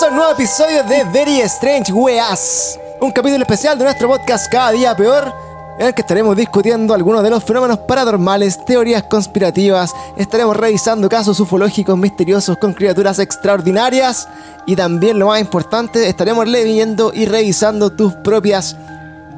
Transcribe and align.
un 0.00 0.16
nuevo 0.16 0.32
episodio 0.32 0.82
de 0.84 1.04
Very 1.12 1.40
Strange 1.42 1.92
Weas, 1.92 2.80
un 3.02 3.10
capítulo 3.10 3.42
especial 3.42 3.76
de 3.76 3.84
nuestro 3.84 4.08
podcast 4.08 4.50
Cada 4.50 4.70
Día 4.70 4.96
Peor, 4.96 5.30
en 5.78 5.86
el 5.86 5.94
que 5.94 6.00
estaremos 6.00 6.34
discutiendo 6.34 6.94
algunos 6.94 7.22
de 7.22 7.28
los 7.28 7.44
fenómenos 7.44 7.80
paranormales, 7.80 8.64
teorías 8.64 9.02
conspirativas, 9.02 9.92
estaremos 10.16 10.56
revisando 10.56 11.10
casos 11.10 11.38
ufológicos 11.40 11.98
misteriosos 11.98 12.56
con 12.56 12.72
criaturas 12.72 13.18
extraordinarias 13.18 14.28
y 14.66 14.76
también 14.76 15.18
lo 15.18 15.26
más 15.26 15.42
importante, 15.42 16.08
estaremos 16.08 16.48
leyendo 16.48 17.12
y 17.14 17.26
revisando 17.26 17.90
tus 17.90 18.14
propias 18.14 18.74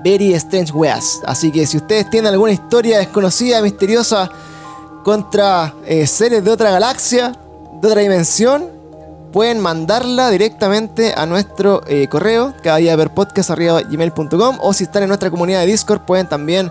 Very 0.04 0.34
Strange 0.34 0.72
Weas. 0.72 1.20
Así 1.26 1.50
que 1.50 1.66
si 1.66 1.78
ustedes 1.78 2.08
tienen 2.10 2.32
alguna 2.32 2.52
historia 2.52 2.98
desconocida, 2.98 3.60
misteriosa 3.60 4.30
contra 5.02 5.74
eh, 5.84 6.06
seres 6.06 6.44
de 6.44 6.50
otra 6.52 6.70
galaxia, 6.70 7.32
de 7.80 7.88
otra 7.88 8.00
dimensión, 8.00 8.73
pueden 9.34 9.58
mandarla 9.58 10.30
directamente 10.30 11.12
a 11.16 11.26
nuestro 11.26 11.82
eh, 11.88 12.06
correo, 12.06 12.54
cada 12.62 12.76
día 12.76 12.94
ver 12.94 13.10
podcast 13.10 13.50
gmail.com 13.50 14.58
o 14.60 14.72
si 14.72 14.84
están 14.84 15.02
en 15.02 15.08
nuestra 15.08 15.28
comunidad 15.28 15.58
de 15.62 15.66
Discord 15.66 16.02
pueden 16.02 16.28
también 16.28 16.70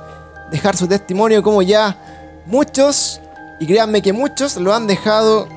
dejar 0.50 0.78
su 0.78 0.88
testimonio 0.88 1.44
como 1.44 1.62
ya 1.62 1.98
muchos, 2.46 3.20
y 3.60 3.68
créanme 3.68 4.02
que 4.02 4.14
muchos 4.14 4.56
lo 4.56 4.74
han 4.74 4.88
dejado 4.88 5.50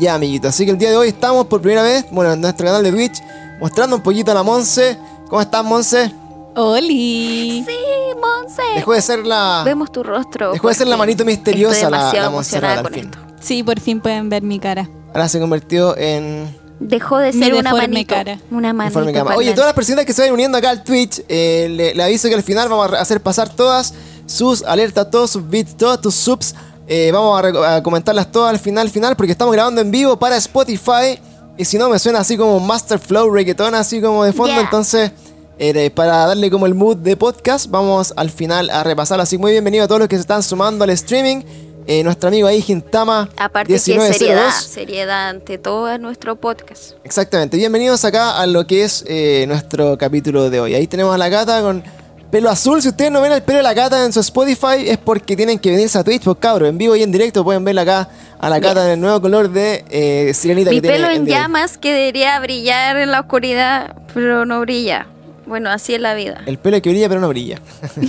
ya 0.00 0.14
amiguitos. 0.14 0.48
Así 0.48 0.64
que 0.64 0.70
el 0.70 0.78
día 0.78 0.88
de 0.88 0.96
hoy 0.96 1.08
estamos 1.08 1.44
por 1.44 1.60
primera 1.60 1.82
vez, 1.82 2.06
bueno, 2.10 2.32
en 2.32 2.40
nuestro 2.40 2.64
canal 2.64 2.82
de 2.82 2.90
Twitch, 2.90 3.22
mostrando 3.60 3.96
un 3.96 4.02
poquito 4.02 4.30
a 4.30 4.34
la 4.34 4.42
Monse. 4.42 4.96
¿Cómo 5.28 5.42
estás 5.42 5.62
Monse? 5.62 6.10
¡Oli! 6.54 7.66
Sí, 7.66 7.76
Monse. 8.14 8.62
Dejó 8.76 8.94
de 8.94 9.02
ser 9.02 9.26
la... 9.26 9.60
Vemos 9.62 9.92
tu 9.92 10.02
rostro. 10.02 10.52
Dejó 10.52 10.68
de 10.68 10.74
ser 10.74 10.86
la 10.86 10.96
manito 10.96 11.22
misteriosa 11.22 11.74
estoy 11.74 11.90
la, 11.90 12.12
demasiado 12.12 12.82
la 12.82 12.96
esto. 12.96 13.18
Sí, 13.40 13.62
por 13.62 13.78
fin 13.78 14.00
pueden 14.00 14.30
ver 14.30 14.42
mi 14.42 14.58
cara. 14.58 14.88
Ahora 15.16 15.30
se 15.30 15.40
convirtió 15.40 15.96
en 15.96 16.54
Dejó 16.78 17.16
de 17.16 17.32
ser 17.32 17.54
una 17.54 17.72
manito. 17.72 18.14
cara. 18.14 18.38
Una 18.50 18.74
manito. 18.74 18.98
Oye, 18.98 19.12
parlante. 19.14 19.52
todas 19.54 19.68
las 19.68 19.74
personas 19.74 20.04
que 20.04 20.12
se 20.12 20.20
vayan 20.20 20.34
uniendo 20.34 20.58
acá 20.58 20.68
al 20.68 20.84
Twitch, 20.84 21.22
eh, 21.26 21.68
le, 21.70 21.94
le 21.94 22.02
aviso 22.02 22.28
que 22.28 22.34
al 22.34 22.42
final 22.42 22.68
vamos 22.68 22.92
a 22.92 23.00
hacer 23.00 23.22
pasar 23.22 23.48
todas 23.48 23.94
sus 24.26 24.62
alertas, 24.62 25.10
todos 25.10 25.30
sus 25.30 25.48
bits, 25.48 25.74
todos 25.74 26.02
tus 26.02 26.14
subs. 26.14 26.54
Eh, 26.86 27.12
vamos 27.14 27.42
a, 27.42 27.82
comentarlas 27.82 28.30
todas 28.30 28.50
al 28.50 28.58
final, 28.58 28.90
final, 28.90 29.16
porque 29.16 29.32
estamos 29.32 29.54
grabando 29.54 29.80
en 29.80 29.90
vivo 29.90 30.18
para 30.18 30.36
Spotify. 30.36 31.18
Y 31.56 31.64
si 31.64 31.78
no, 31.78 31.88
me 31.88 31.98
suena 31.98 32.18
así 32.18 32.36
como 32.36 32.60
Master 32.60 32.98
Flow 32.98 33.30
Reggaeton, 33.30 33.74
así 33.74 34.02
como 34.02 34.22
de 34.22 34.34
fondo. 34.34 34.52
Yeah. 34.52 34.64
Entonces, 34.64 35.12
eh, 35.58 35.90
para 35.94 36.26
darle 36.26 36.50
como 36.50 36.66
el 36.66 36.74
mood 36.74 36.98
de 36.98 37.16
podcast, 37.16 37.70
vamos 37.70 38.12
al 38.18 38.28
final 38.28 38.68
a 38.68 38.84
repasar. 38.84 39.18
Así 39.18 39.38
muy 39.38 39.52
bienvenido 39.52 39.84
a 39.84 39.88
todos 39.88 40.00
los 40.00 40.08
que 40.08 40.16
se 40.16 40.20
están 40.20 40.42
sumando 40.42 40.84
al 40.84 40.90
streaming. 40.90 41.42
Eh, 41.88 42.02
nuestro 42.02 42.28
amigo 42.28 42.48
ahí, 42.48 42.60
Gintama. 42.60 43.28
Aparte 43.36 43.72
que 43.72 43.78
1902. 43.78 44.16
seriedad, 44.16 44.50
seriedad 44.50 45.28
ante 45.28 45.56
todo 45.56 45.92
en 45.92 46.02
nuestro 46.02 46.34
podcast. 46.34 46.94
Exactamente, 47.04 47.56
bienvenidos 47.56 48.04
acá 48.04 48.40
a 48.40 48.46
lo 48.46 48.66
que 48.66 48.82
es 48.82 49.04
eh, 49.06 49.44
nuestro 49.46 49.96
capítulo 49.96 50.50
de 50.50 50.58
hoy. 50.58 50.74
Ahí 50.74 50.88
tenemos 50.88 51.14
a 51.14 51.18
la 51.18 51.28
gata 51.28 51.60
con 51.62 51.84
pelo 52.32 52.50
azul. 52.50 52.82
Si 52.82 52.88
ustedes 52.88 53.12
no 53.12 53.20
ven 53.20 53.30
el 53.30 53.42
pelo 53.42 53.58
de 53.58 53.62
la 53.62 53.72
gata 53.72 54.04
en 54.04 54.12
su 54.12 54.18
Spotify, 54.18 54.88
es 54.88 54.98
porque 54.98 55.36
tienen 55.36 55.60
que 55.60 55.70
venirse 55.70 55.96
a 55.96 56.02
Twitch, 56.02 56.24
pues 56.24 56.38
cabros, 56.40 56.68
en 56.68 56.76
vivo 56.76 56.96
y 56.96 57.04
en 57.04 57.12
directo 57.12 57.44
pueden 57.44 57.64
verla 57.64 57.82
acá 57.82 58.08
a 58.40 58.50
la 58.50 58.58
gata 58.58 58.84
en 58.86 58.92
el 58.94 59.00
nuevo 59.00 59.20
color 59.20 59.48
de 59.50 59.84
eh, 59.88 60.34
sirenita 60.34 60.70
Mi 60.70 60.76
que 60.78 60.82
tiene 60.82 60.96
pelo 60.96 61.08
en 61.08 61.24
directo. 61.24 61.42
llamas 61.42 61.78
que 61.78 61.92
debería 61.94 62.38
brillar 62.40 62.96
en 62.96 63.12
la 63.12 63.20
oscuridad, 63.20 63.94
pero 64.12 64.44
no 64.44 64.60
brilla. 64.60 65.06
Bueno, 65.46 65.70
así 65.70 65.94
es 65.94 66.00
la 66.00 66.14
vida. 66.14 66.42
El 66.46 66.58
pelo 66.58 66.80
que 66.82 66.90
brilla 66.90 67.08
pero 67.08 67.20
no 67.20 67.28
brilla. 67.28 67.60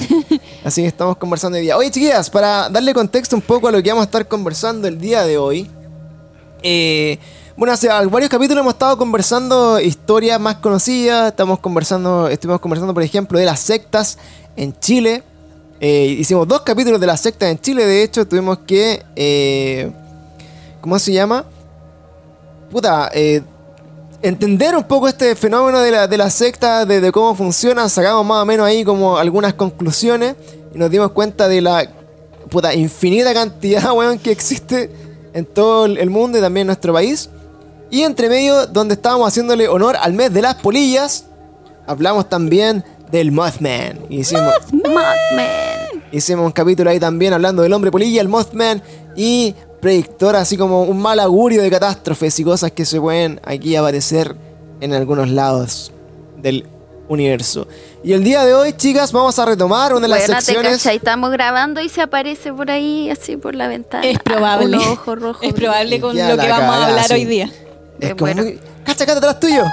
Así 0.64 0.82
que 0.82 0.88
estamos 0.88 1.18
conversando 1.18 1.58
hoy 1.58 1.64
día. 1.64 1.78
Oye, 1.78 1.92
chiquillas, 1.92 2.30
para 2.30 2.68
darle 2.70 2.94
contexto 2.94 3.36
un 3.36 3.42
poco 3.44 3.68
a 3.68 3.72
lo 3.72 3.82
que 3.82 3.90
vamos 3.90 4.02
a 4.04 4.06
estar 4.06 4.28
conversando 4.28 4.88
el 4.88 5.00
día 5.00 5.24
de 5.24 5.38
hoy. 5.38 5.70
eh, 6.64 7.20
bueno, 7.56 7.74
hace 7.74 7.88
varios 7.88 8.30
capítulos 8.30 8.62
hemos 8.62 8.74
estado 8.74 8.98
conversando 8.98 9.80
historias 9.80 10.40
más 10.40 10.58
conocidas. 10.58 11.30
Estamos 11.30 11.60
conversando, 11.60 12.28
estuvimos 12.28 12.62
conversando, 12.62 12.94
por 12.94 13.02
ejemplo, 13.02 13.40
de 13.40 13.46
las 13.46 13.60
sectas 13.60 14.18
en 14.56 14.78
Chile. 14.80 15.24
Eh, 15.80 16.06
hicimos 16.20 16.48
dos 16.48 16.62
capítulos 16.62 17.00
de 17.00 17.08
las 17.08 17.20
sectas 17.22 17.50
en 17.50 17.60
Chile. 17.60 17.86
De 17.86 18.04
hecho, 18.04 18.28
tuvimos 18.28 18.60
que. 18.60 19.04
eh, 19.16 19.92
¿Cómo 20.82 21.00
se 21.00 21.14
llama? 21.14 21.46
Puta, 22.70 23.10
eh, 23.14 23.42
entender 24.22 24.76
un 24.76 24.84
poco 24.84 25.08
este 25.08 25.36
fenómeno 25.36 25.80
de 25.80 25.92
la, 25.92 26.08
de 26.08 26.18
la 26.18 26.30
secta, 26.30 26.86
de, 26.86 27.02
de 27.02 27.12
cómo 27.12 27.36
funciona, 27.36 27.88
sacamos 27.90 28.26
más 28.26 28.44
o 28.44 28.46
menos 28.46 28.66
ahí 28.66 28.84
como 28.84 29.18
algunas 29.18 29.54
conclusiones 29.54 30.36
y 30.74 30.78
nos 30.78 30.90
dimos 30.90 31.12
cuenta 31.12 31.48
de 31.48 31.62
la 31.62 31.90
puta 32.50 32.74
infinita 32.74 33.34
cantidad, 33.34 33.92
weón, 33.96 34.20
que 34.20 34.32
existe 34.32 34.92
en 35.34 35.46
todo 35.46 35.86
el 35.86 36.10
mundo 36.10 36.38
y 36.38 36.42
también 36.42 36.64
en 36.64 36.68
nuestro 36.68 36.94
país. 36.94 37.30
Y 37.90 38.04
entre 38.04 38.28
medio, 38.28 38.68
donde 38.68 38.96
estábamos 38.96 39.28
haciéndole 39.28 39.68
honor 39.68 39.96
al 39.96 40.14
mes 40.14 40.34
de 40.34 40.42
las 40.42 40.56
polillas, 40.56 41.26
hablamos 41.86 42.28
también 42.28 42.84
del 43.12 43.32
Mothman. 43.32 44.00
Hicimos, 44.10 44.54
Mothman. 44.74 46.04
Hicimos 46.12 46.46
un 46.46 46.52
capítulo 46.52 46.90
ahí 46.90 47.00
también 47.00 47.34
hablando 47.34 47.62
del 47.62 47.72
hombre 47.72 47.92
polilla, 47.92 48.22
el 48.22 48.28
Mothman 48.28 48.82
y 49.16 49.56
predictor, 49.82 50.36
así 50.36 50.58
como 50.58 50.84
un 50.84 51.00
mal 51.02 51.20
augurio 51.20 51.62
de 51.62 51.70
catástrofes 51.70 52.40
y 52.40 52.44
cosas 52.44 52.72
que 52.72 52.86
se 52.86 53.00
pueden 53.00 53.40
aquí 53.44 53.76
aparecer 53.76 54.36
en 54.82 54.94
algunos 54.94 55.30
lados 55.30 55.92
del 56.38 56.66
universo. 57.10 57.68
Y 58.04 58.14
el 58.14 58.24
día 58.24 58.44
de 58.46 58.54
hoy, 58.54 58.74
chicas, 58.74 59.12
vamos 59.12 59.38
a 59.40 59.46
retomar 59.46 59.94
una 59.94 60.02
de 60.02 60.08
las 60.10 60.20
Bueno, 60.20 60.36
te 60.36 60.42
secciones. 60.46 60.72
cachai, 60.84 60.98
estamos 60.98 61.32
grabando 61.32 61.80
y 61.82 61.90
se 61.90 62.02
aparece 62.02 62.52
por 62.54 62.70
ahí, 62.70 63.10
así 63.10 63.38
por 63.38 63.56
la 63.56 63.68
ventana. 63.68 64.06
Es 64.06 64.20
probable. 64.20 64.78
Un 64.78 64.84
ojo 64.84 65.16
rojo. 65.16 65.40
Es 65.42 65.54
probable 65.54 66.00
con 66.02 66.16
lo 66.18 66.38
que 66.38 66.50
vamos 66.50 66.76
a 66.76 66.88
hablar 66.88 67.06
sí. 67.08 67.14
hoy 67.14 67.26
día. 67.26 67.46
Es 68.00 68.10
Eh, 68.10 68.16
como 68.16 68.18
bueno. 68.32 68.44
muy- 68.44 68.60
¡Cacha, 68.84 69.06
cacha, 69.06 69.18
atrás 69.18 69.40
tuyo! 69.40 69.64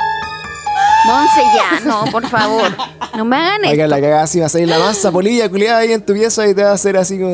Monse, 1.07 1.41
ya, 1.55 1.81
no, 1.85 2.05
por 2.11 2.27
favor. 2.29 2.75
No 3.17 3.25
me 3.25 3.37
hagan 3.37 3.61
Oiga, 3.63 3.85
esto. 3.85 3.87
la 3.97 4.01
cagada 4.01 4.23
así 4.23 4.41
va 4.41 4.47
a 4.47 4.49
salir 4.49 4.69
la 4.69 4.79
masa 4.79 5.13
polilla 5.13 5.49
culiada 5.51 5.79
ahí 5.81 5.93
en 5.93 6.05
tu 6.05 6.15
pieza 6.15 6.49
y 6.49 6.55
te 6.55 6.63
va 6.65 6.71
a 6.71 6.75
hacer 6.75 6.97
así 6.97 7.19
como. 7.19 7.33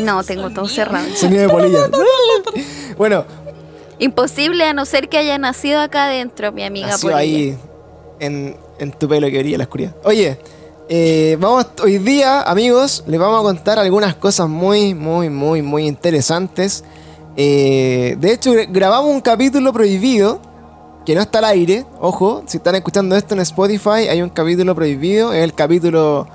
No, 0.00 0.22
tengo 0.24 0.50
todo 0.50 0.68
cerrado. 0.68 1.06
Sonido 1.14 1.42
de 1.42 1.48
polilla. 1.48 1.88
bueno, 2.96 3.24
Imposible 3.98 4.64
a 4.64 4.74
no 4.74 4.84
ser 4.84 5.08
que 5.08 5.16
haya 5.16 5.38
nacido 5.38 5.80
acá 5.80 6.04
adentro, 6.06 6.52
mi 6.52 6.62
amiga 6.64 6.88
Nació 6.88 7.10
Polilla. 7.12 7.18
ahí 7.18 7.58
en, 8.20 8.56
en 8.78 8.92
tu 8.92 9.08
pelo 9.08 9.26
que 9.30 9.38
brilla 9.38 9.56
la 9.58 9.64
oscuridad. 9.64 9.94
Oye, 10.04 10.38
eh, 10.90 11.38
vamos 11.40 11.66
hoy 11.82 11.96
día, 11.98 12.42
amigos, 12.42 13.04
les 13.06 13.18
vamos 13.18 13.40
a 13.40 13.42
contar 13.42 13.78
algunas 13.78 14.14
cosas 14.14 14.48
muy, 14.50 14.94
muy, 14.94 15.30
muy, 15.30 15.62
muy 15.62 15.86
interesantes. 15.86 16.84
Eh, 17.38 18.16
de 18.20 18.32
hecho, 18.32 18.52
gra- 18.52 18.66
grabamos 18.70 19.10
un 19.14 19.20
capítulo 19.22 19.72
prohibido 19.72 20.40
que 21.06 21.14
no 21.14 21.22
está 21.22 21.38
al 21.38 21.46
aire. 21.46 21.86
Ojo, 21.98 22.42
si 22.46 22.58
están 22.58 22.74
escuchando 22.74 23.16
esto 23.16 23.32
en 23.34 23.40
Spotify, 23.40 24.08
hay 24.10 24.20
un 24.20 24.28
capítulo 24.28 24.74
prohibido. 24.74 25.32
Es 25.32 25.42
el 25.42 25.54
capítulo. 25.54 26.28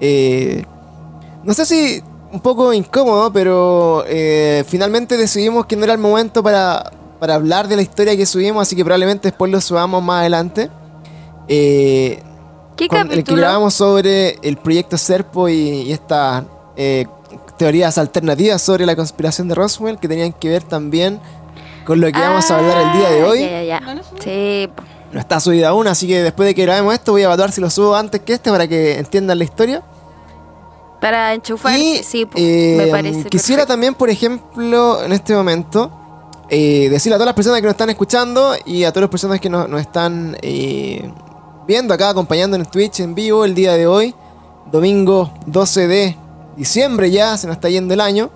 eh, 0.00 0.64
no 1.44 1.54
sé 1.54 1.64
si 1.66 2.02
un 2.36 2.40
poco 2.42 2.72
incómodo, 2.74 3.32
pero 3.32 4.04
eh, 4.06 4.62
finalmente 4.68 5.16
decidimos 5.16 5.64
que 5.64 5.74
no 5.74 5.84
era 5.84 5.94
el 5.94 5.98
momento 5.98 6.42
para, 6.42 6.92
para 7.18 7.34
hablar 7.34 7.66
de 7.66 7.76
la 7.76 7.82
historia 7.82 8.14
que 8.14 8.26
subimos, 8.26 8.60
así 8.62 8.76
que 8.76 8.84
probablemente 8.84 9.28
después 9.28 9.50
lo 9.50 9.58
subamos 9.60 10.02
más 10.02 10.20
adelante. 10.20 10.70
Eh, 11.48 12.22
¿Qué 12.76 12.88
con 12.88 12.98
el 12.98 13.04
que 13.08 13.14
capítulo? 13.14 13.38
grabamos 13.38 13.72
sobre 13.74 14.36
el 14.42 14.58
proyecto 14.58 14.98
Serpo 14.98 15.48
y, 15.48 15.54
y 15.82 15.92
estas 15.92 16.44
eh, 16.76 17.06
teorías 17.56 17.96
alternativas 17.96 18.60
sobre 18.60 18.84
la 18.84 18.94
conspiración 18.94 19.48
de 19.48 19.54
Roswell 19.54 19.98
que 19.98 20.06
tenían 20.06 20.32
que 20.34 20.50
ver 20.50 20.62
también 20.62 21.18
con 21.86 22.00
lo 22.02 22.06
que 22.12 22.20
vamos 22.20 22.50
a 22.50 22.58
hablar 22.58 22.76
el 22.82 22.92
día 22.98 23.10
de 23.10 23.22
Ah, 23.22 23.26
hoy. 23.28 23.40
Ya, 23.40 23.48
ya, 23.50 23.62
ya. 23.62 23.80
¿No 23.80 23.94
lo 23.94 24.02
subí? 24.04 24.20
Sí. 24.22 24.68
No 25.12 25.20
está 25.20 25.40
subido 25.40 25.68
aún, 25.68 25.86
así 25.86 26.06
que 26.06 26.22
después 26.22 26.46
de 26.48 26.54
que 26.54 26.62
grabemos 26.62 26.92
esto 26.92 27.12
voy 27.12 27.22
a 27.22 27.26
evaluar 27.26 27.50
si 27.50 27.62
lo 27.62 27.70
subo 27.70 27.96
antes 27.96 28.20
que 28.20 28.34
este 28.34 28.50
para 28.50 28.68
que 28.68 28.98
entiendan 28.98 29.38
la 29.38 29.44
historia. 29.44 29.82
Para 31.00 31.34
enchufar, 31.34 31.78
Y 31.78 32.02
sí, 32.02 32.26
po, 32.26 32.38
eh, 32.38 32.74
me 32.78 32.86
parece. 32.88 33.24
quisiera 33.24 33.62
perfecto. 33.62 33.66
también, 33.72 33.94
por 33.94 34.10
ejemplo, 34.10 35.04
en 35.04 35.12
este 35.12 35.34
momento, 35.34 35.90
eh, 36.48 36.88
decirle 36.90 37.16
a 37.16 37.18
todas 37.18 37.26
las 37.26 37.34
personas 37.34 37.60
que 37.60 37.66
nos 37.66 37.72
están 37.72 37.90
escuchando 37.90 38.54
y 38.64 38.84
a 38.84 38.90
todas 38.92 39.02
las 39.02 39.10
personas 39.10 39.40
que 39.40 39.50
nos, 39.50 39.68
nos 39.68 39.80
están 39.80 40.36
eh, 40.42 41.10
viendo 41.66 41.92
acá, 41.92 42.10
acompañando 42.10 42.56
en 42.56 42.64
Twitch 42.64 43.00
en 43.00 43.14
vivo 43.14 43.44
el 43.44 43.54
día 43.54 43.74
de 43.74 43.86
hoy, 43.86 44.14
domingo 44.70 45.32
12 45.46 45.88
de 45.88 46.16
diciembre 46.56 47.10
ya, 47.10 47.36
se 47.36 47.46
nos 47.46 47.56
está 47.56 47.68
yendo 47.68 47.94
el 47.94 48.00
año. 48.00 48.30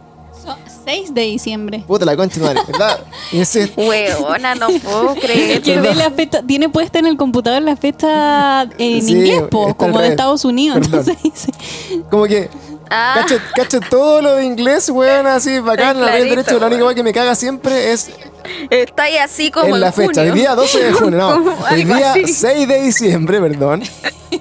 So- 0.80 0.84
6 0.86 1.14
de 1.14 1.22
diciembre. 1.22 1.84
Puta 1.86 2.04
la 2.04 2.16
concha 2.16 2.40
madre, 2.40 2.60
¿verdad? 2.66 3.00
Y 3.32 3.40
ese- 3.40 3.72
Hueona, 3.76 4.54
no 4.54 4.68
puedo 4.68 5.14
creer. 5.20 5.62
Que 5.62 5.80
ve 5.80 5.94
la 5.94 6.10
fecha, 6.10 6.42
tiene 6.42 6.68
puesta 6.68 6.98
en 6.98 7.06
el 7.06 7.16
computador 7.16 7.62
la 7.62 7.76
fecha 7.76 8.62
en 8.78 9.02
Sí, 9.02 9.12
inglés, 9.12 9.42
po, 9.50 9.74
como 9.76 10.00
de. 10.00 10.08
Estados 10.08 10.44
Unidos. 10.44 10.78
Entonces 10.82 11.16
dice, 11.22 11.52
como 12.10 12.24
que 12.24 12.48
Ah, 12.92 13.20
cacho, 13.20 13.36
cacho 13.54 13.78
todo 13.88 14.20
lo 14.20 14.34
de 14.34 14.44
inglés, 14.44 14.88
weón, 14.90 15.24
así 15.28 15.60
bacán, 15.60 16.00
la 16.00 16.08
clarito, 16.08 16.28
derecho, 16.34 16.58
la 16.58 16.66
única 16.66 16.92
que 16.92 17.02
me 17.04 17.12
caga 17.12 17.36
siempre 17.36 17.92
es 17.92 18.10
está 18.68 19.04
ahí 19.04 19.16
así 19.16 19.52
como 19.52 19.66
en 19.68 19.74
en 19.74 19.80
la 19.80 19.92
fecha, 19.92 20.22
junio. 20.22 20.32
hoy 20.32 20.38
día 20.40 20.54
12 20.56 20.82
de 20.82 20.92
junio, 20.94 21.18
no, 21.18 21.54
hoy 21.70 21.84
día 21.84 22.10
así. 22.14 22.26
6 22.26 22.66
de 22.66 22.82
diciembre, 22.82 23.40
perdón. 23.40 23.84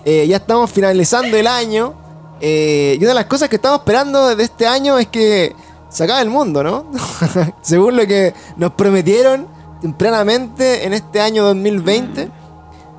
Eh, 0.04 0.26
ya 0.28 0.38
estamos 0.38 0.72
finalizando 0.72 1.38
el 1.38 1.46
año. 1.46 1.94
eh, 2.42 2.96
y 3.00 3.04
una 3.04 3.10
de 3.10 3.14
las 3.16 3.26
cosas 3.26 3.50
que 3.50 3.58
estamos 3.58 3.82
esperando 3.82 4.36
de 4.36 4.44
este 4.44 4.66
año 4.66 4.98
es 4.98 5.06
que 5.10 5.54
se 5.90 6.04
acabe 6.04 6.22
el 6.22 6.30
mundo, 6.30 6.64
¿no? 6.64 6.86
Según 7.62 7.98
lo 7.98 8.06
que 8.06 8.34
nos 8.58 8.74
prometieron 8.74 9.48
tempranamente 9.82 10.86
en 10.86 10.94
este 10.94 11.22
año 11.22 11.44
2020. 11.44 12.30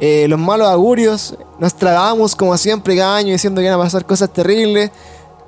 Eh, 0.00 0.26
los 0.28 0.38
malos 0.38 0.68
augurios, 0.68 1.36
nos 1.58 1.74
tragábamos 1.74 2.34
como 2.34 2.56
siempre 2.56 2.96
cada 2.96 3.16
año 3.16 3.32
diciendo 3.32 3.60
que 3.60 3.66
iban 3.66 3.78
a 3.78 3.82
pasar 3.82 4.04
cosas 4.06 4.30
terribles. 4.32 4.90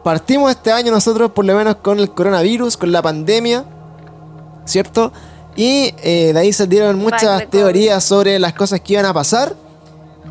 Partimos 0.04 0.50
este 0.50 0.70
año 0.70 0.92
nosotros 0.92 1.30
por 1.30 1.44
lo 1.44 1.54
menos 1.54 1.76
con 1.76 1.98
el 1.98 2.10
coronavirus, 2.10 2.76
con 2.76 2.92
la 2.92 3.00
pandemia, 3.00 3.64
¿cierto? 4.64 5.12
Y 5.56 5.94
eh, 6.02 6.32
de 6.34 6.38
ahí 6.38 6.52
salieron 6.52 6.98
muchas 6.98 7.48
teorías 7.48 8.04
sobre 8.04 8.38
las 8.38 8.52
cosas 8.52 8.80
que 8.80 8.94
iban 8.94 9.06
a 9.06 9.14
pasar. 9.14 9.54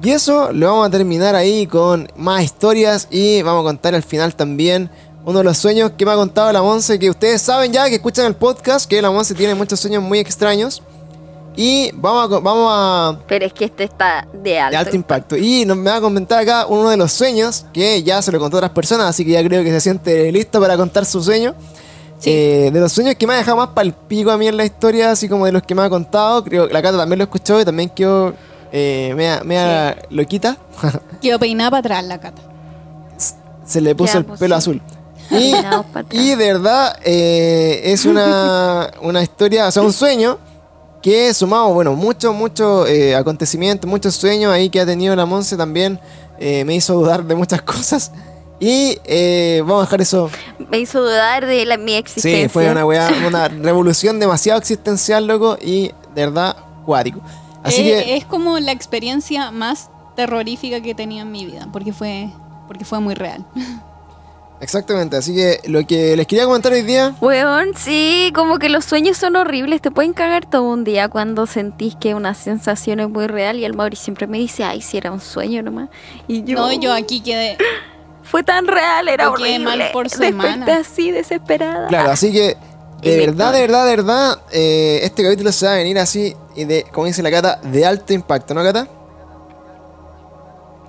Y 0.03 0.11
eso 0.11 0.51
lo 0.51 0.67
vamos 0.67 0.87
a 0.87 0.91
terminar 0.91 1.35
ahí 1.35 1.67
con 1.67 2.11
más 2.15 2.43
historias 2.43 3.07
y 3.11 3.41
vamos 3.43 3.61
a 3.61 3.65
contar 3.65 3.93
al 3.93 4.03
final 4.03 4.35
también 4.35 4.89
uno 5.25 5.39
de 5.39 5.43
los 5.43 5.57
sueños 5.57 5.91
que 5.97 6.05
me 6.05 6.11
ha 6.11 6.15
contado 6.15 6.51
la 6.51 6.61
Monse, 6.61 6.97
que 6.97 7.09
ustedes 7.09 7.41
saben 7.41 7.71
ya, 7.71 7.87
que 7.89 7.95
escuchan 7.95 8.25
el 8.25 8.35
podcast, 8.35 8.89
que 8.89 9.01
la 9.01 9.11
Monse 9.11 9.33
tiene 9.35 9.55
muchos 9.55 9.79
sueños 9.79 10.01
muy 10.01 10.19
extraños. 10.19 10.81
Y 11.55 11.91
vamos 11.93 12.23
a, 12.31 12.39
vamos 12.39 12.67
a, 12.71 13.19
Pero 13.27 13.45
es 13.45 13.51
que 13.53 13.65
este 13.65 13.83
está 13.83 14.25
de 14.33 14.57
alto. 14.59 14.71
de 14.71 14.77
alto 14.77 14.95
impacto. 14.95 15.35
Y 15.37 15.65
nos, 15.65 15.75
me 15.75 15.89
va 15.91 15.97
a 15.97 16.01
comentar 16.01 16.39
acá 16.39 16.65
uno 16.65 16.89
de 16.89 16.95
los 16.97 17.11
sueños 17.11 17.65
que 17.73 18.01
ya 18.03 18.21
se 18.21 18.31
lo 18.31 18.39
contó 18.39 18.57
a 18.57 18.59
otras 18.59 18.71
personas, 18.71 19.07
así 19.07 19.25
que 19.25 19.31
ya 19.31 19.43
creo 19.43 19.61
que 19.63 19.69
se 19.69 19.81
siente 19.81 20.31
listo 20.31 20.61
para 20.61 20.77
contar 20.77 21.05
su 21.05 21.21
sueño. 21.21 21.53
Eh, 22.23 22.69
de 22.71 22.79
los 22.79 22.91
sueños 22.93 23.15
que 23.15 23.25
me 23.27 23.33
ha 23.33 23.37
dejado 23.37 23.57
más 23.57 23.69
palpico 23.69 24.31
a 24.31 24.37
mí 24.37 24.47
en 24.47 24.55
la 24.55 24.63
historia, 24.63 25.11
así 25.11 25.27
como 25.27 25.45
de 25.45 25.51
los 25.51 25.63
que 25.63 25.73
me 25.75 25.81
ha 25.81 25.89
contado, 25.89 26.43
creo 26.43 26.67
que 26.67 26.73
la 26.73 26.81
Cata 26.81 26.97
también 26.97 27.17
lo 27.17 27.23
escuchó 27.25 27.59
y 27.59 27.65
también 27.65 27.89
quedó 27.89 28.33
eh, 28.71 29.11
mea, 29.17 29.41
mea 29.43 29.97
loquita. 30.09 30.57
Quedó 31.21 31.37
peinada 31.39 31.71
para 31.71 31.79
atrás 31.79 32.05
la 32.05 32.19
cata. 32.19 32.41
se 33.65 33.81
le 33.81 33.93
puso 33.93 34.13
Ya, 34.13 34.19
el 34.19 34.25
pelo 34.25 34.55
sí. 34.55 34.59
azul. 34.59 34.81
Y, 35.31 35.53
y 36.11 36.35
de 36.35 36.53
verdad 36.53 36.97
eh, 37.03 37.81
es 37.85 38.05
una, 38.05 38.91
una 39.01 39.21
historia, 39.23 39.67
o 39.67 39.71
sea, 39.71 39.81
un 39.83 39.93
sueño 39.93 40.37
que 41.01 41.33
sumado, 41.33 41.73
bueno, 41.73 41.93
muchos, 41.95 42.33
muchos 42.35 42.87
eh, 42.89 43.15
acontecimientos, 43.15 43.89
muchos 43.89 44.13
sueños 44.15 44.51
ahí 44.53 44.69
que 44.69 44.79
ha 44.79 44.85
tenido 44.85 45.15
la 45.15 45.25
Monse 45.25 45.57
también 45.57 45.99
eh, 46.39 46.65
me 46.65 46.75
hizo 46.75 46.93
dudar 46.95 47.23
de 47.23 47.35
muchas 47.35 47.61
cosas. 47.63 48.11
Y 48.59 48.99
eh, 49.05 49.61
vamos 49.61 49.79
a 49.81 49.85
dejar 49.85 50.01
eso. 50.01 50.29
Me 50.69 50.77
hizo 50.79 51.01
dudar 51.01 51.47
de 51.47 51.65
la, 51.65 51.77
mi 51.77 51.95
existencia. 51.95 52.43
Sí, 52.43 52.49
fue 52.49 52.69
una 52.69 52.85
weá, 52.85 53.09
una 53.27 53.47
revolución 53.47 54.19
demasiado 54.19 54.59
existencial, 54.59 55.25
loco, 55.25 55.57
y 55.59 55.87
de 56.13 56.25
verdad, 56.27 56.55
cuático. 56.85 57.21
Así 57.63 57.81
Eh, 57.81 58.03
que, 58.03 58.17
Es 58.17 58.25
como 58.25 58.59
la 58.59 58.71
experiencia 58.71 59.49
más 59.49 59.89
terrorífica 60.15 60.81
que 60.81 60.91
he 60.91 60.95
tenido 60.95 61.23
en 61.23 61.31
mi 61.31 61.45
vida, 61.45 61.67
porque 61.73 61.91
fue, 61.91 62.29
porque 62.67 62.85
fue 62.85 62.99
muy 62.99 63.15
real. 63.15 63.43
Exactamente, 64.61 65.17
así 65.17 65.35
que 65.35 65.59
lo 65.65 65.85
que 65.85 66.15
les 66.15 66.25
quería 66.27 66.45
comentar 66.45 66.71
hoy 66.71 66.81
día, 66.83 67.15
Weón, 67.21 67.71
sí, 67.75 68.31
como 68.33 68.59
que 68.59 68.69
los 68.69 68.85
sueños 68.85 69.17
son 69.17 69.35
horribles, 69.35 69.81
te 69.81 69.91
pueden 69.91 70.13
cagar 70.13 70.49
todo 70.49 70.63
un 70.63 70.83
día 70.83 71.09
cuando 71.09 71.45
sentís 71.47 71.95
que 71.95 72.13
una 72.15 72.33
sensación 72.33 72.99
es 72.99 73.09
muy 73.09 73.27
real 73.27 73.57
y 73.57 73.65
el 73.65 73.73
Mauri 73.73 73.95
siempre 73.97 74.27
me 74.27 74.37
dice, 74.37 74.63
ay, 74.63 74.81
si 74.81 74.97
era 74.97 75.11
un 75.11 75.19
sueño 75.19 75.61
nomás. 75.63 75.89
Y 76.27 76.43
yo, 76.43 76.55
No, 76.57 76.71
yo 76.73 76.93
aquí 76.93 77.21
quedé. 77.21 77.57
fue 78.23 78.43
tan 78.43 78.67
real, 78.67 79.07
era 79.09 79.25
Yo 79.25 79.33
quedé 79.33 79.55
horrible. 79.55 79.77
mal 79.77 79.91
por 79.91 80.09
semana. 80.09 80.77
así, 80.77 81.11
desesperada. 81.11 81.87
Claro, 81.87 82.11
así 82.11 82.31
que 82.31 82.55
de 83.01 83.17
verdad, 83.25 83.51
de 83.51 83.61
verdad, 83.61 83.85
de 83.85 83.95
verdad, 83.95 84.39
eh, 84.51 84.99
este 85.03 85.23
capítulo 85.23 85.51
se 85.51 85.65
va 85.65 85.73
a 85.73 85.77
venir 85.77 85.97
así, 85.97 86.35
y 86.55 86.65
de, 86.65 86.85
como 86.93 87.07
dice 87.07 87.23
la 87.23 87.31
Cata, 87.31 87.59
de 87.63 87.85
alto 87.85 88.13
impacto, 88.13 88.53
¿no, 88.53 88.61
Cata? 88.63 88.87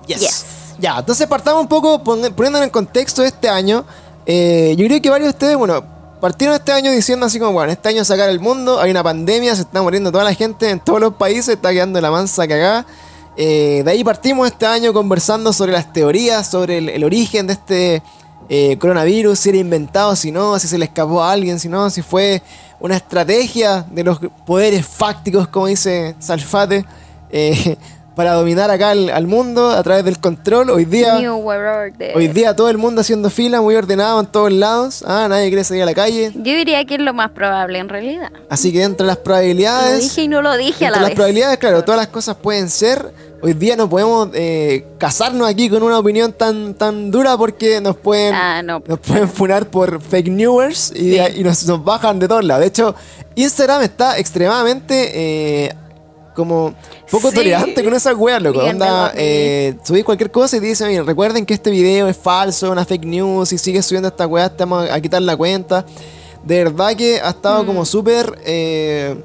Yes. 0.05 0.19
Yes. 0.19 0.45
Ya, 0.79 0.99
entonces 0.99 1.27
partamos 1.27 1.61
un 1.61 1.67
poco 1.67 2.03
pon- 2.03 2.33
poniéndonos 2.35 2.63
en 2.65 2.69
contexto 2.69 3.23
este 3.23 3.49
año. 3.49 3.85
Eh, 4.25 4.75
yo 4.77 4.85
creo 4.85 5.01
que 5.01 5.09
varios 5.09 5.27
de 5.27 5.31
ustedes, 5.31 5.57
bueno, 5.57 5.83
partieron 6.21 6.55
este 6.55 6.71
año 6.71 6.91
diciendo 6.91 7.25
así 7.25 7.39
como, 7.39 7.53
bueno, 7.53 7.71
este 7.71 7.89
año 7.89 8.03
sacar 8.05 8.29
el 8.29 8.39
mundo, 8.39 8.79
hay 8.79 8.91
una 8.91 9.03
pandemia, 9.03 9.55
se 9.55 9.61
está 9.63 9.81
muriendo 9.81 10.11
toda 10.11 10.23
la 10.23 10.33
gente 10.33 10.69
en 10.69 10.79
todos 10.79 10.99
los 10.99 11.13
países, 11.15 11.49
está 11.49 11.71
quedando 11.71 11.99
la 12.01 12.09
mansa 12.11 12.47
cagada. 12.47 12.85
Eh, 13.35 13.81
de 13.83 13.91
ahí 13.91 14.03
partimos 14.03 14.47
este 14.47 14.65
año 14.65 14.93
conversando 14.93 15.51
sobre 15.53 15.71
las 15.71 15.91
teorías, 15.91 16.49
sobre 16.49 16.77
el, 16.77 16.89
el 16.89 17.03
origen 17.03 17.47
de 17.47 17.53
este 17.53 18.03
eh, 18.49 18.77
coronavirus, 18.77 19.39
si 19.39 19.49
era 19.49 19.57
inventado, 19.57 20.15
si 20.15 20.31
no, 20.31 20.57
si 20.59 20.67
se 20.67 20.77
le 20.77 20.85
escapó 20.85 21.23
a 21.23 21.31
alguien, 21.31 21.59
si 21.59 21.67
no, 21.67 21.89
si 21.89 22.01
fue 22.01 22.41
una 22.79 22.95
estrategia 22.95 23.85
de 23.89 24.03
los 24.03 24.19
poderes 24.45 24.85
fácticos, 24.85 25.47
como 25.47 25.67
dice 25.67 26.15
Salfate, 26.19 26.85
eh, 27.31 27.77
para 28.15 28.33
dominar 28.33 28.69
acá 28.71 28.91
al, 28.91 29.09
al 29.09 29.25
mundo 29.27 29.69
a 29.69 29.81
través 29.83 30.03
del 30.05 30.19
control. 30.19 30.69
Hoy 30.69 30.85
día... 30.85 31.17
Hoy 32.15 32.27
día 32.27 32.55
todo 32.55 32.69
el 32.69 32.77
mundo 32.77 33.01
haciendo 33.01 33.29
fila, 33.29 33.61
muy 33.61 33.75
ordenado 33.75 34.19
en 34.19 34.25
todos 34.27 34.51
lados. 34.51 35.03
Ah, 35.07 35.27
nadie 35.29 35.47
quiere 35.49 35.63
salir 35.63 35.83
a 35.83 35.85
la 35.85 35.93
calle. 35.93 36.31
Yo 36.35 36.41
diría 36.55 36.83
que 36.85 36.95
es 36.95 37.01
lo 37.01 37.13
más 37.13 37.31
probable 37.31 37.79
en 37.79 37.89
realidad. 37.89 38.31
Así 38.49 38.71
que 38.71 38.79
dentro 38.79 39.05
de 39.05 39.07
las 39.07 39.17
Lo 39.17 39.23
probabilidades. 39.23 40.01
dije 40.03 40.21
y 40.23 40.27
no 40.27 40.41
lo 40.41 40.55
dije 40.57 40.85
a 40.85 40.87
Entre 40.89 40.89
la 40.89 41.01
las 41.01 41.09
vez. 41.09 41.15
probabilidades, 41.15 41.57
claro, 41.57 41.83
todas 41.83 41.99
las 41.99 42.07
cosas 42.07 42.35
pueden 42.35 42.69
ser. 42.69 43.11
Hoy 43.41 43.53
día 43.53 43.75
no 43.75 43.89
podemos 43.89 44.29
eh, 44.33 44.85
casarnos 44.97 45.49
aquí 45.49 45.69
con 45.69 45.83
una 45.83 45.99
opinión 45.99 46.31
tan, 46.31 46.75
tan 46.75 47.11
dura 47.11 47.37
porque 47.37 47.81
nos 47.81 47.97
pueden, 47.97 48.33
Ah, 48.33 48.61
no. 48.63 48.81
nos 48.87 48.99
pueden 48.99 49.27
funar 49.27 49.65
por 49.67 50.01
fake 50.01 50.29
newers 50.29 50.93
y, 50.95 51.19
y 51.19 51.43
nos, 51.43 51.65
nos 51.67 51.83
bajan 51.83 52.19
de 52.19 52.27
todos 52.29 52.43
lados. 52.45 52.61
De 52.61 52.67
hecho, 52.67 52.95
Instagram 53.35 53.81
está 53.81 54.17
extremadamente 54.17 55.11
eh, 55.65 55.73
como 56.33 56.73
poco 57.11 57.29
Sí. 57.29 57.35
tolerante 57.35 57.83
con 57.83 57.93
esas 57.93 58.15
weas, 58.15 58.41
loco. 58.41 58.59
Bien, 58.61 58.73
Onda, 58.75 59.11
eh, 59.15 59.75
subís 59.83 60.03
cualquier 60.03 60.31
cosa 60.31 60.57
y 60.57 60.59
te 60.59 60.65
dicen, 60.67 60.87
"Oye, 60.87 61.01
recuerden 61.03 61.45
que 61.45 61.53
este 61.53 61.69
video 61.71 62.07
es 62.07 62.17
falso, 62.17 62.71
una 62.71 62.85
fake 62.85 63.05
news, 63.05 63.51
y 63.53 63.57
sigues 63.57 63.85
subiendo 63.85 64.07
esta 64.09 64.27
weá, 64.27 64.49
te 64.49 64.63
vamos 64.65 64.89
a 64.89 64.99
quitar 65.01 65.21
la 65.21 65.35
cuenta. 65.37 65.85
De 66.43 66.63
verdad 66.63 66.95
que 66.95 67.21
ha 67.21 67.29
estado 67.29 67.63
Mm. 67.63 67.67
como 67.67 67.85
súper 67.85 68.37
eh, 68.45 69.15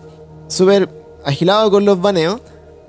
súper 0.49 0.89
agilado 1.25 1.71
con 1.71 1.85
los 1.85 2.01
baneos. 2.01 2.41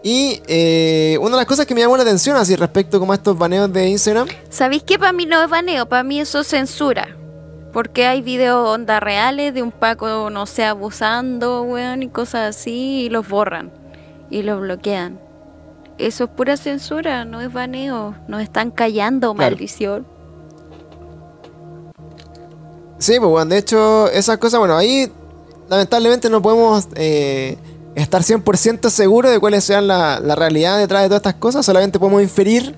Y 0.01 0.41
eh, 0.47 1.17
una 1.19 1.31
de 1.31 1.37
las 1.37 1.45
cosas 1.45 1.65
que 1.65 1.75
me 1.75 1.81
llamó 1.81 1.97
la 1.97 2.03
atención 2.03 2.37
así 2.37 2.55
respecto 2.55 2.99
como 3.01 3.11
a 3.11 3.15
estos 3.15 3.37
baneos 3.37 3.71
de 3.73 3.89
Instagram. 3.89 4.27
¿Sabéis 4.49 4.83
que 4.83 4.97
para 4.97 5.11
mí 5.11 5.25
no 5.25 5.43
es 5.43 5.49
baneo? 5.49 5.87
Para 5.87 6.03
mí 6.03 6.21
eso 6.21 6.39
es 6.39 6.47
censura. 6.47 7.15
Porque 7.73 8.05
hay 8.07 8.21
videos 8.21 8.67
onda 8.67 8.99
reales 9.01 9.53
de 9.53 9.61
un 9.61 9.71
Paco, 9.71 10.29
no 10.29 10.45
sé, 10.45 10.63
abusando, 10.63 11.63
weón, 11.63 12.01
y 12.01 12.07
cosas 12.07 12.55
así, 12.55 13.03
y 13.05 13.09
los 13.09 13.27
borran. 13.27 13.71
Y 14.29 14.43
los 14.43 14.61
bloquean. 14.61 15.19
Eso 15.97 16.25
es 16.25 16.29
pura 16.29 16.55
censura, 16.55 17.25
no 17.25 17.41
es 17.41 17.51
baneo. 17.51 18.15
Nos 18.27 18.41
están 18.41 18.71
callando, 18.71 19.33
Claro. 19.33 19.51
maldición. 19.51 20.05
Sí, 22.97 23.13
pues 23.17 23.29
bueno, 23.29 23.49
de 23.51 23.57
hecho, 23.57 24.09
esas 24.11 24.37
cosas, 24.37 24.59
bueno, 24.59 24.75
ahí 24.75 25.09
lamentablemente 25.69 26.29
no 26.29 26.41
podemos 26.41 26.87
eh, 26.95 27.57
estar 27.95 28.21
100% 28.23 28.89
seguros 28.89 29.31
de 29.31 29.39
cuáles 29.39 29.63
sean 29.63 29.87
la, 29.87 30.19
la 30.19 30.35
realidad 30.35 30.77
detrás 30.77 31.03
de 31.03 31.07
todas 31.07 31.19
estas 31.19 31.35
cosas, 31.35 31.65
solamente 31.65 31.97
podemos 31.97 32.21
inferir 32.21 32.75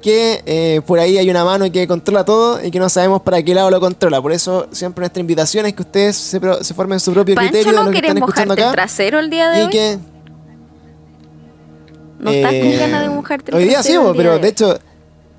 que 0.00 0.42
eh, 0.46 0.80
por 0.86 1.00
ahí 1.00 1.18
hay 1.18 1.28
una 1.28 1.44
mano 1.44 1.70
que 1.70 1.86
controla 1.86 2.24
todo 2.24 2.64
y 2.64 2.70
que 2.70 2.78
no 2.78 2.88
sabemos 2.88 3.20
para 3.22 3.42
qué 3.42 3.52
lado 3.54 3.68
lo 3.70 3.80
controla. 3.80 4.22
Por 4.22 4.32
eso 4.32 4.68
siempre 4.70 5.02
nuestra 5.02 5.20
invitación 5.20 5.66
es 5.66 5.74
que 5.74 5.82
ustedes 5.82 6.16
se, 6.16 6.40
pro- 6.40 6.62
se 6.62 6.72
formen 6.72 7.00
su 7.00 7.12
propio 7.12 7.34
Pancho, 7.34 7.50
criterio 7.50 7.72
de 7.72 7.78
¿no 7.78 7.84
lo 7.84 7.90
que 7.90 7.98
están 7.98 8.16
escuchando 8.18 8.54
el 8.54 8.60
acá. 8.60 8.72
trasero 8.72 9.18
el 9.18 9.28
día 9.28 9.50
de 9.50 9.58
Y 9.60 9.64
hoy? 9.64 9.70
que 9.70 9.98
¿No 12.18 12.30
estás 12.30 12.50
con 12.50 12.62
eh, 12.62 12.76
ganas 12.76 13.02
de 13.02 13.08
mojarte 13.10 13.54
Hoy 13.54 13.64
día 13.64 13.82
sí, 13.82 13.92
día 13.92 14.00
pero 14.16 14.38
de 14.38 14.48
hecho, 14.48 14.78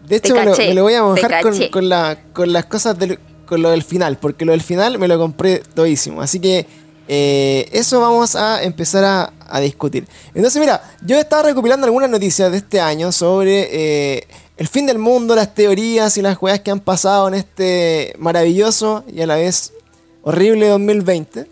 de 0.07 0.15
hecho 0.15 0.33
me, 0.33 0.45
lo, 0.45 0.51
caché, 0.51 0.69
me 0.69 0.73
lo 0.75 0.83
voy 0.83 0.93
a 0.93 1.03
mojar 1.03 1.41
con 1.71 1.89
la, 1.89 2.17
con 2.33 2.53
las 2.53 2.65
cosas 2.65 2.97
del, 2.97 3.19
con 3.45 3.61
lo 3.61 3.71
del 3.71 3.83
final, 3.83 4.17
porque 4.17 4.45
lo 4.45 4.51
del 4.51 4.61
final 4.61 4.97
me 4.97 5.07
lo 5.07 5.17
compré 5.17 5.59
todísimo. 5.59 6.21
Así 6.21 6.39
que 6.39 6.65
eh, 7.07 7.67
eso 7.71 7.99
vamos 7.99 8.35
a 8.35 8.63
empezar 8.63 9.03
a, 9.03 9.33
a 9.47 9.59
discutir. 9.59 10.07
Entonces, 10.33 10.59
mira, 10.59 10.81
yo 11.01 11.17
estaba 11.17 11.43
recopilando 11.43 11.85
algunas 11.85 12.09
noticias 12.09 12.51
de 12.51 12.57
este 12.57 12.79
año 12.79 13.11
sobre 13.11 13.67
eh, 13.71 14.27
el 14.57 14.67
fin 14.67 14.85
del 14.85 14.99
mundo, 14.99 15.35
las 15.35 15.53
teorías 15.55 16.17
y 16.17 16.21
las 16.21 16.37
juegas 16.37 16.59
que 16.61 16.71
han 16.71 16.79
pasado 16.79 17.27
en 17.27 17.33
este 17.33 18.13
maravilloso 18.19 19.03
y 19.11 19.21
a 19.21 19.27
la 19.27 19.35
vez 19.35 19.73
horrible 20.21 20.67
2020. 20.67 21.47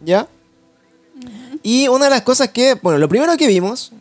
¿Ya? 0.00 0.28
Y 1.62 1.88
una 1.88 2.04
de 2.04 2.10
las 2.10 2.22
cosas 2.22 2.50
que, 2.50 2.74
bueno, 2.74 2.98
lo 2.98 3.08
primero 3.08 3.36
que 3.36 3.46
vimos, 3.46 3.92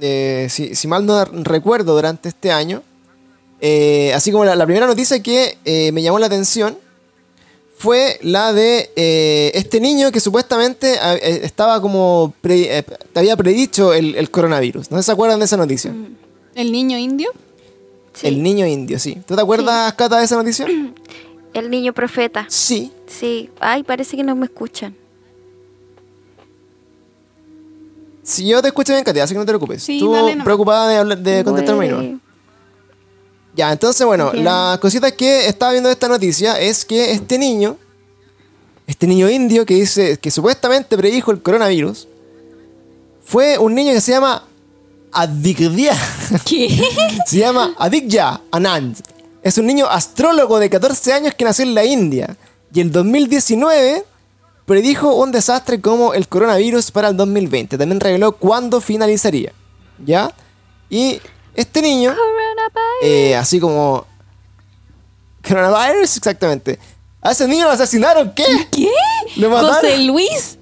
eh, 0.00 0.46
si, 0.50 0.74
si 0.74 0.88
mal 0.88 1.04
no 1.06 1.24
recuerdo 1.24 1.94
durante 1.94 2.28
este 2.28 2.50
año, 2.52 2.82
eh, 3.60 4.12
así 4.14 4.30
como 4.30 4.44
la, 4.44 4.54
la 4.54 4.64
primera 4.66 4.86
noticia 4.86 5.22
que 5.22 5.56
eh, 5.64 5.90
me 5.92 6.02
llamó 6.02 6.18
la 6.18 6.26
atención 6.26 6.76
fue 7.78 8.18
la 8.22 8.52
de 8.54 8.90
eh, 8.96 9.50
este 9.54 9.80
niño 9.80 10.10
que 10.10 10.20
supuestamente 10.20 10.94
eh, 10.94 11.40
estaba 11.44 11.80
como 11.80 12.32
pre- 12.40 12.82
te 13.12 13.18
había 13.20 13.36
predicho 13.36 13.92
el, 13.92 14.14
el 14.14 14.30
coronavirus. 14.30 14.90
¿No 14.90 15.02
se 15.02 15.12
acuerdan 15.12 15.38
de 15.38 15.44
esa 15.44 15.56
noticia? 15.58 15.94
¿El 16.54 16.72
niño 16.72 16.96
indio? 16.96 17.30
Sí. 18.14 18.28
El 18.28 18.42
niño 18.42 18.66
indio, 18.66 18.98
sí. 18.98 19.18
¿Tú 19.26 19.36
te 19.36 19.42
acuerdas, 19.42 19.92
Cata, 19.92 20.18
de 20.18 20.24
esa 20.24 20.36
noticia? 20.36 20.66
El 21.52 21.70
niño 21.70 21.94
profeta. 21.94 22.44
Sí. 22.48 22.92
Sí. 23.06 23.50
Ay, 23.60 23.82
parece 23.82 24.14
que 24.16 24.22
no 24.22 24.34
me 24.36 24.44
escuchan. 24.46 24.94
Si 28.26 28.46
yo 28.48 28.60
te 28.60 28.68
escucho 28.68 28.92
bien, 28.92 29.04
Katia, 29.04 29.22
así 29.24 29.34
que 29.34 29.38
no 29.38 29.44
te 29.46 29.52
preocupes. 29.52 29.82
Sí, 29.84 30.00
Tú 30.00 30.12
dale 30.12 30.30
nomás. 30.32 30.44
preocupada 30.44 30.88
de, 30.88 30.96
hablar- 30.98 31.18
de 31.18 31.44
contestarme 31.44 31.88
no. 31.88 32.20
Ya, 33.54 33.72
entonces, 33.72 34.04
bueno, 34.06 34.32
Bien. 34.32 34.44
la 34.44 34.78
cosita 34.82 35.10
que 35.12 35.46
estaba 35.46 35.72
viendo 35.72 35.88
de 35.88 35.92
esta 35.94 36.08
noticia 36.08 36.60
es 36.60 36.84
que 36.84 37.12
este 37.12 37.38
niño, 37.38 37.76
este 38.86 39.06
niño 39.06 39.30
indio 39.30 39.64
que 39.64 39.74
dice 39.74 40.18
que 40.18 40.30
supuestamente 40.30 40.96
predijo 40.96 41.30
el 41.30 41.40
coronavirus, 41.40 42.08
fue 43.24 43.58
un 43.58 43.74
niño 43.74 43.92
que 43.92 44.00
se 44.00 44.12
llama 44.12 44.42
Adikya. 45.12 45.96
¿Qué? 46.44 46.82
Se 47.26 47.38
llama 47.38 47.74
Adikya 47.78 48.40
Anand. 48.50 48.96
Es 49.42 49.56
un 49.56 49.66
niño 49.66 49.86
astrólogo 49.86 50.58
de 50.58 50.68
14 50.68 51.12
años 51.12 51.34
que 51.34 51.44
nació 51.44 51.64
en 51.64 51.74
la 51.74 51.84
India. 51.84 52.36
Y 52.74 52.80
en 52.80 52.90
2019 52.92 54.04
predijo 54.66 55.14
un 55.14 55.32
desastre 55.32 55.80
como 55.80 56.12
el 56.12 56.28
coronavirus 56.28 56.90
para 56.90 57.08
el 57.08 57.16
2020. 57.16 57.78
También 57.78 58.00
reveló 58.00 58.32
cuándo 58.32 58.80
finalizaría. 58.80 59.52
¿Ya? 60.04 60.32
Y 60.90 61.20
este 61.54 61.80
niño, 61.80 62.14
eh, 63.02 63.34
así 63.34 63.58
como... 63.58 64.04
Coronavirus, 65.46 66.16
exactamente. 66.16 66.78
A 67.22 67.30
ese 67.32 67.46
niño 67.48 67.64
lo 67.64 67.70
asesinaron, 67.70 68.32
¿qué? 68.34 68.44
¿Qué? 68.70 68.90
¿Lo 69.36 69.48
mataron? 69.50 69.74
José 69.76 69.98
Luis. 69.98 70.58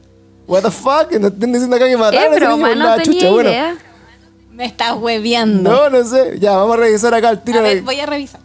What 0.46 0.62
the 0.62 0.70
fuck? 0.70 1.10
¿No 1.18 1.28
están 1.28 1.52
diciendo 1.52 1.74
acá 1.76 1.86
que 1.88 1.96
mataron 1.96 2.20
a 2.20 2.26
Es 2.26 2.30
ese 2.36 2.40
niño 2.40 2.56
broma, 2.56 2.68
por 2.68 2.76
no 2.76 2.84
la 2.84 2.96
tenía 3.02 3.20
chucha? 3.20 3.30
Bueno, 3.32 3.50
idea. 3.50 3.78
Me 4.52 4.66
estás 4.66 4.96
hueveando. 4.96 5.70
no, 5.70 5.90
no 5.90 6.04
sé. 6.08 6.38
Ya, 6.38 6.52
vamos 6.56 6.74
a 6.76 6.80
revisar 6.80 7.14
acá 7.14 7.30
el 7.30 7.42
tiro. 7.42 7.60
a 7.60 7.62
de- 7.62 7.74
ver, 7.76 7.82
voy 7.82 7.98
a 7.98 8.06
revisar. 8.06 8.40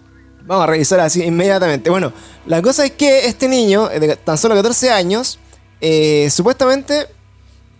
Vamos 0.46 0.63
a 0.63 0.68
revisar 0.68 1.00
así 1.01 1.24
inmediatamente. 1.24 1.89
Bueno, 1.89 2.12
la 2.46 2.62
cosa 2.62 2.86
es 2.86 2.92
que 2.94 3.28
este 3.28 3.48
niño, 3.48 3.92
eh, 3.92 4.00
de 4.00 4.16
tan 4.16 4.38
solo 4.38 4.56
14 4.56 4.89
años, 4.92 5.38
eh, 5.81 6.29
supuestamente. 6.31 7.07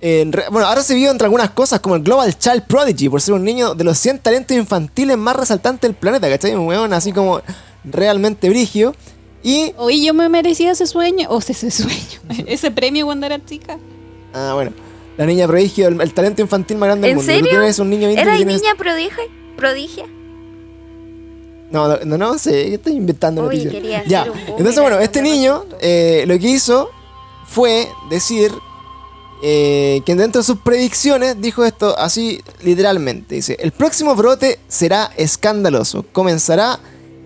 eh, 0.01 0.22
en 0.22 0.32
bueno, 0.51 0.68
ha 0.68 0.75
recibido 0.75 1.12
entre 1.12 1.25
algunas 1.25 1.50
cosas 1.51 1.79
como 1.82 1.96
el 1.96 2.03
Global 2.03 2.38
Child 2.38 2.63
Prodigy 2.68 3.10
por 3.10 3.22
ser 3.22 3.34
un 3.34 3.44
niño 3.44 3.75
de 3.75 3.84
los 3.84 3.98
100 3.98 4.20
talentos 4.20 4.56
infantiles 4.56 5.18
más 5.18 5.36
resaltantes 5.36 5.82
del 5.89 5.96
planeta, 5.96 6.29
¿cachai? 6.29 6.56
Un 6.56 6.68
weón 6.68 6.94
así 6.94 7.12
como 7.12 7.41
realmente 7.84 8.50
brigio. 8.50 8.96
Y. 9.44 9.74
Oye, 9.77 10.03
yo 10.06 10.13
me 10.13 10.27
merecía 10.29 10.72
ese 10.72 10.86
sueño. 10.88 11.27
O 11.29 11.41
sea, 11.41 11.53
ese 11.53 11.72
sueño. 11.72 12.20
ese 12.48 12.72
premio 12.72 13.06
cuando 13.06 13.25
era 13.25 13.44
chica. 13.46 13.77
Ah, 14.34 14.51
bueno. 14.53 14.72
La 15.18 15.25
niña 15.25 15.48
prodigio, 15.48 15.89
el, 15.89 16.00
el 16.00 16.13
talento 16.13 16.41
infantil 16.41 16.77
más 16.77 16.88
grande 16.88 17.08
del 17.10 17.12
¿En 17.12 17.18
mundo. 17.18 17.29
Tú 17.34 17.38
serio? 17.39 17.50
tienes 17.51 17.77
un 17.79 17.89
niño 17.89 18.08
¿Era 18.08 18.38
tienes- 18.38 18.62
niña 18.62 18.74
prodigia? 18.77 19.18
¿Prodigia? 19.58 20.06
No, 21.72 21.88
no, 21.88 21.98
no, 22.06 22.18
no 22.18 22.38
sé, 22.39 22.74
estoy 22.74 22.94
inventando 22.94 23.41
Uy, 23.41 23.48
noticias. 23.48 23.74
quería 23.74 24.03
Ya, 24.06 24.22
hacer 24.22 24.32
un 24.32 24.38
boom 24.46 24.58
entonces 24.60 24.82
bueno, 24.82 25.00
este 25.00 25.22
niño 25.22 25.65
eh, 25.82 26.24
lo 26.25 26.39
que 26.39 26.48
hizo 26.48 26.89
fue 27.50 27.89
decir 28.10 28.51
eh, 29.41 30.01
que 30.06 30.15
dentro 30.15 30.41
de 30.41 30.46
sus 30.46 30.58
predicciones 30.60 31.39
dijo 31.41 31.63
esto 31.63 31.98
así 31.98 32.41
literalmente. 32.63 33.36
Dice, 33.36 33.58
el 33.60 33.72
próximo 33.72 34.15
brote 34.15 34.60
será 34.68 35.12
escandaloso. 35.15 36.06
Comenzará 36.12 36.79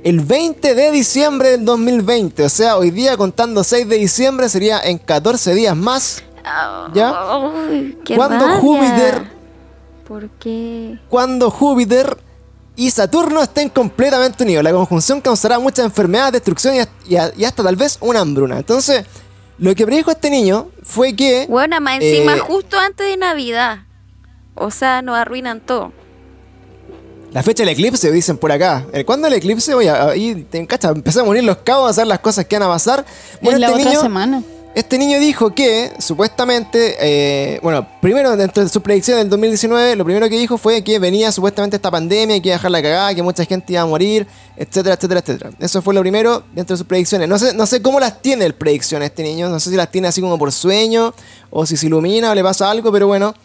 el 0.03 0.19
20 0.19 0.75
de 0.75 0.91
diciembre 0.91 1.49
del 1.51 1.65
2020. 1.65 2.43
O 2.43 2.49
sea, 2.49 2.77
hoy 2.77 2.91
día 2.91 3.17
contando 3.17 3.63
6 3.63 3.87
de 3.87 3.97
diciembre 3.97 4.49
sería 4.49 4.79
en 4.81 4.97
14 4.97 5.53
días 5.55 5.75
más. 5.75 6.23
¿Ya? 6.93 7.13
Ay, 7.15 7.97
qué 8.05 8.15
Cuando. 8.15 8.45
Júpiter- 8.59 9.31
¿Por 10.07 10.29
qué? 10.31 10.99
cuando 11.09 11.49
Júpiter 11.49 12.17
y 12.75 12.91
Saturno 12.91 13.41
estén 13.41 13.69
completamente 13.69 14.43
unidos. 14.43 14.63
La 14.63 14.71
conjunción 14.73 15.21
causará 15.21 15.57
muchas 15.59 15.85
enfermedades, 15.85 16.33
destrucción 16.33 16.75
y 17.07 17.15
hasta 17.45 17.63
tal 17.63 17.75
vez 17.77 17.97
una 18.01 18.19
hambruna. 18.19 18.57
Entonces, 18.57 19.05
lo 19.57 19.75
que 19.75 19.85
predijo 19.85 20.11
este 20.11 20.29
niño 20.29 20.69
fue 20.83 21.13
que... 21.15 21.45
Bueno, 21.47 21.79
más 21.81 22.01
encima 22.01 22.35
Eh, 22.35 22.39
justo 22.39 22.77
antes 22.79 23.07
de 23.07 23.17
Navidad. 23.17 23.79
O 24.55 24.71
sea, 24.71 25.01
nos 25.01 25.15
arruinan 25.15 25.61
todo. 25.61 25.91
La 27.31 27.41
fecha 27.41 27.63
del 27.63 27.69
eclipse, 27.69 28.11
dicen 28.11 28.37
por 28.37 28.51
acá. 28.51 28.85
Eh, 28.93 29.05
¿Cuándo 29.05 29.27
el 29.27 29.33
eclipse? 29.33 29.73
Oye, 29.73 29.89
ahí 29.89 30.45
te 30.49 30.65
cacha, 30.67 30.89
empezamos 30.89 31.29
a 31.29 31.31
unir 31.31 31.43
los 31.43 31.57
cabos 31.57 31.87
a 31.87 31.89
hacer 31.89 32.05
las 32.05 32.19
cosas 32.19 32.45
que 32.45 32.59
van 32.59 32.67
a 32.69 32.71
pasar. 32.71 33.05
es 33.41 33.59
la 33.59 33.67
este 33.67 33.79
otra 33.79 33.89
niño, 33.89 34.01
semana. 34.01 34.43
Este 34.75 34.97
niño 34.97 35.19
dijo 35.19 35.53
que, 35.53 35.91
supuestamente, 35.99 36.95
eh, 36.99 37.59
bueno, 37.61 37.87
primero 38.01 38.35
dentro 38.35 38.63
de 38.63 38.69
su 38.69 38.81
predicción 38.81 39.19
del 39.19 39.29
2019, 39.29 39.95
lo 39.95 40.03
primero 40.03 40.27
que 40.29 40.35
dijo 40.35 40.57
fue 40.57 40.83
que 40.83 40.97
venía 40.97 41.31
supuestamente 41.31 41.75
esta 41.75 41.91
pandemia, 41.91 42.41
que 42.41 42.49
iba 42.49 42.55
a 42.55 42.57
dejar 42.57 42.71
la 42.71 42.81
cagada, 42.81 43.13
que 43.13 43.21
mucha 43.21 43.45
gente 43.45 43.73
iba 43.73 43.83
a 43.83 43.85
morir, 43.85 44.25
etcétera, 44.57 44.95
etcétera, 44.95 45.19
etcétera. 45.19 45.51
Eso 45.59 45.83
fue 45.83 45.93
lo 45.93 46.01
primero 46.01 46.43
dentro 46.55 46.73
de 46.73 46.79
sus 46.79 46.87
predicciones. 46.87 47.29
No 47.29 47.37
sé, 47.37 47.53
no 47.53 47.67
sé 47.67 47.83
cómo 47.83 47.99
las 47.99 48.19
tiene 48.23 48.45
el 48.45 48.55
predicción 48.55 49.03
este 49.03 49.21
niño, 49.21 49.47
no 49.47 49.59
sé 49.59 49.69
si 49.69 49.75
las 49.75 49.91
tiene 49.91 50.07
así 50.07 50.21
como 50.21 50.39
por 50.39 50.51
sueño, 50.51 51.13
o 51.51 51.67
si 51.67 51.77
se 51.77 51.85
ilumina 51.85 52.31
o 52.31 52.35
le 52.35 52.41
pasa 52.41 52.71
algo, 52.71 52.91
pero 52.91 53.05
bueno, 53.05 53.35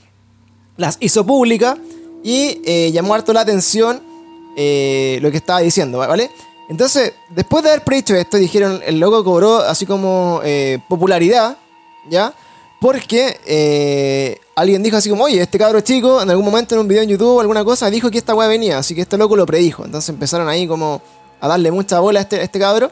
las 0.78 0.96
hizo 0.98 1.26
pública 1.26 1.76
y 2.24 2.62
eh, 2.64 2.90
llamó 2.90 3.12
harto 3.12 3.34
la 3.34 3.42
atención 3.42 4.00
eh, 4.56 5.18
lo 5.20 5.30
que 5.30 5.36
estaba 5.36 5.60
diciendo, 5.60 5.98
¿vale? 5.98 6.30
Entonces, 6.68 7.14
después 7.30 7.64
de 7.64 7.70
haber 7.70 7.82
predicho 7.82 8.14
esto, 8.14 8.36
dijeron, 8.36 8.80
el 8.84 9.00
loco 9.00 9.24
cobró 9.24 9.58
así 9.60 9.86
como 9.86 10.40
eh, 10.44 10.78
popularidad, 10.86 11.56
¿ya? 12.10 12.34
Porque 12.78 13.40
eh, 13.46 14.38
alguien 14.54 14.82
dijo 14.82 14.98
así 14.98 15.08
como, 15.08 15.24
oye, 15.24 15.40
este 15.40 15.58
cabro 15.58 15.80
chico, 15.80 16.20
en 16.22 16.28
algún 16.28 16.44
momento 16.44 16.74
en 16.74 16.82
un 16.82 16.88
video 16.88 17.02
en 17.02 17.08
YouTube 17.08 17.36
o 17.36 17.40
alguna 17.40 17.64
cosa, 17.64 17.88
dijo 17.88 18.10
que 18.10 18.18
esta 18.18 18.34
weá 18.34 18.48
venía, 18.48 18.78
así 18.78 18.94
que 18.94 19.00
este 19.00 19.16
loco 19.16 19.34
lo 19.34 19.46
predijo. 19.46 19.84
Entonces 19.84 20.10
empezaron 20.10 20.46
ahí 20.46 20.68
como 20.68 21.00
a 21.40 21.48
darle 21.48 21.70
mucha 21.70 22.00
bola 22.00 22.20
a 22.20 22.22
este, 22.22 22.36
a 22.36 22.42
este 22.42 22.58
cabro. 22.58 22.90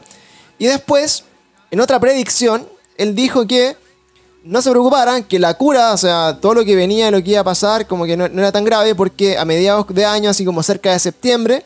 Y 0.57 0.65
después, 0.65 1.23
en 1.69 1.79
otra 1.79 1.99
predicción, 1.99 2.67
él 2.97 3.13
dijo 3.13 3.45
que 3.45 3.77
no 4.43 4.61
se 4.63 4.71
preocuparan, 4.71 5.23
que 5.23 5.37
la 5.37 5.53
cura, 5.53 5.93
o 5.93 5.97
sea, 5.97 6.39
todo 6.41 6.55
lo 6.55 6.65
que 6.65 6.75
venía, 6.75 7.11
lo 7.11 7.23
que 7.23 7.31
iba 7.31 7.41
a 7.41 7.43
pasar, 7.43 7.85
como 7.85 8.05
que 8.05 8.17
no, 8.17 8.27
no 8.27 8.39
era 8.39 8.51
tan 8.51 8.65
grave, 8.65 8.95
porque 8.95 9.37
a 9.37 9.45
mediados 9.45 9.85
de 9.89 10.03
año, 10.03 10.31
así 10.31 10.43
como 10.43 10.63
cerca 10.63 10.93
de 10.93 10.99
septiembre, 10.99 11.63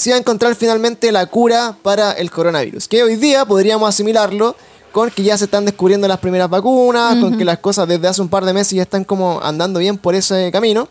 se 0.00 0.10
iba 0.10 0.16
a 0.16 0.18
encontrar 0.20 0.54
finalmente 0.56 1.12
la 1.12 1.26
cura 1.26 1.76
para 1.82 2.12
el 2.12 2.30
coronavirus. 2.30 2.88
Que 2.88 3.02
hoy 3.04 3.16
día 3.16 3.44
podríamos 3.44 3.88
asimilarlo 3.88 4.56
con 4.92 5.10
que 5.10 5.22
ya 5.22 5.38
se 5.38 5.44
están 5.44 5.64
descubriendo 5.64 6.08
las 6.08 6.18
primeras 6.18 6.50
vacunas, 6.50 7.16
con 7.20 7.38
que 7.38 7.44
las 7.44 7.58
cosas 7.58 7.86
desde 7.86 8.08
hace 8.08 8.20
un 8.22 8.28
par 8.28 8.44
de 8.44 8.52
meses 8.52 8.72
ya 8.72 8.82
están 8.82 9.04
como 9.04 9.40
andando 9.40 9.78
bien 9.78 9.96
por 9.96 10.16
ese 10.16 10.50
camino, 10.50 10.88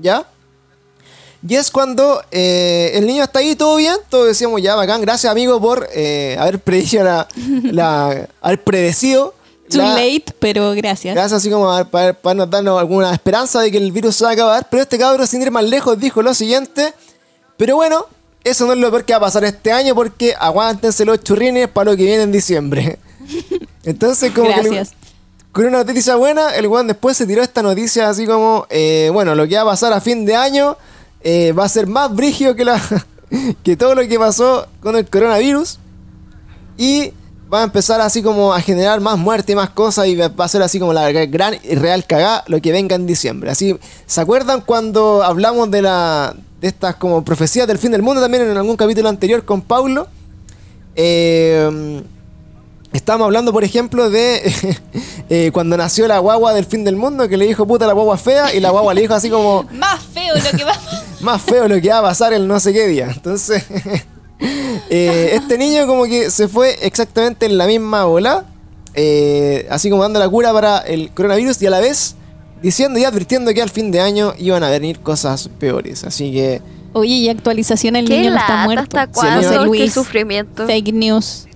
¿ya? 0.00 0.24
Y 1.46 1.54
es 1.54 1.70
cuando 1.70 2.22
eh, 2.30 2.92
el 2.94 3.06
niño 3.06 3.22
está 3.24 3.40
ahí, 3.40 3.54
todo 3.54 3.76
bien, 3.76 3.94
todos 4.08 4.26
decíamos, 4.26 4.62
ya, 4.62 4.74
bacán, 4.74 5.02
gracias 5.02 5.30
amigo 5.30 5.60
por 5.60 5.86
eh, 5.94 6.34
haber 6.40 6.58
predicho 6.60 7.04
la, 7.04 7.28
la- 7.64 8.26
haber 8.40 8.64
predecido. 8.64 9.34
Too 9.68 9.78
la- 9.78 9.90
late, 9.94 10.24
pero 10.38 10.72
gracias. 10.72 11.14
Gracias 11.14 11.34
así 11.38 11.50
como 11.50 11.68
para 11.90 12.16
darnos 12.46 12.80
alguna 12.80 13.12
esperanza 13.12 13.60
de 13.60 13.70
que 13.70 13.76
el 13.78 13.92
virus 13.92 14.16
se 14.16 14.24
va 14.24 14.30
a 14.30 14.32
acabar. 14.32 14.66
Pero 14.70 14.82
este 14.82 14.98
cabro, 14.98 15.26
sin 15.26 15.42
ir 15.42 15.50
más 15.50 15.64
lejos, 15.64 15.98
dijo 16.00 16.22
lo 16.22 16.32
siguiente. 16.34 16.94
Pero 17.58 17.76
bueno, 17.76 18.06
eso 18.50 18.66
no 18.66 18.72
es 18.72 18.78
lo 18.78 18.90
peor 18.90 19.04
que 19.04 19.12
va 19.12 19.18
a 19.18 19.20
pasar 19.20 19.44
este 19.44 19.72
año 19.72 19.94
porque 19.94 20.34
aguántense 20.38 21.04
los 21.04 21.22
churrines 21.22 21.68
para 21.68 21.90
lo 21.90 21.96
que 21.96 22.04
viene 22.04 22.22
en 22.22 22.32
diciembre. 22.32 22.98
Entonces, 23.84 24.32
como 24.32 24.48
que... 24.48 24.54
Gracias. 24.54 24.90
le- 24.90 25.06
con 25.52 25.64
una 25.64 25.78
noticia 25.84 26.16
buena, 26.16 26.54
el 26.54 26.66
weón 26.66 26.86
después 26.86 27.16
se 27.16 27.24
tiró 27.26 27.42
esta 27.42 27.62
noticia 27.62 28.10
así 28.10 28.26
como, 28.26 28.66
eh, 28.68 29.08
bueno, 29.10 29.34
lo 29.34 29.48
que 29.48 29.54
va 29.56 29.62
a 29.62 29.64
pasar 29.64 29.90
a 29.94 30.02
fin 30.02 30.26
de 30.26 30.36
año 30.36 30.76
eh, 31.22 31.52
va 31.52 31.64
a 31.64 31.68
ser 31.70 31.86
más 31.86 32.14
brígido 32.14 32.54
que, 32.54 32.64
la, 32.66 32.78
que 33.64 33.74
todo 33.74 33.94
lo 33.94 34.06
que 34.06 34.18
pasó 34.18 34.66
con 34.80 34.96
el 34.96 35.08
coronavirus. 35.08 35.78
Y 36.76 37.12
va 37.52 37.60
a 37.60 37.64
empezar 37.64 38.00
así 38.00 38.22
como 38.22 38.52
a 38.52 38.60
generar 38.60 39.00
más 39.00 39.18
muerte 39.18 39.52
y 39.52 39.54
más 39.54 39.70
cosas 39.70 40.06
y 40.08 40.16
va 40.16 40.30
a 40.36 40.48
ser 40.48 40.62
así 40.62 40.78
como 40.78 40.92
la 40.92 41.10
gran 41.10 41.54
y 41.62 41.74
real 41.74 42.04
cagá 42.06 42.44
lo 42.48 42.60
que 42.60 42.72
venga 42.72 42.96
en 42.96 43.06
diciembre. 43.06 43.50
Así, 43.50 43.78
¿se 44.06 44.20
acuerdan 44.20 44.60
cuando 44.60 45.22
hablamos 45.22 45.70
de 45.70 45.82
la 45.82 46.34
de 46.60 46.68
estas 46.68 46.96
como 46.96 47.22
profecías 47.24 47.66
del 47.68 47.78
fin 47.78 47.92
del 47.92 48.02
mundo 48.02 48.20
también 48.20 48.48
en 48.50 48.56
algún 48.56 48.76
capítulo 48.76 49.08
anterior 49.08 49.44
con 49.44 49.62
Paulo? 49.62 50.08
Eh, 50.94 52.02
Estábamos 52.96 53.26
hablando, 53.26 53.52
por 53.52 53.62
ejemplo, 53.62 54.08
de 54.08 54.40
eh, 55.28 55.50
cuando 55.52 55.76
nació 55.76 56.08
la 56.08 56.18
guagua 56.18 56.54
del 56.54 56.64
fin 56.64 56.82
del 56.82 56.96
mundo, 56.96 57.28
que 57.28 57.36
le 57.36 57.46
dijo 57.46 57.66
puta 57.66 57.86
la 57.86 57.92
guagua 57.92 58.16
fea, 58.16 58.54
y 58.54 58.60
la 58.60 58.70
guagua 58.70 58.94
le 58.94 59.02
dijo 59.02 59.12
así 59.12 59.28
como 59.28 59.64
Más 59.72 60.02
feo 60.02 60.34
lo 60.34 60.58
que 60.58 60.64
va 60.64 60.72
más 61.20 61.42
feo 61.42 61.68
lo 61.68 61.80
que 61.80 61.88
va 61.90 61.98
a 61.98 62.02
pasar 62.02 62.32
el 62.32 62.48
no 62.48 62.58
sé 62.58 62.72
qué 62.72 62.86
día. 62.86 63.08
Entonces, 63.10 63.64
eh, 64.40 65.30
este 65.34 65.58
niño 65.58 65.86
como 65.86 66.04
que 66.04 66.30
se 66.30 66.48
fue 66.48 66.76
exactamente 66.82 67.46
en 67.46 67.58
la 67.58 67.66
misma 67.66 68.04
bola, 68.04 68.44
eh, 68.94 69.66
así 69.70 69.90
como 69.90 70.02
dando 70.02 70.18
la 70.18 70.28
cura 70.28 70.52
para 70.52 70.78
el 70.78 71.10
coronavirus 71.12 71.60
y 71.62 71.66
a 71.66 71.70
la 71.70 71.80
vez 71.80 72.14
diciendo 72.62 72.98
y 72.98 73.04
advirtiendo 73.04 73.52
que 73.52 73.62
al 73.62 73.70
fin 73.70 73.90
de 73.90 74.00
año 74.00 74.34
iban 74.38 74.62
a 74.64 74.70
venir 74.70 75.00
cosas 75.00 75.48
peores. 75.58 76.04
Así 76.04 76.32
que 76.32 76.62
Oye, 76.92 77.12
y 77.14 77.28
actualización, 77.28 77.94
el 77.96 78.06
Qué 78.08 78.18
niño 78.18 78.30
no 78.30 78.36
está 78.38 78.64
muerto. 78.64 78.98
¿hasta 78.98 79.06
Sí, 79.06 79.12
cuándo? 79.12 79.38
el 79.40 79.44
José 79.46 79.58
Qué 79.58 79.64
Luis. 79.66 79.92
sufrimiento. 79.92 80.66
Fake 80.66 80.92
news. 80.94 81.46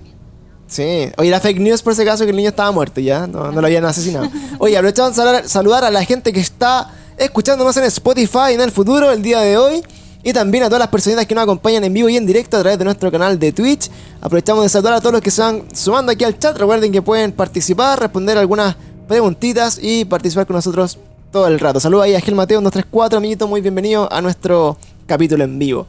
Sí, 0.67 1.11
oye, 1.17 1.31
la 1.31 1.41
fake 1.41 1.59
news 1.59 1.83
por 1.83 1.95
ese 1.95 2.05
caso 2.05 2.25
que 2.25 2.31
el 2.31 2.37
niño 2.37 2.51
estaba 2.51 2.71
muerto 2.71 3.01
ya, 3.01 3.27
no, 3.27 3.51
no 3.51 3.61
lo 3.61 3.67
habían 3.67 3.85
asesinado. 3.87 4.29
Oye, 4.59 4.75
saludar, 4.95 5.49
saludar 5.49 5.85
a 5.85 5.91
la 5.91 6.05
gente 6.05 6.33
que 6.33 6.39
está 6.39 6.93
escuchándonos 7.17 7.77
en 7.77 7.85
Spotify 7.85 8.53
en 8.53 8.61
el 8.61 8.71
futuro 8.71 9.11
el 9.11 9.21
día 9.21 9.41
de 9.41 9.57
hoy. 9.57 9.83
Y 10.23 10.33
también 10.33 10.65
a 10.65 10.67
todas 10.67 10.81
las 10.81 10.89
personas 10.89 11.25
que 11.27 11.35
nos 11.35 11.45
acompañan 11.45 11.83
en 11.85 11.95
vivo 11.95 12.09
y 12.09 12.17
en 12.17 12.27
directo 12.27 12.57
a 12.59 12.61
través 12.61 12.79
de 12.79 12.85
nuestro 12.85 13.11
canal 13.11 13.39
de 13.39 13.53
Twitch. 13.53 13.91
Aprovechamos 14.21 14.63
de 14.65 14.69
saludar 14.69 14.95
a 14.95 15.01
todos 15.01 15.13
los 15.15 15.23
que 15.23 15.31
se 15.31 15.41
van 15.41 15.65
sumando 15.75 16.13
aquí 16.13 16.25
al 16.25 16.39
chat. 16.39 16.57
Recuerden 16.59 16.93
que 16.93 17.01
pueden 17.01 17.33
participar, 17.33 17.99
responder 17.99 18.37
algunas 18.37 18.77
preguntitas 19.09 19.79
y 19.83 20.05
participar 20.05 20.47
con 20.47 20.57
nosotros 20.57 20.99
todo 21.33 21.47
el 21.47 21.59
rato. 21.59 21.81
Saludos 21.81 22.05
ahí 22.05 22.15
a 22.15 22.21
Gil 22.21 22.35
Mateo 22.35 22.61
234, 22.61 23.17
amiguito, 23.19 23.49
muy 23.49 23.61
bienvenido 23.63 24.13
a 24.13 24.21
nuestro 24.21 24.77
capítulo 25.07 25.43
en 25.45 25.59
vivo. 25.59 25.87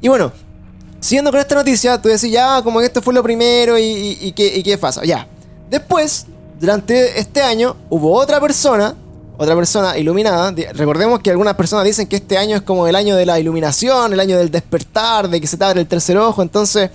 Y 0.00 0.08
bueno, 0.08 0.32
siguiendo 1.00 1.30
con 1.30 1.38
esta 1.40 1.54
noticia, 1.54 2.00
tú 2.02 2.08
decís, 2.08 2.30
ya, 2.30 2.60
como 2.62 2.80
que 2.80 2.86
esto 2.86 3.00
fue 3.00 3.14
lo 3.14 3.22
primero 3.22 3.78
y, 3.78 3.82
y- 3.82 4.18
y 4.22 4.32
qué, 4.32 4.56
y 4.58 4.62
qué 4.62 4.76
pasa. 4.76 5.04
Ya. 5.04 5.26
Después, 5.70 6.26
durante 6.60 7.18
este 7.20 7.42
año, 7.42 7.76
hubo 7.90 8.12
otra 8.12 8.40
persona, 8.40 8.94
otra 9.36 9.54
persona 9.54 9.98
iluminada. 9.98 10.54
Recordemos 10.74 11.20
que 11.20 11.30
algunas 11.30 11.54
personas 11.54 11.84
dicen 11.84 12.06
que 12.06 12.16
este 12.16 12.38
año 12.38 12.56
es 12.56 12.62
como 12.62 12.86
el 12.86 12.96
año 12.96 13.16
de 13.16 13.26
la 13.26 13.38
iluminación, 13.38 14.12
el 14.12 14.20
año 14.20 14.38
del 14.38 14.50
despertar, 14.50 15.28
de 15.28 15.40
que 15.40 15.46
se 15.46 15.56
te 15.56 15.64
abre 15.64 15.80
el 15.80 15.86
tercer 15.86 16.16
ojo. 16.18 16.42
Entonces, 16.42 16.90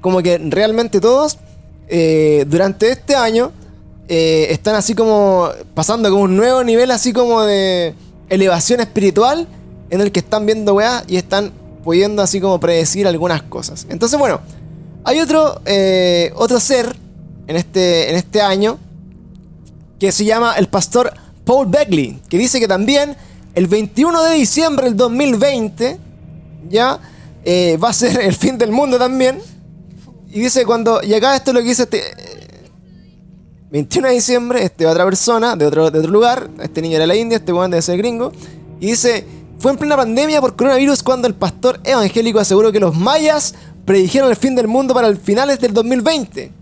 como 0.00 0.22
que 0.22 0.38
realmente 0.38 1.00
todos 1.00 1.38
eh, 1.88 2.44
durante 2.48 2.90
este 2.90 3.14
año 3.14 3.52
eh, 4.08 4.48
están 4.50 4.74
así 4.74 4.94
como 4.94 5.48
pasando 5.74 6.10
como 6.10 6.22
un 6.22 6.36
nuevo 6.36 6.64
nivel 6.64 6.90
así 6.90 7.12
como 7.12 7.42
de 7.42 7.94
elevación 8.28 8.80
espiritual 8.80 9.46
en 9.90 10.00
el 10.00 10.10
que 10.10 10.20
están 10.20 10.46
viendo 10.46 10.74
weá 10.74 11.04
y 11.06 11.16
están 11.16 11.52
pudiendo 11.84 12.22
así 12.22 12.40
como 12.40 12.58
predecir 12.58 13.06
algunas 13.06 13.42
cosas. 13.42 13.86
Entonces, 13.90 14.18
bueno, 14.18 14.40
hay 15.04 15.20
otro, 15.20 15.60
eh, 15.66 16.32
otro 16.36 16.60
ser 16.60 16.96
en 17.46 17.56
este, 17.56 18.10
en 18.10 18.16
este 18.16 18.40
año 18.40 18.78
que 19.98 20.12
se 20.12 20.24
llama 20.24 20.54
el 20.56 20.68
pastor 20.68 21.12
Paul 21.44 21.66
Beckley, 21.66 22.20
que 22.28 22.38
dice 22.38 22.60
que 22.60 22.68
también 22.68 23.16
el 23.54 23.66
21 23.66 24.22
de 24.22 24.34
diciembre 24.34 24.86
del 24.86 24.96
2020 24.96 25.98
ya 26.68 26.98
eh, 27.44 27.76
va 27.82 27.90
a 27.90 27.92
ser 27.92 28.20
el 28.20 28.34
fin 28.34 28.58
del 28.58 28.72
mundo 28.72 28.98
también. 28.98 29.38
Y 30.30 30.40
dice 30.40 30.64
cuando, 30.64 31.02
y 31.02 31.12
acá 31.14 31.36
esto 31.36 31.50
es 31.50 31.54
lo 31.54 31.60
que 31.60 31.68
dice 31.68 31.82
este... 31.82 31.98
eh, 31.98 32.42
21 33.72 34.08
de 34.08 34.14
diciembre, 34.14 34.62
este 34.64 34.86
otra 34.86 35.02
persona 35.06 35.56
de 35.56 35.64
otro, 35.64 35.90
de 35.90 35.98
otro 35.98 36.10
lugar, 36.10 36.50
este 36.62 36.82
niño 36.82 36.96
era 36.96 37.04
de 37.04 37.06
la 37.06 37.16
India, 37.16 37.38
este 37.38 37.54
weón 37.54 37.70
debe 37.70 37.80
ser 37.80 37.96
gringo, 37.96 38.30
y 38.80 38.88
dice, 38.88 39.24
fue 39.58 39.70
en 39.70 39.78
plena 39.78 39.96
pandemia 39.96 40.42
por 40.42 40.54
coronavirus 40.56 41.02
cuando 41.02 41.26
el 41.26 41.34
pastor 41.34 41.80
evangélico 41.82 42.38
aseguró 42.38 42.70
que 42.70 42.80
los 42.80 42.94
mayas 42.94 43.54
predijeron 43.86 44.28
el 44.28 44.36
fin 44.36 44.54
del 44.54 44.68
mundo 44.68 44.92
para 44.92 45.08
el 45.08 45.16
finales 45.16 45.58
del 45.58 45.72
2020. 45.72 46.52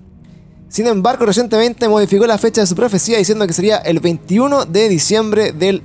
Sin 0.71 0.87
embargo, 0.87 1.27
recientemente 1.27 1.89
modificó 1.89 2.29
la 2.29 2.39
fecha 2.39 2.61
de 2.61 2.67
su 2.69 2.77
profecía 2.77 3.19
diciendo 3.19 3.45
que 3.45 3.53
sería 3.53 3.79
el 3.79 3.99
21 3.99 4.67
de 4.67 4.89
diciembre 4.89 5.51
del 5.51 5.83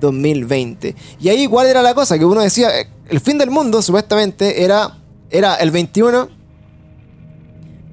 2020. 0.00 0.94
Y 1.20 1.28
ahí, 1.30 1.48
¿cuál 1.48 1.66
era 1.66 1.82
la 1.82 1.94
cosa? 1.94 2.16
Que 2.16 2.24
uno 2.24 2.40
decía, 2.40 2.78
eh, 2.78 2.88
el 3.08 3.18
fin 3.18 3.38
del 3.38 3.50
mundo 3.50 3.82
supuestamente 3.82 4.62
era, 4.62 4.98
era 5.30 5.56
el 5.56 5.72
21. 5.72 6.28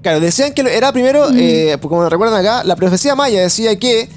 Claro, 0.04 0.20
decían 0.20 0.54
que 0.54 0.62
era 0.62 0.94
primero, 0.94 1.28
eh, 1.36 1.75
como 1.82 2.08
recuerdan 2.08 2.40
acá, 2.40 2.63
la 2.66 2.75
profecía 2.75 3.16
maya 3.16 3.42
decía 3.42 3.78
que 3.80 4.08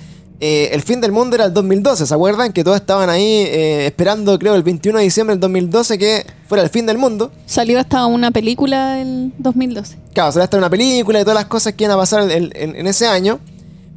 eh, 0.41 0.71
el 0.73 0.83
fin 0.83 1.01
del 1.01 1.13
mundo 1.13 1.37
era 1.37 1.47
el 1.47 1.55
2012. 1.55 2.07
¿Se 2.07 2.15
acuerdan? 2.15 2.53
Que 2.53 2.65
todos 2.65 2.77
estaban 2.77 3.09
ahí 3.09 3.23
eh, 3.25 3.87
esperando, 3.87 4.39
creo, 4.39 4.55
el 4.55 4.63
21 4.63 4.99
de 4.99 5.05
diciembre 5.05 5.35
del 5.35 5.41
2012 5.41 5.99
que 5.99 6.27
fuera 6.47 6.63
el 6.65 6.71
fin 6.71 6.87
del 6.87 6.99
mundo. 6.99 7.31
Salió 7.47 7.79
hasta 7.79 8.05
una 8.07 8.31
película 8.31 8.95
del 8.97 9.33
2012. 9.39 9.97
Claro, 10.13 10.33
se 10.33 10.41
hasta 10.43 10.57
una 10.59 10.69
película 10.71 11.21
y 11.21 11.23
todas 11.23 11.37
las 11.37 11.47
cosas 11.47 11.73
que 11.75 11.85
iban 11.85 11.97
a 11.97 12.01
pasar 12.01 12.31
en, 12.31 12.51
en- 12.55 12.77
en 12.77 12.87
ese 12.87 13.07
año. 13.07 13.39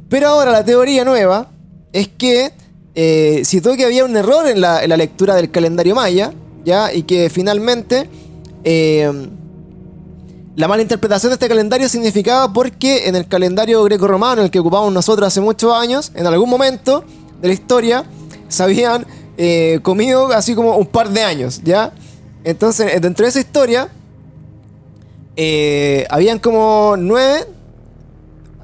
Pero 0.08 0.28
ahora 0.28 0.50
la 0.52 0.64
teoría 0.64 1.04
nueva 1.04 1.50
es 1.92 2.08
que 2.08 2.52
eh, 2.94 3.42
citó 3.44 3.76
que 3.76 3.84
había 3.84 4.04
un 4.04 4.16
error 4.16 4.46
en 4.48 4.60
la, 4.60 4.82
en 4.82 4.88
la 4.90 4.96
lectura 4.96 5.34
del 5.34 5.50
calendario 5.50 5.94
maya, 5.94 6.32
¿ya? 6.64 6.92
Y 6.92 7.02
que 7.02 7.28
finalmente 7.30 8.08
eh, 8.64 9.10
la 10.58 10.66
mala 10.66 10.82
interpretación 10.82 11.30
de 11.30 11.34
este 11.34 11.48
calendario 11.48 11.88
significaba 11.88 12.52
porque 12.52 13.06
en 13.08 13.14
el 13.14 13.28
calendario 13.28 13.84
greco-romano, 13.84 14.42
el 14.42 14.50
que 14.50 14.58
ocupamos 14.58 14.92
nosotros 14.92 15.28
hace 15.28 15.40
muchos 15.40 15.72
años, 15.72 16.10
en 16.16 16.26
algún 16.26 16.50
momento 16.50 17.04
de 17.40 17.46
la 17.46 17.54
historia, 17.54 18.04
se 18.48 18.62
habían 18.64 19.06
eh, 19.36 19.78
comido 19.82 20.26
así 20.32 20.56
como 20.56 20.76
un 20.76 20.86
par 20.86 21.10
de 21.10 21.22
años, 21.22 21.60
¿ya? 21.62 21.92
Entonces, 22.42 22.92
eh, 22.92 22.98
dentro 22.98 23.24
de 23.24 23.30
esa 23.30 23.38
historia, 23.38 23.88
eh, 25.36 26.06
habían 26.10 26.40
como 26.40 26.96
nueve, 26.98 27.46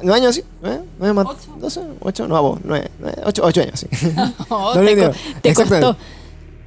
nueve 0.02 0.20
años, 0.20 0.34
¿sí? 0.34 0.42
¿Nueve? 0.62 0.80
¿Nueve 0.98 1.14
más? 1.14 1.26
¿Doce? 1.60 1.80
¿Ocho? 2.00 2.26
No, 2.26 2.42
vos, 2.42 2.58
nueve, 2.64 2.90
nueve, 2.98 3.22
ocho, 3.24 3.42
ocho 3.44 3.60
años, 3.60 3.78
sí. 3.78 3.86
No, 4.50 4.72
te, 4.72 4.96
no, 4.96 5.10
co- 5.12 5.16
te 5.42 5.54
costó. 5.54 5.96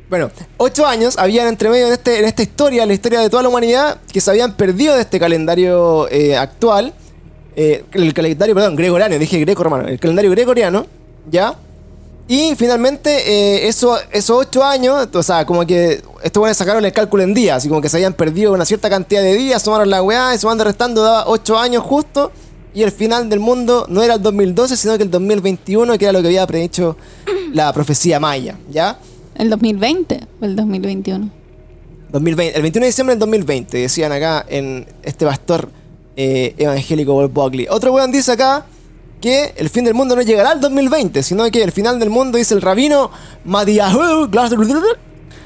Bueno, 0.10 0.32
ocho 0.58 0.86
años 0.88 1.18
habían 1.18 1.48
entre 1.48 1.70
medio 1.70 1.88
en, 1.88 1.94
este, 1.94 2.20
en 2.20 2.26
esta 2.26 2.42
historia, 2.42 2.86
la 2.86 2.94
historia 2.94 3.20
de 3.20 3.30
toda 3.30 3.44
la 3.44 3.50
humanidad, 3.50 3.98
que 4.12 4.22
se 4.22 4.30
habían 4.32 4.54
perdido 4.56 4.96
de 4.96 5.02
este 5.02 5.20
calendario 5.20 6.08
eh, 6.10 6.38
actual. 6.38 6.94
eh, 7.60 7.84
el 7.94 8.14
calendario, 8.14 8.54
perdón, 8.54 8.76
gregoriano, 8.76 9.18
dije 9.18 9.40
greco-romano, 9.40 9.88
el 9.88 10.00
calendario 10.00 10.30
gregoriano, 10.32 10.86
¿ya? 11.30 11.56
Y 12.28 12.54
finalmente, 12.56 13.10
eh, 13.10 13.68
eso- 13.68 13.98
esos 14.12 14.38
ocho 14.48 14.64
años, 14.64 15.08
o 15.12 15.24
sea, 15.24 15.44
como 15.46 15.66
que 15.66 16.02
estos 16.24 16.40
buenos 16.40 16.56
sacaron 16.56 16.86
el 16.86 16.94
cálculo 16.94 17.24
en 17.24 17.34
días, 17.34 17.58
así 17.58 17.68
como 17.68 17.82
que 17.82 17.90
se 17.90 17.98
habían 17.98 18.14
perdido 18.14 18.54
una 18.54 18.64
cierta 18.64 18.90
cantidad 18.92 19.24
de 19.24 19.34
días, 19.34 19.62
sumaron 19.64 19.90
la 19.90 20.04
weá 20.04 20.36
y 20.36 20.38
sumando 20.38 20.64
restando 20.66 21.02
daba 21.02 21.24
ocho 21.28 21.58
años 21.58 21.84
justo. 21.84 22.32
Y 22.76 22.84
el 22.84 22.92
final 22.92 23.28
del 23.28 23.40
mundo 23.40 23.88
no 23.90 24.04
era 24.04 24.14
el 24.16 24.22
2012, 24.22 24.78
sino 24.78 24.96
que 24.98 25.04
el 25.04 25.10
2021, 25.10 25.98
que 25.98 26.06
era 26.06 26.12
lo 26.14 26.22
que 26.22 26.28
había 26.28 26.46
predicho 26.46 26.96
la 27.54 27.74
profecía 27.74 28.20
maya, 28.20 28.56
¿ya? 28.70 29.00
¿El 29.38 29.50
2020 29.50 30.20
o 30.42 30.46
el 30.46 30.56
2021? 30.56 31.30
2020, 32.12 32.56
el 32.56 32.62
21 32.62 32.84
de 32.84 32.88
diciembre 32.88 33.16
del 33.16 33.20
2020, 33.20 33.78
decían 33.78 34.12
acá 34.12 34.46
en 34.48 34.88
este 35.04 35.26
pastor 35.26 35.70
eh, 36.16 36.56
evangélico 36.58 37.14
Bob 37.14 37.32
Buckley. 37.32 37.68
Otro 37.70 37.94
weón 37.94 38.12
dice 38.12 38.32
acá 38.32 38.66
que 39.22 39.54
el 39.58 39.70
fin 39.70 39.84
del 39.84 39.94
mundo 39.94 40.16
no 40.16 40.22
llegará 40.22 40.52
al 40.52 40.62
2020, 40.62 41.22
sino 41.24 41.50
que 41.52 41.62
el 41.64 41.72
final 41.72 42.00
del 42.00 42.10
mundo, 42.10 42.38
dice 42.38 42.54
el 42.54 42.62
rabino 42.62 43.12
Madiahu, 43.46 44.30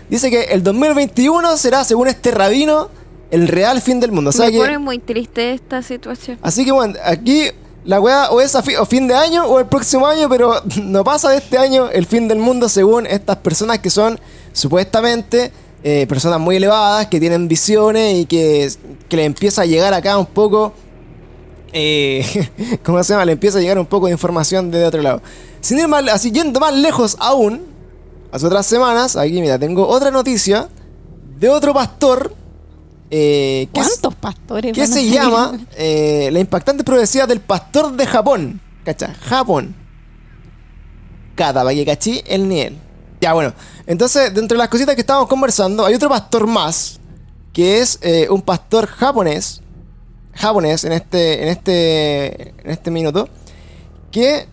dice 0.09 0.29
que 0.29 0.41
el 0.43 0.61
2021 0.63 1.57
será, 1.57 1.83
según 1.83 2.07
este 2.07 2.31
rabino, 2.31 2.89
el 3.31 3.47
real 3.47 3.81
fin 3.81 3.99
del 3.99 4.11
mundo. 4.11 4.29
O 4.29 4.33
sea 4.33 4.45
Me 4.47 4.51
que- 4.51 4.57
pone 4.59 4.77
muy 4.77 4.99
triste 4.99 5.53
esta 5.53 5.81
situación. 5.81 6.37
Así 6.41 6.65
que 6.65 6.71
bueno, 6.71 6.95
aquí 7.03 7.45
la 7.83 7.99
weá 7.99 8.29
o 8.29 8.41
es 8.41 8.55
a 8.55 8.63
o 8.79 8.85
fin 8.85 9.07
de 9.07 9.15
año 9.15 9.45
o 9.45 9.59
el 9.59 9.65
próximo 9.65 10.07
año, 10.07 10.29
pero 10.29 10.61
no 10.83 11.03
pasa 11.03 11.29
de 11.29 11.37
este 11.37 11.57
año 11.57 11.89
el 11.89 12.05
fin 12.05 12.27
del 12.27 12.39
mundo 12.39 12.69
según 12.69 13.05
estas 13.05 13.37
personas 13.37 13.79
que 13.79 13.89
son 13.89 14.19
supuestamente 14.53 15.51
eh, 15.83 16.05
personas 16.07 16.39
muy 16.39 16.57
elevadas, 16.57 17.07
que 17.07 17.19
tienen 17.19 17.47
visiones 17.47 18.19
y 18.19 18.25
que, 18.25 18.71
que 19.09 19.15
le 19.17 19.25
empieza 19.25 19.63
a 19.63 19.65
llegar 19.65 19.93
acá 19.93 20.17
un 20.17 20.27
poco... 20.27 20.73
Eh, 21.73 22.49
¿Cómo 22.83 23.01
se 23.03 23.13
llama? 23.13 23.25
Le 23.25 23.31
empieza 23.31 23.57
a 23.57 23.61
llegar 23.61 23.79
un 23.79 23.85
poco 23.85 24.07
de 24.07 24.11
información 24.11 24.69
de 24.69 24.85
otro 24.85 25.01
lado. 25.01 25.21
Sin 25.61 25.79
ir 25.79 25.87
más, 25.87 26.07
así 26.09 26.31
yendo 26.31 26.59
más 26.59 26.73
lejos 26.73 27.15
aún, 27.19 27.65
hace 28.31 28.45
otras 28.45 28.65
semanas, 28.65 29.15
aquí 29.15 29.41
mira, 29.41 29.57
tengo 29.57 29.87
otra 29.87 30.11
noticia 30.11 30.67
de 31.39 31.49
otro 31.49 31.73
pastor 31.73 32.35
eh, 33.13 33.67
¿Cuántos 33.73 34.15
pastores? 34.15 34.73
¿Qué 34.73 34.87
se 34.87 35.09
llama? 35.09 35.59
Eh, 35.77 36.29
la 36.31 36.39
impactante 36.39 36.83
profecía 36.83 37.27
del 37.27 37.41
pastor 37.41 37.91
de 37.91 38.07
Japón. 38.07 38.61
¿Cacha? 38.85 39.13
Japón. 39.13 39.75
Cada 41.35 41.63
cachí 41.85 42.21
el 42.25 42.47
nivel. 42.47 42.77
Ya, 43.19 43.33
bueno. 43.33 43.53
Entonces, 43.85 44.33
dentro 44.33 44.55
de 44.55 44.59
las 44.59 44.69
cositas 44.69 44.95
que 44.95 45.01
estábamos 45.01 45.27
conversando, 45.27 45.85
hay 45.85 45.93
otro 45.93 46.07
pastor 46.07 46.47
más. 46.47 46.99
Que 47.51 47.79
es 47.79 47.99
eh, 48.01 48.27
un 48.29 48.41
pastor 48.41 48.87
japonés. 48.87 49.61
Japonés 50.33 50.85
en 50.85 50.93
este. 50.93 51.43
En 51.43 51.49
este. 51.49 52.49
En 52.63 52.71
este 52.71 52.91
minuto. 52.91 53.27
Que 54.09 54.47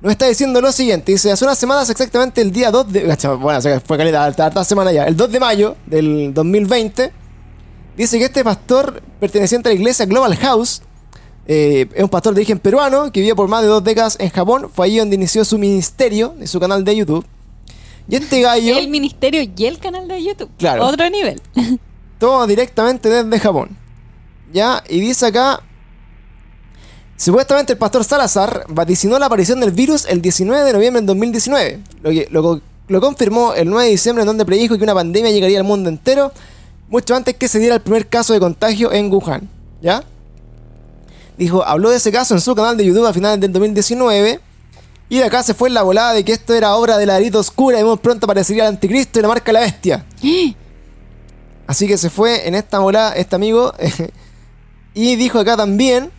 nos 0.00 0.12
está 0.12 0.26
diciendo 0.28 0.60
lo 0.60 0.70
siguiente. 0.70 1.12
Dice, 1.12 1.32
hace 1.32 1.44
unas 1.44 1.58
semanas, 1.58 1.90
exactamente 1.90 2.40
el 2.40 2.52
día 2.52 2.70
2 2.70 2.92
de... 2.92 3.16
Bueno, 3.40 3.60
fue 3.84 3.96
calidad, 3.96 4.24
harta 4.24 4.64
semana 4.64 4.92
ya. 4.92 5.04
El 5.04 5.16
2 5.16 5.30
de 5.30 5.40
mayo 5.40 5.76
del 5.86 6.34
2020. 6.34 7.21
Dice 7.96 8.18
que 8.18 8.24
este 8.24 8.42
pastor 8.42 9.02
perteneciente 9.20 9.68
a 9.68 9.72
la 9.72 9.78
iglesia 9.78 10.06
Global 10.06 10.34
House 10.36 10.82
eh, 11.46 11.88
es 11.94 12.02
un 12.02 12.08
pastor 12.08 12.34
de 12.34 12.40
origen 12.40 12.58
peruano 12.58 13.12
que 13.12 13.20
vivió 13.20 13.36
por 13.36 13.48
más 13.48 13.62
de 13.62 13.68
dos 13.68 13.84
décadas 13.84 14.16
en 14.18 14.30
Japón. 14.30 14.70
Fue 14.72 14.86
allí 14.86 14.98
donde 14.98 15.16
inició 15.16 15.44
su 15.44 15.58
ministerio 15.58 16.34
en 16.38 16.48
su 16.48 16.58
canal 16.58 16.84
de 16.84 16.96
YouTube. 16.96 17.24
Y 18.08 18.16
este 18.16 18.40
gallo, 18.40 18.78
El 18.78 18.88
ministerio 18.88 19.42
y 19.42 19.64
el 19.66 19.78
canal 19.78 20.08
de 20.08 20.22
YouTube. 20.22 20.50
Claro. 20.58 20.86
Otro 20.86 21.08
nivel. 21.10 21.40
todo 22.18 22.46
directamente 22.46 23.08
desde 23.08 23.38
Japón. 23.38 23.76
¿Ya? 24.52 24.82
Y 24.88 25.00
dice 25.00 25.26
acá. 25.26 25.62
Supuestamente 27.16 27.74
el 27.74 27.78
pastor 27.78 28.02
Salazar 28.04 28.64
vaticinó 28.68 29.16
la 29.18 29.26
aparición 29.26 29.60
del 29.60 29.70
virus 29.70 30.06
el 30.06 30.20
19 30.20 30.64
de 30.64 30.72
noviembre 30.72 31.00
del 31.00 31.06
2019. 31.06 31.80
Lo, 32.02 32.10
que, 32.10 32.26
lo, 32.30 32.60
lo 32.88 33.00
confirmó 33.00 33.54
el 33.54 33.70
9 33.70 33.84
de 33.84 33.90
diciembre 33.92 34.22
en 34.22 34.26
donde 34.26 34.44
predijo 34.44 34.76
que 34.76 34.82
una 34.82 34.94
pandemia 34.94 35.30
llegaría 35.30 35.58
al 35.58 35.64
mundo 35.64 35.88
entero 35.88 36.32
mucho 36.92 37.16
antes 37.16 37.34
que 37.34 37.48
se 37.48 37.58
diera 37.58 37.76
el 37.76 37.80
primer 37.80 38.06
caso 38.06 38.34
de 38.34 38.38
contagio 38.38 38.92
en 38.92 39.10
Wuhan. 39.10 39.48
¿Ya? 39.80 40.04
Dijo, 41.38 41.64
habló 41.64 41.88
de 41.88 41.96
ese 41.96 42.12
caso 42.12 42.34
en 42.34 42.40
su 42.42 42.54
canal 42.54 42.76
de 42.76 42.84
YouTube 42.84 43.06
a 43.06 43.14
finales 43.14 43.40
del 43.40 43.50
2019. 43.50 44.38
Y 45.08 45.16
de 45.16 45.24
acá 45.24 45.42
se 45.42 45.54
fue 45.54 45.68
en 45.68 45.74
la 45.74 45.82
volada 45.82 46.12
de 46.12 46.22
que 46.22 46.32
esto 46.32 46.52
era 46.52 46.74
obra 46.74 46.98
de 46.98 47.06
la 47.06 47.14
delito 47.14 47.38
oscura 47.38 47.80
y 47.80 47.84
muy 47.84 47.96
pronto 47.96 48.26
aparecería 48.26 48.64
el 48.64 48.74
anticristo 48.74 49.18
y 49.18 49.22
la 49.22 49.28
marca 49.28 49.46
de 49.46 49.52
la 49.54 49.60
bestia. 49.60 50.04
Así 51.66 51.88
que 51.88 51.96
se 51.96 52.10
fue 52.10 52.46
en 52.46 52.54
esta 52.54 52.78
volada 52.78 53.14
este 53.14 53.36
amigo. 53.36 53.72
y 54.94 55.16
dijo 55.16 55.38
acá 55.38 55.56
también 55.56 56.10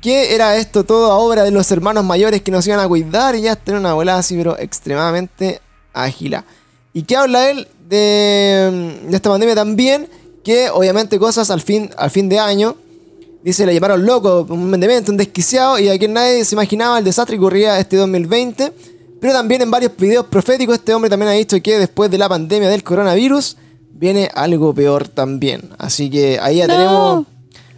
que 0.00 0.34
era 0.34 0.56
esto 0.56 0.82
todo 0.84 1.12
a 1.12 1.16
obra 1.16 1.44
de 1.44 1.50
los 1.50 1.70
hermanos 1.70 2.04
mayores 2.04 2.40
que 2.40 2.50
nos 2.50 2.66
iban 2.66 2.80
a 2.80 2.88
cuidar 2.88 3.36
y 3.36 3.42
ya 3.42 3.54
tener 3.54 3.78
una 3.78 3.92
volada 3.92 4.20
así, 4.20 4.34
pero 4.34 4.58
extremadamente 4.58 5.60
ágila. 5.92 6.46
¿Y 6.92 7.02
qué 7.02 7.16
habla 7.16 7.50
él 7.50 7.68
de, 7.88 8.98
de 9.08 9.16
esta 9.16 9.30
pandemia 9.30 9.54
también? 9.54 10.08
Que 10.42 10.70
obviamente 10.70 11.18
cosas 11.18 11.50
al 11.50 11.60
fin, 11.60 11.90
al 11.96 12.10
fin 12.10 12.28
de 12.28 12.38
año. 12.38 12.76
Dice, 13.42 13.64
le 13.64 13.72
llamaron 13.72 14.04
loco, 14.04 14.46
un 14.50 14.70
demente, 14.78 15.10
un 15.10 15.16
desquiciado, 15.16 15.78
y 15.78 15.88
aquí 15.88 16.06
nadie 16.08 16.44
se 16.44 16.54
imaginaba 16.54 16.98
el 16.98 17.04
desastre 17.04 17.36
que 17.36 17.40
ocurría 17.40 17.78
este 17.78 17.96
2020. 17.96 18.72
Pero 19.20 19.32
también 19.34 19.62
en 19.62 19.70
varios 19.70 19.92
videos 19.96 20.26
proféticos 20.26 20.76
este 20.76 20.94
hombre 20.94 21.10
también 21.10 21.28
ha 21.30 21.34
dicho 21.34 21.60
que 21.62 21.78
después 21.78 22.10
de 22.10 22.18
la 22.18 22.28
pandemia 22.28 22.68
del 22.68 22.82
coronavirus 22.82 23.56
viene 23.92 24.30
algo 24.34 24.74
peor 24.74 25.08
también. 25.08 25.70
Así 25.78 26.08
que 26.10 26.38
ahí 26.40 26.56
ya 26.56 26.66
No. 26.66 26.74
tenemos 26.74 27.26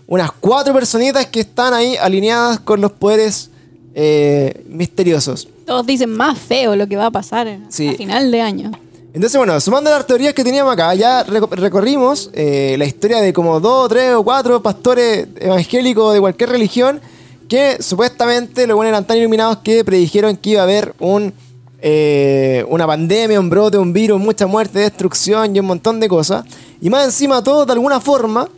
unas 0.06 0.30
cuatro 0.32 0.72
personitas 0.72 1.26
que 1.26 1.40
están 1.40 1.74
ahí 1.74 1.96
alineadas 1.96 2.60
con 2.60 2.80
los 2.80 2.92
poderes 2.92 3.50
eh, 3.94 4.64
misteriosos. 4.68 5.48
Todos 5.66 5.84
dicen 5.86 6.10
más 6.10 6.38
feo 6.38 6.76
lo 6.76 6.86
que 6.86 6.96
va 6.96 7.06
a 7.06 7.10
pasar 7.10 7.58
Sí. 7.68 7.88
a 7.88 7.92
final 7.94 8.30
de 8.30 8.40
año. 8.40 8.70
Entonces, 9.14 9.36
bueno, 9.36 9.60
sumando 9.60 9.90
las 9.90 10.06
teorías 10.06 10.32
que 10.32 10.42
teníamos 10.42 10.72
acá, 10.72 10.94
ya 10.94 11.24
reco- 11.26 11.50
recorrimos 11.50 12.30
eh, 12.32 12.76
la 12.78 12.86
historia 12.86 13.20
de 13.20 13.32
como 13.32 13.60
dos, 13.60 13.88
tres 13.90 14.14
o 14.14 14.22
cuatro 14.22 14.62
pastores 14.62 15.28
evangélicos 15.38 16.14
de 16.14 16.20
cualquier 16.20 16.48
religión 16.48 17.00
que 17.46 17.76
supuestamente 17.82 18.66
los 18.66 18.74
buenos 18.76 18.90
eran 18.92 19.06
tan 19.06 19.18
iluminados 19.18 19.58
que 19.58 19.84
predijeron 19.84 20.36
que 20.38 20.50
iba 20.50 20.60
a 20.60 20.64
haber 20.64 20.94
un, 20.98 21.34
eh, 21.82 22.64
una 22.70 22.86
pandemia, 22.86 23.38
un 23.38 23.50
brote, 23.50 23.76
un 23.76 23.92
virus, 23.92 24.18
mucha 24.18 24.46
muerte, 24.46 24.78
destrucción 24.78 25.54
y 25.54 25.60
un 25.60 25.66
montón 25.66 26.00
de 26.00 26.08
cosas. 26.08 26.46
Y 26.80 26.88
más 26.88 27.04
encima, 27.04 27.44
todo 27.44 27.66
de 27.66 27.72
alguna 27.74 28.00
forma, 28.00 28.48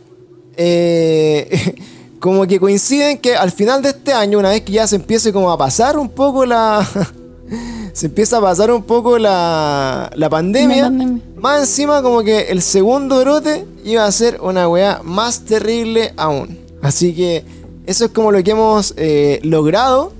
eh, 0.55 1.75
como 2.21 2.47
que 2.47 2.61
coinciden 2.61 3.17
que 3.17 3.35
al 3.35 3.51
final 3.51 3.81
de 3.81 3.89
este 3.89 4.13
año, 4.13 4.39
una 4.39 4.49
vez 4.51 4.61
que 4.61 4.71
ya 4.71 4.87
se 4.87 4.95
empiece 4.95 5.33
como 5.33 5.51
a 5.51 5.57
pasar 5.57 5.97
un 5.99 6.07
poco 6.07 6.45
la... 6.45 6.87
se 7.93 8.07
empieza 8.07 8.37
a 8.37 8.41
pasar 8.41 8.71
un 8.71 8.83
poco 8.83 9.17
la, 9.17 10.11
la 10.15 10.29
pandemia. 10.29 10.83
La 10.83 10.87
pandemia. 10.89 11.23
Más 11.35 11.61
encima 11.61 12.01
como 12.01 12.23
que 12.23 12.41
el 12.49 12.61
segundo 12.61 13.19
brote 13.21 13.65
iba 13.83 14.05
a 14.05 14.11
ser 14.11 14.39
una 14.41 14.67
weá 14.67 15.01
más 15.03 15.41
terrible 15.45 16.13
aún. 16.17 16.57
Así 16.81 17.13
que 17.13 17.43
eso 17.85 18.05
es 18.05 18.11
como 18.11 18.31
lo 18.31 18.43
que 18.43 18.51
hemos 18.51 18.93
eh, 18.97 19.39
logrado. 19.43 20.13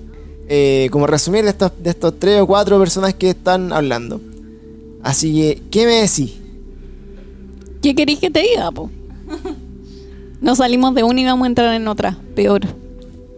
eh, 0.48 0.90
como 0.92 1.08
resumir 1.08 1.44
de 1.44 1.50
estos, 1.52 1.72
de 1.82 1.90
estos 1.90 2.20
tres 2.20 2.42
o 2.42 2.48
cuatro 2.48 2.78
personas 2.80 3.14
que 3.14 3.32
están 3.32 3.74
hablando. 3.74 4.22
Así 5.04 5.34
que, 5.34 5.62
¿qué 5.72 5.86
me 5.86 6.02
decís? 6.02 6.34
¿Qué 7.82 7.94
queréis 7.96 8.20
que 8.20 8.30
te 8.32 8.42
diga, 8.42 8.72
po? 8.72 8.90
No 10.42 10.56
salimos 10.56 10.94
de 10.96 11.04
una 11.04 11.22
y 11.22 11.26
vamos 11.26 11.46
a 11.46 11.48
entrar 11.48 11.74
en 11.74 11.88
otra, 11.88 12.18
peor. 12.36 12.62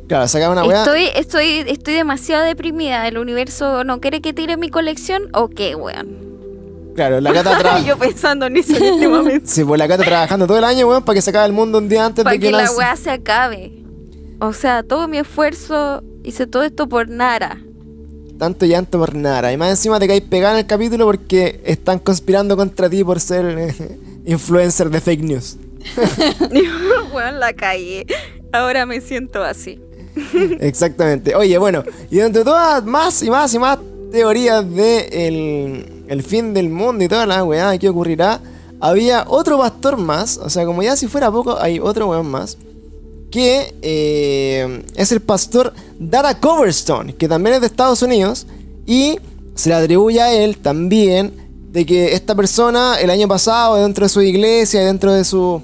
Claro, 0.07 0.27
sacaba 0.27 0.53
una 0.53 0.63
weá. 0.63 0.79
Estoy, 0.83 1.05
estoy, 1.15 1.65
estoy 1.67 1.93
demasiado 1.93 2.43
deprimida. 2.45 3.07
¿El 3.07 3.17
universo 3.17 3.83
no 3.83 3.99
quiere 3.99 4.21
que 4.21 4.33
tire 4.33 4.55
mi 4.55 4.69
colección 4.69 5.23
o 5.33 5.49
qué, 5.49 5.75
weón? 5.75 6.27
Claro, 6.95 7.19
la 7.21 7.31
tra- 7.43 7.83
Yo 7.85 7.97
pensando 7.97 8.47
en 8.47 8.57
eso 8.57 8.75
en 8.75 8.83
este 8.83 9.07
momento. 9.07 9.45
Sí, 9.47 9.63
pues 9.63 9.77
la 9.77 9.87
cata 9.87 10.03
trabajando 10.03 10.47
todo 10.47 10.57
el 10.57 10.63
año, 10.63 10.87
weón, 10.87 11.03
para 11.03 11.15
que 11.15 11.21
se 11.21 11.29
acabe 11.29 11.45
el 11.45 11.53
mundo 11.53 11.77
un 11.77 11.89
día 11.89 12.05
antes 12.05 12.23
de 12.25 12.31
que, 12.31 12.39
que 12.39 12.51
la 12.51 12.71
weá 12.71 12.95
se 12.95 13.11
acabe. 13.11 13.71
O 14.39 14.53
sea, 14.53 14.83
todo 14.83 15.07
mi 15.07 15.17
esfuerzo, 15.17 16.03
hice 16.23 16.47
todo 16.47 16.63
esto 16.63 16.87
por 16.87 17.09
nada. 17.09 17.57
Tanto 18.39 18.65
llanto 18.65 18.99
por 18.99 19.13
nada. 19.13 19.51
Y 19.51 19.57
más 19.57 19.71
encima 19.71 19.99
te 19.99 20.07
caes 20.07 20.21
pegada 20.21 20.53
en 20.53 20.59
el 20.59 20.67
capítulo 20.67 21.05
porque 21.05 21.59
están 21.65 21.99
conspirando 21.99 22.55
contra 22.55 22.89
ti 22.89 23.03
por 23.03 23.19
ser 23.19 23.45
eh, 23.45 23.99
influencer 24.25 24.89
de 24.89 25.01
fake 25.01 25.21
news. 25.21 25.57
weón, 27.13 27.39
la 27.39 27.53
caí. 27.53 28.05
Ahora 28.53 28.85
me 28.85 29.01
siento 29.01 29.43
así. 29.43 29.79
Exactamente. 30.59 31.35
Oye, 31.35 31.57
bueno, 31.57 31.83
y 32.09 32.17
dentro 32.17 32.41
de 32.41 32.45
todas 32.45 32.85
más 32.85 33.21
y 33.23 33.29
más 33.29 33.53
y 33.53 33.59
más 33.59 33.79
teorías 34.11 34.69
de 34.73 35.87
el 36.07 36.23
fin 36.23 36.53
del 36.53 36.69
mundo 36.69 37.03
y 37.03 37.07
toda 37.07 37.25
la 37.25 37.43
weá 37.43 37.77
que 37.77 37.89
ocurrirá, 37.89 38.41
había 38.79 39.25
otro 39.27 39.57
pastor 39.57 39.97
más, 39.97 40.37
o 40.37 40.49
sea, 40.49 40.65
como 40.65 40.83
ya 40.83 40.95
si 40.95 41.07
fuera 41.07 41.31
poco, 41.31 41.57
hay 41.59 41.79
otro 41.79 42.09
weón 42.09 42.27
más, 42.27 42.57
que 43.31 43.73
eh, 43.81 44.83
es 44.95 45.11
el 45.11 45.21
pastor 45.21 45.73
Dara 45.99 46.39
Coverstone, 46.39 47.15
que 47.15 47.27
también 47.27 47.55
es 47.55 47.61
de 47.61 47.67
Estados 47.67 48.01
Unidos, 48.01 48.45
y 48.85 49.19
se 49.55 49.69
le 49.69 49.75
atribuye 49.75 50.21
a 50.21 50.33
él 50.33 50.57
también 50.57 51.33
de 51.71 51.85
que 51.85 52.13
esta 52.13 52.35
persona 52.35 52.95
el 52.99 53.09
año 53.09 53.27
pasado 53.27 53.75
dentro 53.77 54.05
de 54.05 54.09
su 54.09 54.21
iglesia, 54.21 54.85
dentro 54.85 55.13
de 55.13 55.23
su... 55.25 55.61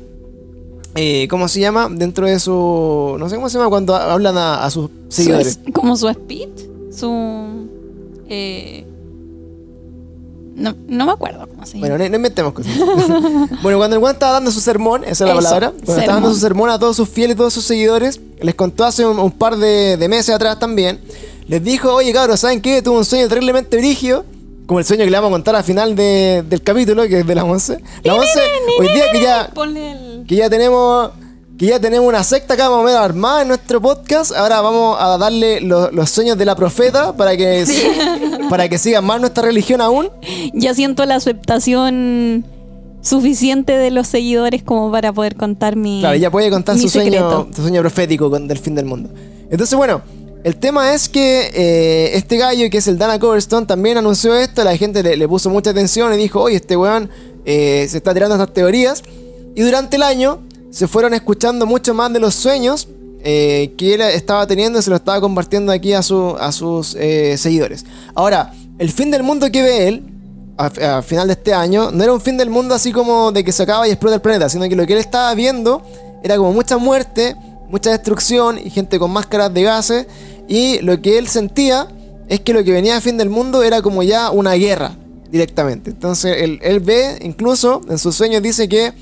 eh, 0.96 1.28
¿Cómo 1.30 1.48
se 1.48 1.60
llama? 1.60 1.90
Dentro 1.92 2.28
de 2.28 2.40
su... 2.40 3.16
No 3.20 3.28
sé 3.30 3.36
cómo 3.36 3.50
se 3.50 3.58
llama 3.58 3.70
cuando 3.70 3.96
hablan 3.96 4.38
a, 4.38 4.64
a 4.64 4.70
sus 4.70 4.90
seguidores. 5.10 5.60
Su- 5.66 5.72
como 5.74 5.96
su 5.98 6.08
speed, 6.10 6.50
su... 6.96 7.68
eh, 8.30 8.86
no, 10.56 10.76
no 10.88 11.06
me 11.08 11.12
acuerdo 11.12 11.48
cómo 11.48 11.66
se 11.66 11.74
llama. 11.80 11.88
Bueno, 11.88 12.04
no, 12.04 12.10
no 12.10 12.16
inventemos 12.18 12.54
cosas. 12.54 12.72
bueno, 13.64 13.78
cuando 13.80 13.96
el 13.96 14.00
Juan 14.00 14.14
estaba 14.14 14.34
dando 14.34 14.52
su 14.52 14.60
sermón, 14.60 15.04
esa 15.04 15.12
es 15.12 15.20
la 15.22 15.40
Eso, 15.40 15.44
palabra, 15.44 15.72
cuando 15.72 15.94
estaba 16.02 16.14
dando 16.20 16.34
su 16.34 16.40
sermón 16.40 16.70
a 16.70 16.78
todos 16.78 16.96
sus 16.96 17.10
fieles 17.10 17.36
todos 17.36 17.54
sus 17.54 17.64
seguidores, 17.66 18.22
les 18.40 18.54
contó 18.54 18.86
hace 18.86 19.06
un, 19.06 19.18
un 19.20 19.32
par 19.32 19.58
de, 19.58 19.98
de 19.98 20.08
meses 20.08 20.36
atrás 20.36 20.60
también, 20.60 21.00
les 21.48 21.64
dijo, 21.64 21.92
oye 21.94 22.14
cabros, 22.14 22.40
¿saben 22.42 22.62
qué? 22.62 22.82
Tuve 22.84 22.98
un 23.00 23.06
sueño 23.06 23.28
terriblemente 23.28 23.78
brígido, 23.78 24.26
como 24.66 24.80
el 24.80 24.86
sueño 24.86 25.04
que 25.06 25.12
le 25.12 25.18
vamos 25.18 25.30
a 25.30 25.32
contar 25.34 25.56
al 25.56 25.64
final 25.64 25.96
de- 25.96 26.44
del 26.48 26.62
capítulo, 26.62 27.04
que 27.08 27.20
es 27.20 27.28
de 27.28 27.36
las 27.36 27.44
11. 27.44 27.80
Las 28.04 28.16
11, 28.18 28.40
hoy 28.80 28.88
día 28.94 29.04
que 29.12 29.22
ya, 29.22 29.50
que 30.28 30.36
ya 30.36 30.50
tenemos... 30.50 31.12
Que 31.56 31.68
ya 31.68 31.80
tenemos 31.80 32.10
una 32.10 32.24
secta 32.24 32.56
acá 32.56 32.68
más 32.68 32.80
o 32.80 32.84
menos 32.84 33.00
armada 33.00 33.44
en 33.44 33.48
nuestro 33.50 33.80
podcast. 33.80 34.32
Ahora 34.36 34.60
vamos 34.62 34.98
a 35.00 35.20
darle 35.20 35.62
lo- 35.62 35.92
los 35.92 36.10
sueños 36.10 36.36
de 36.36 36.46
la 36.46 36.56
profeta 36.56 37.16
para 37.16 37.38
que, 37.38 37.64
para 38.50 38.68
que 38.68 38.80
sigan 38.80 39.06
más 39.06 39.22
nuestra 39.22 39.44
religión 39.44 39.80
aún. 39.80 40.10
Ya 40.56 40.74
siento 40.74 41.06
la 41.06 41.16
aceptación 41.16 42.44
suficiente 43.02 43.78
de 43.78 43.92
los 43.92 44.08
seguidores 44.08 44.64
como 44.64 44.92
para 44.92 45.14
poder 45.14 45.36
contar 45.36 45.76
mi 45.76 46.00
Claro, 46.00 46.16
ella 46.16 46.32
puede 46.32 46.50
contar 46.50 46.78
su 46.78 46.90
sueño, 46.90 47.48
su 47.56 47.62
sueño 47.62 47.82
profético 47.82 48.32
con, 48.32 48.48
del 48.48 48.58
fin 48.58 48.74
del 48.74 48.86
mundo. 48.86 49.10
Entonces, 49.52 49.78
bueno, 49.78 50.02
el 50.44 50.56
tema 50.58 50.94
es 50.94 51.08
que 51.10 51.52
eh, 51.54 52.18
este 52.18 52.38
gallo, 52.38 52.70
que 52.70 52.78
es 52.80 52.88
el 52.88 52.98
Dana 52.98 53.18
Coverstone, 53.20 53.66
también 53.66 53.98
anunció 53.98 54.36
esto. 54.36 54.64
La 54.64 54.76
gente 54.78 55.02
le, 55.04 55.28
puso 55.28 55.50
mucha 55.50 55.70
atención 55.70 56.14
y 56.14 56.18
dijo, 56.18 56.42
oye, 56.42 56.58
este 56.58 56.76
weón 56.76 57.10
eh, 57.46 57.88
se 57.90 57.98
está 57.98 58.14
tirando 58.14 58.36
estas 58.36 58.54
teorías. 58.54 59.04
Y 59.56 59.62
durante 59.62 59.96
el 59.96 60.04
año 60.04 60.42
se 60.70 60.88
fueron 60.88 61.14
escuchando 61.14 61.66
mucho 61.66 61.94
más 61.94 62.12
de 62.12 62.20
los 62.20 62.36
sueños 62.36 62.88
eh, 63.24 63.74
que 63.78 63.94
él 63.94 64.02
estaba 64.02 64.46
teniendo 64.48 64.80
y 64.80 64.82
se 64.82 64.90
lo 64.90 64.98
estaba 64.98 65.22
compartiendo 65.22 65.72
aquí 65.72 65.94
a, 65.94 66.02
su- 66.02 66.36
a 66.40 66.52
sus 66.52 66.88
seguidores. 67.38 67.86
Ahora, 68.14 68.54
el 68.80 68.92
fin 68.92 69.12
del 69.12 69.24
mundo 69.24 69.50
que 69.52 69.62
ve 69.64 69.88
él, 69.88 70.04
a, 70.58 70.98
a 70.98 71.02
final 71.04 71.28
de 71.28 71.34
este 71.34 71.54
año, 71.54 71.90
no 71.92 72.04
era 72.04 72.12
un 72.12 72.20
fin 72.22 72.38
del 72.38 72.50
mundo 72.50 72.76
así 72.76 72.92
como 72.92 73.32
de 73.32 73.44
que 73.44 73.52
se 73.52 73.64
acaba 73.64 73.88
y 73.88 73.92
explota 73.92 74.16
el 74.16 74.22
planeta, 74.22 74.50
sino 74.50 74.68
que 74.68 74.76
lo 74.76 74.86
que 74.86 74.94
él 74.94 75.00
estaba 75.00 75.34
viendo 75.36 75.84
era 76.24 76.36
como 76.38 76.52
mucha 76.52 76.78
muerte, 76.78 77.36
mucha 77.70 77.92
destrucción 77.92 78.60
y 78.64 78.70
gente 78.70 79.00
con 79.00 79.12
máscaras 79.12 79.54
de 79.54 79.64
gases. 79.64 80.08
Y 80.48 80.80
lo 80.80 81.02
que 81.02 81.18
él 81.18 81.28
sentía 81.28 81.88
es 82.28 82.40
que 82.42 82.54
lo 82.54 82.64
que 82.64 82.72
venía 82.72 82.98
a 82.98 83.02
fin 83.02 83.18
del 83.18 83.30
mundo 83.30 83.64
era 83.64 83.82
como 83.82 84.04
ya 84.04 84.32
una 84.32 84.54
guerra 84.54 84.96
directamente. 85.30 85.92
Entonces 85.92 86.38
él, 86.40 86.80
ve, 86.80 87.20
incluso 87.22 87.82
en 87.90 87.98
sus 87.98 88.16
sueños 88.16 88.42
dice 88.42 88.70
que 88.70 88.94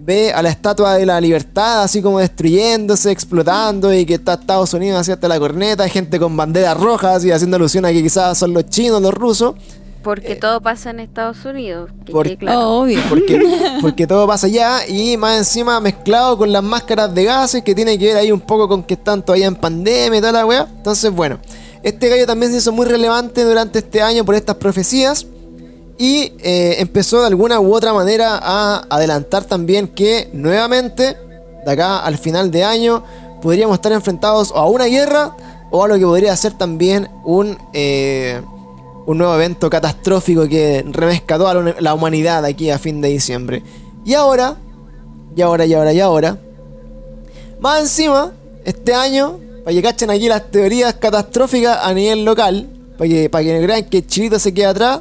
ve 0.00 0.32
a 0.32 0.42
la 0.42 0.48
estatua 0.48 0.94
de 0.94 1.04
la 1.04 1.20
libertad 1.20 1.82
así 1.82 2.00
como 2.00 2.18
destruyéndose, 2.18 3.10
explotando 3.10 3.92
y 3.92 4.06
que 4.06 4.14
está 4.14 4.34
Estados 4.34 4.72
Unidos 4.74 5.00
así 5.00 5.12
hasta 5.12 5.28
la 5.28 5.38
corneta, 5.38 5.88
gente 5.88 6.18
con 6.18 6.36
banderas 6.36 6.78
rojas 6.78 7.24
y 7.24 7.30
haciendo 7.30 7.56
alusión 7.56 7.84
a 7.84 7.92
que 7.92 8.02
quizás 8.02 8.38
son 8.38 8.54
los 8.54 8.66
chinos, 8.66 9.02
los 9.02 9.14
rusos. 9.14 9.54
Porque 10.02 10.36
todo 10.36 10.60
pasa 10.60 10.90
en 10.90 11.00
Estados 11.00 11.44
Unidos. 11.44 11.90
que 12.06 12.12
por- 12.12 12.26
quede 12.26 12.38
claro. 12.38 12.60
Oh, 12.60 12.82
obvio. 12.82 13.00
Porque, 13.08 13.40
porque 13.80 14.06
todo 14.06 14.26
pasa 14.26 14.46
allá 14.46 14.86
y 14.86 15.16
más 15.16 15.38
encima 15.38 15.80
mezclado 15.80 16.38
con 16.38 16.50
las 16.52 16.62
máscaras 16.62 17.14
de 17.14 17.24
gases 17.24 17.62
que 17.62 17.74
tiene 17.74 17.98
que 17.98 18.06
ver 18.06 18.16
ahí 18.16 18.32
un 18.32 18.40
poco 18.40 18.68
con 18.68 18.82
que 18.84 18.94
están 18.94 19.22
todavía 19.22 19.46
en 19.46 19.56
pandemia 19.56 20.18
y 20.18 20.20
toda 20.20 20.32
la 20.32 20.46
weá. 20.46 20.66
Entonces, 20.76 21.10
bueno, 21.12 21.38
este 21.82 22.08
gallo 22.08 22.26
también 22.26 22.52
se 22.52 22.58
hizo 22.58 22.72
muy 22.72 22.86
relevante 22.86 23.44
durante 23.44 23.80
este 23.80 24.00
año 24.00 24.24
por 24.24 24.34
estas 24.34 24.56
profecías 24.56 25.26
y 25.98 26.32
eh, 26.38 26.76
empezó 26.78 27.20
de 27.20 27.26
alguna 27.26 27.58
u 27.60 27.74
otra 27.74 27.92
manera 27.92 28.38
a 28.40 28.84
adelantar 28.88 29.44
también 29.44 29.88
que 29.88 30.30
nuevamente, 30.32 31.16
de 31.66 31.70
acá 31.72 31.98
al 31.98 32.16
final 32.18 32.50
de 32.52 32.62
año, 32.64 33.02
podríamos 33.42 33.74
estar 33.74 33.92
enfrentados 33.92 34.52
o 34.52 34.56
a 34.58 34.68
una 34.68 34.84
guerra 34.86 35.34
o 35.70 35.84
a 35.84 35.88
lo 35.88 35.96
que 35.98 36.04
podría 36.04 36.36
ser 36.36 36.52
también 36.52 37.08
un... 37.24 37.58
eh, 37.72 38.40
un 39.08 39.16
nuevo 39.16 39.34
evento 39.36 39.70
catastrófico 39.70 40.46
que 40.46 40.84
remezca 40.86 41.38
toda 41.38 41.74
la, 41.80 41.94
humanidad 41.94 42.44
aquí 42.44 42.68
a 42.68 42.78
fin 42.78 43.00
de 43.00 43.08
diciembre. 43.08 43.62
Y 44.04 44.12
ahora, 44.12 44.58
y 45.34 45.40
ahora, 45.40 45.64
y 45.64 45.72
ahora, 45.72 45.92
y 45.94 46.00
ahora, 46.00 46.38
más 47.58 47.80
encima, 47.80 48.32
este 48.66 48.92
año, 48.92 49.38
para 49.64 49.74
que 49.74 49.82
cachen 49.82 50.10
aquí 50.10 50.28
las 50.28 50.50
teorías 50.50 50.92
catastróficas 50.96 51.78
a 51.82 51.94
nivel 51.94 52.22
local, 52.22 52.68
para 52.98 53.08
que, 53.08 53.30
para 53.30 53.44
que 53.44 53.62
crean 53.62 53.84
que 53.84 54.06
Chilito 54.06 54.38
se 54.38 54.52
queda 54.52 54.70
atrás, 54.70 55.00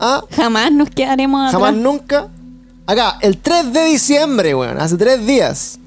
ah, 0.00 0.24
Jamás 0.32 0.72
nos 0.72 0.90
quedaremos 0.90 1.52
jamás 1.52 1.68
atrás. 1.68 1.82
nunca. 1.84 2.28
Acá, 2.84 3.18
el 3.20 3.38
3 3.38 3.72
de 3.72 3.84
diciembre, 3.84 4.56
weón, 4.56 4.76
hace 4.80 4.96
tres 4.96 5.24
días. 5.24 5.78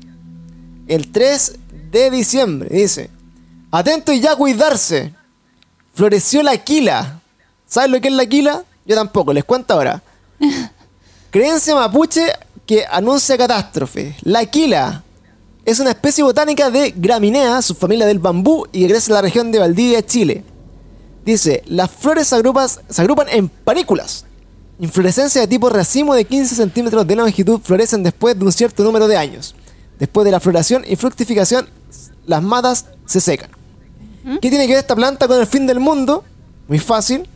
El 0.87 1.11
3 1.11 1.55
de 1.91 2.09
diciembre, 2.09 2.69
dice. 2.71 3.09
Atento 3.69 4.13
y 4.13 4.21
ya 4.21 4.37
cuidarse. 4.37 5.13
Floreció 5.93 6.41
la 6.41 6.55
quila. 6.55 7.18
¿Sabes 7.69 7.89
lo 7.91 8.01
que 8.01 8.10
es 8.10 8.13
la 8.13 8.25
quila? 8.25 8.63
Yo 8.86 8.95
tampoco, 8.95 9.32
les 9.32 9.45
cuento 9.45 9.73
ahora. 9.73 10.01
Creencia 11.32 11.75
mapuche 11.75 12.25
que 12.65 12.84
anuncia 12.89 13.38
catástrofe. 13.38 14.15
La 14.23 14.45
quila 14.45 15.03
es 15.65 15.79
una 15.79 15.91
especie 15.91 16.23
botánica 16.23 16.69
de 16.71 16.91
graminea, 16.95 17.62
subfamilia 17.62 18.05
del 18.08 18.19
bambú, 18.19 18.65
y 18.71 18.82
que 18.82 18.89
crece 18.89 19.12
en 19.12 19.15
la 19.15 19.21
región 19.21 19.51
de 19.51 19.60
Valdivia, 19.60 20.03
Chile. 20.05 20.43
Dice, 21.25 21.62
las 21.67 21.91
flores 21.91 22.27
se, 22.27 22.36
agrupas- 22.36 22.79
se 22.89 23.01
agrupan 23.01 23.27
en 23.29 23.49
panículas. 23.49 24.25
Inflorescencia 24.79 25.41
de 25.41 25.47
tipo 25.47 25.69
racimo 25.69 26.15
de 26.15 26.25
15 26.25 26.55
centímetros 26.55 27.05
de 27.05 27.15
longitud 27.15 27.60
florecen 27.62 28.01
después 28.01 28.38
de 28.39 28.45
un 28.45 28.51
cierto 28.51 28.84
número 28.84 29.08
de 29.08 29.17
años. 29.17 29.53
Después 29.99 30.25
de 30.25 30.32
la 30.32 30.39
floración 30.39 30.84
y 30.88 30.95
fructificación, 30.95 31.67
las 32.25 32.41
matas 32.41 32.86
se 33.05 33.19
secan. 33.19 33.51
¿Qué 34.41 34.49
tiene 34.49 34.65
que 34.65 34.73
ver 34.73 34.79
esta 34.82 34.95
planta 34.95 35.27
con 35.27 35.39
el 35.39 35.45
fin 35.47 35.67
del 35.67 35.79
mundo? 35.79 36.23
Muy 36.67 36.79
fácil. 36.79 37.27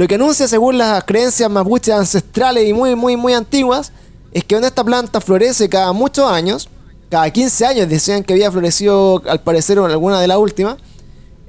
Lo 0.00 0.08
que 0.08 0.14
anuncia 0.14 0.48
según 0.48 0.78
las 0.78 1.04
creencias 1.04 1.50
mapuches 1.50 1.94
ancestrales 1.94 2.66
y 2.66 2.72
muy, 2.72 2.94
muy, 2.94 3.18
muy 3.18 3.34
antiguas, 3.34 3.92
es 4.32 4.44
que 4.44 4.54
donde 4.54 4.68
esta 4.68 4.82
planta 4.82 5.20
florece 5.20 5.68
cada 5.68 5.92
muchos 5.92 6.32
años, 6.32 6.70
cada 7.10 7.30
15 7.30 7.66
años 7.66 7.86
decían 7.86 8.24
que 8.24 8.32
había 8.32 8.50
florecido 8.50 9.22
al 9.28 9.42
parecer 9.42 9.76
en 9.76 9.84
alguna 9.84 10.18
de 10.18 10.26
las 10.26 10.38
últimas, 10.38 10.76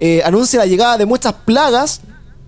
eh, 0.02 0.22
anuncia 0.26 0.60
la 0.60 0.66
llegada 0.66 0.98
de 0.98 1.06
muchas 1.06 1.32
plagas 1.32 2.02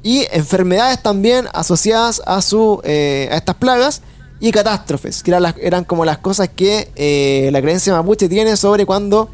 y 0.04 0.28
enfermedades 0.34 1.02
también 1.02 1.48
asociadas 1.54 2.22
a, 2.26 2.42
su, 2.42 2.82
eh, 2.84 3.30
a 3.32 3.38
estas 3.38 3.56
plagas 3.56 4.02
y 4.42 4.52
catástrofes, 4.52 5.24
que 5.24 5.32
eran, 5.62 5.86
como 5.86 6.04
las 6.04 6.18
cosas 6.18 6.50
que 6.54 6.92
eh, 6.98 7.48
la 7.54 7.62
creencia 7.62 7.94
mapuche 7.94 8.28
tiene 8.28 8.58
sobre 8.58 8.86
cuando 8.86 9.30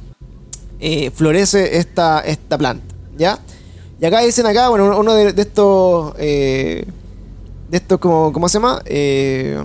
florece 1.15 1.79
esta, 1.79 2.19
esta 2.19 2.59
planta, 2.59 2.93
¿ya? 3.17 3.39
Y 4.01 4.05
acá 4.05 4.21
dicen 4.21 4.45
acá, 4.45 4.69
bueno, 4.69 4.97
uno 4.97 5.13
de, 5.13 5.33
de 5.33 5.41
estos, 5.41 6.13
eh, 6.17 6.85
de 7.69 7.77
estos, 7.77 7.99
como, 7.99 8.31
¿cómo 8.31 8.47
se 8.47 8.53
llama? 8.53 8.81
Eh, 8.85 9.61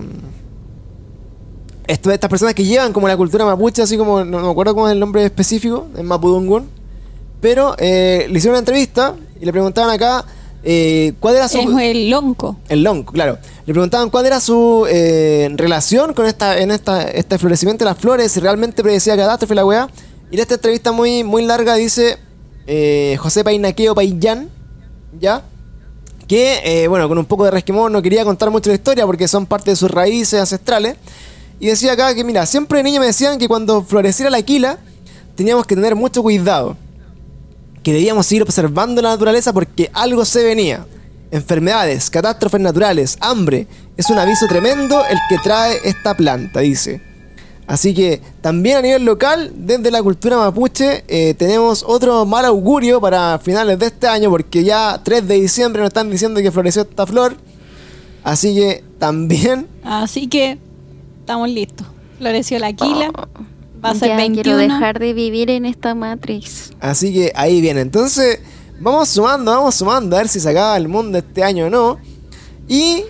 esto, 1.87 2.11
estas 2.11 2.29
personas 2.29 2.53
que 2.53 2.63
llevan 2.63 2.91
como 2.91 3.07
la 3.07 3.15
cultura 3.15 3.45
mapuche, 3.45 3.81
así 3.81 3.97
como, 3.97 4.25
no, 4.25 4.39
no 4.39 4.45
me 4.45 4.51
acuerdo 4.51 4.73
cómo 4.73 4.87
es 4.87 4.93
el 4.93 4.99
nombre 4.99 5.23
específico, 5.23 5.87
en 5.95 6.05
Mapudungun, 6.05 6.67
pero 7.39 7.75
eh, 7.77 8.25
le 8.29 8.37
hicieron 8.37 8.55
una 8.55 8.59
entrevista 8.59 9.15
y 9.39 9.45
le 9.45 9.51
preguntaban 9.51 9.91
acá 9.91 10.25
eh, 10.63 11.13
cuál 11.19 11.35
era 11.35 11.47
su... 11.47 11.59
Es 11.59 11.67
el 11.79 12.09
lonco. 12.09 12.57
El 12.67 12.83
lonco, 12.83 13.13
claro. 13.13 13.37
Le 13.65 13.73
preguntaban 13.73 14.09
cuál 14.09 14.25
era 14.25 14.39
su 14.39 14.87
eh, 14.89 15.47
relación 15.53 16.13
con 16.13 16.25
esta, 16.25 16.59
en 16.59 16.71
esta, 16.71 17.03
este 17.03 17.37
florecimiento 17.37 17.85
de 17.85 17.91
las 17.91 17.99
flores, 17.99 18.31
si 18.31 18.39
realmente 18.39 18.81
predecía 18.81 19.15
catástrofe 19.15 19.53
la 19.53 19.65
weá. 19.65 19.87
Y 20.31 20.35
en 20.35 20.41
esta 20.41 20.55
entrevista 20.55 20.91
muy, 20.91 21.23
muy 21.23 21.45
larga 21.45 21.75
dice 21.75 22.17
eh, 22.67 23.17
José 23.19 23.43
Painaqueo 23.43 23.95
Paillán, 23.95 24.49
¿ya? 25.19 25.43
Que, 26.27 26.61
eh, 26.63 26.87
bueno, 26.87 27.07
con 27.07 27.17
un 27.17 27.25
poco 27.25 27.45
de 27.45 27.51
resquemón 27.51 27.93
no 27.93 28.01
quería 28.01 28.23
contar 28.25 28.49
mucho 28.49 28.69
la 28.69 28.75
historia 28.75 29.05
porque 29.05 29.27
son 29.27 29.45
parte 29.45 29.71
de 29.71 29.75
sus 29.75 29.91
raíces 29.91 30.39
ancestrales. 30.39 30.95
Y 31.59 31.67
decía 31.67 31.93
acá 31.93 32.13
que, 32.15 32.23
mira, 32.23 32.45
siempre 32.45 32.79
de 32.79 32.83
niño 32.83 32.99
me 32.99 33.07
decían 33.07 33.37
que 33.37 33.47
cuando 33.47 33.83
floreciera 33.83 34.29
la 34.29 34.41
quila 34.41 34.79
teníamos 35.35 35.65
que 35.65 35.75
tener 35.75 35.95
mucho 35.95 36.23
cuidado 36.23 36.77
que 37.85 37.93
debíamos 37.93 38.25
seguir 38.25 38.41
observando 38.41 38.99
la 38.99 39.09
naturaleza 39.09 39.53
porque 39.53 39.91
algo 39.93 40.25
se 40.25 40.43
venía. 40.43 40.87
Enfermedades, 41.29 42.09
catástrofes 42.09 42.59
naturales, 42.59 43.15
hambre. 43.19 43.67
Es 43.95 44.09
un 44.09 44.17
aviso 44.17 44.47
tremendo 44.47 45.05
el 45.05 45.19
que 45.29 45.37
trae 45.37 45.77
esta 45.83 46.17
planta, 46.17 46.61
dice. 46.61 46.99
Así 47.67 47.93
que 47.95 48.21
también 48.41 48.77
a 48.77 48.81
nivel 48.81 49.05
local, 49.05 49.51
desde 49.55 49.89
la 49.89 50.03
cultura 50.03 50.37
mapuche, 50.37 51.03
eh, 51.07 51.33
tenemos 51.33 51.83
otro 51.87 52.25
mal 52.25 52.45
augurio 52.45 53.01
para 53.01 53.39
finales 53.39 53.79
de 53.79 53.87
este 53.87 54.07
año 54.07 54.29
porque 54.29 54.63
ya 54.63 55.01
3 55.03 55.27
de 55.27 55.35
diciembre 55.35 55.81
nos 55.81 55.87
están 55.87 56.11
diciendo 56.11 56.41
que 56.41 56.51
floreció 56.51 56.83
esta 56.83 57.07
flor. 57.07 57.37
Así 58.23 58.55
que 58.55 58.83
también 58.99 59.67
Así 59.83 60.27
que 60.27 60.59
estamos 61.19 61.49
listos. 61.49 61.87
Floreció 62.19 62.59
la 62.59 62.73
quila. 62.73 63.11
Va 63.83 63.89
a 63.89 63.95
ser 63.95 64.09
ya 64.09 64.17
21. 64.17 64.43
quiero 64.43 64.57
dejar 64.57 64.99
de 64.99 65.13
vivir 65.13 65.49
en 65.49 65.65
esta 65.65 65.95
Matrix. 65.95 66.71
Así 66.79 67.13
que 67.13 67.31
ahí 67.35 67.61
viene. 67.61 67.81
Entonces, 67.81 68.39
vamos 68.79 69.09
sumando, 69.09 69.51
vamos 69.51 69.75
sumando 69.75 70.15
a 70.15 70.19
ver 70.19 70.27
si 70.27 70.39
se 70.39 70.49
acaba 70.49 70.77
el 70.77 70.87
mundo 70.87 71.17
este 71.17 71.43
año 71.43 71.65
o 71.65 71.69
no. 71.69 71.99
Y 72.67 73.03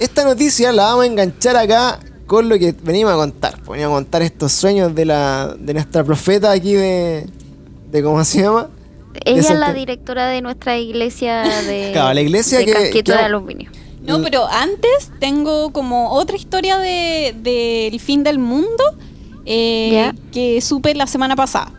esta 0.00 0.24
noticia 0.24 0.72
la 0.72 0.84
vamos 0.84 1.04
a 1.04 1.06
enganchar 1.06 1.56
acá 1.56 2.00
con 2.28 2.48
lo 2.48 2.56
que 2.58 2.72
venimos 2.82 3.12
a 3.12 3.16
contar. 3.16 3.54
Pues 3.64 3.78
Venimos 3.80 3.94
a 3.96 4.02
contar 4.04 4.22
estos 4.22 4.52
sueños 4.52 4.94
de 4.94 5.04
la 5.04 5.56
de 5.58 5.74
nuestra 5.74 6.04
profeta 6.04 6.52
aquí 6.52 6.74
de. 6.74 7.26
de 7.90 8.02
¿Cómo 8.04 8.22
se 8.24 8.42
llama? 8.42 8.68
Ella 9.24 9.40
es 9.40 9.50
la 9.50 9.72
directora 9.72 10.28
de 10.28 10.40
nuestra 10.42 10.78
iglesia 10.78 11.42
de, 11.66 11.90
Claro, 11.92 12.14
la 12.14 12.20
iglesia 12.20 12.58
de 12.58 12.66
que- 12.66 12.72
casquito 12.72 13.12
que- 13.12 13.18
de 13.18 13.24
aluminio. 13.24 13.70
No, 14.06 14.22
pero 14.22 14.46
antes 14.46 15.10
tengo 15.18 15.70
como 15.72 16.12
otra 16.12 16.36
historia 16.36 16.78
de- 16.78 17.34
del 17.42 17.98
fin 18.00 18.22
del 18.22 18.38
mundo 18.38 18.84
eh, 19.44 20.12
que 20.32 20.60
supe 20.60 20.94
la 20.94 21.06
semana 21.06 21.34
pasada. 21.34 21.72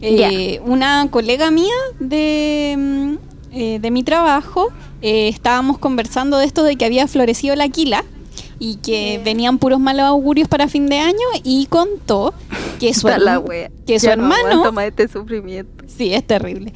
Eh, 0.00 0.60
Una 0.64 1.06
colega 1.10 1.50
mía 1.50 1.74
de, 1.98 2.74
mm, 2.78 3.14
eh, 3.52 3.78
de 3.80 3.90
mi 3.90 4.02
trabajo 4.02 4.68
eh, 5.02 5.28
estábamos 5.28 5.78
conversando 5.78 6.38
de 6.38 6.46
esto 6.46 6.62
de 6.62 6.76
que 6.76 6.84
había 6.86 7.06
florecido 7.06 7.54
la 7.56 7.68
quila 7.68 8.04
y 8.60 8.76
que 8.76 9.20
venían 9.24 9.58
puros 9.58 9.80
malos 9.80 10.04
augurios 10.04 10.46
para 10.46 10.68
fin 10.68 10.86
de 10.86 10.98
año 10.98 11.26
y 11.42 11.66
contó 11.66 12.32
que 12.78 12.94
su, 12.94 13.08
Está 13.08 13.18
la 13.18 13.42
que 13.86 13.98
su 13.98 14.06
Ya 14.06 14.14
no 14.14 14.32
hermano 14.32 14.70
más 14.70 14.84
este 14.84 15.08
sufrimiento. 15.08 15.84
Sí, 15.88 16.14
es 16.14 16.24
terrible. 16.24 16.72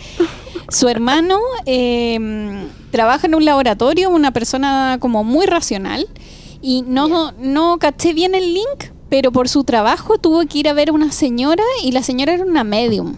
Su 0.70 0.88
hermano 0.88 1.38
eh, 1.66 2.66
trabaja 2.90 3.26
en 3.26 3.34
un 3.34 3.44
laboratorio, 3.44 4.10
una 4.10 4.32
persona 4.32 4.96
como 4.98 5.22
muy 5.22 5.46
racional, 5.46 6.08
y 6.62 6.82
no, 6.86 7.32
no 7.32 7.78
caché 7.78 8.14
bien 8.14 8.34
el 8.34 8.54
link, 8.54 8.90
pero 9.10 9.30
por 9.30 9.50
su 9.50 9.64
trabajo 9.64 10.16
tuvo 10.16 10.44
que 10.46 10.58
ir 10.58 10.68
a 10.68 10.72
ver 10.72 10.88
a 10.88 10.92
una 10.92 11.12
señora 11.12 11.62
y 11.82 11.92
la 11.92 12.02
señora 12.02 12.32
era 12.32 12.44
una 12.44 12.64
medium. 12.64 13.16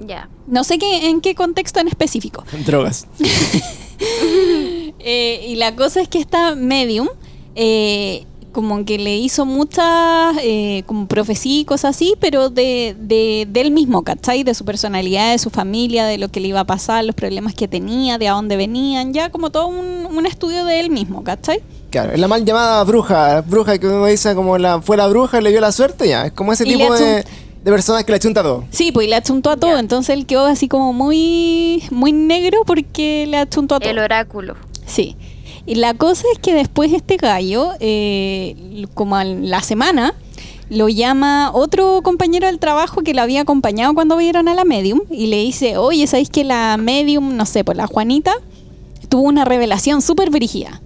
Ya. 0.00 0.30
No 0.46 0.64
sé 0.64 0.78
qué, 0.78 1.10
en 1.10 1.20
qué 1.20 1.34
contexto 1.34 1.80
en 1.80 1.88
específico. 1.88 2.44
Drogas. 2.64 3.06
Eh, 5.08 5.46
y 5.46 5.54
la 5.54 5.76
cosa 5.76 6.00
es 6.00 6.08
que 6.08 6.18
esta 6.18 6.56
medium, 6.56 7.08
eh, 7.56 8.24
como 8.52 8.86
que 8.86 8.96
le 8.98 9.16
hizo 9.16 9.44
muchas 9.44 10.36
eh, 10.42 10.82
como 10.86 11.06
profecía 11.08 11.60
y 11.60 11.64
cosas 11.66 11.94
así, 11.94 12.14
pero 12.20 12.48
de, 12.48 12.96
de, 12.98 13.46
de 13.50 13.60
él 13.60 13.70
mismo, 13.70 14.02
¿cachai? 14.02 14.44
De 14.44 14.54
su 14.54 14.64
personalidad, 14.64 15.32
de 15.32 15.38
su 15.38 15.50
familia, 15.50 16.06
de 16.06 16.16
lo 16.16 16.28
que 16.28 16.40
le 16.40 16.48
iba 16.48 16.60
a 16.60 16.64
pasar, 16.64 17.04
los 17.04 17.14
problemas 17.14 17.54
que 17.54 17.68
tenía, 17.68 18.16
de 18.16 18.28
a 18.28 18.32
dónde 18.32 18.56
venían, 18.56 19.12
ya 19.12 19.30
como 19.30 19.50
todo 19.50 19.66
un, 19.66 20.06
un 20.06 20.24
estudio 20.24 20.64
de 20.64 20.80
él 20.80 20.88
mismo, 20.90 21.22
¿cachai? 21.22 21.60
Claro, 21.90 22.12
es 22.12 22.18
la 22.18 22.28
mal 22.28 22.44
llamada 22.46 22.82
bruja. 22.84 23.42
Bruja 23.42 23.78
que 23.78 23.86
uno 23.86 24.06
dice 24.06 24.34
como 24.34 24.56
la, 24.56 24.80
fue 24.80 24.96
la 24.96 25.06
bruja 25.06 25.38
y 25.38 25.42
le 25.42 25.50
dio 25.50 25.60
la 25.60 25.72
suerte, 25.72 26.08
ya. 26.08 26.26
Es 26.26 26.32
como 26.32 26.52
ese 26.54 26.66
Y 26.66 26.72
tipo 26.76 26.94
de, 26.94 27.24
de 27.62 27.70
personas 27.70 28.04
que 28.04 28.12
le 28.12 28.16
achunta 28.16 28.42
todo. 28.42 28.64
Sí, 28.70 28.90
pues 28.90 29.06
y 29.06 29.10
le 29.10 29.16
achuntó 29.16 29.50
a 29.50 29.56
todo, 29.58 29.78
entonces 29.78 30.16
él 30.16 30.24
quedó 30.24 30.46
así 30.46 30.66
como 30.66 30.94
muy, 30.94 31.82
muy 31.90 32.12
negro 32.12 32.62
porque 32.66 33.26
le 33.28 33.36
achuntó 33.36 33.74
a 33.74 33.80
todo. 33.80 33.90
El 33.90 33.98
oráculo. 33.98 34.56
Sí. 34.86 35.16
Y 35.66 35.74
la 35.74 35.94
cosa 35.94 36.24
es 36.32 36.38
que 36.38 36.54
después 36.54 36.92
este 36.92 37.16
gallo, 37.16 37.70
eh, 37.80 38.86
como 38.94 39.16
a 39.16 39.24
la 39.24 39.62
semana, 39.62 40.14
lo 40.68 40.88
llama 40.88 41.50
otro 41.52 42.00
compañero 42.02 42.46
del 42.46 42.58
trabajo 42.58 43.02
que 43.02 43.14
lo 43.14 43.22
había 43.22 43.42
acompañado 43.42 43.94
cuando 43.94 44.16
vieron 44.16 44.48
a 44.48 44.54
la 44.54 44.64
medium 44.64 45.00
y 45.10 45.26
le 45.26 45.38
dice, 45.38 45.76
oye, 45.76 46.06
¿sabéis 46.06 46.30
que 46.30 46.44
la 46.44 46.76
medium, 46.76 47.36
no 47.36 47.46
sé, 47.46 47.64
pues 47.64 47.76
la 47.76 47.86
Juanita, 47.86 48.32
tuvo 49.08 49.22
una 49.22 49.44
revelación 49.44 50.02
súper 50.02 50.30
brígida? 50.30 50.80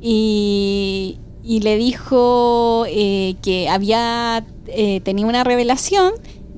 Y, 0.00 1.18
y 1.48 1.60
le 1.60 1.76
dijo 1.76 2.84
eh, 2.88 3.36
que 3.42 3.70
había 3.70 4.46
eh, 4.66 5.00
tenido 5.00 5.28
una 5.28 5.44
revelación 5.44 6.12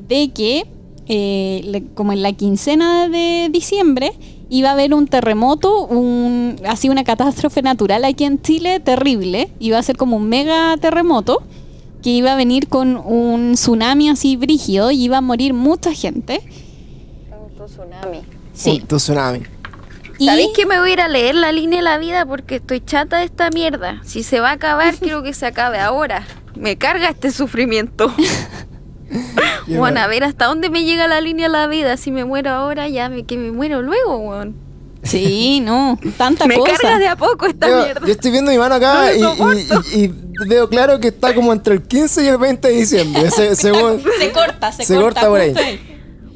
de 0.09 0.31
que 0.31 0.67
eh, 1.07 1.85
como 1.95 2.13
en 2.13 2.23
la 2.23 2.33
quincena 2.33 3.09
de 3.09 3.49
diciembre 3.51 4.13
iba 4.51 4.69
a 4.71 4.73
haber 4.73 4.93
un 4.93 5.07
terremoto, 5.07 5.87
un, 5.87 6.57
así 6.69 6.89
una 6.89 7.05
catástrofe 7.05 7.63
natural 7.63 8.05
aquí 8.05 8.25
en 8.25 8.43
Chile 8.43 8.81
terrible, 8.81 9.51
iba 9.61 9.79
a 9.79 9.83
ser 9.83 9.97
como 9.97 10.17
un 10.17 10.29
mega 10.29 10.77
terremoto 10.79 11.43
que 12.03 12.11
iba 12.11 12.33
a 12.33 12.37
venir 12.37 12.69
con 12.69 12.97
un 12.97 13.53
tsunami 13.55 14.09
así 14.09 14.37
brígido 14.37 14.91
y 14.91 15.05
iba 15.05 15.19
a 15.19 15.21
morir 15.21 15.55
mucha 15.55 15.93
gente. 15.93 16.41
tsunami. 17.67 18.23
Sí. 18.53 18.83
Un 18.91 18.97
tsunami. 18.99 19.43
Y- 20.19 20.27
¿Sabéis 20.27 20.49
que 20.55 20.67
me 20.67 20.79
voy 20.81 20.91
a 20.91 20.93
ir 20.95 21.01
a 21.01 21.09
leer 21.09 21.35
la 21.35 21.53
línea 21.53 21.79
de 21.79 21.85
la 21.85 21.99
vida 21.99 22.27
porque 22.27 22.57
estoy 22.57 22.81
chata 22.81 23.19
de 23.19 23.25
esta 23.25 23.51
mierda? 23.51 24.01
Si 24.05 24.23
se 24.23 24.41
va 24.41 24.51
a 24.51 24.53
acabar, 24.53 24.95
quiero 25.01 25.23
que 25.23 25.33
se 25.33 25.47
acabe 25.47 25.79
ahora. 25.79 26.27
Me 26.57 26.77
carga 26.77 27.09
este 27.09 27.31
sufrimiento. 27.31 28.13
Bueno, 29.67 30.01
a 30.01 30.07
ver 30.09 30.25
hasta 30.25 30.47
dónde 30.47 30.69
me 30.71 30.85
llega 30.85 31.07
la 31.07 31.21
línea 31.21 31.47
de 31.47 31.53
la 31.53 31.67
vida. 31.69 31.97
Si 31.97 32.11
me 32.11 32.25
muero 32.25 32.51
ahora, 32.51 32.89
ya 32.89 33.09
me, 33.09 33.25
que 33.25 33.37
me 33.37 33.53
muero 33.53 33.83
luego, 33.83 34.17
weón. 34.19 34.57
Sí, 35.03 35.61
no, 35.65 35.99
tanta 36.17 36.47
Me 36.47 36.57
cosa. 36.57 36.73
carga 36.77 36.99
de 36.99 37.09
a 37.09 37.17
poco 37.17 37.47
esta 37.47 37.69
Yo, 37.69 37.85
mierda. 37.85 38.07
yo 38.07 38.13
estoy 38.13 38.31
viendo 38.33 38.51
mi 38.51 38.59
mano 38.59 38.79
No 38.79 38.87
acá 38.87 39.15
y, 39.15 39.21
soporto. 39.21 39.83
y- 39.95 40.05
y 40.05 40.15
veo 40.49 40.69
claro 40.69 40.99
que 41.01 41.09
está 41.09 41.35
como 41.35 41.53
entre 41.53 41.75
el 41.75 41.83
15 41.83 42.25
y 42.25 42.27
el 42.29 42.39
20 42.39 42.69
de 42.69 42.75
diciembre. 42.75 43.31
Se- 43.31 43.55
Se 43.57 43.71
corta, 44.33 44.73
se, 44.73 44.85
Se 44.85 44.95
corta, 44.97 45.21
corta 45.27 45.29
por 45.29 45.41
ahí. 45.41 45.81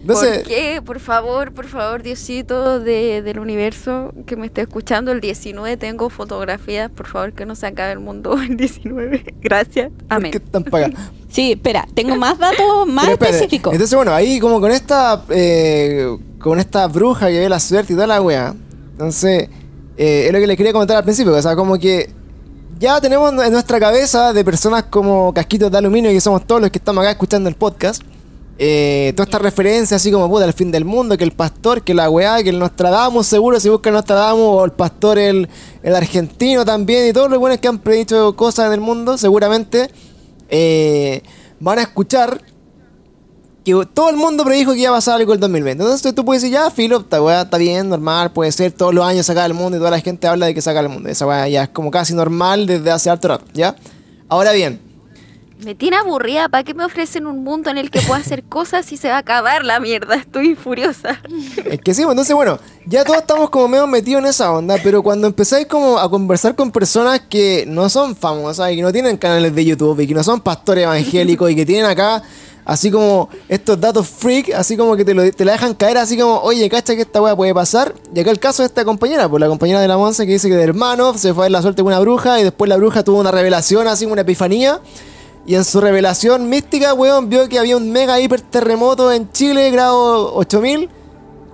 ¿Por 0.07 0.43
qué? 0.43 0.83
Por 0.85 1.01
favor, 1.01 1.53
por 1.53 1.67
favor, 1.67 2.03
Diosito 2.03 2.81
de, 2.81 3.23
del 3.23 3.39
universo 3.39 4.13
que 4.27 4.37
me 4.37 4.47
esté 4.47 4.63
escuchando, 4.63 5.13
el 5.13 5.21
19 5.21 5.77
tengo 5.77 6.11
fotografías, 6.11 6.91
por 6.91 7.07
favor 7.07 7.33
que 7.33 7.47
no 7.47 7.55
se 7.55 7.67
acabe 7.67 7.93
el 7.93 8.01
mundo 8.01 8.37
el 8.41 8.57
19. 8.57 9.35
Gracias. 9.41 9.91
¿por 9.91 10.07
Amén. 10.09 10.31
qué 10.33 10.39
están 10.39 10.65
pagados? 10.65 10.99
Sí, 11.35 11.51
espera, 11.51 11.85
tengo 11.95 12.15
más 12.15 12.39
datos 12.39 12.87
más 12.87 13.09
específicos. 13.09 13.73
Entonces, 13.73 13.97
bueno, 13.97 14.13
ahí 14.13 14.39
como 14.39 14.61
con 14.61 14.71
esta 14.71 15.25
eh, 15.31 16.17
con 16.39 16.61
esta 16.61 16.87
bruja 16.87 17.27
que 17.27 17.41
ve 17.41 17.49
la 17.49 17.59
suerte 17.59 17.93
y 17.93 17.97
toda 17.97 18.07
la 18.07 18.23
wea, 18.23 18.55
Entonces, 18.93 19.49
eh, 19.97 20.27
es 20.27 20.33
lo 20.33 20.39
que 20.39 20.47
les 20.47 20.57
quería 20.57 20.73
comentar 20.73 20.97
al 20.97 21.03
principio. 21.03 21.33
O 21.33 21.43
sea, 21.43 21.57
como 21.57 21.77
que 21.77 22.09
ya 22.79 23.01
tenemos 23.01 23.33
en 23.45 23.53
nuestra 23.53 23.81
cabeza 23.81 24.33
de 24.33 24.45
personas 24.45 24.85
como 24.85 25.35
casquitos 25.35 25.73
de 25.73 25.79
aluminio, 25.79 26.13
que 26.13 26.21
somos 26.21 26.47
todos 26.47 26.61
los 26.61 26.71
que 26.71 26.79
estamos 26.79 27.03
acá 27.03 27.11
escuchando 27.11 27.49
el 27.49 27.57
podcast. 27.57 28.01
Eh, 28.57 29.13
toda 29.17 29.25
esta 29.25 29.39
referencia 29.39 29.97
así 29.97 30.13
como 30.13 30.29
puta 30.29 30.45
el 30.45 30.53
fin 30.53 30.71
del 30.71 30.85
mundo, 30.85 31.19
que 31.19 31.25
el 31.25 31.33
pastor, 31.33 31.83
que 31.83 31.93
la 31.93 32.09
weá, 32.09 32.43
que 32.43 32.51
el 32.51 32.59
Nostradamus, 32.59 33.27
seguro 33.27 33.59
si 33.59 33.69
buscan 33.69 33.95
Nostradamus, 33.95 34.47
o 34.47 34.65
el 34.65 34.71
pastor 34.73 35.19
el, 35.19 35.49
el 35.83 35.95
argentino 35.95 36.65
también, 36.65 37.09
y 37.09 37.13
todos 37.13 37.29
los 37.29 37.39
buenos 37.39 37.59
que 37.59 37.67
han 37.67 37.79
predicho 37.79 38.37
cosas 38.37 38.71
del 38.71 38.81
mundo, 38.81 39.19
seguramente 39.19 39.91
eh, 40.49 41.23
van 41.59 41.81
a 41.81 41.83
escuchar 41.83 42.41
que 43.65 43.73
todo 43.93 44.11
el 44.11 44.17
mundo 44.17 44.45
predijo 44.45 44.73
que 44.73 44.81
iba 44.81 44.91
a 44.91 44.95
pasar 44.95 45.15
algo 45.17 45.33
el 45.33 45.41
2020. 45.41 45.83
Entonces 45.83 46.15
tú 46.15 46.25
puedes 46.25 46.43
decir, 46.43 46.55
ya, 46.55 46.71
filo, 46.71 47.01
esta 47.01 47.21
weá 47.23 47.43
está 47.43 47.57
bien, 47.57 47.89
normal, 47.89 48.31
puede 48.31 48.53
ser, 48.53 48.73
todos 48.73 48.95
los 48.95 49.05
años 49.05 49.27
saca 49.27 49.45
el 49.47 49.55
mundo 49.55 49.79
y 49.79 49.81
toda 49.81 49.91
la 49.91 50.01
gente 50.01 50.29
habla 50.29 50.47
de 50.47 50.55
que 50.55 50.61
saca 50.61 50.81
el 50.81 50.91
mundo. 50.91 51.09
Esa 51.09 51.27
weá 51.27 51.49
ya 51.49 51.65
es 51.65 51.69
como 51.71 51.91
casi 51.91 52.15
normal 52.15 52.67
desde 52.67 52.91
hace 52.91 53.09
harto 53.09 53.29
rato, 53.29 53.47
¿ya? 53.55 53.75
Ahora 54.29 54.53
bien, 54.53 54.81
Me 55.65 55.75
tiene 55.75 55.97
aburrida. 55.97 56.49
¿Para 56.49 56.65
qué 56.65 56.75
me 56.75 56.85
ofrecen 56.85 57.27
un 57.27 57.43
mundo 57.43 57.71
en 57.71 57.79
el 57.79 57.91
que 57.91 58.01
pueda 58.01 58.21
hacer 58.21 58.45
cosas 58.45 58.91
y 58.93 58.97
se 58.97 59.09
va 59.09 59.17
a 59.17 59.19
acabar 59.19 59.65
la 59.65 59.81
mierda? 59.81 60.15
Estoy 60.17 60.55
furiosa. 60.55 61.21
Es 61.65 61.81
que 61.81 61.95
sí, 61.95 62.03
pues, 62.03 62.13
entonces 62.13 62.35
bueno, 62.35 62.59
ya 62.87 63.05
todos 63.05 63.21
estamos 63.21 63.51
como 63.51 63.69
medio 63.69 63.87
metidos 63.87 64.23
en 64.23 64.29
esa 64.29 64.53
onda, 64.53 64.77
pero 64.83 65.03
cuando 65.03 65.27
empezáis 65.27 65.67
como 65.67 65.99
a 65.99 66.11
conversar 66.11 66.55
con 66.55 66.71
personas 66.71 67.21
que 67.29 67.65
no 67.67 67.89
son 67.89 68.15
famosas 68.15 68.73
y 68.73 68.77
que 68.77 68.83
no 68.83 68.93
tienen 68.93 69.17
canales 69.17 69.55
de 69.55 69.65
YouTube 69.65 70.01
y 70.01 70.07
que 70.07 70.15
no 70.15 70.23
son 70.23 70.41
pastores 70.41 70.85
evangélicos 70.85 71.51
y 71.51 71.57
que 71.57 71.65
tienen 71.65 71.87
acá 71.87 72.23
así 72.65 72.91
como 72.91 73.29
estos 73.49 73.81
datos 73.81 74.09
freak, 74.09 74.53
así 74.55 74.77
como 74.77 74.97
que 74.97 75.05
te, 75.05 75.15
lo, 75.15 75.31
te 75.31 75.45
la 75.45 75.53
dejan 75.53 75.75
caer 75.75 75.99
así 75.99 76.17
como, 76.17 76.39
oye, 76.41 76.69
cacha 76.69 76.95
que 76.95 77.03
esta 77.03 77.21
weá 77.21 77.37
puede 77.37 77.55
pasar. 77.55 77.95
Y 78.15 78.21
acá 78.21 78.31
el 78.31 78.39
caso 78.39 78.63
de 78.63 78.69
esta 78.69 78.85
compañera, 78.85 79.29
pues 79.29 79.41
la 79.41 79.49
compañera 79.49 79.81
de 79.81 79.89
la 79.89 79.97
Monse 79.97 80.27
que 80.27 80.33
dice 80.33 80.49
que 80.49 80.57
de 80.57 80.63
hermano 80.63 81.17
se 81.17 81.35
fue 81.35 81.45
a 81.45 81.47
ver 81.47 81.53
la 81.53 81.63
suerte 81.63 81.83
con 81.83 81.93
una 81.93 82.01
bruja 82.01 82.41
y 82.41 82.45
después 82.45 82.69
la 82.69 82.77
bruja 82.77 83.03
tuvo 83.05 83.21
una 83.21 83.31
revelación, 83.31 83.87
así 83.89 84.07
una 84.07 84.23
epifanía. 84.23 84.81
Y 85.47 85.55
en 85.57 85.65
su 85.65 85.81
revelación 85.81 86.49
mística, 86.49 86.95
weón, 86.95 87.29
vio 87.29 87.49
que 87.49 87.59
había 87.59 87.77
un 87.77 87.91
mega 87.93 88.19
hiper 88.19 88.41
terremoto 88.41 89.13
en 89.13 89.31
Chile, 89.33 89.71
grado 89.71 90.35
8000. 90.35 90.89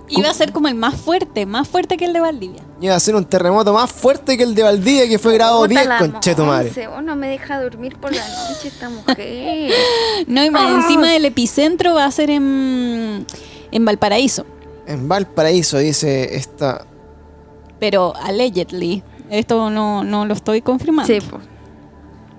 Iba 0.07 0.29
a 0.29 0.33
ser 0.33 0.51
como 0.51 0.67
el 0.67 0.75
más 0.75 0.95
fuerte, 0.95 1.45
más 1.45 1.67
fuerte 1.67 1.95
que 1.97 2.05
el 2.05 2.13
de 2.13 2.19
Valdivia. 2.19 2.61
Iba 2.81 2.95
a 2.95 2.99
ser 2.99 3.15
un 3.15 3.25
terremoto 3.25 3.73
más 3.73 3.91
fuerte 3.91 4.37
que 4.37 4.43
el 4.43 4.55
de 4.55 4.63
Valdivia, 4.63 5.07
que 5.07 5.19
fue 5.19 5.33
grado 5.33 5.61
Puta 5.61 5.69
10, 5.69 5.85
la 5.87 5.97
concheto 5.99 6.45
madre. 6.45 6.65
Monse, 6.65 6.87
vos 6.87 7.03
no 7.03 7.15
me 7.15 7.29
deja 7.29 7.61
dormir 7.61 7.95
por 7.97 8.13
la 8.13 8.23
noche 8.27 8.67
esta 8.67 8.89
mujer. 8.89 9.71
No, 10.27 10.43
y 10.43 10.49
más 10.49 10.83
encima 10.83 11.11
del 11.11 11.25
epicentro 11.25 11.93
va 11.93 12.05
a 12.05 12.11
ser 12.11 12.29
en, 12.29 13.25
en 13.71 13.85
Valparaíso. 13.85 14.45
En 14.85 15.07
Valparaíso, 15.07 15.77
dice 15.77 16.35
esta. 16.35 16.85
Pero 17.79 18.13
allegedly. 18.15 19.03
Esto 19.29 19.69
no, 19.69 20.03
no 20.03 20.25
lo 20.25 20.33
estoy 20.33 20.61
confirmando. 20.61 21.11
Sí, 21.11 21.19
pues. 21.21 21.41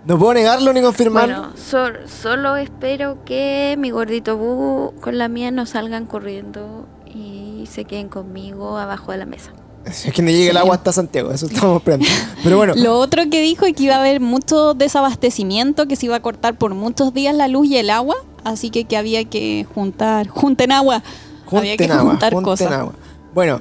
No 0.05 0.19
puedo 0.19 0.35
negarlo 0.35 0.73
ni 0.73 0.83
confirmarlo. 0.83 1.35
Bueno, 1.41 1.57
sol- 1.57 2.01
solo 2.09 2.57
espero 2.57 3.19
que 3.25 3.77
mi 3.79 3.91
gordito 3.91 4.37
bu 4.37 4.95
con 5.01 5.17
la 5.19 5.29
mía 5.29 5.51
no 5.53 5.65
salgan 5.67 6.07
corriendo 6.07 6.87
y 7.07 7.67
se 7.71 7.85
queden 7.85 8.09
conmigo 8.09 8.79
abajo 8.79 9.12
de 9.12 9.19
la 9.19 9.27
mesa. 9.27 9.53
Es 9.85 10.12
que 10.12 10.23
no 10.23 10.31
llegue 10.31 10.51
el 10.51 10.57
agua 10.57 10.77
hasta 10.77 10.93
Santiago, 10.93 11.33
eso 11.33 11.47
estamos 11.47 11.79
esperando. 11.79 12.07
Pero 12.45 12.57
bueno, 12.57 12.75
Lo 12.77 12.99
otro 12.99 13.23
que 13.31 13.41
dijo 13.41 13.67
es 13.67 13.75
que 13.75 13.83
iba 13.85 13.97
a 13.97 14.01
haber 14.01 14.21
mucho 14.21 14.75
desabastecimiento, 14.75 15.87
que 15.87 15.97
se 15.97 16.07
iba 16.07 16.17
a 16.17 16.21
cortar 16.21 16.57
por 16.57 16.75
muchos 16.75 17.12
días 17.15 17.35
la 17.35 17.49
luz 17.49 17.67
y 17.67 17.77
el 17.79 17.91
agua, 17.91 18.17
así 18.45 18.71
que 18.71 18.85
que 18.85 18.97
había 18.97 19.25
que 19.25 19.67
juntar, 19.75 20.29
junten 20.29 20.71
agua, 20.73 21.03
había 21.51 21.77
que 21.77 21.85
junten 21.85 21.99
agua, 21.99 22.11
juntar 22.12 22.33
junten 22.33 22.45
cosas. 22.51 22.73
agua. 22.73 22.93
Bueno, 23.35 23.61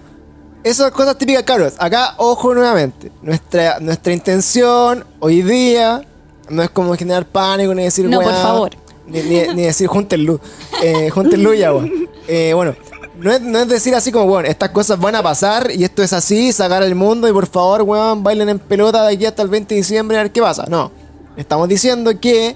esas 0.64 0.92
cosas 0.92 1.18
típicas, 1.18 1.42
cabros. 1.44 1.74
Acá, 1.80 2.14
ojo 2.18 2.54
nuevamente. 2.54 3.12
Nuestra, 3.24 3.80
nuestra 3.80 4.14
intención 4.14 5.06
hoy 5.20 5.42
día 5.42 6.04
no 6.52 6.62
es 6.64 6.70
como 6.70 6.94
generar 6.96 7.26
pánico 7.26 7.74
ni 7.74 7.84
decir 7.84 8.08
No, 8.08 8.20
por 8.22 8.32
favor. 8.34 8.72
Ni, 9.08 9.22
ni- 9.24 9.48
ni 9.56 9.62
decir 9.64 9.88
junten 9.88 10.24
luz. 10.26 10.40
Eh, 10.84 11.10
junten 11.10 11.44
luz 11.44 11.56
y 11.58 11.64
agua. 11.64 11.86
Eh, 12.28 12.54
bueno, 12.54 12.76
no 13.20 13.32
es, 13.32 13.42
no 13.42 13.60
es 13.60 13.68
decir 13.68 13.94
así 13.96 14.12
como, 14.12 14.26
bueno, 14.26 14.48
estas 14.48 14.70
cosas 14.70 15.00
van 15.00 15.16
a 15.16 15.24
pasar 15.24 15.70
y 15.72 15.84
esto 15.84 16.02
es 16.04 16.14
así, 16.14 16.52
sacar 16.54 16.82
al 16.84 16.96
mundo 16.96 17.28
y 17.28 17.34
por 17.34 17.48
favor, 17.48 17.82
weón, 17.82 18.24
bailen 18.24 18.50
en 18.50 18.60
pelota 18.60 19.06
de 19.06 19.14
aquí 19.16 19.26
hasta 19.26 19.42
el 19.42 19.50
20 19.50 19.74
de 19.76 19.82
diciembre 19.82 20.18
a 20.18 20.24
ver 20.24 20.32
qué 20.32 20.42
pasa. 20.42 20.66
No. 20.70 20.92
Estamos 21.36 21.68
diciendo 21.68 22.12
que 22.20 22.56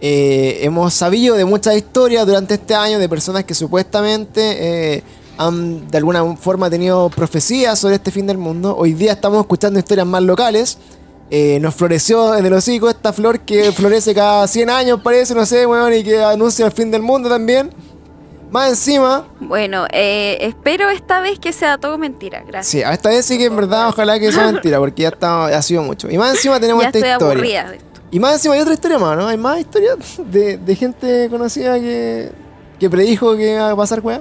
eh, 0.00 0.60
hemos 0.62 0.94
sabido 0.94 1.36
de 1.36 1.44
muchas 1.44 1.76
historias 1.76 2.26
durante 2.26 2.54
este 2.54 2.74
año 2.74 2.98
de 2.98 3.08
personas 3.08 3.44
que 3.44 3.54
supuestamente 3.54 4.94
eh, 4.96 5.02
han 5.36 5.88
de 5.90 5.98
alguna 5.98 6.36
forma 6.36 6.70
tenido 6.70 7.08
profecías 7.10 7.78
sobre 7.78 7.96
este 7.96 8.10
fin 8.10 8.26
del 8.26 8.38
mundo. 8.38 8.74
Hoy 8.76 8.94
día 8.94 9.12
estamos 9.12 9.40
escuchando 9.40 9.78
historias 9.78 10.06
más 10.06 10.22
locales. 10.22 10.78
Eh, 11.32 11.58
nos 11.60 11.74
floreció 11.76 12.34
en 12.36 12.44
el 12.44 12.52
hocico 12.52 12.90
esta 12.90 13.12
flor 13.12 13.40
que 13.40 13.70
florece 13.70 14.12
cada 14.14 14.48
100 14.48 14.68
años, 14.68 15.00
parece, 15.00 15.32
no 15.34 15.46
sé, 15.46 15.64
weón, 15.64 15.92
y 15.94 16.02
que 16.02 16.20
anuncia 16.22 16.66
el 16.66 16.72
fin 16.72 16.90
del 16.90 17.02
mundo 17.02 17.28
también. 17.28 17.70
Más 18.50 18.70
encima, 18.70 19.28
Bueno, 19.38 19.86
eh, 19.92 20.38
espero 20.40 20.90
esta 20.90 21.20
vez 21.20 21.38
que 21.38 21.52
sea 21.52 21.78
todo 21.78 21.98
mentira. 21.98 22.42
Gracias. 22.44 22.66
sí, 22.66 22.82
a 22.82 22.92
esta 22.92 23.10
vez 23.10 23.24
sí 23.24 23.38
que 23.38 23.44
en 23.44 23.54
verdad 23.54 23.88
ojalá 23.90 24.18
que 24.18 24.32
sea 24.32 24.50
mentira, 24.50 24.78
porque 24.80 25.02
ya 25.02 25.10
está, 25.10 25.44
ha 25.46 25.62
sido 25.62 25.84
mucho. 25.84 26.10
Y 26.10 26.18
más 26.18 26.32
encima 26.34 26.58
tenemos 26.60 26.82
ya 26.82 26.88
esta 26.88 26.98
estoy 26.98 27.12
historia. 27.12 27.32
aburrida 27.32 27.70
de 27.70 27.76
esto. 27.76 28.00
Y 28.10 28.18
más 28.18 28.32
encima 28.32 28.54
hay 28.56 28.60
otra 28.62 28.74
historia 28.74 28.98
más, 28.98 29.16
¿no? 29.16 29.28
Hay 29.28 29.36
más 29.36 29.60
historias 29.60 29.96
de, 30.26 30.56
de 30.58 30.74
gente 30.74 31.28
conocida 31.30 31.78
que, 31.78 32.32
que 32.80 32.90
predijo 32.90 33.36
que 33.36 33.52
iba 33.52 33.70
a 33.70 33.76
pasar 33.76 34.00
weá. 34.00 34.20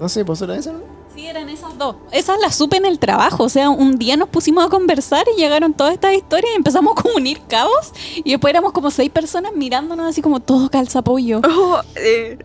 No 0.00 0.08
sé, 0.08 0.24
pues 0.24 0.40
era 0.40 0.56
eso, 0.56 0.72
¿no? 0.72 0.80
Sí, 1.14 1.26
eran 1.26 1.48
esas 1.50 1.65
dos. 1.78 1.96
Esas 2.12 2.38
las 2.40 2.54
supe 2.54 2.76
en 2.76 2.86
el 2.86 2.98
trabajo. 2.98 3.44
O 3.44 3.48
sea, 3.48 3.70
un 3.70 3.98
día 3.98 4.16
nos 4.16 4.28
pusimos 4.28 4.64
a 4.64 4.68
conversar 4.68 5.24
y 5.34 5.40
llegaron 5.40 5.74
todas 5.74 5.94
estas 5.94 6.14
historias 6.14 6.52
y 6.52 6.56
empezamos 6.56 6.94
a 6.96 7.16
unir 7.16 7.40
cabos. 7.48 7.92
Y 8.16 8.30
después 8.30 8.50
éramos 8.50 8.72
como 8.72 8.90
seis 8.90 9.10
personas 9.10 9.52
mirándonos 9.54 10.06
así 10.06 10.22
como 10.22 10.40
todo 10.40 10.68
calza 10.70 11.02
pollo. 11.02 11.40
Oh, 11.48 11.80
eh, 11.96 12.38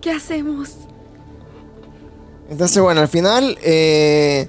¿Qué 0.00 0.10
hacemos? 0.10 0.70
Entonces, 2.50 2.82
bueno, 2.82 3.00
al 3.00 3.08
final, 3.08 3.58
eh, 3.62 4.48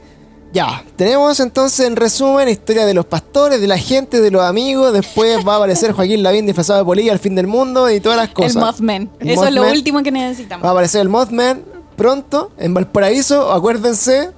ya, 0.51 0.83
tenemos 0.95 1.39
entonces 1.39 1.85
en 1.85 1.95
resumen 1.95 2.47
historia 2.49 2.85
de 2.85 2.93
los 2.93 3.05
pastores, 3.05 3.59
de 3.61 3.67
la 3.67 3.77
gente, 3.77 4.21
de 4.21 4.31
los 4.31 4.41
amigos. 4.41 4.93
Después 4.93 5.45
va 5.47 5.53
a 5.53 5.57
aparecer 5.57 5.91
Joaquín 5.95 6.23
Lavín 6.23 6.45
disfrazado 6.45 6.79
de 6.79 6.85
polilla 6.85 7.11
al 7.11 7.19
fin 7.19 7.35
del 7.35 7.47
mundo 7.47 7.89
y 7.89 7.99
todas 7.99 8.17
las 8.17 8.29
cosas. 8.29 8.55
El 8.55 8.61
Mothman. 8.61 9.09
El 9.19 9.29
Eso 9.29 9.45
es 9.45 9.53
lo 9.53 9.69
último 9.69 10.03
que 10.03 10.11
Va 10.11 10.17
a 10.17 10.21
necesitamos. 10.21 10.65
aparecer 10.65 11.01
el 11.01 11.09
Mothman 11.09 11.63
pronto 11.95 12.51
en 12.57 12.73
Valparaíso, 12.73 13.51
acuérdense 13.51 14.31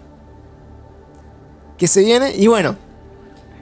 que 1.78 1.88
se 1.88 2.02
viene. 2.02 2.36
Y 2.36 2.48
bueno, 2.48 2.76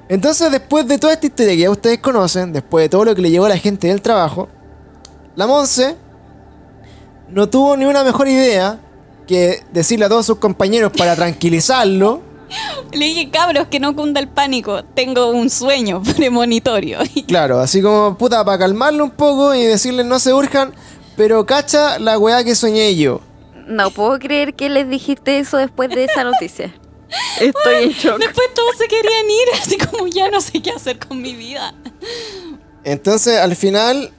entonces 0.07 0.51
después 0.51 0.87
de 0.87 0.97
toda 0.97 1.13
esta 1.13 1.25
historia 1.25 1.53
que 1.53 1.59
ya 1.59 1.71
ustedes 1.71 1.99
conocen, 1.99 2.53
después 2.53 2.85
de 2.85 2.89
todo 2.89 3.05
lo 3.05 3.15
que 3.15 3.21
le 3.21 3.31
llegó 3.31 3.45
a 3.45 3.49
la 3.49 3.57
gente 3.57 3.87
del 3.87 4.01
trabajo, 4.01 4.49
la 5.35 5.47
Monse 5.47 5.95
no 7.29 7.49
tuvo 7.49 7.75
ni 7.75 7.85
una 7.85 8.03
mejor 8.03 8.27
idea 8.27 8.79
que 9.27 9.63
decirle 9.73 10.05
a 10.05 10.09
todos 10.09 10.25
sus 10.25 10.37
compañeros 10.37 10.91
para 10.97 11.15
tranquilizarlo. 11.15 12.21
Le 12.93 13.05
dije, 13.05 13.31
cabros, 13.31 13.67
que 13.67 13.79
no 13.79 13.95
cunda 13.95 14.19
el 14.19 14.27
pánico. 14.27 14.83
Tengo 14.83 15.31
un 15.31 15.49
sueño 15.49 16.01
premonitorio. 16.15 16.99
Claro, 17.27 17.59
así 17.59 17.81
como 17.81 18.17
puta, 18.17 18.45
para 18.45 18.59
calmarlo 18.59 19.03
un 19.03 19.11
poco 19.11 19.55
y 19.55 19.63
decirle 19.63 20.03
no 20.03 20.19
se 20.19 20.33
urjan, 20.33 20.73
pero 21.17 21.45
cacha 21.45 21.97
la 21.99 22.19
weá 22.19 22.43
que 22.43 22.55
soñé 22.55 22.95
yo. 22.95 23.21
No 23.65 23.91
puedo 23.91 24.19
creer 24.19 24.53
que 24.53 24.69
les 24.69 24.89
dijiste 24.89 25.39
eso 25.39 25.57
después 25.57 25.89
de 25.89 26.05
esa 26.05 26.23
noticia. 26.23 26.73
Estoy 27.39 27.83
en 27.83 27.89
shock. 27.89 28.19
Después 28.19 28.53
todos 28.53 28.75
se 28.77 28.87
querían 28.87 29.25
ir, 29.25 29.61
así 29.61 29.77
como 29.77 30.07
ya 30.07 30.29
no 30.29 30.41
sé 30.41 30.61
qué 30.61 30.71
hacer 30.71 30.99
con 30.99 31.21
mi 31.21 31.35
vida. 31.35 31.73
Entonces, 32.83 33.39
al 33.39 33.55
final 33.55 34.11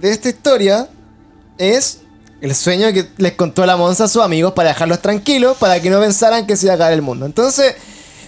de 0.00 0.10
esta 0.10 0.28
historia 0.28 0.88
es 1.58 2.00
el 2.40 2.54
sueño 2.54 2.92
que 2.92 3.08
les 3.16 3.32
contó 3.32 3.64
la 3.66 3.76
Monza 3.76 4.04
a 4.04 4.08
sus 4.08 4.22
amigos 4.22 4.52
para 4.52 4.68
dejarlos 4.68 5.00
tranquilos, 5.00 5.56
para 5.56 5.80
que 5.80 5.90
no 5.90 5.98
pensaran 6.00 6.46
que 6.46 6.56
se 6.56 6.66
iba 6.66 6.74
a 6.74 6.78
caer 6.78 6.92
el 6.92 7.02
mundo. 7.02 7.26
Entonces, 7.26 7.74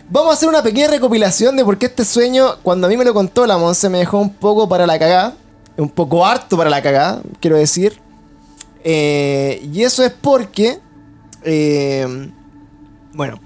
vamos 0.09 0.31
a 0.31 0.35
hacer 0.35 0.49
una 0.49 0.63
pequeña 0.63 0.89
recopilación 0.89 1.57
de 1.57 1.65
por 1.65 1.79
qué 1.79 1.87
este 1.87 2.05
sueño, 2.05 2.57
cuando 2.63 2.87
a 2.87 2.91
mí 2.91 2.97
me 2.97 3.05
lo 3.05 3.15
contó 3.15 3.47
la 3.47 3.59
Monza, 3.59 3.89
me 3.89 3.99
dejó 3.99 4.19
un 4.19 4.33
poco 4.33 4.69
para 4.69 4.87
la 4.87 4.99
cagada, 4.99 5.35
un 5.77 5.91
poco 5.91 6.25
harto 6.25 6.57
para 6.57 6.71
la 6.71 6.83
cagada, 6.83 7.21
quiero 7.41 7.57
decir. 7.57 8.01
Eh, 8.89 9.69
y 9.73 9.83
eso 9.83 10.05
es 10.05 10.13
porque, 10.13 10.79
eh, 11.43 12.31
bueno, 13.13 13.41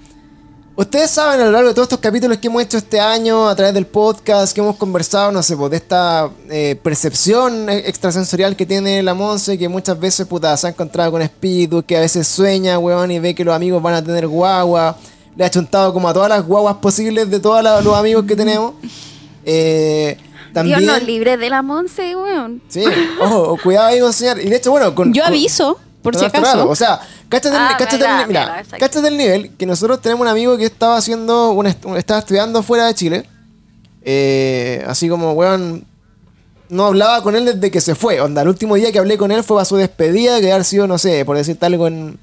Ustedes 0.81 1.11
saben 1.11 1.41
a 1.41 1.45
lo 1.45 1.51
largo 1.51 1.67
de 1.67 1.75
todos 1.75 1.85
estos 1.85 1.99
capítulos 1.99 2.37
que 2.37 2.47
hemos 2.47 2.63
hecho 2.63 2.77
este 2.77 2.99
año 2.99 3.47
a 3.47 3.55
través 3.55 3.73
del 3.73 3.85
podcast, 3.85 4.51
que 4.51 4.61
hemos 4.61 4.77
conversado, 4.77 5.31
no 5.31 5.43
sé, 5.43 5.55
pues, 5.57 5.69
de 5.69 5.77
esta 5.77 6.31
eh, 6.49 6.79
percepción 6.81 7.69
e- 7.69 7.89
extrasensorial 7.89 8.55
que 8.55 8.65
tiene 8.65 9.03
la 9.03 9.13
Monse, 9.13 9.57
que 9.57 9.67
muchas 9.67 9.99
veces 9.99 10.25
puta, 10.25 10.55
se 10.55 10.65
ha 10.67 10.69
encontrado 10.69 11.11
con 11.11 11.21
espíritus, 11.21 11.83
que 11.83 11.97
a 11.97 11.99
veces 11.99 12.27
sueña, 12.27 12.79
weón, 12.79 13.11
y 13.11 13.19
ve 13.19 13.35
que 13.35 13.43
los 13.43 13.53
amigos 13.53 13.83
van 13.83 13.95
a 13.95 14.03
tener 14.03 14.27
guagua. 14.27 14.97
Le 15.35 15.43
ha 15.43 15.51
chuntado 15.51 15.93
como 15.93 16.07
a 16.07 16.13
todas 16.13 16.29
las 16.29 16.43
guaguas 16.43 16.77
posibles 16.77 17.29
de 17.29 17.39
todos 17.39 17.61
los 17.83 17.95
amigos 17.95 18.23
que 18.25 18.35
tenemos. 18.35 18.73
Eh, 19.45 20.17
también, 20.53 20.79
Dios 20.79 20.93
nos 20.93 21.03
libre 21.03 21.37
de 21.37 21.49
la 21.49 21.61
Monse, 21.61 22.15
weón. 22.15 22.61
Sí, 22.69 22.83
ojo, 23.19 23.57
cuidado 23.63 23.87
ahí 23.87 23.99
con 23.99 24.13
soñar. 24.13 24.39
Y 24.39 24.49
de 24.49 24.55
hecho, 24.57 24.71
bueno, 24.71 24.93
con. 24.95 25.13
Yo 25.13 25.23
con- 25.23 25.31
aviso, 25.31 25.79
por 26.01 26.13
con 26.13 26.19
si 26.19 26.25
acaso. 26.25 26.57
rato. 26.57 26.69
O 26.69 26.75
sea, 26.75 26.99
Cáchate, 27.29 27.55
el- 27.55 27.61
Ah, 27.61 27.75
cáchate 27.77 28.03
el, 28.05 28.27
mira, 28.27 28.63
cáchate 28.77 29.07
el 29.07 29.17
nivel 29.17 29.55
que 29.55 29.65
nosotros 29.65 30.01
tenemos 30.01 30.21
un 30.23 30.27
amigo 30.27 30.57
que 30.57 30.65
estaba 30.65 30.97
haciendo, 30.97 31.51
un 31.51 31.65
est- 31.67 31.85
estaba 31.95 32.19
estudiando 32.19 32.61
fuera 32.61 32.87
de 32.87 32.93
Chile. 32.95 33.25
Eh, 34.03 34.83
así 34.87 35.07
como, 35.07 35.31
weón, 35.33 35.85
no 36.69 36.85
hablaba 36.85 37.21
con 37.23 37.35
él 37.35 37.45
desde 37.45 37.71
que 37.71 37.81
se 37.81 37.95
fue. 37.95 38.19
Onda, 38.21 38.41
el 38.41 38.47
último 38.47 38.75
día 38.75 38.91
que 38.91 38.99
hablé 38.99 39.17
con 39.17 39.31
él 39.31 39.43
fue 39.43 39.55
para 39.57 39.65
su 39.65 39.75
despedida, 39.77 40.39
que 40.41 40.51
haber 40.51 40.65
sido, 40.65 40.87
no 40.87 40.97
sé, 40.97 41.23
por 41.25 41.37
decirte 41.37 41.65
algo 41.65 41.87
en, 41.87 42.17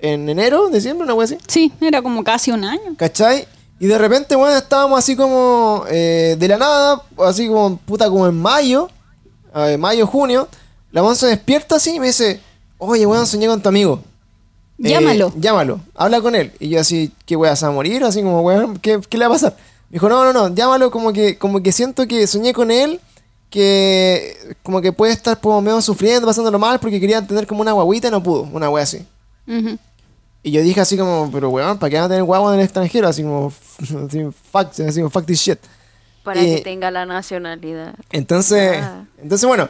en 0.00 0.28
enero, 0.28 0.68
diciembre, 0.68 1.04
una 1.04 1.14
wea 1.14 1.24
así. 1.24 1.38
Sí, 1.46 1.72
era 1.80 2.02
como 2.02 2.24
casi 2.24 2.50
un 2.50 2.64
año. 2.64 2.94
¿Cachai? 2.96 3.46
Y 3.82 3.88
de 3.88 3.98
repente, 3.98 4.36
bueno, 4.36 4.56
estábamos 4.56 4.96
así 4.96 5.16
como 5.16 5.84
eh, 5.90 6.36
de 6.38 6.46
la 6.46 6.56
nada, 6.56 7.02
así 7.26 7.48
como 7.48 7.78
puta, 7.78 8.08
como 8.08 8.28
en 8.28 8.40
mayo, 8.40 8.88
eh, 9.56 9.76
mayo, 9.76 10.06
junio. 10.06 10.46
La 10.92 11.02
Monza 11.02 11.26
despierta 11.26 11.74
así 11.74 11.96
y 11.96 11.98
me 11.98 12.06
dice, 12.06 12.40
oye, 12.78 13.04
weón, 13.04 13.26
soñé 13.26 13.48
con 13.48 13.60
tu 13.60 13.68
amigo. 13.68 14.00
Eh, 14.78 14.90
Llámalo. 14.90 15.32
llámalo, 15.36 15.80
habla 15.96 16.20
con 16.20 16.36
él. 16.36 16.52
Y 16.60 16.68
yo 16.68 16.78
así, 16.78 17.10
¿qué 17.26 17.34
weón, 17.34 17.56
se 17.56 17.66
va 17.66 17.72
a 17.72 17.74
morir? 17.74 18.04
Así 18.04 18.22
como, 18.22 18.42
weón, 18.42 18.78
¿qué, 18.78 19.00
qué 19.10 19.18
le 19.18 19.26
va 19.26 19.32
a 19.32 19.34
pasar? 19.34 19.56
Me 19.90 19.94
dijo, 19.94 20.08
no, 20.08 20.24
no, 20.24 20.32
no, 20.32 20.54
llámalo 20.54 20.92
como 20.92 21.12
que, 21.12 21.36
como 21.36 21.60
que 21.60 21.72
siento 21.72 22.06
que 22.06 22.24
soñé 22.28 22.52
con 22.52 22.70
él, 22.70 23.00
que 23.50 24.54
como 24.62 24.80
que 24.80 24.92
puede 24.92 25.12
estar 25.12 25.40
como 25.40 25.60
medio 25.60 25.82
sufriendo, 25.82 26.28
pasándolo 26.28 26.60
mal, 26.60 26.78
porque 26.78 27.00
quería 27.00 27.26
tener 27.26 27.48
como 27.48 27.62
una 27.62 27.72
guaguita 27.72 28.06
y 28.06 28.10
no 28.12 28.22
pudo, 28.22 28.42
una 28.52 28.70
wea 28.70 28.84
así. 28.84 29.04
Y 30.42 30.50
yo 30.50 30.60
dije 30.62 30.80
así 30.80 30.96
como, 30.96 31.30
pero 31.32 31.50
weón, 31.50 31.78
¿para 31.78 31.90
qué 31.90 31.96
van 31.96 32.06
a 32.06 32.08
tener 32.08 32.24
guagua 32.24 32.52
en 32.54 32.58
el 32.60 32.64
extranjero? 32.64 33.06
Así 33.08 33.22
como, 33.22 33.52
así, 34.06 34.24
fuck, 34.50 34.68
así 34.86 35.00
como, 35.00 35.10
fuck 35.10 35.24
this 35.24 35.40
shit. 35.40 35.58
Para 36.24 36.40
Eh, 36.42 36.56
que 36.56 36.60
tenga 36.62 36.90
la 36.90 37.04
nacionalidad. 37.06 37.94
Entonces, 38.10 38.78
Ah. 38.82 39.04
entonces 39.20 39.46
bueno, 39.46 39.68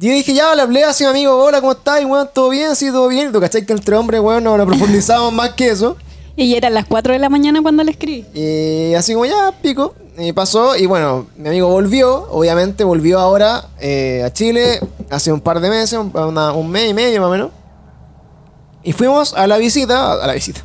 yo 0.00 0.10
dije, 0.12 0.34
ya, 0.34 0.54
le 0.54 0.62
hablé 0.62 0.84
así 0.84 1.04
amigo, 1.04 1.36
hola, 1.36 1.60
¿cómo 1.60 1.72
estás? 1.72 2.00
Y 2.02 2.04
weón, 2.06 2.28
¿todo 2.32 2.48
bien? 2.50 2.74
Sí, 2.74 2.86
todo 2.90 3.06
bien. 3.08 3.28
Y 3.28 3.32
tú 3.32 3.40
cachai 3.40 3.64
que 3.66 3.72
entre 3.72 3.94
hombres, 3.96 4.20
weón, 4.20 4.42
no, 4.42 4.56
no 4.56 4.66
profundizamos 4.66 5.32
más 5.32 5.50
que 5.50 5.68
eso. 5.68 5.96
Y 6.36 6.56
eran 6.56 6.74
las 6.74 6.86
4 6.86 7.12
de 7.12 7.20
la 7.20 7.28
mañana 7.28 7.62
cuando 7.62 7.84
le 7.84 7.92
escribí. 7.92 8.26
Y 8.34 8.94
así 8.94 9.12
como, 9.14 9.26
ya, 9.26 9.52
pico. 9.62 9.94
Y 10.18 10.32
pasó, 10.32 10.76
y 10.76 10.86
bueno, 10.86 11.26
mi 11.36 11.48
amigo 11.48 11.68
volvió, 11.68 12.28
obviamente 12.30 12.82
volvió 12.84 13.18
ahora 13.20 13.68
eh, 13.80 14.22
a 14.24 14.32
Chile 14.32 14.80
hace 15.10 15.32
un 15.32 15.40
par 15.40 15.60
de 15.60 15.70
meses, 15.70 15.98
un, 15.98 16.10
una- 16.16 16.52
un 16.52 16.68
mes 16.70 16.90
y 16.90 16.94
medio 16.94 17.20
más 17.20 17.28
o 17.28 17.32
menos. 17.32 17.50
Y 18.84 18.92
fuimos 18.92 19.34
a 19.34 19.46
la 19.46 19.56
visita, 19.58 20.12
a 20.22 20.26
la 20.26 20.34
visita. 20.34 20.60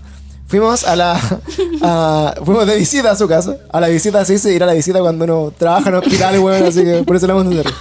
Fuimos 0.48 0.84
a 0.84 0.96
la. 0.96 1.20
a- 1.82 2.34
fuimos 2.44 2.66
de 2.68 2.76
visita 2.76 3.12
a 3.12 3.16
su 3.16 3.28
casa. 3.28 3.56
A 3.72 3.80
la 3.80 3.88
visita 3.88 4.24
se 4.26 4.34
dice 4.34 4.54
ir 4.54 4.62
a 4.64 4.66
la 4.66 4.74
visita 4.74 5.00
cuando 5.00 5.26
uno 5.26 5.54
trabaja 5.58 5.90
en 5.90 5.96
hospital, 5.96 6.40
weón, 6.40 6.64
así 6.66 6.84
que 6.84 7.04
por 7.04 7.16
eso 7.16 7.28
le 7.28 7.34
vamos 7.34 7.56
a 7.56 7.60
hacer. 7.60 7.74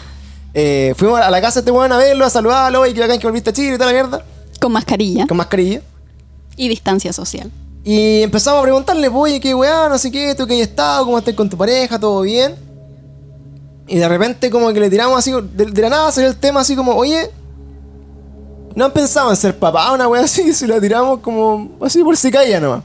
Eh, 0.55 0.95
fuimos 0.97 1.21
a 1.21 1.31
la 1.31 1.41
casa 1.41 1.61
de 1.61 1.61
este 1.61 1.71
weón 1.71 1.93
a 1.93 1.97
verlo, 1.99 2.25
a 2.25 2.31
saludarlo, 2.31 2.87
y 2.87 2.95
que 2.95 3.01
bacán 3.01 3.19
que 3.19 3.27
volviste 3.27 3.51
a 3.51 3.53
Chile 3.53 3.75
y 3.75 3.79
toda 3.79 3.87
la 3.87 3.93
mierda. 3.93 4.25
Con 4.61 4.73
mascarilla 4.73 5.27
Con 5.27 5.37
mascarilla. 5.37 5.83
y 6.57 6.69
distancia 6.69 7.13
social. 7.13 7.51
Y 7.85 8.23
empezamos 8.23 8.61
a 8.61 8.63
preguntarle, 8.63 9.09
oye, 9.09 9.41
qué 9.41 9.55
weá, 9.55 9.89
no 9.89 9.97
sé 9.99 10.11
qué, 10.11 10.35
tú 10.35 10.47
que 10.47 10.55
has 10.55 10.69
estado, 10.69 11.05
cómo 11.05 11.19
estás 11.19 11.35
con 11.35 11.49
tu 11.49 11.57
pareja, 11.57 11.99
todo 11.99 12.21
bien. 12.23 12.55
Y 13.87 13.97
de 13.99 14.09
repente 14.09 14.51
como 14.51 14.71
que 14.73 14.81
le 14.81 14.91
tiramos 14.91 15.19
así, 15.19 15.33
de, 15.33 15.67
de 15.67 15.83
la 15.83 15.89
nada 15.89 16.13
salió 16.13 16.29
el 16.29 16.37
tema 16.37 16.61
así 16.61 16.77
como, 16.77 16.93
oye, 16.95 17.31
no 18.79 18.85
han 18.85 18.93
pensado 18.93 19.29
en 19.31 19.37
ser 19.37 19.59
papá, 19.59 19.93
una 19.93 20.07
weá 20.07 20.23
así, 20.23 20.43
y 20.47 20.53
se 20.53 20.69
la 20.69 20.81
tiramos 20.81 21.19
como 21.19 21.77
así 21.83 22.03
por 22.05 22.17
si 22.17 22.31
caía 22.31 22.61
nomás. 22.61 22.85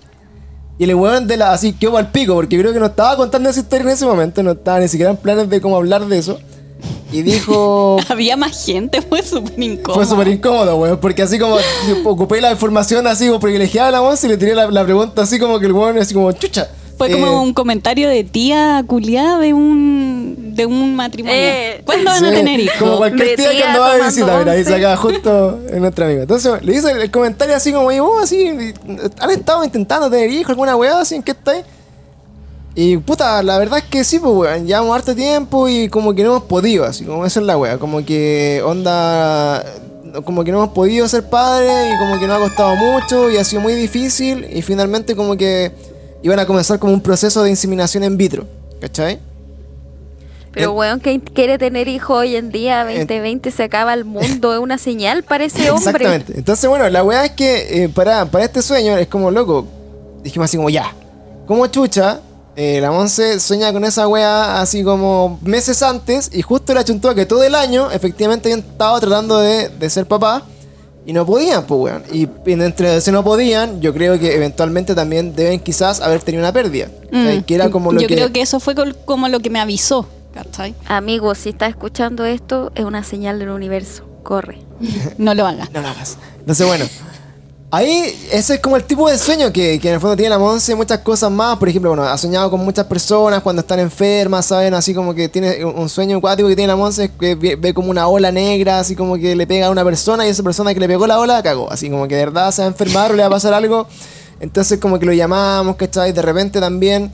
Y 0.80 0.86
el 0.86 0.96
weón 0.96 1.28
de 1.28 1.38
la, 1.38 1.54
así 1.54 1.72
quedó 1.72 1.98
al 1.98 2.12
pico, 2.12 2.34
porque 2.34 2.58
creo 2.58 2.74
que 2.74 2.80
no 2.80 2.88
estaba 2.88 3.16
contando 3.16 3.48
esa 3.48 3.60
historia 3.60 3.84
en 3.84 3.89
ese 3.89 4.06
momento, 4.06 4.41
no 4.41 4.54
estaba 4.54 4.80
ni 4.80 4.88
siquiera 4.88 5.12
en 5.12 5.18
planes 5.18 5.48
de 5.48 5.62
cómo 5.62 5.78
hablar 5.78 6.04
de 6.08 6.18
eso. 6.18 6.39
Y 7.12 7.22
dijo, 7.22 7.98
Había 8.10 8.36
más 8.36 8.66
gente, 8.66 9.04
fue 9.04 9.22
súper 9.22 9.62
incómodo. 9.62 9.94
fue 9.94 10.06
súper 10.08 10.28
incómodo, 10.30 10.78
weón, 10.78 11.00
porque 11.00 11.22
así 11.22 11.38
como 11.38 11.58
ocupé 12.06 12.41
la 12.41 12.52
información 12.52 13.06
así 13.06 13.28
como 13.28 13.39
privilegiada 13.39 13.89
de 13.89 13.91
la 13.91 14.00
voz 14.00 14.24
y 14.24 14.28
le 14.30 14.38
tiré 14.38 14.56
la, 14.56 14.72
la 14.72 14.84
pregunta 14.84 15.22
así 15.22 15.38
como 15.38 15.60
que 15.60 15.68
el 15.68 15.74
weón 15.74 16.00
así 16.00 16.16
como 16.16 16.32
chucha. 16.32 16.70
Fue 17.08 17.20
como 17.20 17.28
Eh, 17.28 17.39
un 17.39 17.54
comentario 17.54 18.10
de 18.10 18.24
tía 18.24 18.84
culiada 18.88 19.39
de 19.39 19.54
un, 19.54 20.36
de 20.56 20.66
un 20.66 20.95
matrimonio. 20.95 21.38
Eh, 21.38 21.82
¿Cuándo 21.86 22.12
van 22.12 22.26
a 22.26 22.32
tener 22.32 22.60
hijos? 22.60 22.78
Como 22.78 22.97
cualquier 22.97 23.30
De 23.30 23.36
tía 23.36 23.49
que 23.49 23.56
tía 23.58 23.68
ando 23.68 23.84
a 23.84 23.88
tomando 23.88 24.06
visita, 24.08 24.38
mira, 24.39 24.51
ahí 24.54 24.74
acaba 24.74 24.97
justo 24.97 25.60
en 25.70 25.82
nuestro 25.82 26.06
amigo. 26.06 26.22
Entonces 26.22 26.62
le 26.64 26.76
hice 26.76 26.91
el 26.91 27.12
comentario 27.12 27.56
así 27.56 27.72
como, 27.74 27.88
oh, 27.88 28.20
así, 28.20 28.47
¿han 29.20 29.30
estado 29.32 29.64
intentando 29.64 30.10
tener 30.10 30.30
hijos, 30.32 30.49
alguna 30.49 30.76
weá 30.76 30.99
así, 30.99 31.16
en 31.16 31.24
qué 31.24 31.32
estáis? 31.32 31.66
Y 32.76 32.97
puta, 32.97 33.43
la 33.43 33.60
verdad 33.60 33.78
es 33.80 33.86
que 33.86 34.04
sí, 34.04 34.18
pues 34.18 34.34
weón, 34.34 34.66
llevamos 34.66 34.95
harto 34.95 35.14
tiempo 35.16 35.70
y 35.70 35.89
como 35.89 36.16
que 36.16 36.24
no 36.24 36.32
hemos 36.32 36.43
podido, 36.43 36.86
así 36.86 37.06
como 37.06 37.24
esa 37.26 37.39
es 37.39 37.45
la 37.45 37.56
weá, 37.56 37.78
como 37.78 38.04
que 38.04 38.64
onda, 38.66 39.64
como 40.26 40.43
que 40.43 40.51
no 40.51 40.58
hemos 40.58 40.74
podido 40.74 41.08
ser 41.08 41.30
padres 41.30 41.93
y 41.93 41.97
como 41.99 42.20
que 42.20 42.26
nos 42.26 42.38
ha 42.38 42.39
costado 42.39 42.76
mucho 42.76 43.30
y 43.30 43.38
ha 43.38 43.43
sido 43.43 43.62
muy 43.62 43.74
difícil 43.74 44.47
y 44.51 44.64
finalmente 44.64 45.16
como 45.16 45.38
que 45.38 45.72
iban 46.24 46.39
a 46.39 46.45
comenzar 46.47 46.80
como 46.80 46.93
un 46.93 47.01
proceso 47.01 47.43
de 47.43 47.49
inseminación 47.51 48.03
in 48.03 48.17
vitro, 48.17 48.47
¿cachai? 48.82 49.19
Pero 50.51 50.71
En- 50.71 50.78
weón, 50.78 50.99
que 50.99 51.19
quiere 51.19 51.57
tener 51.57 51.88
hijos 51.88 52.17
hoy 52.17 52.36
en 52.36 52.51
día, 52.51 52.84
2020 52.86 53.51
se 53.51 53.63
acaba 53.63 53.93
el 53.93 54.05
mundo, 54.05 54.53
es 54.53 54.59
una 54.59 54.78
señal 54.78 55.24
para 55.24 55.45
ese 55.45 55.69
hombre. 55.71 55.89
Exactamente. 55.91 56.34
Entonces, 56.38 56.69
bueno, 56.69 56.88
la 56.89 57.03
weá 57.03 57.26
es 57.26 57.32
que 57.32 57.84
eh, 57.84 57.89
para, 57.89 58.26
para 58.26 58.45
este 58.45 58.61
sueño 58.61 58.97
es 58.97 59.07
como 59.07 59.32
loco. 59.32 59.67
Dijimos 60.24 60.45
así 60.45 60.57
como 60.57 60.69
ya. 60.69 60.93
Como 61.47 61.65
chucha, 61.67 62.21
eh, 62.55 62.80
la 62.80 62.91
Monse 62.91 63.39
sueña 63.39 63.74
con 63.74 63.84
esa 63.84 64.07
weá 64.07 64.61
así 64.61 64.84
como 64.84 65.39
meses 65.41 65.82
antes 65.82 66.30
y 66.32 66.43
justo 66.43 66.74
la 66.76 66.84
chuntó 66.86 67.15
que 67.15 67.26
todo 67.26 67.43
el 67.43 67.55
año 67.55 67.91
efectivamente 67.91 68.47
habían 68.53 68.59
estado 68.65 68.99
tratando 68.99 69.39
de, 69.39 69.69
de 69.69 69.89
ser 69.89 70.05
papá 70.05 70.43
y 71.06 71.14
no 71.14 71.26
podían, 71.26 71.66
pues 71.66 71.80
weón. 71.82 72.04
Y, 72.12 72.28
y 72.45 72.54
entre 72.54 72.97
ese 72.97 73.12
no 73.12 73.24
podían, 73.24 73.82
yo 73.82 73.93
creo 73.93 74.20
que 74.20 74.36
eventualmente 74.36 74.95
también 74.95 75.36
deben 75.36 75.60
quizás 75.60 76.01
haber 76.01 76.22
tenido 76.22 76.41
una 76.43 76.54
pérdida. 76.54 76.88
Mm. 77.12 77.41
Que 77.41 77.56
era 77.56 77.70
como 77.70 77.91
lo 77.91 78.01
Yo 78.01 78.08
que... 78.08 78.16
creo 78.16 78.32
que 78.32 78.41
eso 78.41 78.60
fue 78.60 78.76
como 79.06 79.28
lo 79.28 79.39
que 79.39 79.49
me 79.49 79.60
avisó. 79.60 80.08
¿cachai? 80.34 80.74
Amigo, 80.88 81.36
si 81.36 81.49
estás 81.49 81.70
escuchando 81.70 82.26
esto, 82.26 82.72
es 82.76 82.86
una 82.86 83.04
señal 83.04 83.39
del 83.39 83.49
universo. 83.49 84.04
Corre. 84.24 84.60
No 85.18 85.34
lo 85.34 85.45
hagas. 85.45 85.72
No 85.72 85.82
lo 85.82 85.88
hagas. 85.88 86.18
Entonces, 86.39 86.66
bueno. 86.66 86.86
Ahí, 87.76 88.15
ese 88.32 88.53
es 88.53 88.59
como 88.59 88.78
el 88.78 88.84
tipo 88.84 89.09
de 89.09 89.17
sueño 89.17 89.51
que, 89.51 89.80
que 89.80 89.88
en 89.88 89.95
el 89.95 89.99
fondo 89.99 90.15
tiene 90.15 90.30
la 90.30 90.38
Monse, 90.38 90.76
muchas 90.76 90.99
cosas 90.99 91.32
más. 91.32 91.57
Por 91.57 91.67
ejemplo, 91.67 91.89
bueno, 91.89 92.03
ha 92.03 92.15
soñado 92.19 92.51
con 92.51 92.59
muchas 92.63 92.86
personas 92.86 93.41
cuando 93.41 93.61
están 93.61 93.80
enfermas, 93.80 94.45
¿saben? 94.45 94.76
Así 94.76 94.93
como 94.93 95.15
que 95.15 95.28
tiene 95.28 95.65
un 95.65 95.89
sueño 95.89 96.17
acuático 96.17 96.47
que 96.47 96.55
tiene 96.55 96.67
la 96.67 96.76
Monse, 96.76 97.09
que 97.19 97.34
ve, 97.34 97.55
ve 97.55 97.74
como 97.74 97.89
una 97.89 98.07
ola 98.07 98.32
negra, 98.32 98.78
así 98.78 98.95
como 98.95 99.15
que 99.15 99.36
le 99.36 99.47
pega 99.47 99.65
a 99.65 99.69
una 99.71 99.84
persona 99.84 100.24
y 100.24 100.30
esa 100.30 100.43
persona 100.43 100.71
que 100.71 100.80
le 100.80 100.88
pegó 100.88 101.07
la 101.07 101.17
ola 101.17 101.41
cagó. 101.41 101.67
Así 101.71 101.89
como 101.89 102.07
que 102.07 102.15
de 102.15 102.26
verdad 102.26 102.51
se 102.51 102.61
va 102.61 102.67
a 102.67 102.69
enfermar 102.69 103.11
o 103.11 103.15
le 103.15 103.24
va 103.24 103.28
a 103.30 103.32
pasar 103.32 103.55
algo. 103.55 103.88
Entonces, 104.39 104.78
como 104.78 104.99
que 104.99 105.07
lo 105.07 105.13
llamamos, 105.13 105.76
¿cachai? 105.76 106.13
De 106.13 106.21
repente 106.21 106.59
también 106.59 107.11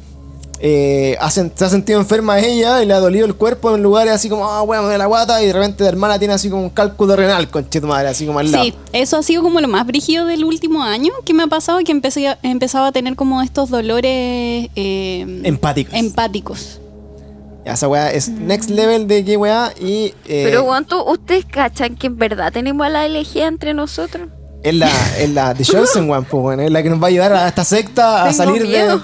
eh, 0.62 1.16
ha 1.22 1.30
se 1.32 1.50
ha 1.58 1.70
sentido 1.70 2.00
enferma 2.00 2.40
ella 2.40 2.84
y 2.84 2.86
le 2.86 2.94
ha 2.94 3.00
dolido 3.00 3.26
el 3.26 3.36
cuerpo 3.36 3.74
en 3.74 3.82
lugares 3.82 4.14
así 4.14 4.28
como, 4.28 4.50
ah, 4.50 4.62
bueno, 4.62 4.84
me 4.84 4.98
la 4.98 5.06
guata. 5.06 5.42
Y 5.42 5.48
de 5.48 5.54
repente 5.54 5.84
la 5.84 5.90
hermana 5.90 6.20
tiene 6.20 6.34
así 6.34 6.50
como 6.50 6.64
un 6.64 6.70
cálculo 6.70 7.16
renal, 7.16 7.50
con 7.50 7.68
madre, 7.84 8.10
así 8.10 8.26
como 8.26 8.40
al 8.40 8.52
lado. 8.52 8.64
Sí, 8.66 8.74
eso 8.92 9.18
ha 9.18 9.24
sido 9.24 9.42
como 9.42 9.62
lo 9.62 9.68
más 9.68 9.86
brígido 9.88 10.26
del 10.26 10.44
último 10.44 10.84
año 10.84 11.14
que 11.26 11.34
me 11.34 11.44
ha 11.44 11.48
pasado, 11.48 11.80
que 11.86 11.92
empecé 11.92 12.28
a, 12.28 12.40
he 12.44 12.52
empezado 12.52 12.86
a 12.86 12.92
tener 12.92 13.16
como 13.16 13.42
estos 13.42 13.70
dolores 13.70 14.70
eh, 14.76 15.42
Empáticos. 15.44 15.94
empáticos. 15.94 16.82
Ya, 17.66 17.74
esa 17.74 17.88
weá 17.88 18.12
es 18.12 18.30
next 18.30 18.70
level 18.70 19.08
de 19.08 19.24
qué 19.24 19.38
weá 19.38 19.74
y 19.80 20.14
eh, 20.26 20.44
Pero 20.46 20.66
¿cuánto 20.66 21.06
ustedes 21.06 21.46
cachan 21.46 21.96
que 21.96 22.08
en 22.08 22.18
verdad 22.18 22.52
tenemos 22.52 22.86
a 22.86 22.90
la 22.90 23.06
elegía 23.06 23.48
entre 23.48 23.74
nosotros? 23.74 24.30
es 24.64 24.76
la, 24.76 24.90
es 25.18 25.30
la 25.30 25.54
The 25.54 25.64
Chosen 25.64 26.10
One, 26.10 26.26
pues, 26.30 26.44
bueno, 26.44 26.64
es 26.64 26.72
la 26.72 26.84
que 26.84 26.90
nos 26.90 27.02
va 27.02 27.06
a 27.06 27.10
ayudar 27.10 27.34
a 27.34 27.48
esta 27.48 27.64
secta 27.64 28.24
a 28.24 28.30
Tengo 28.30 28.38
salir 28.38 28.68
de. 28.68 29.00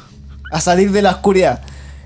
A 0.51 0.61
salir 0.61 0.91
de 0.91 1.01
la 1.01 1.11
oscuridad. 1.11 1.61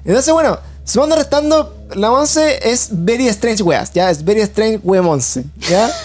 Entonces, 0.05 0.33
bueno, 0.33 0.59
sumando 0.83 1.15
restando, 1.15 1.75
la 1.95 2.09
Monse 2.09 2.59
es 2.69 2.89
very 2.91 3.27
strange 3.27 3.61
weas, 3.63 3.91
ya, 3.93 4.09
es 4.09 4.23
very 4.23 4.41
strange 4.41 4.79
we 4.83 4.99
Monse, 5.01 5.43
ya. 5.69 5.89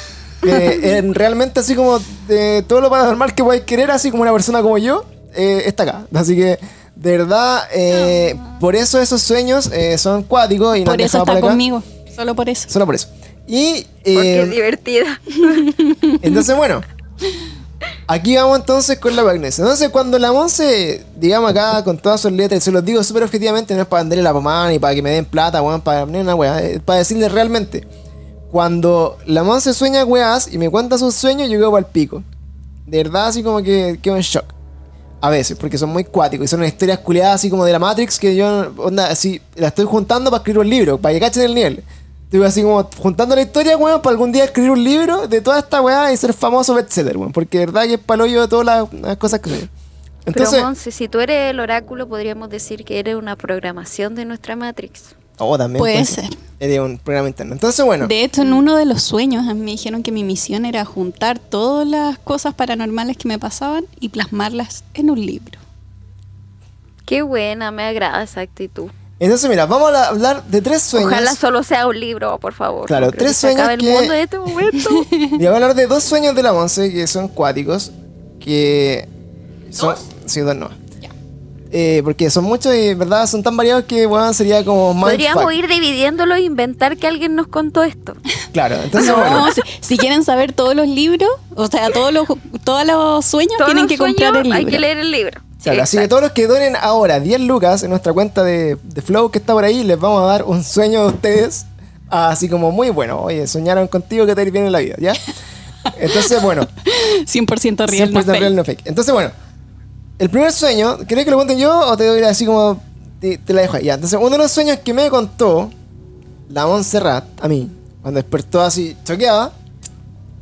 Eh, 0.47 0.99
en- 0.99 1.15
realmente 1.15 1.61
así 1.61 1.75
como 1.75 1.99
todo 2.69 2.83
lo 2.83 2.91
paranormal 2.91 3.35
que 3.35 3.43
podáis 3.43 3.63
querer, 3.63 3.91
así 3.91 4.11
como 4.11 4.25
una 4.25 4.33
persona 4.33 4.61
como 4.61 4.77
yo, 4.77 5.07
eh, 5.35 5.63
está 5.65 5.85
acá. 5.85 6.07
Así 6.13 6.37
que, 6.37 6.59
de 6.97 7.17
verdad, 7.17 7.63
eh, 7.73 8.39
por 8.61 8.77
eso 8.77 9.01
esos 9.01 9.23
sueños 9.23 9.71
eh, 9.73 9.97
son 9.97 10.23
cuáticos 10.23 10.77
y 10.77 10.81
nos 10.85 10.93
Por 10.93 11.01
eso 11.01 11.19
por 11.21 11.29
está 11.29 11.39
acá. 11.39 11.49
conmigo, 11.49 11.83
solo 12.15 12.35
por 12.35 12.51
eso. 12.51 12.69
Solo 12.69 12.85
por 12.85 12.95
eso. 12.95 13.09
Y 13.47 13.87
Porque 14.05 14.43
es 14.43 14.51
divertida. 14.51 15.19
entonces, 16.21 16.55
bueno, 16.55 16.83
aquí 18.07 18.37
vamos 18.37 18.59
entonces 18.59 18.99
con 18.99 19.15
la 19.17 19.23
Agnes. 19.23 19.59
Entonces, 19.59 19.89
cuando 19.89 20.19
la 20.19 20.33
Monse, 20.33 21.05
digamos 21.17 21.51
acá 21.51 21.83
con 21.85 21.99
todas 21.99 22.21
sus 22.21 22.33
letras, 22.33 22.63
se 22.63 22.71
los 22.71 22.85
digo 22.85 23.03
súper 23.03 23.23
objetivamente, 23.23 23.75
no 23.75 23.83
es 23.83 23.87
para 23.87 24.03
venderle 24.03 24.23
la 24.23 24.33
pomada 24.33 24.69
ni 24.69 24.79
para 24.79 24.95
que 24.95 25.03
me 25.03 25.11
den 25.11 25.25
plata, 25.25 25.63
weón, 25.63 25.81
para 25.81 26.07
ni 26.07 26.19
una 26.19 26.35
weá, 26.35 26.61
es 26.63 26.81
para 26.81 26.99
decirle 26.99 27.29
realmente. 27.29 27.87
Cuando 28.51 29.19
la 29.27 29.43
Monse 29.43 29.75
sueña 29.75 30.05
weás 30.05 30.53
y 30.53 30.59
me 30.59 30.71
cuenta 30.71 30.99
sus 30.99 31.15
sueños, 31.15 31.49
yo 31.49 31.59
quedo 31.59 31.71
para 31.71 31.87
el 31.87 31.93
pico. 31.93 32.23
De 32.87 32.99
verdad, 32.99 33.29
así 33.29 33.43
como 33.43 33.63
que 33.63 33.99
quedo 34.01 34.17
en 34.17 34.23
shock. 34.23 34.45
A 35.21 35.31
veces, 35.31 35.57
porque 35.59 35.79
son 35.79 35.89
muy 35.89 36.05
cuáticos 36.05 36.45
y 36.45 36.49
son 36.49 36.63
historias 36.65 36.99
culiadas 36.99 37.37
así 37.37 37.49
como 37.49 37.65
de 37.65 37.73
la 37.73 37.79
Matrix 37.79 38.19
que 38.19 38.37
yo, 38.37 38.73
onda, 38.77 39.07
así, 39.07 39.41
la 39.55 39.69
estoy 39.69 39.87
juntando 39.87 40.31
para 40.31 40.41
escribir 40.41 40.59
un 40.59 40.69
libro, 40.69 40.99
para 40.99 41.15
que 41.15 41.21
cachen 41.21 41.45
el 41.45 41.55
nivel. 41.55 41.83
Estuve 42.35 42.49
así 42.49 42.63
como 42.63 42.83
juntando 42.99 43.37
la 43.37 43.43
historia, 43.43 43.77
weón, 43.77 44.03
para 44.03 44.11
algún 44.11 44.33
día 44.33 44.43
escribir 44.43 44.73
un 44.73 44.83
libro 44.83 45.29
de 45.29 45.41
toda 45.41 45.61
esta 45.61 45.81
weá 45.81 46.13
y 46.13 46.17
ser 46.17 46.33
famoso 46.33 46.75
bestseller, 46.75 47.17
weón. 47.17 47.31
Porque 47.31 47.61
de 47.61 47.67
verdad 47.67 47.85
que 47.85 47.95
es 47.95 48.01
paloyo 48.01 48.41
de 48.41 48.49
todas 48.49 48.67
las, 48.67 48.93
las 48.93 49.17
cosas 49.19 49.39
que 49.39 49.51
se 49.51 49.69
Entonces, 50.27 50.55
Pero 50.55 50.65
Monse, 50.65 50.91
si 50.91 51.07
tú 51.07 51.21
eres 51.21 51.53
el 51.53 51.61
oráculo, 51.61 52.09
podríamos 52.09 52.51
decir 52.51 52.85
que 52.85 52.99
eres 52.99 53.15
una 53.15 53.37
programación 53.37 54.17
de 54.17 54.25
nuestra 54.25 54.57
Matrix. 54.57 55.15
oh, 55.39 55.57
también 55.57 55.79
Puede 55.79 56.05
ser. 56.05 56.29
Sería 56.59 56.83
un 56.83 56.99
programa 56.99 57.29
interno. 57.29 57.53
Entonces, 57.53 57.85
bueno. 57.85 58.09
De 58.09 58.25
hecho, 58.25 58.43
en 58.43 58.53
uno 58.53 58.75
de 58.75 58.87
los 58.87 59.05
sueños 59.05 59.47
a 59.47 59.55
mí 59.55 59.61
me 59.61 59.71
dijeron 59.71 60.03
que 60.03 60.11
mi 60.11 60.25
misión 60.25 60.65
era 60.65 60.85
juntar 60.85 61.39
todas 61.39 61.87
las 61.87 62.19
cosas 62.19 62.53
paranormales 62.53 63.17
que 63.17 63.29
me 63.29 63.39
pasaban 63.39 63.87
y 64.01 64.09
plasmarlas 64.09 64.83
en 64.95 65.09
un 65.09 65.25
libro. 65.25 65.61
Qué 67.07 67.23
buena, 67.23 67.71
me 67.71 67.85
agrada 67.85 68.25
esa 68.25 68.41
actitud. 68.41 68.91
Entonces, 69.21 69.49
mira, 69.49 69.67
vamos 69.67 69.93
a 69.95 70.09
hablar 70.09 70.43
de 70.45 70.61
tres 70.61 70.83
sueños. 70.83 71.11
Ojalá 71.13 71.35
solo 71.37 71.63
sea 71.63 71.87
un 71.87 71.99
libro, 71.99 72.39
por 72.39 72.53
favor. 72.53 72.87
Claro, 72.87 73.11
tres 73.13 73.29
que 73.29 73.35
se 73.35 73.49
acabe 73.53 73.77
sueños 73.77 73.81
el 73.81 73.81
que- 73.81 73.99
mundo 74.01 74.15
en 74.15 74.21
este 74.21 74.39
momento. 74.39 74.91
Y 75.11 75.37
voy 75.37 75.47
a 75.47 75.55
hablar 75.55 75.75
de 75.75 75.87
dos 75.87 76.03
sueños 76.03 76.35
de 76.35 76.43
la 76.43 76.53
Monse 76.53 76.93
que 76.93 77.07
son 77.07 77.29
cuáticos. 77.29 77.93
Que 78.41 79.09
son. 79.71 79.95
Sí, 80.27 80.41
dos 80.41 80.55
no. 80.57 80.69
Ya. 81.01 81.09
Eh, 81.71 82.03
porque 82.05 82.29
son 82.31 82.45
muchos 82.45 82.75
y 82.75 82.95
verdad 82.95 83.27
son 83.27 83.43
tan 83.43 83.57
variados 83.57 83.85
que 83.85 84.07
bueno, 84.07 84.33
sería 84.35 84.65
como 84.65 84.99
Podríamos 85.01 85.47
mindfuck. 85.47 85.65
ir 85.65 85.69
dividiéndolo 85.69 86.35
e 86.35 86.41
inventar 86.43 86.97
que 86.97 87.07
alguien 87.07 87.35
nos 87.37 87.47
contó 87.47 87.83
esto. 87.85 88.15
Claro, 88.55 88.77
entonces 88.85 89.11
No, 89.11 89.17
bueno. 89.17 89.49
si, 89.53 89.61
si 89.81 89.99
quieren 89.99 90.23
saber 90.23 90.53
todos 90.53 90.77
los 90.77 90.87
libros, 90.87 91.29
o 91.57 91.67
sea, 91.67 91.91
todos 91.91 92.13
los, 92.13 92.29
todos 92.63 92.87
los 92.87 93.25
sueños, 93.27 93.55
Todos 93.59 93.67
tienen 93.73 93.85
los 93.87 93.91
que 93.93 93.99
comprar 93.99 94.33
sueños 94.33 94.47
el 94.47 94.53
Hay 94.53 94.59
libro. 94.61 94.71
que 94.71 94.79
leer 94.79 94.99
el 94.99 95.11
libro. 95.11 95.41
Claro, 95.65 95.83
así 95.83 95.97
que 95.97 96.09
todos 96.09 96.23
los 96.23 96.33
que 96.33 96.47
donen 96.47 96.77
ahora 96.77 97.21
10 97.21 97.41
lucas 97.41 97.83
en 97.83 97.91
nuestra 97.91 98.13
cuenta 98.13 98.45
de, 98.45 98.77
de 98.83 99.03
Flow 99.03 99.31
que 99.31 99.39
está 99.39 99.55
por 99.55 99.65
ahí, 99.65 99.83
les 99.83 99.99
vamos 99.99 100.23
a 100.23 100.27
dar 100.27 100.45
un 100.45 100.63
sueño 100.63 101.03
de 101.03 101.09
ustedes. 101.09 101.67
Así 102.11 102.49
como 102.49 102.71
muy 102.71 102.91
bueno. 102.91 103.23
Oye, 103.23 103.47
soñaron 103.47 103.89
contigo 103.89 104.27
que 104.27 104.35
te 104.35 104.43
ir 104.43 104.51
bien 104.51 104.67
en 104.67 104.73
la 104.73 104.79
vida, 104.79 104.97
¿ya? 104.99 105.15
Entonces, 105.99 106.41
bueno, 106.43 106.69
100% 107.25 107.89
real, 107.89 108.11
100% 108.11 108.13
no 108.13 108.23
fake. 108.23 108.41
real, 108.41 108.57
no 108.57 108.65
fake. 108.65 108.83
Entonces, 108.85 109.13
bueno, 109.13 109.31
el 110.19 110.31
primer 110.31 110.53
sueño, 110.53 110.99
¿querés 111.09 111.25
que 111.25 111.31
lo 111.31 111.37
cuente 111.39 111.57
yo 111.57 111.77
o 111.77 111.97
te 111.97 112.07
doy 112.07 112.23
así 112.23 112.47
como 112.47 112.81
te, 113.21 113.39
te 113.39 113.53
la 113.55 113.63
dejo 113.63 113.77
ahí? 113.77 113.85
Ya, 113.87 113.95
entonces, 113.95 114.19
uno 114.21 114.31
de 114.31 114.39
los 114.39 114.51
sueños 114.51 114.79
que 114.85 114.93
me 114.93 115.09
contó 115.09 115.71
la 116.51 116.67
Montserrat 116.67 117.25
a 117.41 117.49
mí, 117.49 117.71
cuando 118.03 118.21
despertó 118.21 118.61
así 118.61 118.97
choqueada, 119.05 119.53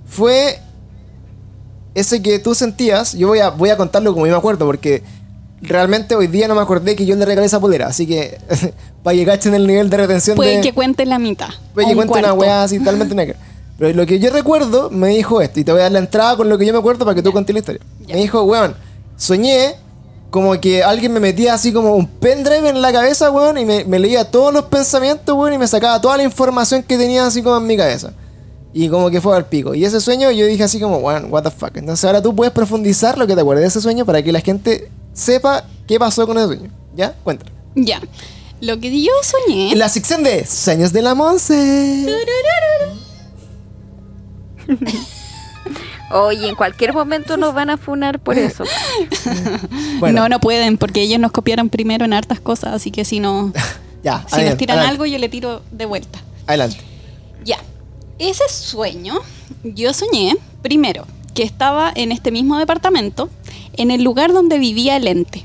fue 0.07 0.59
ese 1.95 2.22
que 2.22 2.38
tú 2.38 2.55
sentías. 2.55 3.12
Yo 3.14 3.28
voy 3.28 3.40
a, 3.40 3.51
voy 3.51 3.70
a 3.70 3.76
contarlo 3.76 4.12
como 4.12 4.26
yo 4.26 4.32
me 4.32 4.38
acuerdo, 4.38 4.66
porque 4.66 5.03
realmente 5.62 6.14
hoy 6.14 6.26
día 6.26 6.49
no 6.49 6.55
me 6.55 6.61
acordé 6.61 6.97
que 6.97 7.07
yo 7.07 7.14
le 7.14 7.24
regalé 7.24 7.47
esa 7.47 7.61
polera, 7.61 7.86
así 7.86 8.07
que 8.07 8.38
para 9.03 9.16
que 9.16 9.24
cachen 9.24 9.55
el 9.55 9.66
nivel 9.66 9.88
de 9.88 9.97
retención 9.97 10.36
Puede 10.36 10.57
de. 10.57 10.61
que 10.61 10.72
cuente 10.72 11.07
la 11.07 11.18
mitad. 11.18 11.51
Puede 11.72 11.86
que 11.86 11.93
un 11.93 11.99
cuente 11.99 12.18
una 12.18 12.34
weá 12.34 12.64
así 12.64 12.78
totalmente 12.80 13.14
negra. 13.14 13.36
Pero 13.78 13.95
lo 13.97 14.07
que 14.07 14.18
yo 14.18 14.30
recuerdo 14.30 14.90
me 14.90 15.09
dijo 15.09 15.40
esto, 15.40 15.61
y 15.61 15.64
te 15.64 15.72
voy 15.72 15.80
a 15.80 15.84
dar 15.84 15.93
la 15.93 15.99
entrada 16.01 16.36
con 16.36 16.49
lo 16.49 16.59
que 16.59 16.66
yo 16.66 16.72
me 16.72 16.78
acuerdo 16.78 17.05
para 17.05 17.14
que 17.14 17.22
tú 17.22 17.32
contes 17.32 17.55
la 17.55 17.61
historia. 17.61 17.80
Me 18.07 18.16
dijo, 18.16 18.43
weón, 18.43 18.74
soñé 19.16 19.76
como 20.30 20.59
que 20.61 20.82
alguien 20.82 21.12
me 21.12 21.20
metía 21.20 21.55
así 21.55 21.72
como 21.72 21.95
un 21.95 22.07
pendrive 22.07 22.68
en 22.68 22.80
la 22.80 22.93
cabeza, 22.93 23.30
weón, 23.30 23.59
y 23.59 23.64
me, 23.64 23.84
me 23.84 23.99
leía 23.99 24.30
todos 24.30 24.53
los 24.53 24.64
pensamientos, 24.64 25.36
weón, 25.36 25.55
y 25.55 25.59
me 25.59 25.66
sacaba 25.66 26.01
toda 26.01 26.16
la 26.16 26.22
información 26.22 26.82
que 26.82 26.97
tenía 26.97 27.26
así 27.26 27.43
como 27.43 27.57
en 27.57 27.66
mi 27.66 27.76
cabeza. 27.76 28.12
Y 28.75 28.89
como 28.89 29.11
que 29.11 29.20
fue 29.20 29.37
al 29.37 29.47
pico. 29.47 29.75
Y 29.75 29.85
ese 29.85 30.01
sueño 30.01 30.31
yo 30.31 30.47
dije 30.47 30.64
así 30.64 30.81
como, 30.81 30.97
weón, 30.99 31.27
what 31.31 31.43
the 31.43 31.51
fuck. 31.51 31.77
Entonces 31.77 32.05
ahora 32.05 32.23
tú 32.23 32.35
puedes 32.35 32.53
profundizar 32.53 33.18
lo 33.18 33.27
que 33.27 33.35
te 33.35 33.41
acuerdas 33.41 33.62
de 33.62 33.68
ese 33.68 33.81
sueño 33.81 34.07
para 34.07 34.23
que 34.23 34.33
la 34.33 34.41
gente 34.41 34.91
sepa 35.12 35.64
qué 35.87 35.99
pasó 35.99 36.27
con 36.27 36.39
ese 36.39 36.47
sueño. 36.47 36.70
¿Ya? 36.95 37.14
Cuéntalo. 37.23 37.53
Ya. 37.75 38.01
Lo 38.61 38.79
que 38.79 39.03
yo 39.03 39.12
soñé. 39.23 39.73
En 39.73 39.79
la 39.79 39.89
sección 39.89 40.23
de 40.23 40.47
Sueños 40.47 40.93
de 40.93 41.03
la 41.03 41.14
Monse. 41.14 42.07
Oye, 46.12 46.49
en 46.49 46.55
cualquier 46.55 46.93
momento 46.93 47.37
nos 47.37 47.55
van 47.55 47.70
a 47.70 47.77
funar 47.77 48.20
por 48.20 48.39
eso. 48.39 48.64
Bueno. 49.99 50.23
No, 50.23 50.29
no 50.29 50.41
pueden, 50.41 50.79
porque 50.79 51.03
ellos 51.03 51.20
nos 51.20 51.31
copiaron 51.31 51.68
primero 51.68 52.05
en 52.05 52.12
hartas 52.12 52.41
cosas, 52.41 52.75
así 52.75 52.91
que 52.91 53.05
si 53.05 53.20
no. 53.20 53.53
Ya, 54.03 54.27
si 54.29 54.43
nos 54.43 54.57
tiran 54.57 54.79
adelante. 54.79 54.91
algo, 54.91 55.07
yo 55.07 55.16
le 55.18 55.29
tiro 55.29 55.62
de 55.70 55.87
vuelta. 55.87 56.18
Adelante. 56.49 56.79
Ya. 57.45 57.59
Ese 58.19 58.49
sueño, 58.49 59.21
yo 59.65 59.93
soñé, 59.93 60.37
primero, 60.63 61.07
que 61.35 61.43
estaba 61.43 61.93
en 61.95 62.13
este 62.13 62.31
mismo 62.31 62.59
departamento, 62.59 63.31
en 63.75 63.91
el 63.91 64.03
lugar 64.03 64.33
donde 64.33 64.59
vivía 64.59 64.97
el 64.97 65.07
ente. 65.07 65.45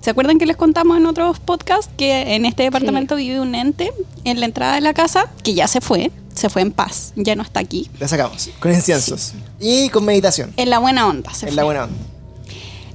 ¿Se 0.00 0.10
acuerdan 0.10 0.38
que 0.38 0.44
les 0.44 0.56
contamos 0.56 0.98
en 0.98 1.06
otros 1.06 1.40
podcasts 1.40 1.90
que 1.96 2.34
en 2.34 2.44
este 2.44 2.62
departamento 2.62 3.16
vive 3.16 3.40
un 3.40 3.54
ente 3.54 3.90
en 4.24 4.38
la 4.38 4.46
entrada 4.46 4.74
de 4.74 4.82
la 4.82 4.92
casa 4.92 5.30
que 5.42 5.54
ya 5.54 5.66
se 5.66 5.80
fue, 5.80 6.10
se 6.34 6.50
fue 6.50 6.60
en 6.60 6.72
paz, 6.72 7.12
ya 7.16 7.34
no 7.36 7.42
está 7.42 7.60
aquí? 7.60 7.88
La 7.98 8.06
sacamos. 8.06 8.50
Con 8.60 8.72
inciensos. 8.74 9.32
Y 9.58 9.88
con 9.88 10.04
meditación. 10.04 10.52
En 10.58 10.68
la 10.68 10.78
buena 10.78 11.08
onda, 11.08 11.32
se 11.32 11.46
en 11.46 11.52
fue. 11.52 11.56
la 11.56 11.64
buena 11.64 11.84
onda. 11.84 11.96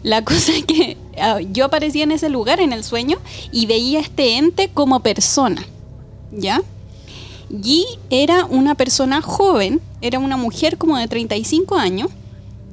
La 0.03 0.23
cosa 0.23 0.53
es 0.53 0.65
que 0.65 0.97
ah, 1.19 1.39
yo 1.51 1.65
aparecía 1.65 2.03
en 2.03 2.11
ese 2.11 2.29
lugar 2.29 2.59
en 2.59 2.73
el 2.73 2.83
sueño 2.83 3.17
y 3.51 3.65
veía 3.65 3.99
a 3.99 4.01
este 4.01 4.37
ente 4.37 4.69
como 4.71 4.99
persona, 4.99 5.65
¿ya? 6.31 6.61
Y 7.49 7.85
era 8.09 8.45
una 8.45 8.75
persona 8.75 9.21
joven, 9.21 9.81
era 10.01 10.19
una 10.19 10.37
mujer 10.37 10.77
como 10.77 10.97
de 10.97 11.07
35 11.07 11.75
años, 11.75 12.09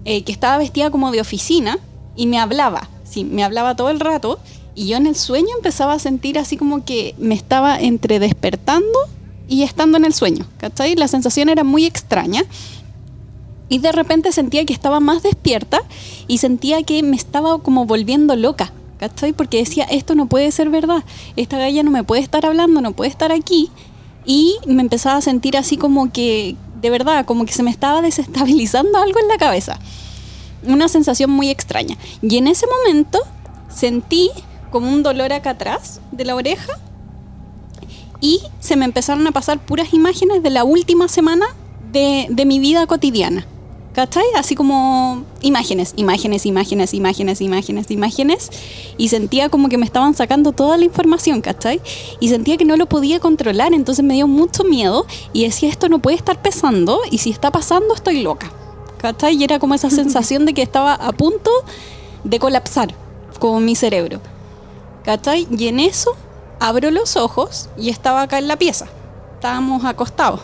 eh, 0.04 0.22
que 0.22 0.32
estaba 0.32 0.58
vestida 0.58 0.90
como 0.90 1.10
de 1.10 1.20
oficina 1.20 1.78
y 2.14 2.26
me 2.26 2.38
hablaba, 2.38 2.88
sí, 3.04 3.24
me 3.24 3.42
hablaba 3.42 3.74
todo 3.74 3.90
el 3.90 4.00
rato 4.00 4.38
y 4.76 4.88
yo 4.88 4.98
en 4.98 5.06
el 5.06 5.16
sueño 5.16 5.48
empezaba 5.56 5.94
a 5.94 5.98
sentir 5.98 6.38
así 6.38 6.56
como 6.56 6.84
que 6.84 7.14
me 7.18 7.34
estaba 7.34 7.80
entre 7.80 8.18
despertando 8.18 8.98
y 9.48 9.62
estando 9.62 9.96
en 9.96 10.04
el 10.04 10.14
sueño, 10.14 10.46
¿cachai? 10.58 10.94
La 10.94 11.08
sensación 11.08 11.48
era 11.48 11.64
muy 11.64 11.86
extraña 11.86 12.44
y 13.68 13.78
de 13.78 13.90
repente 13.90 14.32
sentía 14.32 14.64
que 14.64 14.72
estaba 14.72 15.00
más 15.00 15.22
despierta 15.22 15.80
y 16.28 16.38
sentía 16.38 16.82
que 16.82 17.02
me 17.02 17.16
estaba 17.16 17.58
como 17.58 17.86
volviendo 17.86 18.36
loca, 18.36 18.72
¿cachai? 18.98 19.32
Porque 19.32 19.58
decía, 19.58 19.84
esto 19.84 20.14
no 20.14 20.26
puede 20.26 20.52
ser 20.52 20.70
verdad, 20.70 21.04
esta 21.36 21.58
galla 21.58 21.82
no 21.82 21.90
me 21.90 22.04
puede 22.04 22.22
estar 22.22 22.46
hablando, 22.46 22.80
no 22.80 22.92
puede 22.92 23.10
estar 23.10 23.32
aquí. 23.32 23.70
Y 24.26 24.56
me 24.66 24.82
empezaba 24.82 25.16
a 25.16 25.20
sentir 25.22 25.56
así 25.56 25.76
como 25.76 26.12
que, 26.12 26.56
de 26.82 26.90
verdad, 26.90 27.24
como 27.24 27.46
que 27.46 27.52
se 27.52 27.62
me 27.62 27.70
estaba 27.70 28.02
desestabilizando 28.02 28.98
algo 29.02 29.20
en 29.20 29.28
la 29.28 29.38
cabeza. 29.38 29.78
Una 30.66 30.88
sensación 30.88 31.30
muy 31.30 31.48
extraña. 31.48 31.96
Y 32.20 32.36
en 32.36 32.48
ese 32.48 32.66
momento 32.66 33.20
sentí 33.68 34.30
como 34.70 34.92
un 34.92 35.02
dolor 35.02 35.32
acá 35.32 35.50
atrás 35.50 36.00
de 36.10 36.24
la 36.24 36.34
oreja 36.34 36.72
y 38.20 38.40
se 38.60 38.76
me 38.76 38.84
empezaron 38.84 39.26
a 39.26 39.32
pasar 39.32 39.58
puras 39.58 39.94
imágenes 39.94 40.42
de 40.42 40.50
la 40.50 40.64
última 40.64 41.06
semana 41.06 41.46
de, 41.92 42.26
de 42.28 42.44
mi 42.44 42.58
vida 42.58 42.86
cotidiana. 42.86 43.46
¿Cachai? 43.96 44.26
Así 44.36 44.54
como 44.54 45.24
imágenes, 45.40 45.94
imágenes, 45.96 46.44
imágenes, 46.44 46.92
imágenes, 46.92 47.40
imágenes, 47.40 47.90
imágenes. 47.90 48.50
Y 48.98 49.08
sentía 49.08 49.48
como 49.48 49.70
que 49.70 49.78
me 49.78 49.86
estaban 49.86 50.12
sacando 50.12 50.52
toda 50.52 50.76
la 50.76 50.84
información, 50.84 51.40
¿cachai? 51.40 51.80
Y 52.20 52.28
sentía 52.28 52.58
que 52.58 52.66
no 52.66 52.76
lo 52.76 52.84
podía 52.84 53.20
controlar, 53.20 53.72
entonces 53.72 54.04
me 54.04 54.12
dio 54.12 54.28
mucho 54.28 54.64
miedo 54.64 55.06
y 55.32 55.44
decía, 55.44 55.70
esto 55.70 55.88
no 55.88 55.98
puede 56.00 56.18
estar 56.18 56.42
pasando 56.42 57.00
y 57.10 57.16
si 57.16 57.30
está 57.30 57.50
pasando 57.50 57.94
estoy 57.94 58.20
loca. 58.20 58.52
¿Cachai? 58.98 59.34
Y 59.34 59.44
era 59.44 59.58
como 59.58 59.72
esa 59.72 59.88
sensación 60.00 60.44
de 60.44 60.52
que 60.52 60.60
estaba 60.60 60.92
a 60.92 61.12
punto 61.12 61.50
de 62.22 62.38
colapsar, 62.38 62.94
como 63.38 63.60
mi 63.60 63.76
cerebro. 63.76 64.20
¿Cachai? 65.04 65.48
Y 65.50 65.68
en 65.68 65.80
eso 65.80 66.14
abro 66.60 66.90
los 66.90 67.16
ojos 67.16 67.70
y 67.78 67.88
estaba 67.88 68.20
acá 68.20 68.36
en 68.36 68.48
la 68.48 68.58
pieza. 68.58 68.88
Estábamos 69.36 69.86
acostados. 69.86 70.42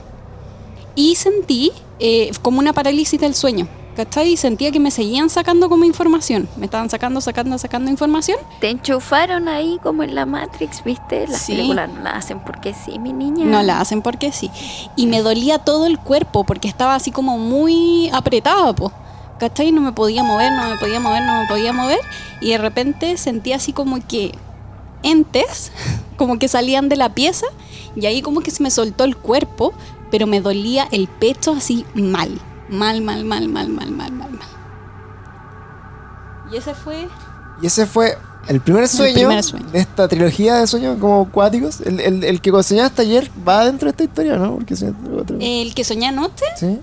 Y 0.94 1.16
sentí 1.16 1.72
eh, 2.05 2.30
como 2.42 2.59
una 2.59 2.72
parálisis 2.72 3.20
del 3.20 3.34
sueño. 3.34 3.68
¿Cachai? 3.94 4.32
Y 4.32 4.36
sentía 4.38 4.70
que 4.70 4.80
me 4.80 4.90
seguían 4.90 5.28
sacando 5.28 5.68
como 5.68 5.84
información. 5.84 6.48
Me 6.57 6.64
estaban 6.64 6.88
sacando, 6.88 7.20
sacando, 7.20 7.59
sacando 7.59 7.90
información. 7.90 8.38
Te 8.59 8.70
enchufaron 8.70 9.48
ahí 9.48 9.78
como 9.82 10.03
en 10.03 10.14
la 10.14 10.24
Matrix, 10.24 10.82
¿viste? 10.82 11.26
Las 11.28 11.42
Sí. 11.42 11.53
películas 11.53 11.90
no 11.92 12.00
la 12.00 12.12
hacen 12.12 12.40
porque 12.40 12.72
sí, 12.72 12.98
mi 12.98 13.12
niña. 13.12 13.44
No 13.44 13.62
la 13.62 13.80
hacen 13.82 14.00
porque 14.00 14.32
sí. 14.32 14.50
Y 14.96 15.07
me 15.09 15.20
dolía 15.20 15.59
todo 15.59 15.86
el 15.86 15.98
cuerpo 15.98 16.42
porque 16.44 16.68
estaba 16.68 16.94
así 16.94 17.11
como 17.11 17.36
muy 17.36 18.09
apretado, 18.14 18.74
po. 18.74 18.92
¿Cachai? 19.38 19.72
No 19.72 19.82
me 19.82 19.92
podía 19.92 20.22
mover, 20.22 20.50
no 20.53 20.70
me 20.70 20.76
podía 20.78 20.98
mover, 20.98 21.22
no 21.24 21.40
me 21.42 21.46
podía 21.46 21.74
mover. 21.74 22.00
Y 22.40 22.48
de 22.53 22.57
repente 22.59 23.18
sentía 23.18 23.57
así 23.57 23.74
como 23.74 23.98
que 24.09 24.32
entes, 25.03 25.70
como 26.16 26.38
que 26.38 26.48
salían 26.48 26.88
de 26.88 26.96
la 26.96 27.11
pieza. 27.11 27.46
Y 27.94 28.07
ahí 28.07 28.22
como 28.22 28.40
que 28.40 28.50
se 28.50 28.62
me 28.62 28.70
soltó 28.70 29.05
el 29.05 29.18
cuerpo, 29.18 29.74
pero 30.12 30.28
me 30.28 30.40
dolía 30.40 30.86
el 30.92 31.08
pecho 31.08 31.54
así 31.54 31.84
mal. 31.94 32.30
Mal, 32.68 33.00
mal, 33.02 33.24
mal, 33.24 33.48
mal, 33.48 33.68
mal, 33.68 33.90
mal, 33.90 34.12
mal, 34.12 34.30
mal. 34.30 34.48
Y 36.52 36.56
ese 36.56 36.74
fue... 36.74 37.08
Y 37.60 37.66
ese 37.66 37.86
fue 37.86 38.16
el 38.48 38.60
primer 38.60 38.88
sueño, 38.88 39.14
primer 39.14 39.42
sueño. 39.42 39.66
de 39.72 39.78
esta 39.78 40.08
trilogía 40.08 40.56
de 40.56 40.66
sueños 40.66 40.98
como 41.00 41.30
cuáticos. 41.30 41.80
El, 41.80 42.00
el, 42.00 42.24
el 42.24 42.40
que 42.40 42.50
soñaste 42.62 43.02
ayer 43.02 43.30
va 43.46 43.64
dentro 43.64 43.86
de 43.86 43.90
esta 43.90 44.04
historia, 44.04 44.36
¿no? 44.36 44.54
Porque 44.56 44.74
otro. 45.18 45.36
El 45.40 45.74
que 45.74 45.84
soñé 45.84 46.08
anoche. 46.08 46.44
¿Sí? 46.56 46.78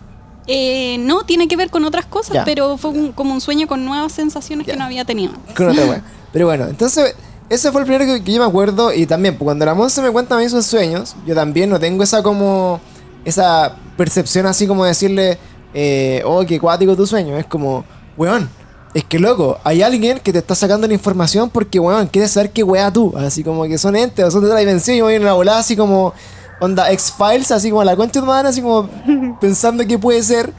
Eh, 0.48 0.98
no, 1.00 1.24
tiene 1.24 1.48
que 1.48 1.58
ver 1.58 1.70
con 1.70 1.84
otras 1.86 2.06
cosas, 2.06 2.34
Ya. 2.34 2.46
pero 2.46 2.78
fue 2.78 2.92
un- 2.92 3.12
como 3.12 3.34
un 3.34 3.42
sueño 3.42 3.68
con 3.68 3.86
nuevas 3.86 4.14
sensaciones 4.14 4.66
Ya. 4.66 4.74
que 4.74 4.80
no 4.80 4.86
había 4.86 5.06
tenido. 5.06 5.34
Con 5.56 5.70
otra 5.70 5.86
wea. 5.86 6.04
Pero 6.32 6.46
bueno, 6.46 6.66
entonces 6.68 7.16
ese 7.50 7.72
fue 7.72 7.82
el 7.82 7.88
primero 7.88 8.06
que, 8.12 8.24
que 8.24 8.34
yo 8.34 8.40
me 8.40 8.48
acuerdo. 8.48 8.94
Y 8.94 9.06
también, 9.06 9.36
pues, 9.38 9.46
cuando 9.46 9.66
la 9.66 9.74
Monse 9.74 10.02
me 10.02 10.12
cuenta 10.12 10.36
a 10.36 10.40
mí 10.40 10.48
sus 10.50 10.66
sueños, 10.66 11.16
yo 11.26 11.36
también 11.36 11.70
no 11.70 11.80
tengo 11.80 12.04
esa 12.04 12.24
como. 12.24 12.80
Esa 13.26 13.76
percepción 13.98 14.46
así 14.46 14.66
como 14.66 14.86
decirle, 14.86 15.38
eh, 15.74 16.22
oh, 16.26 16.46
qué 16.46 16.60
cuático 16.60 16.96
tu 16.96 17.06
sueño. 17.06 17.38
Es 17.38 17.46
como, 17.46 17.86
weón, 18.18 18.50
es 18.94 19.04
que 19.04 19.20
loco, 19.20 19.60
hay 19.64 19.82
alguien 19.82 20.20
que 20.20 20.34
te 20.34 20.40
está 20.40 20.56
sacando 20.56 20.88
la 20.88 20.94
información 20.94 21.50
porque, 21.50 21.80
weón, 21.80 22.08
quiere 22.08 22.28
saber 22.28 22.52
qué 22.52 22.64
weá 22.64 22.92
tú. 22.92 23.14
Así 23.18 23.44
como 23.44 23.64
que 23.66 23.78
son 23.78 23.96
entes 23.96 24.26
o 24.26 24.32
son 24.32 24.42
de 24.42 24.48
otra 24.48 24.60
dimensión 24.60 24.98
y 24.98 25.02
voy 25.02 25.16
en 25.16 25.22
una 25.22 25.34
volada 25.34 25.60
así 25.60 25.76
como, 25.76 26.14
onda 26.60 26.92
X-Files, 26.92 27.52
así 27.52 27.70
como 27.70 27.84
la 27.84 27.96
tu 27.96 28.26
madre, 28.26 28.50
así 28.50 28.62
como 28.62 28.90
pensando 29.42 29.86
qué 29.86 29.98
puede 29.98 30.24
ser. 30.24 30.52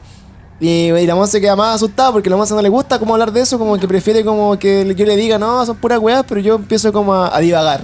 Y, 0.59 0.91
y 0.91 1.07
la 1.07 1.15
Monse 1.15 1.41
queda 1.41 1.55
más 1.55 1.75
asustada 1.75 2.11
porque 2.11 2.29
a 2.29 2.31
la 2.31 2.37
Monse 2.37 2.53
no 2.53 2.61
le 2.61 2.69
gusta 2.69 2.99
como 2.99 3.15
hablar 3.15 3.31
de 3.31 3.41
eso, 3.41 3.57
como 3.57 3.77
que 3.79 3.87
prefiere 3.87 4.23
como 4.23 4.59
que 4.59 4.93
yo 4.95 5.05
le 5.05 5.15
diga, 5.15 5.39
no, 5.39 5.65
son 5.65 5.75
puras 5.77 5.97
weas, 5.99 6.23
pero 6.27 6.39
yo 6.39 6.55
empiezo 6.55 6.93
como 6.93 7.15
a, 7.15 7.35
a 7.35 7.39
divagar 7.39 7.81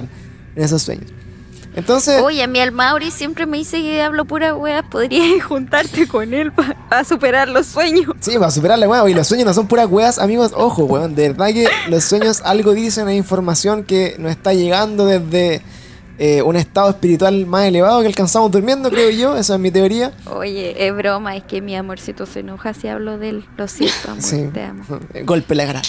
en 0.56 0.64
esos 0.64 0.84
sueños. 0.84 1.12
Entonces, 1.78 2.20
Oye, 2.24 2.42
a 2.42 2.48
mí 2.48 2.60
el 2.60 2.72
Mauri 2.72 3.12
siempre 3.12 3.46
me 3.46 3.58
dice 3.60 3.80
que 3.80 4.02
hablo 4.02 4.26
pura 4.26 4.56
wea. 4.56 4.82
Podrías 4.82 5.44
juntarte 5.48 6.08
con 6.08 6.34
él 6.34 6.52
para 6.52 7.04
superar 7.04 7.48
los 7.48 7.68
sueños. 7.68 8.08
sí, 8.20 8.34
para 8.40 8.50
superar 8.50 8.80
la 8.80 8.90
wea, 8.90 9.08
y 9.08 9.14
los 9.14 9.28
sueños 9.28 9.46
no 9.46 9.54
son 9.54 9.68
puras 9.68 9.88
weas, 9.88 10.18
amigos, 10.18 10.54
ojo, 10.56 10.86
weón, 10.86 11.14
de 11.14 11.30
verdad 11.30 11.48
que 11.54 11.68
los 11.88 12.04
sueños 12.04 12.42
algo 12.44 12.74
dicen, 12.74 13.08
hay 13.08 13.18
información 13.18 13.84
que 13.84 14.16
nos 14.18 14.32
está 14.32 14.54
llegando 14.54 15.06
desde 15.06 15.62
eh, 16.18 16.42
un 16.42 16.56
estado 16.56 16.90
espiritual 16.90 17.46
más 17.46 17.66
elevado 17.66 18.02
que 18.02 18.08
alcanzamos 18.08 18.50
durmiendo, 18.50 18.90
creo 18.90 19.12
yo, 19.12 19.38
esa 19.38 19.54
es 19.54 19.60
mi 19.60 19.70
teoría. 19.70 20.14
Oye, 20.26 20.88
es 20.88 20.96
broma, 20.96 21.36
es 21.36 21.44
que 21.44 21.62
mi 21.62 21.76
amorcito 21.76 22.26
se 22.26 22.40
enoja 22.40 22.74
si 22.74 22.88
hablo 22.88 23.20
de 23.20 23.30
él. 23.30 23.46
Lo 23.56 23.68
siento, 23.68 24.10
amor, 24.10 24.24
Sí, 24.24 24.50
te 24.52 24.64
amo. 24.64 24.84
golpe 25.26 25.54
la 25.54 25.68
cara. 25.68 25.84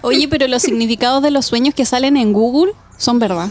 Oye, 0.00 0.26
pero 0.26 0.48
los 0.48 0.62
significados 0.62 1.22
de 1.22 1.30
los 1.30 1.46
sueños 1.46 1.76
que 1.76 1.84
salen 1.86 2.16
en 2.16 2.32
Google 2.32 2.72
son 2.98 3.18
verdad. 3.18 3.48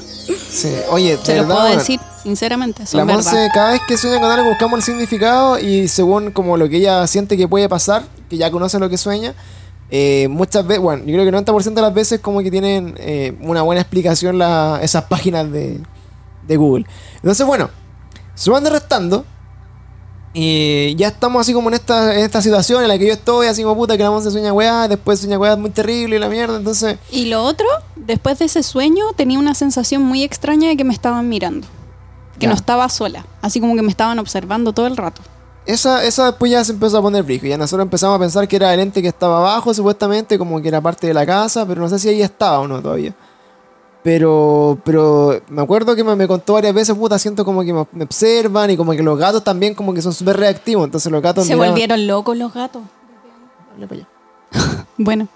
Sí, 0.52 0.72
oye, 0.92 1.18
de 1.18 1.38
lo 1.38 1.46
puedo 1.48 1.66
decir, 1.66 2.00
sinceramente, 2.22 2.86
son 2.86 3.00
La 3.00 3.06
Monse, 3.06 3.34
verdad. 3.36 3.50
cada 3.54 3.72
vez 3.72 3.82
que 3.88 3.98
sueña 3.98 4.20
con 4.20 4.30
algo, 4.30 4.50
buscamos 4.50 4.78
el 4.80 4.84
significado 4.84 5.58
y 5.58 5.88
según 5.88 6.30
como 6.32 6.56
lo 6.58 6.70
que 6.70 6.78
ella 6.78 7.08
siente 7.08 7.36
que 7.38 7.48
puede 7.48 7.68
pasar, 7.68 8.04
que 8.30 8.38
ya 8.38 8.52
conoce 8.52 8.78
lo 8.78 8.90
que 8.90 8.98
sueña, 8.98 9.34
eh, 9.90 10.28
muchas 10.30 10.68
veces, 10.68 10.84
bueno, 10.84 11.04
yo 11.06 11.14
creo 11.14 11.24
que 11.24 11.30
el 11.30 11.46
90% 11.46 11.74
de 11.74 11.82
las 11.82 11.94
veces 11.94 12.20
como 12.20 12.42
que 12.42 12.52
tienen 12.52 12.94
eh, 12.98 13.38
una 13.42 13.62
buena 13.62 13.82
explicación 13.82 14.38
la- 14.38 14.80
esas 14.82 15.06
páginas 15.06 15.50
de, 15.52 15.80
de 16.48 16.58
Google. 16.58 16.86
Entonces, 17.16 17.46
bueno, 17.48 17.70
sumando 18.36 18.70
y 18.70 18.74
restando, 18.74 19.26
y 20.40 20.96
ya 20.98 21.08
estamos 21.08 21.42
así 21.42 21.52
como 21.52 21.70
en 21.70 21.74
esta, 21.74 22.14
en 22.14 22.20
esta 22.24 22.44
situación 22.44 22.84
en 22.84 22.90
la 22.90 22.98
que 23.00 23.08
yo 23.08 23.14
estoy, 23.14 23.48
así 23.48 23.64
como 23.64 23.76
puta, 23.76 23.98
que 23.98 24.04
la 24.04 24.12
Monse 24.12 24.30
sueña 24.30 24.54
weá, 24.54 24.88
después 24.88 25.20
sueña 25.20 25.40
weá 25.40 25.56
muy 25.56 25.72
terrible 25.72 26.18
y 26.18 26.20
la 26.20 26.30
mierda, 26.30 26.58
entonces... 26.58 27.00
Y 27.12 27.26
lo 27.26 27.44
otro, 27.44 27.66
después 27.96 28.38
de 28.38 28.46
ese 28.46 28.62
sueño, 28.62 29.06
tenía 29.16 29.40
una 29.40 29.56
sensación 29.56 30.04
muy 30.04 30.22
extraña 30.24 30.70
de 30.70 30.78
que 30.78 30.84
me 30.84 30.94
estaban 30.94 31.28
mirando. 31.28 31.66
Que 32.38 32.46
Ya. 32.46 32.50
no 32.50 32.56
estaba 32.56 32.88
sola, 32.90 33.26
así 33.42 33.60
como 33.60 33.76
que 33.76 33.82
me 33.82 33.90
estaban 33.90 34.20
observando 34.20 34.74
todo 34.74 34.86
el 34.86 34.96
rato. 34.96 35.24
Esa, 35.66 36.04
esa 36.06 36.28
después 36.28 36.52
ya 36.52 36.64
se 36.64 36.72
empezó 36.72 37.00
a 37.00 37.02
poner 37.02 37.24
brillo. 37.24 37.48
Ya 37.48 37.58
nosotros 37.58 37.84
empezamos 37.84 38.16
a 38.16 38.20
pensar 38.20 38.48
que 38.48 38.58
era 38.58 38.72
el 38.76 38.80
ente 38.80 39.02
que 39.02 39.08
estaba 39.08 39.40
abajo, 39.40 39.74
supuestamente, 39.74 40.38
como 40.38 40.62
que 40.62 40.68
era 40.68 40.80
parte 40.82 41.08
de 41.08 41.16
la 41.16 41.26
casa, 41.26 41.66
pero 41.66 41.82
no 41.82 41.90
sé 41.90 41.98
si 41.98 42.10
ahí 42.10 42.22
estaba 42.22 42.60
o 42.60 42.68
no 42.68 42.80
todavía. 42.80 43.16
Pero, 44.08 44.78
pero 44.86 45.42
me 45.50 45.62
acuerdo 45.62 45.94
que 45.94 46.02
me, 46.02 46.16
me 46.16 46.30
contó 46.30 46.54
varias 46.54 46.74
veces, 46.74 46.96
puta, 46.96 47.20
siento 47.20 47.44
como 47.44 47.62
que 47.62 47.74
me, 47.74 47.82
observan 48.06 48.70
y 48.72 48.78
como 48.78 48.94
que 48.94 49.04
los 49.04 49.20
gatos 49.20 49.44
también 49.44 49.76
como 49.76 49.94
que 49.94 50.02
son 50.02 50.14
súper 50.14 50.38
reactivos. 50.38 50.86
Entonces 50.86 51.12
los 51.12 51.22
gatos 51.22 51.46
Se 51.46 51.54
miraban- 51.56 51.72
volvieron 51.72 52.08
locos 52.08 52.38
los 52.38 52.54
gatos. 52.54 52.84
Allá. 53.92 54.08
Bueno, 54.98 55.28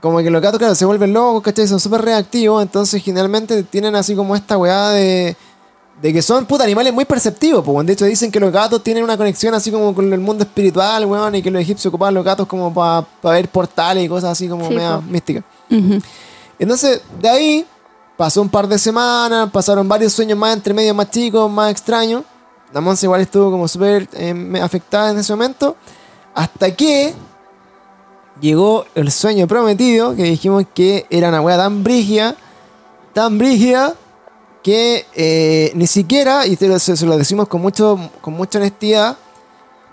Como 0.00 0.18
que 0.18 0.30
los 0.30 0.40
gatos, 0.40 0.60
claro, 0.60 0.76
se 0.76 0.84
vuelven 0.84 1.12
locos, 1.12 1.42
¿cachai? 1.42 1.66
Son 1.66 1.80
súper 1.80 2.02
reactivos, 2.02 2.62
entonces 2.62 3.02
generalmente 3.02 3.64
tienen 3.64 3.96
así 3.96 4.14
como 4.14 4.36
esta 4.36 4.56
weá 4.56 4.90
de, 4.90 5.36
de 6.00 6.12
que 6.12 6.22
son 6.22 6.46
puta 6.46 6.62
animales 6.62 6.92
muy 6.94 7.04
perceptivos, 7.06 7.64
pues. 7.64 7.84
De 7.88 7.94
hecho 7.94 8.04
dicen 8.04 8.30
que 8.30 8.38
los 8.38 8.52
gatos 8.52 8.84
tienen 8.84 9.02
una 9.02 9.16
conexión 9.16 9.52
así 9.52 9.72
como 9.72 9.92
con 9.96 10.12
el 10.12 10.20
mundo 10.20 10.44
espiritual, 10.44 11.06
weón, 11.06 11.34
y 11.34 11.42
que 11.42 11.50
los 11.50 11.60
egipcios 11.60 11.86
ocupaban 11.92 12.14
los 12.14 12.24
gatos 12.24 12.46
como 12.46 12.72
para 12.72 13.04
ver 13.34 13.48
portales 13.48 14.04
y 14.04 14.08
cosas 14.08 14.30
así 14.30 14.46
como 14.46 14.68
Sí, 14.68 14.74
media 14.76 15.00
místicas. 15.00 15.42
ujú. 15.68 15.98
Entonces, 16.58 17.00
de 17.20 17.28
ahí 17.28 17.66
pasó 18.16 18.42
un 18.42 18.48
par 18.48 18.68
de 18.68 18.78
semanas, 18.78 19.50
pasaron 19.50 19.88
varios 19.88 20.12
sueños 20.12 20.38
más 20.38 20.54
entre 20.54 20.74
medio 20.74 20.94
más 20.94 21.10
chicos, 21.10 21.50
más 21.50 21.70
extraños. 21.70 22.22
La 22.72 22.80
Monse 22.80 23.06
igual 23.06 23.20
estuvo 23.20 23.50
como 23.50 23.68
súper 23.68 24.08
eh, 24.14 24.60
afectada 24.62 25.10
en 25.10 25.18
ese 25.18 25.32
momento. 25.32 25.76
Hasta 26.34 26.74
que 26.74 27.14
llegó 28.40 28.84
el 28.94 29.12
sueño 29.12 29.46
prometido, 29.46 30.16
que 30.16 30.24
dijimos 30.24 30.64
que 30.74 31.06
era 31.10 31.28
una 31.28 31.40
wea 31.40 31.56
tan 31.56 31.84
brígida, 31.84 32.36
tan 33.12 33.38
brígida, 33.38 33.94
que 34.62 35.06
eh, 35.14 35.72
ni 35.74 35.86
siquiera, 35.86 36.46
y 36.46 36.56
te 36.56 36.78
se, 36.80 36.96
se 36.96 37.06
lo 37.06 37.16
decimos 37.16 37.48
con, 37.48 37.60
mucho, 37.60 38.10
con 38.20 38.34
mucha 38.34 38.58
honestidad, 38.58 39.16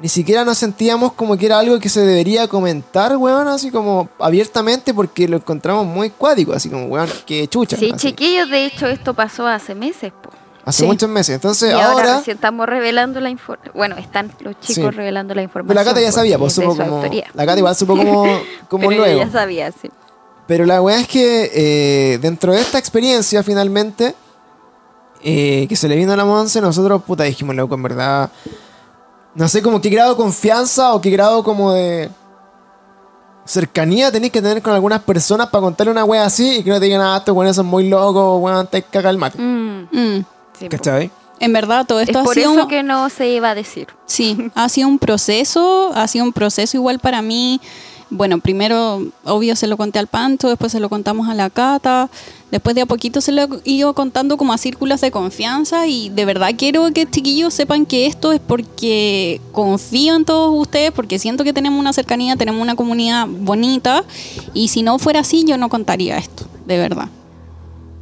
ni 0.02 0.10
siquiera 0.10 0.43
nos 0.43 0.58
sentíamos 0.58 1.14
como 1.14 1.38
que 1.38 1.45
era 1.45 1.60
algo 1.60 1.80
que 1.80 1.88
se 1.89 2.02
debería 2.02 2.47
comentar, 2.47 3.16
weón, 3.18 3.47
así 3.47 3.70
como 3.72 4.10
abiertamente, 4.20 4.93
porque 4.93 5.28
lo 5.28 5.38
encontramos 5.38 5.86
muy 5.86 6.10
cuático, 6.10 6.54
así 6.54 6.70
como, 6.70 6.86
weón, 6.88 7.08
que 7.26 7.47
chucha. 7.47 7.78
Sí, 7.78 7.91
así. 7.93 8.08
chiquillos, 8.08 8.49
de 8.49 8.66
hecho 8.66 8.88
esto 8.88 9.14
pasó 9.14 9.45
hace 9.47 9.76
meses, 9.76 10.12
po. 10.22 10.30
Hace 10.64 10.82
Sí. 10.82 10.86
muchos 10.88 11.10
meses. 11.10 11.34
Entonces, 11.36 11.70
y 11.72 11.74
ahora, 11.74 12.18
ahora, 12.18 12.24
estamos 12.26 12.68
revelando 12.68 13.20
la 13.20 13.30
información. 13.32 13.74
Bueno, 13.76 13.95
están 13.97 14.32
los 14.41 14.60
chicos 14.60 14.91
Sí. 14.91 14.97
revelando 14.97 15.34
la 15.34 15.41
información. 15.41 15.68
pero 15.76 15.80
la 15.80 15.86
Cata 15.89 16.02
ya 16.02 16.12
sabía, 16.12 16.38
pues 16.38 16.54
es 16.54 16.58
de 16.58 16.64
supo 16.66 16.76
su 16.76 16.82
como. 16.84 16.95
autoría. 16.97 17.26
La 17.34 17.45
Cata 17.47 17.58
igual 17.58 17.76
supo 17.76 17.97
como, 17.97 18.24
como 18.70 18.88
Pero 18.89 19.02
luego. 19.02 19.22
ella 19.22 19.26
ya 19.26 19.32
sabía, 19.32 19.72
sí. 19.72 19.89
Pero 20.47 20.66
la 20.66 20.82
weá 20.82 20.99
es 20.99 21.08
que 21.08 21.52
eh, 21.54 22.18
dentro 22.22 22.54
de 22.54 22.62
esta 22.62 22.78
experiencia, 22.78 23.41
finalmente, 23.41 24.14
eh, 25.24 25.66
que 25.70 25.76
se 25.76 25.88
le 25.88 25.95
vino 25.95 26.14
a 26.14 26.16
la 26.16 26.26
Monse, 26.26 26.62
nosotros, 26.62 27.04
puta, 27.04 27.24
dijimos, 27.24 27.56
loco, 27.56 27.76
en 27.76 27.84
verdad. 27.84 28.32
No 29.36 29.47
sé 29.47 29.61
como 29.61 29.79
qué 29.82 29.89
grado 29.89 30.11
de 30.11 30.17
confianza 30.17 30.93
o 30.93 31.01
qué 31.01 31.09
grado 31.09 31.43
como 31.43 31.71
de 31.73 32.09
cercanía 33.45 34.11
tenéis 34.11 34.32
que 34.32 34.41
tener 34.41 34.61
con 34.61 34.73
algunas 34.73 35.01
personas 35.01 35.47
para 35.49 35.61
contarle 35.63 35.91
una 35.91 36.05
wea 36.05 36.25
así 36.25 36.57
y 36.57 36.63
que 36.63 36.69
no 36.69 36.79
te 36.79 36.86
digan, 36.86 37.01
ah, 37.01 37.17
estos 37.17 37.36
weones 37.36 37.55
son 37.55 37.65
muy 37.65 37.88
locos, 37.89 38.39
weón, 38.41 38.67
te 38.67 38.84
caga 38.84 39.09
el 39.09 39.17
mate. 39.17 39.38
Mm, 39.41 39.88
Mm. 39.91 40.25
sí. 40.59 40.69
¿Cachai? 40.69 41.11
En 41.39 41.53
verdad, 41.53 41.86
todo 41.88 41.99
Es 41.99 42.09
esto 42.09 42.19
ha 42.19 42.23
por 42.23 42.36
sido 42.36 42.51
eso 42.51 42.61
un- 42.63 42.67
que 42.67 42.84
no 42.84 43.09
se 43.09 43.27
iba 43.29 43.49
a 43.49 43.55
decir. 43.55 43.88
Sí, 44.05 44.51
ha 44.53 44.69
sido 44.69 44.88
un 44.88 44.99
proceso, 44.99 45.91
ha 45.95 46.07
sido 46.07 46.23
un 46.25 46.34
proceso 46.34 46.77
igual 46.77 46.99
para 46.99 47.21
mí. 47.23 47.59
Bueno, 48.14 48.39
primero, 48.39 49.01
obvio, 49.24 49.55
se 49.55 49.68
lo 49.68 49.78
conté 49.78 49.97
al 49.97 50.07
Pancho, 50.07 50.49
después 50.49 50.74
se 50.74 50.82
lo 50.82 50.89
contamos 50.89 51.30
a 51.30 51.34
la 51.34 51.49
Cata, 51.49 52.09
después 52.51 52.76
de 52.76 52.82
a 52.82 52.86
poquito 52.86 53.22
se 53.22 53.32
lo 53.32 53.43
he 53.43 53.47
ido 53.64 53.93
contando 53.93 54.36
como 54.36 54.51
a 54.51 54.57
círculos 54.57 54.99
de 54.99 55.12
confianza 55.12 55.88
y 55.88 56.09
de 56.09 56.26
verdad 56.26 56.49
quiero 56.57 56.91
que 56.91 57.09
chiquillos 57.09 57.53
sepan 57.53 57.86
que 57.86 58.07
esto 58.07 58.34
es 58.34 58.41
porque 58.41 59.39
confío 59.53 60.18
en 60.18 60.26
todos 60.26 60.53
ustedes, 60.59 60.91
porque 60.91 61.20
siento 61.20 61.45
que 61.45 61.53
tenemos 61.53 61.80
una 61.80 61.93
cercanía, 61.93 62.36
tenemos 62.36 62.62
una 62.62 62.76
comunidad 62.76 63.28
bonita 63.28 64.03
y 64.53 64.68
si 64.68 64.84
no 64.84 64.99
fuera 64.99 65.22
así 65.22 65.45
yo 65.45 65.55
no 65.57 65.70
contaría 65.70 66.18
esto, 66.18 66.45
de 66.66 66.78
verdad. 66.78 67.07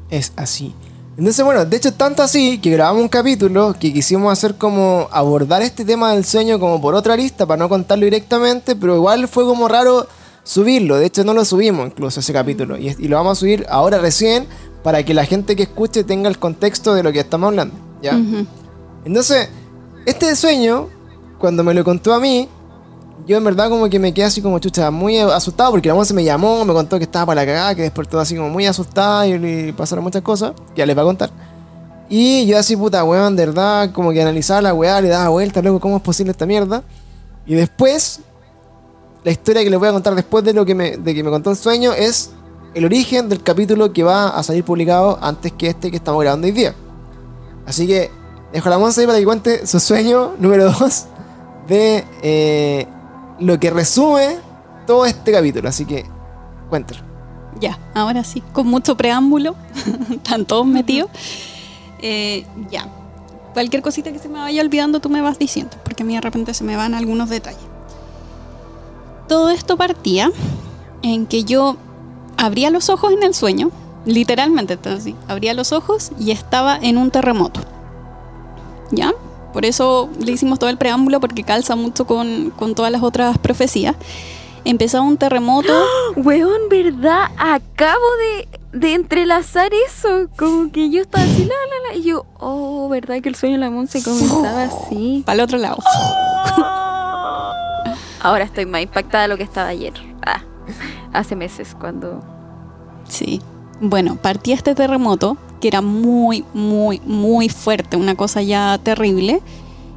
es 0.09 0.33
así. 0.37 0.73
Entonces, 1.19 1.43
bueno, 1.43 1.65
de 1.65 1.75
hecho, 1.75 1.93
tanto 1.93 2.23
así 2.23 2.59
que 2.59 2.71
grabamos 2.71 3.01
un 3.01 3.09
capítulo 3.09 3.75
que 3.77 3.91
quisimos 3.91 4.31
hacer 4.31 4.55
como 4.55 5.09
abordar 5.11 5.61
este 5.61 5.83
tema 5.83 6.13
del 6.13 6.23
sueño 6.23 6.61
como 6.61 6.79
por 6.79 6.95
otra 6.95 7.17
lista 7.17 7.45
para 7.45 7.59
no 7.59 7.67
contarlo 7.67 8.05
directamente, 8.05 8.73
pero 8.73 8.95
igual 8.95 9.27
fue 9.27 9.43
como 9.43 9.67
raro 9.67 10.07
subirlo. 10.43 10.95
De 10.95 11.07
hecho, 11.07 11.25
no 11.25 11.33
lo 11.33 11.43
subimos 11.43 11.87
incluso 11.87 12.21
ese 12.21 12.31
capítulo 12.31 12.77
y, 12.77 12.95
y 12.97 13.09
lo 13.09 13.17
vamos 13.17 13.37
a 13.37 13.41
subir 13.41 13.65
ahora 13.67 13.97
recién 13.97 14.47
para 14.81 15.03
que 15.03 15.13
la 15.13 15.25
gente 15.25 15.57
que 15.57 15.63
escuche 15.63 16.05
tenga 16.05 16.29
el 16.29 16.39
contexto 16.39 16.93
de 16.93 17.03
lo 17.03 17.11
que 17.11 17.19
estamos 17.19 17.49
hablando. 17.49 17.75
¿ya? 18.01 18.17
Entonces, 19.03 19.49
este 20.05 20.33
sueño, 20.37 20.87
cuando 21.37 21.65
me 21.65 21.73
lo 21.73 21.83
contó 21.83 22.13
a 22.13 22.21
mí, 22.21 22.47
yo 23.27 23.37
en 23.37 23.43
verdad 23.43 23.69
como 23.69 23.89
que 23.89 23.99
me 23.99 24.13
quedé 24.13 24.25
así 24.25 24.41
como 24.41 24.59
chucha, 24.59 24.91
muy 24.91 25.19
asustado 25.19 25.71
porque 25.71 25.87
la 25.87 25.93
voz 25.93 26.07
se 26.07 26.13
me 26.13 26.23
llamó, 26.23 26.65
me 26.65 26.73
contó 26.73 26.97
que 26.97 27.03
estaba 27.03 27.27
para 27.27 27.41
la 27.41 27.47
cagada, 27.47 27.75
que 27.75 27.83
despertó 27.83 28.19
así 28.19 28.35
como 28.35 28.49
muy 28.49 28.65
asustada 28.65 29.27
y 29.27 29.71
pasaron 29.73 30.03
muchas 30.03 30.21
cosas, 30.21 30.53
que 30.73 30.79
ya 30.79 30.85
les 30.85 30.97
va 30.97 31.01
a 31.01 31.05
contar. 31.05 31.29
Y 32.09 32.47
yo 32.47 32.57
así, 32.57 32.75
puta, 32.75 33.03
weón, 33.03 33.35
de 33.35 33.45
verdad, 33.45 33.91
como 33.91 34.11
que 34.11 34.21
analizaba 34.21 34.61
la 34.61 34.73
weá, 34.73 34.99
le 34.99 35.09
daba 35.09 35.29
vueltas, 35.29 35.61
luego, 35.61 35.79
¿cómo 35.79 35.97
es 35.97 36.01
posible 36.01 36.31
esta 36.31 36.47
mierda? 36.47 36.81
Y 37.45 37.53
después, 37.53 38.21
la 39.23 39.31
historia 39.31 39.63
que 39.63 39.69
les 39.69 39.77
voy 39.77 39.89
a 39.89 39.91
contar 39.91 40.15
después 40.15 40.43
de 40.43 40.53
lo 40.53 40.65
que 40.65 40.73
me, 40.73 40.97
de 40.97 41.13
que 41.13 41.23
me 41.23 41.29
contó 41.29 41.51
el 41.51 41.57
sueño 41.57 41.93
es 41.93 42.31
el 42.73 42.85
origen 42.85 43.29
del 43.29 43.43
capítulo 43.43 43.93
que 43.93 44.03
va 44.03 44.29
a 44.29 44.41
salir 44.41 44.63
publicado 44.63 45.19
antes 45.21 45.51
que 45.51 45.67
este 45.67 45.91
que 45.91 45.97
estamos 45.97 46.21
grabando 46.21 46.47
hoy 46.47 46.53
día. 46.53 46.73
Así 47.65 47.85
que 47.85 48.09
dejo 48.53 48.69
la 48.69 48.79
Monza 48.79 49.01
ahí 49.01 49.07
para 49.07 49.19
que 49.19 49.25
cuente 49.25 49.67
su 49.67 49.79
sueño 49.79 50.33
número 50.39 50.71
2 50.71 51.05
de 51.67 52.03
eh, 52.23 52.87
lo 53.39 53.59
que 53.59 53.69
resume 53.69 54.37
todo 54.87 55.05
este 55.05 55.31
capítulo. 55.31 55.69
Así 55.69 55.85
que 55.85 56.05
cuéntalo. 56.69 57.01
Ya, 57.59 57.79
ahora 57.93 58.23
sí, 58.23 58.41
con 58.53 58.67
mucho 58.67 58.95
preámbulo, 58.95 59.55
están 60.11 60.45
todos 60.45 60.65
metidos. 60.65 61.09
Eh, 62.01 62.45
ya, 62.69 62.87
cualquier 63.53 63.81
cosita 63.81 64.11
que 64.11 64.19
se 64.19 64.29
me 64.29 64.39
vaya 64.39 64.61
olvidando 64.61 64.99
tú 64.99 65.09
me 65.09 65.21
vas 65.21 65.39
diciendo, 65.39 65.75
porque 65.83 66.03
a 66.03 66.05
mí 66.05 66.15
de 66.15 66.21
repente 66.21 66.53
se 66.53 66.63
me 66.63 66.75
van 66.75 66.93
algunos 66.93 67.29
detalles. 67.29 67.61
Todo 69.27 69.49
esto 69.49 69.77
partía 69.77 70.31
en 71.01 71.25
que 71.25 71.43
yo 71.43 71.77
abría 72.37 72.69
los 72.69 72.89
ojos 72.89 73.11
en 73.11 73.23
el 73.23 73.33
sueño, 73.33 73.71
Literalmente, 74.05 74.75
estaba 74.75 74.95
así. 74.95 75.15
Abría 75.27 75.53
los 75.53 75.71
ojos 75.71 76.11
y 76.19 76.31
estaba 76.31 76.77
en 76.81 76.97
un 76.97 77.11
terremoto. 77.11 77.61
¿Ya? 78.91 79.13
Por 79.53 79.65
eso 79.65 80.09
le 80.23 80.31
hicimos 80.31 80.59
todo 80.59 80.69
el 80.69 80.77
preámbulo 80.77 81.19
porque 81.19 81.43
calza 81.43 81.75
mucho 81.75 82.05
con, 82.05 82.51
con 82.51 82.75
todas 82.75 82.91
las 82.91 83.01
otras 83.03 83.37
profecías. 83.37 83.95
Empezaba 84.65 85.03
un 85.03 85.17
terremoto. 85.17 85.73
Weón, 86.15 86.69
¿verdad? 86.69 87.29
Acabo 87.37 88.05
de, 88.17 88.47
de 88.77 88.93
entrelazar 88.93 89.71
eso. 89.87 90.27
Como 90.37 90.71
que 90.71 90.89
yo 90.89 91.01
estaba 91.01 91.23
así, 91.23 91.45
la, 91.45 91.47
la, 91.47 91.89
la. 91.89 91.95
Y 91.97 92.03
yo, 92.03 92.25
oh, 92.39 92.87
¿verdad 92.89 93.21
que 93.21 93.29
el 93.29 93.35
sueño 93.35 93.55
de 93.55 93.59
la 93.59 93.69
Monse 93.69 94.03
comenzaba 94.05 94.63
así? 94.63 95.23
Para 95.25 95.35
el 95.35 95.41
otro 95.41 95.57
lado. 95.57 95.77
Ahora 98.21 98.43
estoy 98.43 98.65
más 98.65 98.81
impactada 98.81 99.23
de 99.23 99.29
lo 99.29 99.37
que 99.37 99.43
estaba 99.43 99.69
ayer. 99.69 99.93
Ah, 100.25 100.41
hace 101.13 101.35
meses 101.35 101.75
cuando... 101.79 102.21
Sí. 103.07 103.41
Bueno, 103.81 104.17
partía 104.17 104.55
este 104.55 104.75
terremoto, 104.75 105.37
que 105.61 105.69
era 105.69 105.81
muy, 105.81 106.43
muy, 106.53 107.01
muy 107.05 107.49
fuerte, 107.49 107.95
una 107.95 108.15
cosa 108.15 108.41
ya 108.41 108.77
terrible. 108.83 109.41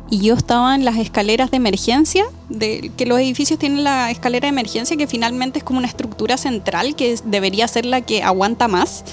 Y 0.09 0.19
yo 0.21 0.35
estaba 0.35 0.75
en 0.75 0.85
las 0.85 0.99
escaleras 0.99 1.51
de 1.51 1.57
emergencia, 1.57 2.25
que 2.51 3.07
los 3.07 3.19
edificios 3.19 3.59
tienen 3.59 3.83
la 3.83 4.11
escalera 4.11 4.47
de 4.47 4.51
emergencia, 4.51 4.97
que 4.97 5.07
finalmente 5.07 5.59
es 5.59 5.65
como 5.65 5.79
una 5.79 5.89
estructura 5.89 6.37
central, 6.37 6.95
que 6.95 7.19
debería 7.25 7.67
ser 7.67 7.87
la 7.87 8.03
que 8.03 8.23
aguanta 8.23 8.69
más. 8.69 9.05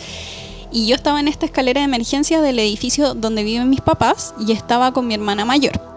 Y 0.72 0.88
yo 0.88 0.95
estaba 0.95 1.20
en 1.20 1.28
esta 1.28 1.45
escalera 1.45 1.80
de 1.80 1.86
emergencia 1.86 2.41
del 2.41 2.59
edificio 2.59 3.15
donde 3.15 3.43
viven 3.43 3.70
mis 3.70 3.82
papás 3.82 4.36
y 4.45 4.51
estaba 4.51 4.91
con 4.91 5.07
mi 5.07 5.13
hermana 5.13 5.45
mayor. 5.45 5.89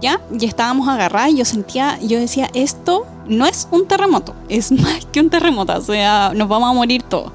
¿Ya? 0.00 0.20
Y 0.38 0.44
estábamos 0.44 0.88
agarradas 0.88 1.30
y 1.30 1.36
yo 1.36 1.44
sentía, 1.44 1.98
yo 2.00 2.18
decía, 2.18 2.48
esto 2.54 3.06
no 3.26 3.46
es 3.46 3.68
un 3.70 3.86
terremoto, 3.86 4.34
es 4.48 4.70
más 4.82 5.04
que 5.06 5.20
un 5.20 5.30
terremoto, 5.30 5.76
o 5.76 5.80
sea, 5.80 6.32
nos 6.34 6.48
vamos 6.48 6.70
a 6.70 6.72
morir 6.72 7.02
todos. 7.02 7.32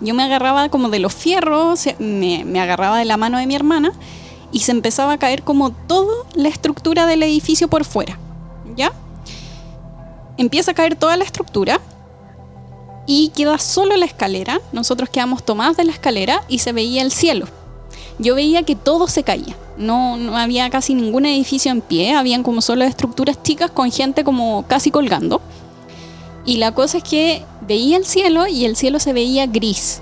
Yo 0.00 0.14
me 0.14 0.22
agarraba 0.22 0.68
como 0.68 0.88
de 0.88 0.98
los 0.98 1.14
fierros, 1.14 1.86
me, 1.98 2.44
me 2.44 2.60
agarraba 2.60 2.98
de 2.98 3.04
la 3.04 3.16
mano 3.16 3.38
de 3.38 3.46
mi 3.46 3.54
hermana 3.54 3.92
y 4.52 4.60
se 4.60 4.72
empezaba 4.72 5.12
a 5.12 5.18
caer 5.18 5.42
como 5.42 5.70
toda 5.70 6.14
la 6.34 6.48
estructura 6.48 7.06
del 7.06 7.22
edificio 7.22 7.68
por 7.68 7.84
fuera. 7.84 8.18
¿Ya? 8.76 8.92
Empieza 10.36 10.72
a 10.72 10.74
caer 10.74 10.96
toda 10.96 11.16
la 11.16 11.24
estructura 11.24 11.80
y 13.06 13.28
queda 13.30 13.58
solo 13.58 13.96
la 13.96 14.04
escalera. 14.04 14.60
Nosotros 14.72 15.08
quedamos 15.08 15.44
tomadas 15.44 15.76
de 15.76 15.84
la 15.84 15.92
escalera 15.92 16.42
y 16.48 16.58
se 16.58 16.72
veía 16.72 17.02
el 17.02 17.12
cielo. 17.12 17.46
Yo 18.18 18.34
veía 18.34 18.62
que 18.62 18.76
todo 18.76 19.08
se 19.08 19.22
caía. 19.22 19.56
No, 19.76 20.16
no 20.16 20.36
había 20.36 20.70
casi 20.70 20.94
ningún 20.94 21.26
edificio 21.26 21.70
en 21.70 21.80
pie. 21.80 22.14
Habían 22.14 22.42
como 22.42 22.62
solo 22.62 22.84
estructuras 22.84 23.42
chicas 23.42 23.70
con 23.70 23.90
gente 23.90 24.24
como 24.24 24.64
casi 24.66 24.90
colgando. 24.90 25.40
Y 26.46 26.56
la 26.58 26.72
cosa 26.72 26.98
es 26.98 27.04
que 27.04 27.44
veía 27.66 27.96
el 27.96 28.06
cielo 28.06 28.46
y 28.46 28.64
el 28.64 28.76
cielo 28.76 29.00
se 29.00 29.12
veía 29.12 29.46
gris. 29.46 30.00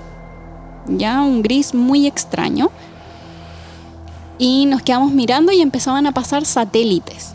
Ya, 0.87 1.21
un 1.21 1.41
gris 1.41 1.73
muy 1.73 2.07
extraño. 2.07 2.71
Y 4.37 4.65
nos 4.65 4.81
quedamos 4.81 5.11
mirando 5.11 5.51
y 5.51 5.61
empezaban 5.61 6.05
a 6.07 6.11
pasar 6.11 6.45
satélites. 6.45 7.33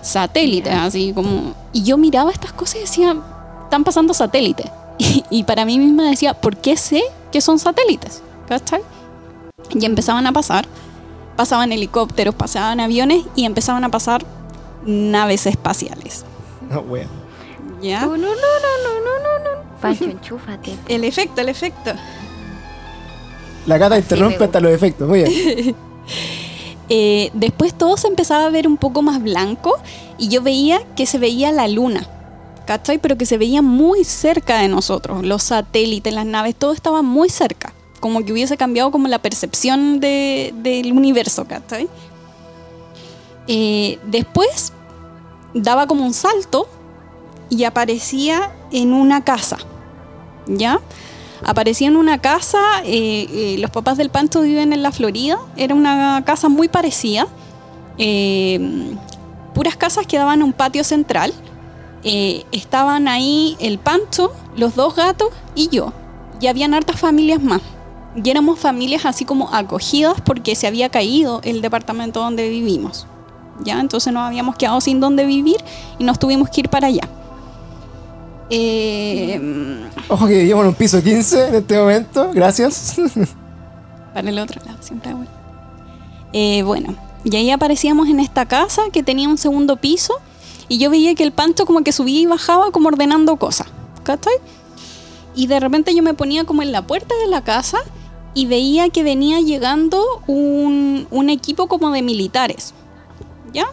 Satélites, 0.00 0.72
así 0.72 1.12
como... 1.12 1.54
Y 1.72 1.82
yo 1.82 1.98
miraba 1.98 2.30
estas 2.30 2.52
cosas 2.52 2.76
y 2.76 2.80
decía, 2.80 3.16
están 3.64 3.84
pasando 3.84 4.14
satélites. 4.14 4.66
Y, 4.98 5.22
y 5.28 5.44
para 5.44 5.66
mí 5.66 5.78
misma 5.78 6.08
decía, 6.08 6.32
¿por 6.32 6.56
qué 6.56 6.74
sé 6.78 7.02
que 7.30 7.42
son 7.42 7.58
satélites? 7.58 8.22
¿Cachai? 8.48 8.80
Y 9.74 9.84
empezaban 9.84 10.26
a 10.26 10.32
pasar. 10.32 10.66
Pasaban 11.36 11.72
helicópteros, 11.72 12.34
pasaban 12.34 12.80
aviones 12.80 13.24
y 13.34 13.44
empezaban 13.44 13.84
a 13.84 13.90
pasar 13.90 14.24
naves 14.86 15.46
espaciales. 15.46 16.24
No, 16.70 16.80
wea. 16.80 17.06
¿Ya? 17.82 18.00
No, 18.00 18.16
no, 18.16 18.16
no, 18.16 18.26
no, 18.26 19.00
no, 19.04 19.18
no, 19.18 19.44
no. 19.44 19.78
Pancho, 19.80 20.04
enchúfate. 20.04 20.74
El 20.88 21.04
efecto, 21.04 21.40
el 21.42 21.50
efecto. 21.50 21.92
La 23.66 23.78
gata 23.78 23.98
interrumpe 23.98 24.38
me 24.38 24.44
hasta 24.46 24.60
los 24.60 24.72
efectos. 24.72 25.08
Muy 25.08 25.24
bien. 25.24 25.76
Eh, 26.88 27.30
después 27.32 27.74
todo 27.74 27.96
se 27.96 28.06
empezaba 28.06 28.46
a 28.46 28.50
ver 28.50 28.68
un 28.68 28.76
poco 28.76 29.02
más 29.02 29.20
blanco 29.20 29.76
y 30.18 30.28
yo 30.28 30.40
veía 30.40 30.80
que 30.94 31.04
se 31.06 31.18
veía 31.18 31.50
la 31.50 31.66
luna, 31.66 32.06
¿cachai? 32.64 32.98
Pero 32.98 33.18
que 33.18 33.26
se 33.26 33.38
veía 33.38 33.60
muy 33.60 34.04
cerca 34.04 34.60
de 34.60 34.68
nosotros, 34.68 35.24
los 35.24 35.42
satélites, 35.42 36.14
las 36.14 36.26
naves, 36.26 36.54
todo 36.54 36.72
estaba 36.72 37.02
muy 37.02 37.28
cerca, 37.28 37.72
como 38.00 38.24
que 38.24 38.32
hubiese 38.32 38.56
cambiado 38.56 38.90
como 38.90 39.08
la 39.08 39.18
percepción 39.20 40.00
de- 40.00 40.52
del 40.62 40.92
universo, 40.92 41.46
¿cachai? 41.46 41.88
Eh, 43.48 43.98
después 44.06 44.72
daba 45.54 45.86
como 45.86 46.04
un 46.04 46.12
salto 46.14 46.68
y 47.48 47.64
aparecía 47.64 48.52
en 48.72 48.92
una 48.92 49.24
casa, 49.24 49.58
¿ya? 50.46 50.80
Aparecía 51.44 51.88
en 51.88 51.96
una 51.96 52.18
casa, 52.18 52.58
eh, 52.84 53.26
eh, 53.30 53.56
los 53.58 53.70
papás 53.70 53.96
del 53.98 54.10
Pancho 54.10 54.40
viven 54.40 54.72
en 54.72 54.82
la 54.82 54.90
Florida, 54.90 55.38
era 55.56 55.74
una 55.74 56.22
casa 56.26 56.48
muy 56.48 56.66
parecida, 56.68 57.28
eh, 57.98 58.58
puras 59.54 59.76
casas 59.76 60.06
que 60.06 60.16
daban 60.18 60.42
un 60.42 60.52
patio 60.52 60.82
central, 60.84 61.32
estaban 62.52 63.08
ahí 63.08 63.56
el 63.58 63.78
Pancho, 63.78 64.32
los 64.56 64.76
dos 64.76 64.94
gatos 64.94 65.30
y 65.56 65.68
yo, 65.70 65.92
y 66.40 66.46
habían 66.46 66.72
hartas 66.72 67.00
familias 67.00 67.42
más. 67.42 67.60
Y 68.22 68.30
éramos 68.30 68.58
familias 68.58 69.04
así 69.04 69.24
como 69.24 69.52
acogidas 69.54 70.20
porque 70.22 70.54
se 70.56 70.66
había 70.66 70.88
caído 70.88 71.40
el 71.44 71.60
departamento 71.60 72.20
donde 72.20 72.48
vivimos. 72.48 73.06
¿Ya? 73.62 73.78
Entonces 73.80 74.12
nos 74.12 74.22
habíamos 74.22 74.56
quedado 74.56 74.80
sin 74.80 75.00
dónde 75.00 75.24
vivir 75.26 75.56
y 75.98 76.04
nos 76.04 76.18
tuvimos 76.18 76.48
que 76.50 76.62
ir 76.62 76.68
para 76.68 76.86
allá. 76.88 77.08
Eh, 78.50 79.40
Ojo 80.08 80.26
que 80.26 80.34
vivimos 80.38 80.62
en 80.62 80.68
un 80.68 80.74
piso 80.74 81.02
15 81.02 81.48
en 81.48 81.54
este 81.56 81.78
momento. 81.78 82.30
Gracias. 82.32 82.96
para 84.14 84.28
el 84.28 84.38
otro 84.38 84.60
lado, 84.64 84.78
siempre 84.80 85.10
el- 85.10 85.28
Eh, 86.32 86.62
bueno, 86.62 86.94
y 87.24 87.34
ahí 87.36 87.50
aparecíamos 87.50 88.08
en 88.08 88.20
esta 88.20 88.46
casa 88.46 88.82
que 88.92 89.02
tenía 89.02 89.28
un 89.28 89.38
segundo 89.38 89.76
piso 89.76 90.14
y 90.68 90.78
yo 90.78 90.90
veía 90.90 91.14
que 91.14 91.22
el 91.24 91.32
pancho 91.32 91.66
como 91.66 91.82
que 91.82 91.92
subía 91.92 92.20
y 92.20 92.26
bajaba 92.26 92.70
como 92.70 92.88
ordenando 92.88 93.36
cosas, 93.36 93.66
¿cachai? 94.04 94.34
Y 95.34 95.48
de 95.48 95.60
repente 95.60 95.94
yo 95.94 96.02
me 96.02 96.14
ponía 96.14 96.44
como 96.44 96.62
en 96.62 96.72
la 96.72 96.86
puerta 96.86 97.14
de 97.24 97.28
la 97.30 97.42
casa 97.42 97.78
y 98.36 98.44
veía 98.44 98.90
que 98.90 99.02
venía 99.02 99.40
llegando 99.40 100.04
un, 100.26 101.08
un 101.10 101.30
equipo 101.30 101.68
como 101.68 101.90
de 101.90 102.02
militares, 102.02 102.74
¿ya? 103.54 103.64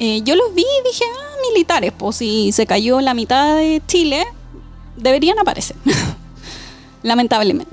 Eh, 0.00 0.22
yo 0.22 0.34
los 0.34 0.52
vi 0.52 0.62
y 0.62 0.88
dije, 0.88 1.04
ah, 1.16 1.36
militares, 1.52 1.92
pues 1.96 2.16
si 2.16 2.50
se 2.50 2.66
cayó 2.66 3.00
la 3.00 3.14
mitad 3.14 3.56
de 3.56 3.80
Chile, 3.86 4.26
deberían 4.96 5.38
aparecer, 5.38 5.76
lamentablemente. 7.04 7.70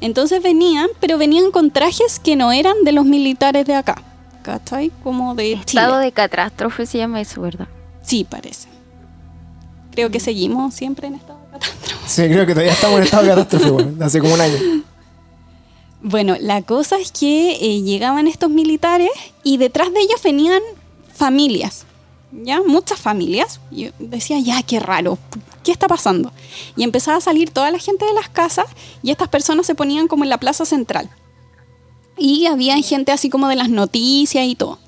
Entonces 0.00 0.42
venían, 0.42 0.88
pero 0.98 1.18
venían 1.18 1.52
con 1.52 1.70
trajes 1.70 2.18
que 2.18 2.34
no 2.34 2.50
eran 2.50 2.82
de 2.82 2.90
los 2.90 3.04
militares 3.04 3.64
de 3.64 3.76
acá, 3.76 4.02
¿cachai? 4.42 4.90
Como 5.04 5.36
de 5.36 5.52
Chile. 5.64 5.82
Estado 5.82 5.98
de 5.98 6.10
catástrofe 6.10 6.84
se 6.84 6.98
llama 6.98 7.20
eso, 7.20 7.42
¿verdad? 7.42 7.68
Sí, 8.02 8.26
parece. 8.28 8.68
Creo 9.92 10.10
que 10.10 10.18
seguimos 10.18 10.74
siempre 10.74 11.06
en 11.06 11.14
estado 11.14 11.38
de 11.44 11.58
catástrofe. 11.60 12.08
Sí, 12.08 12.22
creo 12.24 12.44
que 12.44 12.54
todavía 12.54 12.72
estamos 12.72 12.98
en 12.98 13.04
estado 13.04 13.22
de 13.22 13.28
catástrofe. 13.28 14.04
Hace 14.04 14.18
como 14.18 14.34
un 14.34 14.40
año. 14.40 14.56
Bueno, 16.02 16.36
la 16.40 16.62
cosa 16.62 16.98
es 16.98 17.12
que 17.12 17.52
eh, 17.60 17.82
llegaban 17.82 18.26
estos 18.26 18.50
militares 18.50 19.10
y 19.42 19.58
detrás 19.58 19.92
de 19.92 20.00
ellos 20.00 20.22
venían 20.22 20.62
familias, 21.14 21.84
¿ya? 22.32 22.62
Muchas 22.66 22.98
familias. 22.98 23.60
Y 23.70 23.84
yo 23.84 23.90
decía, 23.98 24.38
ya, 24.40 24.62
qué 24.62 24.80
raro, 24.80 25.18
¿qué 25.62 25.72
está 25.72 25.88
pasando? 25.88 26.32
Y 26.76 26.84
empezaba 26.84 27.18
a 27.18 27.20
salir 27.20 27.50
toda 27.50 27.70
la 27.70 27.78
gente 27.78 28.06
de 28.06 28.14
las 28.14 28.28
casas 28.30 28.66
y 29.02 29.10
estas 29.10 29.28
personas 29.28 29.66
se 29.66 29.74
ponían 29.74 30.08
como 30.08 30.24
en 30.24 30.30
la 30.30 30.38
plaza 30.38 30.64
central. 30.64 31.10
Y 32.16 32.46
había 32.46 32.76
gente 32.82 33.12
así 33.12 33.28
como 33.30 33.48
de 33.48 33.56
las 33.56 33.68
noticias 33.68 34.46
y 34.46 34.54
todo. 34.54 34.78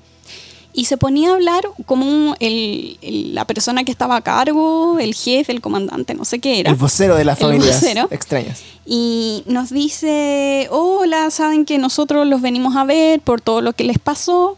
Y 0.75 0.85
se 0.85 0.97
ponía 0.97 1.29
a 1.29 1.33
hablar 1.35 1.63
como 1.85 2.05
un- 2.07 2.35
el- 2.39 2.97
el- 3.03 3.35
la 3.35 3.45
persona 3.45 3.83
que 3.83 3.91
estaba 3.91 4.15
a 4.15 4.21
cargo, 4.21 4.97
el 4.99 5.13
jefe, 5.13 5.51
el 5.51 5.61
comandante, 5.61 6.15
no 6.15 6.25
sé 6.25 6.39
qué 6.39 6.59
era. 6.59 6.71
El 6.71 6.75
vocero 6.75 7.15
de 7.15 7.23
las 7.25 7.37
familias 7.37 7.79
vocero. 7.79 8.07
extrañas. 8.09 8.61
Y 8.85 9.43
nos 9.45 9.69
dice, 9.69 10.67
hola, 10.69 11.31
saben 11.31 11.65
que 11.65 11.77
nosotros 11.77 12.27
los 12.27 12.41
venimos 12.41 12.75
a 12.75 12.83
ver 12.83 13.21
por 13.21 13.39
todo 13.39 13.61
lo 13.61 13.73
que 13.73 13.85
les 13.85 13.97
pasó. 13.97 14.57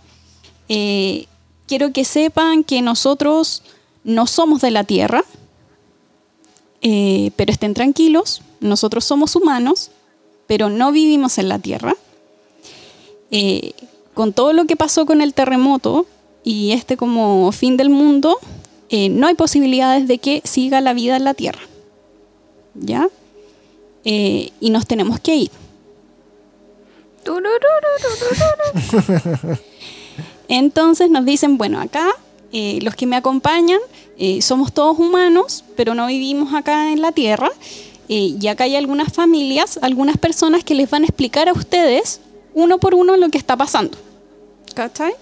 Eh, 0.67 1.27
quiero 1.67 1.93
que 1.93 2.05
sepan 2.05 2.63
que 2.63 2.81
nosotros 2.81 3.61
no 4.03 4.25
somos 4.25 4.61
de 4.61 4.71
la 4.71 4.83
Tierra, 4.83 5.23
eh, 6.81 7.31
pero 7.35 7.51
estén 7.51 7.73
tranquilos, 7.73 8.41
nosotros 8.59 9.05
somos 9.05 9.35
humanos, 9.35 9.91
pero 10.47 10.69
no 10.69 10.91
vivimos 10.91 11.37
en 11.37 11.49
la 11.49 11.59
Tierra. 11.59 11.95
Eh, 13.29 13.73
con 14.15 14.33
todo 14.33 14.53
lo 14.53 14.65
que 14.65 14.75
pasó 14.75 15.05
con 15.05 15.21
el 15.21 15.33
terremoto 15.33 16.07
y 16.43 16.71
este 16.71 16.97
como 16.97 17.51
fin 17.51 17.77
del 17.77 17.89
mundo, 17.89 18.39
no 19.09 19.27
hay 19.27 19.33
posibilidades 19.35 20.07
de 20.07 20.19
que 20.19 20.41
siga 20.45 20.79
la 20.79 20.93
vida 20.93 21.17
en 21.17 21.25
la 21.25 21.33
Tierra. 21.33 21.59
¿Ya? 22.75 23.09
Eh, 24.05 24.51
y 24.61 24.69
nos 24.69 24.85
tenemos 24.85 25.19
que 25.19 25.35
ir. 25.35 25.51
Entonces 30.47 31.09
nos 31.09 31.25
dicen, 31.25 31.57
bueno, 31.57 31.81
acá 31.81 32.11
eh, 32.51 32.79
los 32.81 32.95
que 32.95 33.05
me 33.05 33.15
acompañan 33.15 33.79
eh, 34.17 34.41
somos 34.41 34.73
todos 34.73 34.97
humanos, 34.97 35.65
pero 35.75 35.93
no 35.95 36.07
vivimos 36.07 36.53
acá 36.53 36.91
en 36.91 37.01
la 37.01 37.11
Tierra. 37.11 37.51
Eh, 38.07 38.35
y 38.39 38.47
acá 38.47 38.65
hay 38.65 38.75
algunas 38.75 39.11
familias, 39.11 39.79
algunas 39.81 40.17
personas 40.17 40.63
que 40.63 40.75
les 40.75 40.89
van 40.89 41.03
a 41.03 41.07
explicar 41.07 41.49
a 41.49 41.53
ustedes 41.53 42.21
uno 42.53 42.77
por 42.77 42.93
uno 42.93 43.17
lo 43.17 43.29
que 43.29 43.37
está 43.37 43.57
pasando. 43.57 43.97
¿Cachai? 44.75 45.13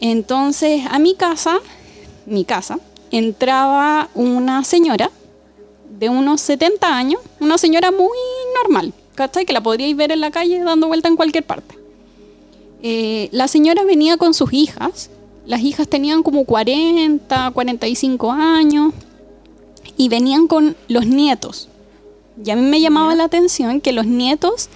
Entonces, 0.00 0.82
a 0.88 0.98
mi 0.98 1.14
casa, 1.14 1.58
mi 2.24 2.44
casa, 2.44 2.78
entraba 3.10 4.08
una 4.14 4.64
señora 4.64 5.10
de 6.00 6.08
unos 6.08 6.40
70 6.40 6.96
años, 6.96 7.20
una 7.38 7.58
señora 7.58 7.90
muy 7.92 8.08
normal, 8.62 8.92
¿cachai? 9.14 9.44
Que 9.44 9.52
la 9.52 9.60
podríais 9.62 9.94
ver 9.96 10.10
en 10.12 10.20
la 10.20 10.30
calle 10.30 10.58
dando 10.64 10.88
vuelta 10.88 11.08
en 11.08 11.14
cualquier 11.16 11.44
parte. 11.44 11.76
Eh, 12.82 13.28
la 13.32 13.46
señora 13.48 13.84
venía 13.84 14.16
con 14.16 14.32
sus 14.34 14.52
hijas, 14.52 15.10
las 15.46 15.60
hijas 15.60 15.86
tenían 15.88 16.22
como 16.22 16.44
40, 16.46 17.50
45 17.52 18.32
años 18.32 18.94
y 19.96 20.08
venían 20.08 20.46
con 20.46 20.74
los 20.88 21.06
nietos. 21.06 21.68
Y 22.42 22.50
a 22.50 22.56
mí 22.56 22.62
me 22.62 22.80
llamaba 22.80 23.14
la 23.14 23.24
atención 23.24 23.80
que 23.82 23.92
los 23.92 24.06
nietos 24.06 24.70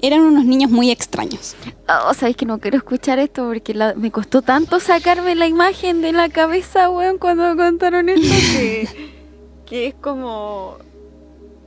eran 0.00 0.20
unos 0.20 0.44
niños 0.44 0.70
muy 0.70 0.90
extraños. 0.92 1.56
Oh, 1.88 2.14
sabes 2.14 2.36
que 2.36 2.46
no 2.46 2.58
quiero 2.60 2.76
escuchar 2.76 3.18
esto 3.18 3.46
porque 3.46 3.74
la- 3.74 3.94
me 3.94 4.12
costó 4.12 4.42
tanto 4.42 4.78
sacarme 4.78 5.34
la 5.34 5.48
imagen 5.48 6.02
de 6.02 6.12
la 6.12 6.28
cabeza, 6.28 6.90
weón, 6.90 7.18
cuando 7.18 7.56
contaron 7.56 8.08
esto 8.08 8.28
que, 8.52 8.88
que 9.66 9.88
es 9.88 9.94
como. 9.94 10.76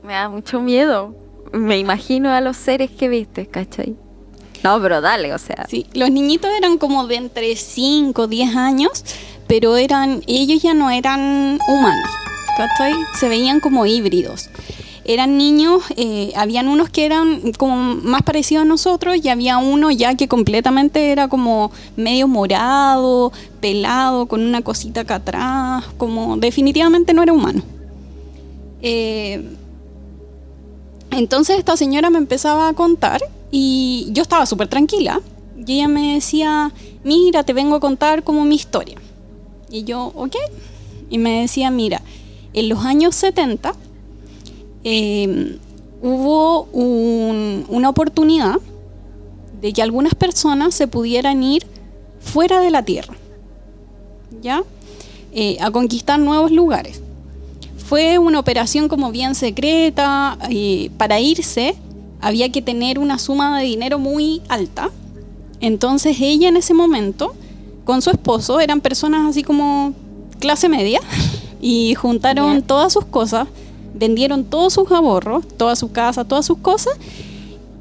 Me 0.02 0.14
da 0.14 0.28
mucho 0.28 0.60
miedo. 0.60 1.14
Me 1.52 1.78
imagino 1.78 2.30
a 2.30 2.40
los 2.40 2.56
seres 2.56 2.90
que 2.90 3.08
viste, 3.08 3.46
¿cachai? 3.46 3.96
No, 4.62 4.80
pero 4.80 5.00
dale, 5.00 5.32
o 5.34 5.38
sea. 5.38 5.66
Sí, 5.68 5.86
los 5.94 6.10
niñitos 6.10 6.50
eran 6.56 6.78
como 6.78 7.06
de 7.06 7.16
entre 7.16 7.56
5, 7.56 8.26
10 8.26 8.56
años, 8.56 9.04
pero 9.46 9.76
eran 9.76 10.22
ellos 10.26 10.62
ya 10.62 10.74
no 10.74 10.90
eran 10.90 11.58
humanos, 11.68 12.10
¿cachai? 12.56 12.94
Se 13.18 13.28
veían 13.28 13.60
como 13.60 13.86
híbridos. 13.86 14.50
Eran 15.04 15.38
niños, 15.38 15.84
eh, 15.96 16.32
habían 16.36 16.68
unos 16.68 16.90
que 16.90 17.06
eran 17.06 17.52
como 17.52 17.76
más 17.76 18.22
parecidos 18.22 18.62
a 18.62 18.66
nosotros 18.66 19.16
y 19.16 19.30
había 19.30 19.56
uno 19.56 19.90
ya 19.90 20.14
que 20.16 20.28
completamente 20.28 21.12
era 21.12 21.28
como 21.28 21.72
medio 21.96 22.28
morado, 22.28 23.32
pelado, 23.60 24.26
con 24.26 24.42
una 24.42 24.60
cosita 24.60 25.02
acá 25.02 25.14
atrás, 25.14 25.84
como 25.96 26.36
definitivamente 26.36 27.14
no 27.14 27.22
era 27.22 27.32
humano. 27.32 27.62
Eh, 28.82 29.42
entonces 31.10 31.58
esta 31.58 31.76
señora 31.76 32.10
me 32.10 32.18
empezaba 32.18 32.68
a 32.68 32.72
contar 32.74 33.20
y 33.50 34.08
yo 34.12 34.22
estaba 34.22 34.46
súper 34.46 34.68
tranquila. 34.68 35.20
Y 35.66 35.74
ella 35.74 35.88
me 35.88 36.14
decía, 36.14 36.72
mira, 37.04 37.42
te 37.42 37.52
vengo 37.52 37.76
a 37.76 37.80
contar 37.80 38.22
como 38.22 38.44
mi 38.44 38.54
historia. 38.54 38.98
Y 39.70 39.84
yo, 39.84 40.12
ok. 40.14 40.36
Y 41.10 41.18
me 41.18 41.40
decía, 41.42 41.70
mira, 41.70 42.02
en 42.52 42.68
los 42.68 42.84
años 42.84 43.14
70 43.16 43.74
eh, 44.84 45.58
hubo 46.02 46.62
un- 46.72 47.64
una 47.68 47.88
oportunidad 47.88 48.56
de 49.60 49.72
que 49.72 49.82
algunas 49.82 50.14
personas 50.14 50.74
se 50.74 50.86
pudieran 50.86 51.42
ir 51.42 51.66
fuera 52.20 52.60
de 52.60 52.70
la 52.70 52.84
Tierra, 52.84 53.14
¿ya? 54.40 54.62
Eh, 55.32 55.56
a 55.60 55.70
conquistar 55.70 56.18
nuevos 56.20 56.52
lugares. 56.52 57.02
Fue 57.88 58.18
una 58.18 58.38
operación 58.38 58.86
como 58.88 59.10
bien 59.10 59.34
secreta. 59.34 60.36
eh, 60.50 60.90
para 60.98 61.20
irse 61.20 61.74
había 62.20 62.50
que 62.52 62.60
tener 62.60 62.98
una 62.98 63.18
suma 63.18 63.58
de 63.58 63.64
dinero 63.64 63.98
muy 63.98 64.42
alta. 64.50 64.90
Entonces 65.60 66.18
ella 66.20 66.48
en 66.48 66.58
ese 66.58 66.74
momento, 66.74 67.34
con 67.86 68.02
su 68.02 68.10
esposo, 68.10 68.60
eran 68.60 68.82
personas 68.82 69.26
así 69.30 69.42
como 69.42 69.94
clase 70.38 70.68
media, 70.68 71.00
y 71.62 71.94
juntaron 71.94 72.60
todas 72.60 72.92
sus 72.92 73.06
cosas, 73.06 73.48
vendieron 73.94 74.44
todos 74.44 74.74
sus 74.74 74.90
ahorros, 74.92 75.48
toda 75.56 75.74
su 75.74 75.90
casa, 75.90 76.24
todas 76.24 76.44
sus 76.44 76.58
cosas, 76.58 76.92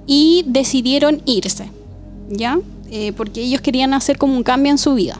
y 0.05 0.45
decidieron 0.47 1.21
irse, 1.25 1.69
¿ya? 2.29 2.59
Eh, 2.89 3.11
porque 3.11 3.41
ellos 3.41 3.59
querían 3.59 3.93
hacer 3.93 4.17
como 4.17 4.37
un 4.37 4.43
cambio 4.43 4.71
en 4.71 4.77
su 4.77 4.93
vida. 4.93 5.19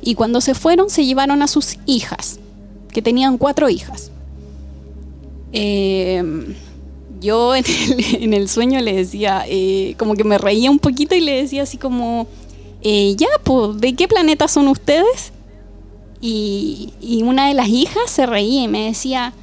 Y 0.00 0.14
cuando 0.14 0.40
se 0.40 0.54
fueron, 0.54 0.90
se 0.90 1.04
llevaron 1.04 1.42
a 1.42 1.48
sus 1.48 1.78
hijas, 1.86 2.38
que 2.96 3.02
tenían 3.02 3.36
cuatro 3.36 3.68
hijas. 3.68 4.10
Eh, 5.52 6.24
yo 7.20 7.54
en 7.54 8.32
el, 8.32 8.48
sueño 8.48 8.80
le 8.80 8.94
decía, 8.94 9.44
eh, 9.46 9.94
como 9.98 10.14
que 10.14 10.24
me 10.24 10.38
reía 10.38 10.70
un 10.70 10.78
poquito 10.78 11.14
y 11.14 11.20
le 11.20 11.42
decía 11.42 11.64
así 11.64 11.76
como, 11.76 12.26
eh, 12.80 13.14
ya, 13.18 13.28
pues, 13.44 13.78
¿de 13.82 13.94
qué 13.94 14.08
planeta 14.08 14.48
son 14.48 14.68
ustedes? 14.68 15.34
Y, 16.22 16.94
una 17.22 17.48
de 17.48 17.52
las 17.52 17.68
hijas 17.68 18.10
se 18.10 18.24
reía 18.24 18.62
y 18.62 18.68
me 18.68 18.86
decía, 18.86 19.34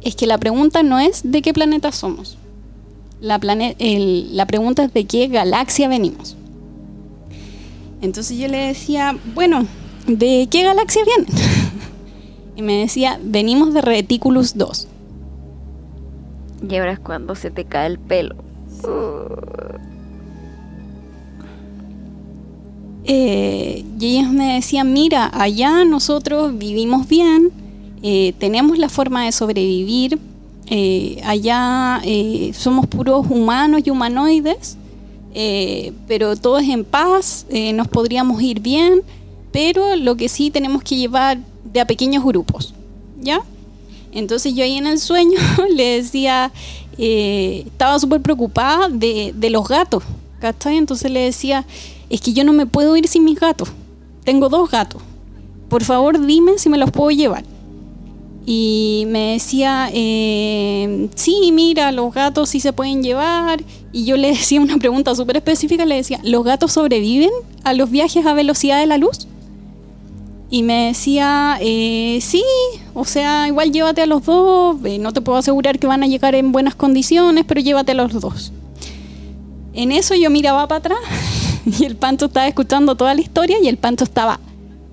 es 0.00 0.14
que 0.14 0.28
la 0.28 0.38
pregunta 0.38 0.84
no 0.84 1.00
es 1.00 1.22
de 1.24 1.42
qué 1.42 1.52
planeta 1.52 1.90
somos. 1.90 2.38
La, 3.20 3.40
la 3.40 4.46
pregunta 4.46 4.84
es 4.84 4.94
de 4.94 5.04
qué 5.04 5.26
galaxia 5.26 5.88
venimos. 5.88 6.36
Entonces 8.02 8.38
yo 8.38 8.46
le 8.46 8.68
decía, 8.68 9.18
bueno, 9.34 9.66
¿de 10.06 10.46
qué 10.48 10.62
galaxia 10.62 11.02
vienen? 11.04 11.63
y 12.56 12.62
me 12.62 12.78
decía, 12.78 13.18
venimos 13.22 13.74
de 13.74 13.80
Reticulus 13.80 14.56
2. 14.56 14.88
Y 16.68 16.76
ahora 16.76 16.92
es 16.92 16.98
cuando 16.98 17.34
se 17.34 17.50
te 17.50 17.64
cae 17.64 17.86
el 17.86 17.98
pelo. 17.98 18.36
Eh, 23.04 23.84
y 24.00 24.18
ellos 24.18 24.32
me 24.32 24.54
decían, 24.54 24.92
mira, 24.92 25.30
allá 25.34 25.84
nosotros 25.84 26.56
vivimos 26.56 27.06
bien, 27.06 27.50
eh, 28.02 28.32
tenemos 28.38 28.78
la 28.78 28.88
forma 28.88 29.24
de 29.24 29.32
sobrevivir, 29.32 30.18
eh, 30.66 31.20
allá 31.24 32.00
eh, 32.04 32.52
somos 32.54 32.86
puros 32.86 33.26
humanos 33.28 33.82
y 33.84 33.90
humanoides, 33.90 34.78
eh, 35.34 35.92
pero 36.06 36.36
todo 36.36 36.58
es 36.58 36.68
en 36.68 36.84
paz, 36.84 37.44
eh, 37.50 37.72
nos 37.72 37.88
podríamos 37.88 38.40
ir 38.40 38.60
bien, 38.60 39.02
pero 39.52 39.96
lo 39.96 40.16
que 40.16 40.28
sí 40.28 40.50
tenemos 40.50 40.82
que 40.82 40.96
llevar 40.96 41.38
de 41.64 41.80
a 41.80 41.86
pequeños 41.86 42.24
grupos, 42.24 42.74
¿ya? 43.20 43.40
Entonces 44.12 44.54
yo 44.54 44.62
ahí 44.62 44.76
en 44.76 44.86
el 44.86 44.98
sueño 44.98 45.38
le 45.74 45.96
decía, 45.96 46.52
eh, 46.98 47.64
estaba 47.66 47.98
súper 47.98 48.20
preocupada 48.20 48.88
de, 48.88 49.32
de 49.34 49.50
los 49.50 49.68
gatos, 49.68 50.04
¿cachai? 50.40 50.76
Entonces 50.76 51.10
le 51.10 51.20
decía, 51.20 51.64
es 52.10 52.20
que 52.20 52.32
yo 52.32 52.44
no 52.44 52.52
me 52.52 52.66
puedo 52.66 52.96
ir 52.96 53.08
sin 53.08 53.24
mis 53.24 53.40
gatos, 53.40 53.70
tengo 54.24 54.48
dos 54.48 54.70
gatos, 54.70 55.02
por 55.68 55.82
favor 55.84 56.24
dime 56.24 56.58
si 56.58 56.68
me 56.68 56.78
los 56.78 56.90
puedo 56.90 57.10
llevar. 57.10 57.44
Y 58.46 59.04
me 59.08 59.32
decía, 59.32 59.88
eh, 59.92 61.08
sí, 61.14 61.50
mira, 61.52 61.92
los 61.92 62.12
gatos 62.12 62.50
sí 62.50 62.60
se 62.60 62.74
pueden 62.74 63.02
llevar. 63.02 63.64
Y 63.90 64.04
yo 64.04 64.16
le 64.16 64.28
decía 64.36 64.60
una 64.60 64.76
pregunta 64.76 65.14
súper 65.14 65.38
específica, 65.38 65.86
le 65.86 65.96
decía, 65.96 66.20
¿los 66.22 66.44
gatos 66.44 66.72
sobreviven 66.72 67.30
a 67.62 67.72
los 67.72 67.90
viajes 67.90 68.26
a 68.26 68.34
velocidad 68.34 68.78
de 68.80 68.86
la 68.86 68.98
luz? 68.98 69.26
Y 70.54 70.62
me 70.62 70.86
decía, 70.86 71.58
eh, 71.60 72.20
sí, 72.22 72.44
o 72.94 73.04
sea, 73.04 73.48
igual 73.48 73.72
llévate 73.72 74.02
a 74.02 74.06
los 74.06 74.24
dos, 74.24 74.76
eh, 74.84 75.00
no 75.00 75.12
te 75.12 75.20
puedo 75.20 75.36
asegurar 75.36 75.80
que 75.80 75.88
van 75.88 76.04
a 76.04 76.06
llegar 76.06 76.36
en 76.36 76.52
buenas 76.52 76.76
condiciones, 76.76 77.44
pero 77.44 77.60
llévate 77.60 77.90
a 77.90 77.96
los 77.96 78.12
dos. 78.12 78.52
En 79.72 79.90
eso 79.90 80.14
yo 80.14 80.30
miraba 80.30 80.68
para 80.68 80.78
atrás 80.78 80.98
y 81.66 81.84
el 81.84 81.96
panto 81.96 82.26
estaba 82.26 82.46
escuchando 82.46 82.94
toda 82.94 83.16
la 83.16 83.20
historia 83.20 83.56
y 83.60 83.66
el 83.66 83.78
panto 83.78 84.04
estaba 84.04 84.38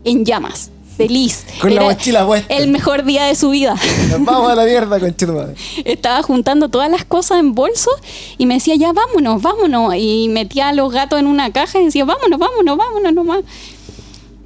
en 0.03 0.25
llamas, 0.25 0.71
feliz. 0.97 1.45
Con 1.61 1.75
la 1.75 1.81
Era 1.81 1.91
mochila 1.91 2.25
puesta. 2.25 2.51
El 2.55 2.69
mejor 2.69 3.03
día 3.03 3.25
de 3.25 3.35
su 3.35 3.51
vida. 3.51 3.75
Nos 4.09 4.25
vamos 4.25 4.51
a 4.51 4.55
la 4.55 4.65
mierda, 4.65 4.99
conchito 4.99 5.33
madre. 5.33 5.53
Estaba 5.85 6.23
juntando 6.23 6.69
todas 6.69 6.89
las 6.89 7.05
cosas 7.05 7.39
en 7.39 7.53
bolsos 7.53 7.93
y 8.39 8.47
me 8.47 8.55
decía, 8.55 8.73
ya 8.77 8.93
vámonos, 8.93 9.39
vámonos. 9.43 9.93
Y 9.95 10.27
metía 10.29 10.69
a 10.69 10.73
los 10.73 10.91
gatos 10.91 11.19
en 11.19 11.27
una 11.27 11.51
caja 11.51 11.79
y 11.79 11.85
decía, 11.85 12.03
vámonos, 12.03 12.39
vámonos, 12.39 12.77
vámonos 12.77 13.13
nomás. 13.13 13.43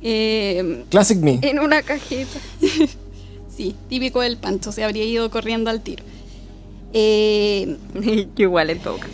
Eh, 0.07 0.83
Classic 0.89 1.17
me. 1.17 1.39
En 1.41 1.57
una 1.59 1.81
cajita. 1.81 2.37
sí, 3.57 3.73
típico 3.89 4.21
del 4.21 4.37
pancho, 4.37 4.71
se 4.71 4.83
habría 4.83 5.03
ido 5.03 5.29
corriendo 5.31 5.71
al 5.71 5.81
tiro. 5.81 6.03
Eh, 6.93 7.75
igual 8.37 8.69
en 8.69 8.79
todo 8.79 8.97
caso. 8.97 9.11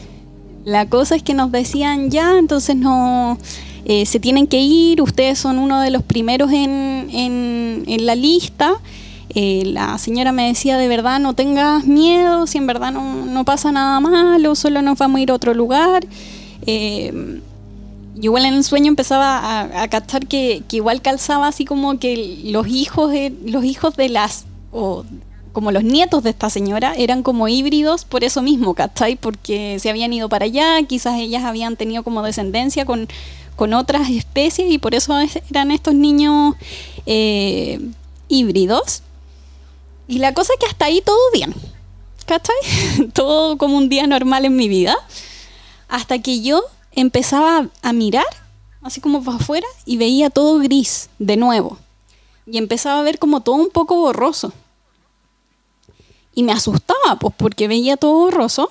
La 0.66 0.88
cosa 0.88 1.16
es 1.16 1.24
que 1.24 1.34
nos 1.34 1.52
decían 1.52 2.12
ya, 2.12 2.38
entonces 2.38 2.76
no 2.76 3.38
eh, 3.86 4.06
se 4.06 4.20
tienen 4.20 4.48
que 4.48 4.60
ir, 4.60 5.02
ustedes 5.02 5.39
son 5.39 5.58
uno 5.60 5.80
de 5.82 5.89
los 5.92 6.04
primeros 6.04 6.52
en, 6.52 7.08
en- 7.12 7.84
en 7.88 8.06
la 8.06 8.16
lista. 8.16 8.74
Eh, 9.34 9.64
la 9.66 9.98
señora 9.98 10.34
me 10.34 10.48
decía, 10.50 10.78
de 10.78 10.89
verdad, 10.89 11.20
no 11.22 11.34
tengas 11.36 11.86
miedo, 11.88 12.46
si 12.48 12.58
en 12.58 12.68
verdad 12.68 12.92
no, 12.92 13.26
no 13.26 13.46
pasa 13.46 13.72
nada 13.72 14.00
malo, 14.02 14.56
solo 14.56 14.82
nos 14.82 14.98
vamos 15.00 15.20
a 15.20 15.22
ir 15.22 15.32
a 15.32 15.36
otro 15.36 15.54
lugar. 15.54 16.06
Eh, 16.68 17.39
yo 18.16 18.24
igual 18.24 18.45
en 18.45 18.55
el 18.55 18.64
sueño 18.64 18.88
empezaba 18.88 19.38
a, 19.39 19.84
a 19.84 19.88
que, 19.89 20.64
igual 20.72 21.01
calzaba 21.01 21.47
así 21.47 21.66
como 21.66 21.97
que 21.99 22.41
los 22.45 22.68
hijos 22.68 23.12
de, 23.12 23.34
los 23.45 23.64
hijos 23.64 23.95
de 23.95 24.09
las 24.09 24.45
o 24.72 25.05
como 25.53 25.72
los 25.72 25.84
nietos 25.84 26.24
de 26.24 26.30
esta 26.30 26.49
señora 26.49 26.93
eran 26.95 27.24
como 27.24 27.47
híbridos 27.47 28.05
por 28.05 28.24
eso 28.24 28.41
mismo, 28.41 28.74
¿cachai? 28.74 29.18
Porque 29.18 29.80
se 29.80 29.89
habían 29.89 30.14
ido 30.14 30.30
para 30.30 30.45
allá, 30.45 30.82
quizás 30.88 31.20
ellas 31.20 31.43
habían 31.43 31.76
tenido 31.76 32.03
como 32.03 32.22
descendencia 32.24 32.86
con, 32.86 33.07
con 33.57 33.74
otras 33.74 34.09
especies 34.09 34.72
y 34.72 34.78
por 34.78 34.95
eso 34.95 35.20
es- 35.20 35.41
eran 35.49 35.72
estos 35.72 35.93
niños 35.93 36.55
eh, 37.05 37.80
híbridos. 38.30 39.03
Y 40.07 40.20
la 40.20 40.34
cosa 40.34 40.53
es 40.53 40.59
que 40.59 40.68
hasta 40.68 40.86
ahí 40.86 41.01
todo 41.01 41.18
bien. 41.34 41.53
¿cachai? 42.26 42.55
Todo 43.14 43.57
como 43.57 43.78
un 43.78 43.89
día 43.89 44.07
normal 44.07 44.45
en 44.45 44.55
mi 44.55 44.70
vida. 44.70 44.95
Hasta 45.89 46.20
que 46.20 46.41
yo 46.41 46.64
empezaba 46.92 47.70
a 47.82 47.94
mirar, 47.94 48.26
así 48.82 49.02
como 49.02 49.24
para 49.24 49.38
afuera, 49.38 49.68
y 49.86 49.98
veía 49.98 50.30
todo 50.30 50.60
gris 50.60 51.10
de 51.20 51.38
nuevo. 51.38 51.78
Y 52.46 52.58
empezaba 52.58 53.00
a 53.00 53.04
ver 53.04 53.20
como 53.20 53.42
todo 53.42 53.56
un 53.56 53.70
poco 53.70 53.96
borroso. 53.96 54.52
Y 56.34 56.44
me 56.44 56.52
asustaba, 56.52 57.18
pues, 57.20 57.34
porque 57.38 57.68
veía 57.68 57.98
todo 57.98 58.14
borroso. 58.14 58.70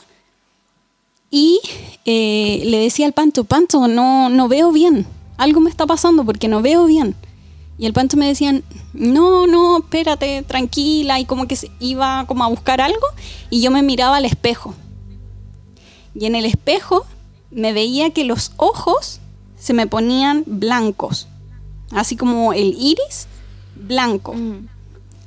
Y 1.30 1.60
eh, 2.04 2.62
le 2.64 2.78
decía 2.78 3.06
al 3.06 3.12
Pancho, 3.12 3.44
Pancho, 3.44 3.86
no, 3.86 4.28
no 4.28 4.48
veo 4.48 4.72
bien. 4.72 5.06
Algo 5.36 5.60
me 5.60 5.70
está 5.70 5.86
pasando 5.86 6.24
porque 6.24 6.48
no 6.48 6.62
veo 6.62 6.86
bien. 6.86 7.14
Y 7.78 7.86
el 7.86 7.92
Pancho 7.92 8.16
me 8.16 8.26
decía, 8.26 8.60
no, 8.92 9.46
no, 9.46 9.78
espérate, 9.78 10.42
tranquila. 10.42 11.20
Y 11.20 11.24
como 11.24 11.46
que 11.46 11.56
iba 11.78 12.26
como 12.26 12.44
a 12.44 12.48
buscar 12.48 12.80
algo. 12.80 13.06
Y 13.48 13.62
yo 13.62 13.70
me 13.70 13.82
miraba 13.82 14.16
al 14.16 14.24
espejo. 14.24 14.74
Y 16.14 16.26
en 16.26 16.34
el 16.34 16.44
espejo 16.44 17.06
me 17.50 17.72
veía 17.72 18.10
que 18.10 18.24
los 18.24 18.52
ojos 18.56 19.20
se 19.58 19.74
me 19.74 19.86
ponían 19.86 20.44
blancos. 20.46 21.28
Así 21.92 22.16
como 22.16 22.52
el 22.52 22.74
iris 22.78 23.26
blanco. 23.74 24.34
Mm. 24.34 24.68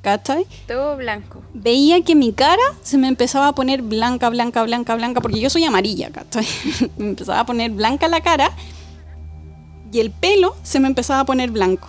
¿Cachai? 0.01 0.45
Todo 0.67 0.97
blanco. 0.97 1.41
veía 1.53 2.01
que 2.01 2.13
mi 2.13 2.34
cara 2.34 2.61
se 2.82 2.97
me 2.97 3.07
empezaba 3.07 3.47
a 3.47 3.55
poner 3.55 3.82
blanca, 3.82 4.28
blanca, 4.30 4.61
blanca, 4.63 4.95
blanca, 4.95 5.21
porque 5.21 5.39
yo 5.39 5.49
soy 5.49 5.63
amarilla, 5.63 6.11
¿cachai? 6.11 6.45
me 6.97 7.09
empezaba 7.09 7.39
a 7.39 7.45
poner 7.45 7.71
blanca 7.71 8.09
la 8.09 8.19
cara 8.19 8.51
y 9.93 10.01
el 10.01 10.11
pelo 10.11 10.57
se 10.61 10.82
me 10.82 10.88
empezaba 10.88 11.21
a 11.21 11.26
poner 11.26 11.51
blanco. 11.51 11.88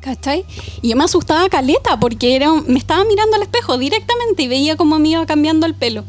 ¿Cachai? 0.00 0.46
Y 0.80 0.90
yo 0.90 0.96
me 0.96 1.04
asustaba 1.04 1.48
caleta 1.48 1.98
porque 1.98 2.36
era, 2.36 2.52
me 2.52 2.78
estaba 2.78 3.04
mirando 3.04 3.34
al 3.34 3.42
espejo 3.42 3.76
directamente 3.76 4.44
y 4.44 4.48
veía 4.48 4.76
cómo 4.76 5.00
me 5.00 5.08
iba 5.08 5.26
cambiando 5.26 5.66
el 5.66 5.74
pelo. 5.74 6.04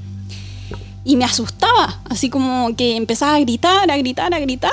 Y 1.03 1.15
me 1.15 1.25
asustaba, 1.25 2.01
así 2.09 2.29
como 2.29 2.75
que 2.75 2.95
empezaba 2.95 3.35
a 3.35 3.39
gritar, 3.39 3.89
a 3.89 3.97
gritar, 3.97 4.33
a 4.33 4.39
gritar. 4.39 4.71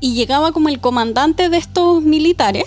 Y 0.00 0.14
llegaba 0.14 0.52
como 0.52 0.68
el 0.68 0.80
comandante 0.80 1.48
de 1.48 1.56
estos 1.56 2.02
militares 2.02 2.64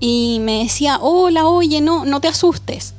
y 0.00 0.38
me 0.40 0.64
decía, 0.64 0.98
hola, 1.00 1.46
oye, 1.46 1.80
no, 1.80 2.04
no 2.04 2.20
te 2.20 2.28
asustes. 2.28 2.94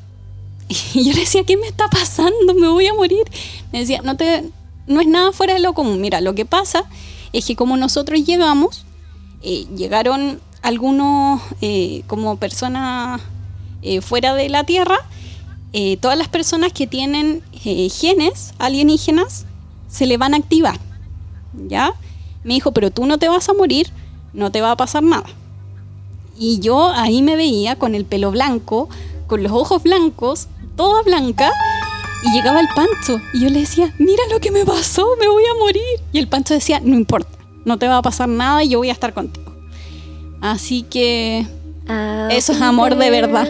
Y 0.94 1.04
yo 1.06 1.14
le 1.14 1.22
decía, 1.22 1.44
¿qué 1.44 1.58
me 1.58 1.68
está 1.68 1.88
pasando? 1.90 2.54
Me 2.54 2.68
voy 2.68 2.88
a 2.88 2.94
morir. 2.94 3.24
Me 3.72 3.80
decía, 3.80 4.02
no, 4.04 4.16
te, 4.16 4.50
no 4.88 5.02
es 5.02 5.08
nada 5.08 5.32
fuera 5.32 5.54
de 5.54 5.60
lo 5.60 5.74
común. 5.74 6.00
Mira, 6.02 6.22
lo 6.22 6.34
que 6.36 6.46
pasa 6.46 6.86
es 7.34 7.46
que 7.46 7.56
como 7.56 7.78
nosotros 7.78 8.24
llegamos, 8.24 8.86
eh, 9.42 9.66
llegaron 9.76 10.40
algunos 10.62 11.42
eh, 11.62 12.04
como 12.08 12.38
personas 12.38 13.22
eh, 13.82 14.00
fuera 14.00 14.34
de 14.34 14.48
la 14.48 14.64
Tierra, 14.64 14.98
eh, 15.74 15.98
todas 15.98 16.18
las 16.18 16.28
personas 16.28 16.72
que 16.72 16.88
tienen 16.88 17.44
eh, 17.66 17.90
genes 17.90 18.54
alienígenas 18.60 19.46
se 19.90 20.06
le 20.06 20.18
van 20.18 20.34
a 20.34 20.38
activar. 20.38 20.80
¿Ya? 21.68 21.94
Me 22.44 22.54
dijo, 22.54 22.72
pero 22.72 22.92
tú 22.92 23.06
no 23.06 23.18
te 23.18 23.28
vas 23.28 23.50
a 23.50 23.54
morir, 23.54 23.90
no 24.34 24.52
te 24.52 24.62
va 24.62 24.72
a 24.72 24.78
pasar 24.78 25.04
nada. 25.04 25.26
Y 26.38 26.60
yo 26.60 26.90
ahí 26.90 27.22
me 27.22 27.36
veía 27.36 27.78
con 27.78 27.96
el 27.96 28.06
pelo 28.06 28.32
blanco, 28.32 28.90
con 29.28 29.44
los 29.44 29.52
ojos 29.52 29.84
blancos, 29.84 30.48
toda 30.76 31.02
blanca, 31.04 31.52
y 32.24 32.32
llegaba 32.32 32.60
el 32.60 32.68
Pancho. 32.76 33.22
Y 33.34 33.42
yo 33.42 33.50
le 33.50 33.62
decía, 33.62 33.94
mira 34.00 34.24
lo 34.32 34.40
que 34.40 34.52
me 34.52 34.66
pasó, 34.66 35.08
me 35.20 35.28
voy 35.28 35.44
a 35.44 35.60
morir. 35.60 36.02
Y 36.12 36.20
el 36.20 36.28
Pancho 36.28 36.54
decía, 36.54 36.80
no 36.84 36.96
importa, 36.96 37.38
no 37.66 37.78
te 37.78 37.88
va 37.88 37.98
a 37.98 38.02
pasar 38.02 38.30
nada 38.30 38.64
y 38.64 38.70
yo 38.70 38.80
voy 38.80 38.90
a 38.90 38.94
estar 38.94 39.14
contigo. 39.14 39.54
Así 40.42 40.84
que 40.84 41.48
Eso 42.32 42.54
es 42.54 42.62
amor 42.62 42.96
de 42.96 43.10
verdad. 43.10 43.48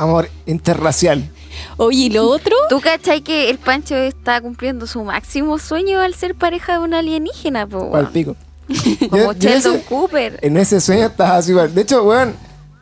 Amor 0.00 0.30
interracial. 0.46 1.28
Oye, 1.76 1.98
¿y 2.06 2.10
lo 2.10 2.26
otro? 2.28 2.56
¿Tú 2.70 2.80
cachai 2.80 3.20
que 3.20 3.50
el 3.50 3.58
Pancho 3.58 3.94
está 3.96 4.40
cumpliendo 4.40 4.86
su 4.86 5.04
máximo 5.04 5.58
sueño 5.58 6.00
al 6.00 6.14
ser 6.14 6.34
pareja 6.34 6.74
de 6.74 6.78
un 6.78 6.94
alienígena, 6.94 7.66
po, 7.66 7.94
Al 7.94 8.08
pico. 8.10 8.34
Como 9.10 9.34
Sheldon 9.34 9.76
ese- 9.76 9.84
Cooper, 9.84 10.38
En 10.42 10.56
ese 10.56 10.80
sueño 10.80 11.06
estás 11.06 11.30
así, 11.32 11.50
igual. 11.50 11.74
De 11.74 11.82
hecho, 11.82 12.02
weón. 12.04 12.34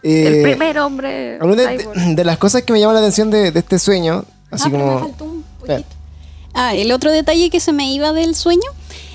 eh, 0.03 0.27
el 0.29 0.43
primer 0.43 0.79
hombre 0.79 1.39
de, 1.41 2.25
las 2.25 2.39
cosas 2.39 2.63
que 2.63 2.73
me 2.73 2.79
llaman 2.79 2.95
la 2.95 3.01
atención 3.01 3.31
de, 3.31 3.51
de 3.51 3.59
este 3.59 3.79
sueño, 3.81 4.25
así 4.51 4.65
Ah, 4.67 4.71
pero 4.71 4.87
me 4.87 5.01
faltó 5.01 5.25
un. 5.25 5.45
Ah, 6.55 6.75
el 6.75 6.93
otro 6.93 7.11
detalle 7.11 7.51
que 7.51 7.61
se 7.61 7.73
me 7.73 7.93
iba 7.93 8.13
del 8.13 8.35
sueño 8.35 8.69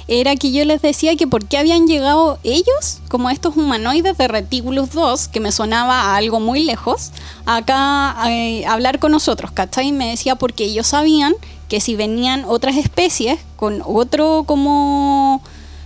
era 0.07 0.35
que 0.35 0.51
yo 0.51 0.65
les 0.65 0.81
decía 0.81 1.15
que 1.15 1.27
por 1.27 1.45
qué 1.45 1.57
habían 1.57 1.87
llegado 1.87 2.37
ellos, 2.43 2.99
como 3.09 3.29
estos 3.29 3.55
humanoides 3.55 4.17
de 4.17 4.27
Retículos 4.27 4.91
2, 4.91 5.27
que 5.29 5.39
me 5.39 5.51
sonaba 5.51 6.01
a 6.01 6.15
algo 6.17 6.39
muy 6.39 6.63
lejos, 6.63 7.11
acá 7.45 8.15
eh, 8.29 8.65
a 8.65 8.73
hablar 8.73 8.99
con 8.99 9.11
nosotros, 9.11 9.51
¿cachai? 9.51 9.87
Y 9.87 9.91
me 9.91 10.09
decía 10.09 10.35
porque 10.35 10.65
ellos 10.65 10.87
sabían 10.87 11.33
que 11.69 11.79
si 11.79 11.95
venían 11.95 12.43
otras 12.45 12.75
especies 12.77 13.39
con 13.55 13.81
otro 13.85 14.43
como 14.45 15.41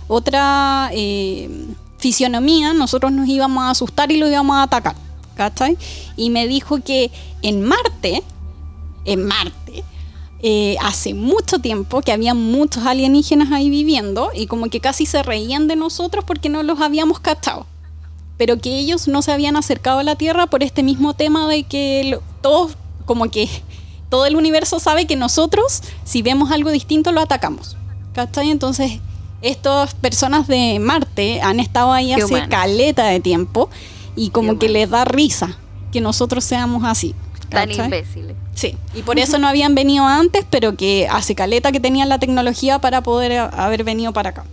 otra 0.08 0.90
eh, 0.92 1.48
fisionomía, 1.98 2.72
nosotros 2.72 3.12
nos 3.12 3.28
íbamos 3.28 3.64
a 3.64 3.70
asustar 3.70 4.10
y 4.10 4.16
lo 4.16 4.28
íbamos 4.28 4.56
a 4.56 4.62
atacar, 4.64 4.96
¿cachai? 5.36 5.78
Y 6.16 6.30
me 6.30 6.48
dijo 6.48 6.80
que 6.80 7.10
en 7.42 7.62
Marte, 7.62 8.22
en 9.04 9.24
Marte, 9.26 9.84
eh, 10.40 10.76
hace 10.80 11.14
mucho 11.14 11.58
tiempo 11.58 12.00
que 12.00 12.12
había 12.12 12.32
muchos 12.34 12.86
alienígenas 12.86 13.50
ahí 13.52 13.70
viviendo 13.70 14.30
y 14.34 14.46
como 14.46 14.68
que 14.70 14.80
casi 14.80 15.04
se 15.06 15.22
reían 15.22 15.66
de 15.66 15.76
nosotros 15.76 16.24
porque 16.24 16.48
no 16.48 16.62
los 16.62 16.80
habíamos 16.80 17.18
cachado. 17.20 17.66
Pero 18.36 18.58
que 18.60 18.78
ellos 18.78 19.08
no 19.08 19.20
se 19.22 19.32
habían 19.32 19.56
acercado 19.56 19.98
a 19.98 20.04
la 20.04 20.14
Tierra 20.14 20.46
por 20.46 20.62
este 20.62 20.82
mismo 20.84 21.14
tema 21.14 21.48
de 21.48 21.64
que 21.64 22.04
lo- 22.10 22.22
todos, 22.40 22.76
como 23.04 23.28
que 23.30 23.48
todo 24.10 24.26
el 24.26 24.36
universo 24.36 24.78
sabe 24.78 25.06
que 25.06 25.16
nosotros, 25.16 25.82
si 26.04 26.22
vemos 26.22 26.52
algo 26.52 26.70
distinto, 26.70 27.10
lo 27.10 27.20
atacamos. 27.20 27.76
¿Cachai? 28.12 28.50
Entonces, 28.50 29.00
estas 29.42 29.94
personas 29.94 30.46
de 30.46 30.78
Marte 30.78 31.40
han 31.42 31.58
estado 31.60 31.92
ahí 31.92 32.12
hace 32.12 32.24
Humanos. 32.26 32.48
caleta 32.48 33.06
de 33.06 33.18
tiempo 33.20 33.70
y 34.16 34.30
como 34.30 34.58
que 34.58 34.66
Humanos. 34.66 34.72
les 34.72 34.90
da 34.90 35.04
risa 35.04 35.58
que 35.92 36.00
nosotros 36.00 36.44
seamos 36.44 36.84
así. 36.84 37.14
Tan 37.48 37.68
¿cachai? 37.68 37.84
imbéciles. 37.86 38.36
Sí, 38.54 38.76
y 38.94 39.02
por 39.02 39.18
eso 39.18 39.38
no 39.38 39.48
habían 39.48 39.74
venido 39.74 40.04
antes, 40.06 40.44
pero 40.50 40.76
que 40.76 41.08
hace 41.10 41.34
caleta 41.34 41.72
que 41.72 41.80
tenían 41.80 42.08
la 42.08 42.18
tecnología 42.18 42.78
para 42.80 43.02
poder 43.02 43.38
haber 43.52 43.84
venido 43.84 44.12
para 44.12 44.30
acá. 44.30 44.44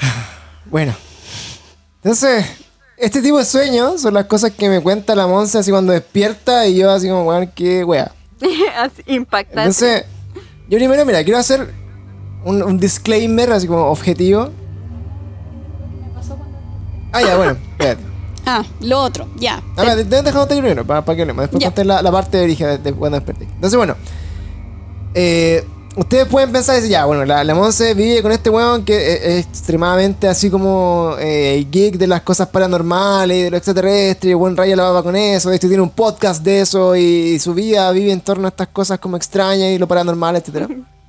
Bueno. 0.70 0.94
Entonces, 2.02 2.46
este 2.96 3.20
tipo 3.22 3.38
de 3.38 3.44
sueños 3.44 4.00
son 4.02 4.14
las 4.14 4.26
cosas 4.26 4.52
que 4.52 4.68
me 4.68 4.80
cuenta 4.80 5.14
la 5.14 5.26
Monza 5.26 5.58
así 5.58 5.70
cuando 5.70 5.92
despierta 5.92 6.66
y 6.66 6.76
yo 6.76 6.90
así 6.90 7.08
como, 7.08 7.24
weón, 7.24 7.50
qué 7.54 7.82
wea. 7.84 8.12
Impactante. 9.06 9.60
Entonces, 9.60 10.04
yo 10.68 10.78
primero, 10.78 11.04
mira, 11.04 11.24
quiero 11.24 11.38
hacer 11.38 11.74
un, 12.44 12.62
un 12.62 12.78
disclaimer 12.78 13.52
así 13.52 13.66
como 13.66 13.86
objetivo. 13.86 14.50
Ah, 17.12 17.22
ya, 17.22 17.36
bueno, 17.36 17.52
espérate. 17.52 18.02
Ah, 18.46 18.64
lo 18.80 19.00
otro, 19.02 19.26
ya. 19.36 19.62
A 19.76 19.84
ver, 19.84 19.96
de- 19.96 20.04
dejamos 20.22 20.42
hasta 20.42 20.54
ahí 20.54 20.60
primero, 20.60 20.84
para, 20.84 21.02
que 21.04 21.20
hablemos. 21.22 21.42
Después 21.42 21.62
conté 21.64 21.84
la, 21.84 22.02
la 22.02 22.10
parte 22.10 22.38
de 22.38 22.44
origen 22.44 22.66
de, 22.68 22.78
de 22.78 22.92
cuando 22.92 23.18
desperté. 23.18 23.44
Entonces, 23.44 23.76
bueno. 23.76 23.94
eh, 25.14 25.64
ustedes 25.96 26.26
pueden 26.26 26.52
pensar, 26.52 26.76
decir, 26.76 26.90
ya, 26.90 27.04
bueno, 27.04 27.24
la, 27.24 27.42
la 27.44 27.54
Monse 27.54 27.94
vive 27.94 28.22
con 28.22 28.30
este 28.32 28.48
weón 28.48 28.84
que 28.84 28.96
es, 29.14 29.22
es 29.22 29.46
extremadamente 29.46 30.28
así 30.28 30.48
como 30.48 31.16
eh, 31.18 31.66
geek 31.70 31.96
de 31.96 32.06
las 32.06 32.22
cosas 32.22 32.48
paranormales 32.48 33.36
y 33.36 33.42
de 33.42 33.50
lo 33.50 33.56
extraterrestre, 33.56 34.30
y 34.30 34.34
buen 34.34 34.56
rayo 34.56 34.76
la 34.76 34.84
baba 34.84 35.02
con 35.02 35.16
eso, 35.16 35.50
de 35.50 35.56
hecho 35.56 35.68
tiene 35.68 35.82
un 35.82 35.90
podcast 35.90 36.42
de 36.42 36.60
eso 36.60 36.94
y, 36.96 37.38
su 37.40 37.54
vida 37.54 37.90
vive 37.92 38.12
en 38.12 38.20
torno 38.20 38.46
a 38.46 38.50
estas 38.50 38.68
cosas 38.68 38.98
como 39.00 39.16
extrañas 39.16 39.70
y 39.70 39.78
lo 39.78 39.88
paranormal, 39.88 40.36
etcétera. 40.36 40.68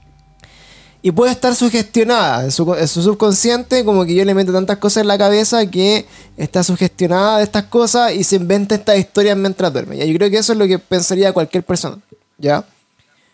Y 1.03 1.11
puede 1.11 1.31
estar 1.31 1.55
sugestionada 1.55 2.43
en 2.43 2.51
su, 2.51 2.75
en 2.75 2.87
su 2.87 3.01
subconsciente, 3.01 3.83
como 3.83 4.05
que 4.05 4.13
yo 4.13 4.23
le 4.23 4.35
meto 4.35 4.53
tantas 4.53 4.77
cosas 4.77 5.01
en 5.01 5.07
la 5.07 5.17
cabeza 5.17 5.65
que 5.65 6.05
está 6.37 6.63
sugestionada 6.63 7.37
de 7.39 7.43
estas 7.43 7.63
cosas 7.63 8.13
y 8.13 8.23
se 8.23 8.35
inventa 8.35 8.75
estas 8.75 8.99
historias 8.99 9.35
mientras 9.35 9.73
duerme. 9.73 9.97
¿ya? 9.97 10.05
Yo 10.05 10.13
creo 10.15 10.29
que 10.29 10.37
eso 10.37 10.53
es 10.53 10.59
lo 10.59 10.67
que 10.67 10.77
pensaría 10.77 11.33
cualquier 11.33 11.63
persona. 11.63 11.97
¿ya? 12.37 12.63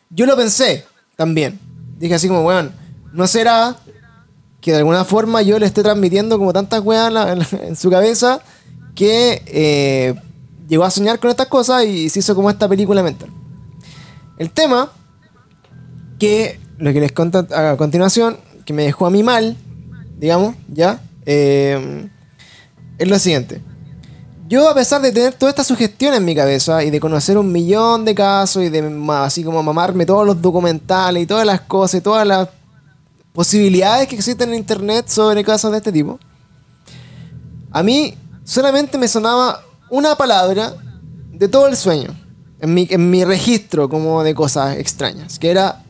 Yo 0.09 0.25
lo 0.25 0.37
pensé 0.37 0.85
también. 1.17 1.59
Dije 1.99 2.15
así 2.15 2.29
como, 2.29 2.45
weón, 2.45 2.71
¿no 3.11 3.27
será 3.27 3.75
que 4.61 4.71
de 4.71 4.77
alguna 4.77 5.03
forma 5.03 5.41
yo 5.41 5.59
le 5.59 5.65
esté 5.65 5.83
transmitiendo 5.83 6.37
como 6.37 6.53
tantas 6.53 6.79
weas 6.81 7.07
en, 7.07 7.13
la- 7.39 7.75
su 7.75 7.89
cabeza 7.89 8.39
que 8.95 9.43
eh, 9.45 10.15
llegó 10.69 10.85
a 10.85 10.89
soñar 10.89 11.19
con 11.19 11.29
estas 11.29 11.47
cosas 11.47 11.83
y 11.83 12.07
se 12.09 12.19
hizo 12.19 12.33
como 12.33 12.49
esta 12.49 12.69
película 12.69 13.03
mental? 13.03 13.29
El 14.37 14.51
tema 14.51 14.89
que 16.17 16.59
lo 16.77 16.93
que 16.93 16.99
les 16.99 17.11
conto 17.11 17.47
a 17.53 17.75
continuación, 17.77 18.37
que 18.65 18.73
me 18.73 18.83
dejó 18.83 19.05
a 19.05 19.09
mí 19.09 19.23
mal, 19.23 19.57
digamos, 20.17 20.55
ya, 20.67 21.01
eh, 21.25 22.09
es 22.97 23.07
lo 23.07 23.19
siguiente. 23.19 23.61
Yo, 24.47 24.69
a 24.69 24.73
pesar 24.73 25.01
de 25.01 25.11
tener 25.11 25.33
toda 25.33 25.49
esta 25.49 25.63
sugestión 25.63 26.13
en 26.13 26.23
mi 26.23 26.33
cabeza 26.33 26.83
y 26.83 26.89
de 26.89 26.99
conocer 26.99 27.37
un 27.37 27.51
millón 27.51 28.05
de 28.05 28.15
casos 28.15 28.63
y 28.63 28.69
de 28.69 29.05
así 29.09 29.43
como 29.43 29.61
mamarme 29.61 30.05
todos 30.05 30.25
los 30.25 30.41
documentales 30.41 31.23
y 31.23 31.25
todas 31.25 31.45
las 31.45 31.61
cosas 31.61 31.99
y 31.99 32.01
todas 32.01 32.25
las 32.25 32.47
posibilidades 33.33 34.07
que 34.07 34.15
existen 34.15 34.49
en 34.49 34.55
internet 34.55 35.09
sobre 35.09 35.43
casos 35.43 35.71
de 35.71 35.77
este 35.77 35.91
tipo, 35.91 36.17
a 37.71 37.83
mí 37.83 38.17
solamente 38.45 38.97
me 38.97 39.07
sonaba 39.07 39.63
una 39.89 40.15
palabra 40.15 40.73
de 41.33 41.47
todo 41.47 41.67
el 41.67 41.75
sueño. 41.75 42.15
en 42.59 42.73
mi, 42.73 42.87
en 42.89 43.09
mi 43.09 43.23
registro 43.23 43.89
como 43.89 44.23
de 44.23 44.33
cosas 44.33 44.77
extrañas, 44.77 45.37
que 45.39 45.51
era, 45.51 45.83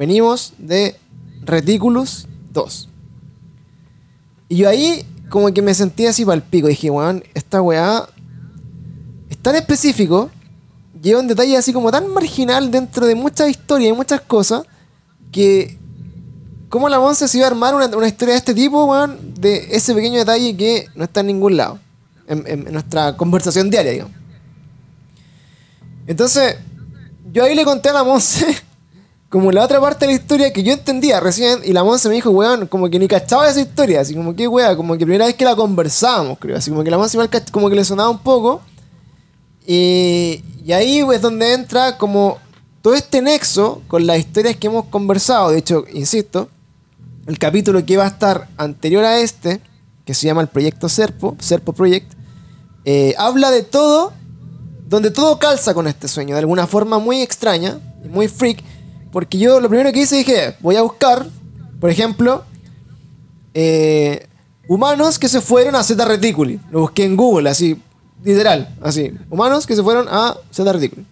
venimos 0.00 0.54
de 0.56 0.96
Reticulus 1.42 2.26
2. 2.54 2.88
Y 4.48 4.56
yo 4.56 4.68
ahí 4.70 5.04
como 5.28 5.52
que 5.52 5.60
me 5.60 5.74
sentí 5.74 6.06
así 6.06 6.24
para 6.24 6.36
el 6.36 6.42
pico, 6.42 6.68
dije, 6.68 6.88
weón, 6.88 7.22
esta 7.34 7.60
weá 7.60 8.08
es 9.28 9.36
tan 9.36 9.56
específico, 9.56 10.30
lleva 11.02 11.20
un 11.20 11.28
detalle 11.28 11.54
así 11.54 11.74
como 11.74 11.90
tan 11.90 12.08
marginal 12.14 12.70
dentro 12.70 13.04
de 13.04 13.14
muchas 13.14 13.50
historias 13.50 13.92
y 13.92 13.96
muchas 13.96 14.22
cosas, 14.22 14.62
que 15.30 15.78
¿Cómo 16.70 16.88
la 16.88 17.00
Monse 17.00 17.26
se 17.26 17.36
iba 17.36 17.48
a 17.48 17.50
armar 17.50 17.74
una, 17.74 17.86
una 17.88 18.06
historia 18.06 18.34
de 18.34 18.38
este 18.38 18.54
tipo, 18.54 18.84
weón? 18.84 19.34
De 19.34 19.68
ese 19.72 19.92
pequeño 19.92 20.20
detalle 20.20 20.56
que 20.56 20.86
no 20.94 21.04
está 21.04 21.20
en 21.20 21.26
ningún 21.26 21.56
lado. 21.56 21.80
En, 22.28 22.46
en 22.46 22.72
nuestra 22.72 23.16
conversación 23.16 23.68
diaria, 23.68 23.90
digamos. 23.90 24.14
Entonces, 26.06 26.56
yo 27.32 27.42
ahí 27.42 27.56
le 27.56 27.64
conté 27.64 27.88
a 27.88 27.92
la 27.92 28.04
Monse 28.04 28.46
como 29.30 29.52
la 29.52 29.64
otra 29.64 29.80
parte 29.80 30.06
de 30.06 30.12
la 30.12 30.18
historia 30.18 30.52
que 30.52 30.64
yo 30.64 30.72
entendía 30.72 31.20
recién. 31.20 31.60
Y 31.64 31.72
la 31.72 31.84
Monse 31.84 32.08
me 32.08 32.16
dijo, 32.16 32.30
weón, 32.30 32.66
como 32.66 32.90
que 32.90 32.98
ni 32.98 33.06
cachaba 33.06 33.48
esa 33.48 33.60
historia. 33.60 34.00
Así 34.00 34.12
como 34.14 34.34
que, 34.34 34.46
weón, 34.48 34.76
como 34.76 34.98
que 34.98 35.06
primera 35.06 35.24
vez 35.24 35.36
que 35.36 35.44
la 35.44 35.54
conversábamos, 35.54 36.36
creo. 36.38 36.56
Así 36.56 36.70
como 36.70 36.82
que 36.82 36.90
la 36.90 36.98
Monse 36.98 37.16
igual 37.16 37.30
como 37.52 37.70
que 37.70 37.76
le 37.76 37.84
sonaba 37.84 38.10
un 38.10 38.18
poco. 38.18 38.60
Y, 39.64 40.42
y 40.64 40.72
ahí 40.72 40.98
es 40.98 41.22
donde 41.22 41.54
entra 41.54 41.96
como 41.96 42.38
todo 42.82 42.94
este 42.94 43.22
nexo 43.22 43.82
con 43.86 44.04
las 44.04 44.18
historias 44.18 44.56
que 44.56 44.66
hemos 44.66 44.86
conversado. 44.86 45.50
De 45.50 45.58
hecho, 45.58 45.84
insisto, 45.92 46.48
el 47.28 47.38
capítulo 47.38 47.86
que 47.86 47.96
va 47.96 48.04
a 48.04 48.08
estar 48.08 48.48
anterior 48.56 49.04
a 49.04 49.20
este, 49.20 49.60
que 50.04 50.12
se 50.12 50.26
llama 50.26 50.40
el 50.40 50.48
proyecto 50.48 50.88
Serpo, 50.88 51.36
Serpo 51.38 51.72
Project, 51.72 52.12
eh, 52.84 53.14
habla 53.16 53.52
de 53.52 53.62
todo, 53.62 54.12
donde 54.88 55.12
todo 55.12 55.38
calza 55.38 55.72
con 55.72 55.86
este 55.86 56.08
sueño, 56.08 56.34
de 56.34 56.40
alguna 56.40 56.66
forma 56.66 56.98
muy 56.98 57.20
extraña, 57.20 57.78
muy 58.08 58.26
freak, 58.26 58.64
porque 59.12 59.38
yo 59.38 59.60
lo 59.60 59.68
primero 59.68 59.92
que 59.92 60.00
hice 60.00 60.16
dije, 60.16 60.56
voy 60.60 60.76
a 60.76 60.82
buscar, 60.82 61.26
por 61.80 61.90
ejemplo, 61.90 62.44
eh, 63.54 64.26
humanos 64.68 65.18
que 65.18 65.28
se 65.28 65.40
fueron 65.40 65.74
a 65.74 65.82
Zeta 65.82 66.04
Reticuli. 66.04 66.60
Lo 66.70 66.80
busqué 66.80 67.04
en 67.04 67.16
Google, 67.16 67.50
así, 67.50 67.80
literal, 68.22 68.74
así, 68.82 69.12
humanos 69.28 69.66
que 69.66 69.74
se 69.76 69.82
fueron 69.82 70.06
a 70.08 70.36
Zeta 70.52 70.72
Reticuli. 70.72 71.06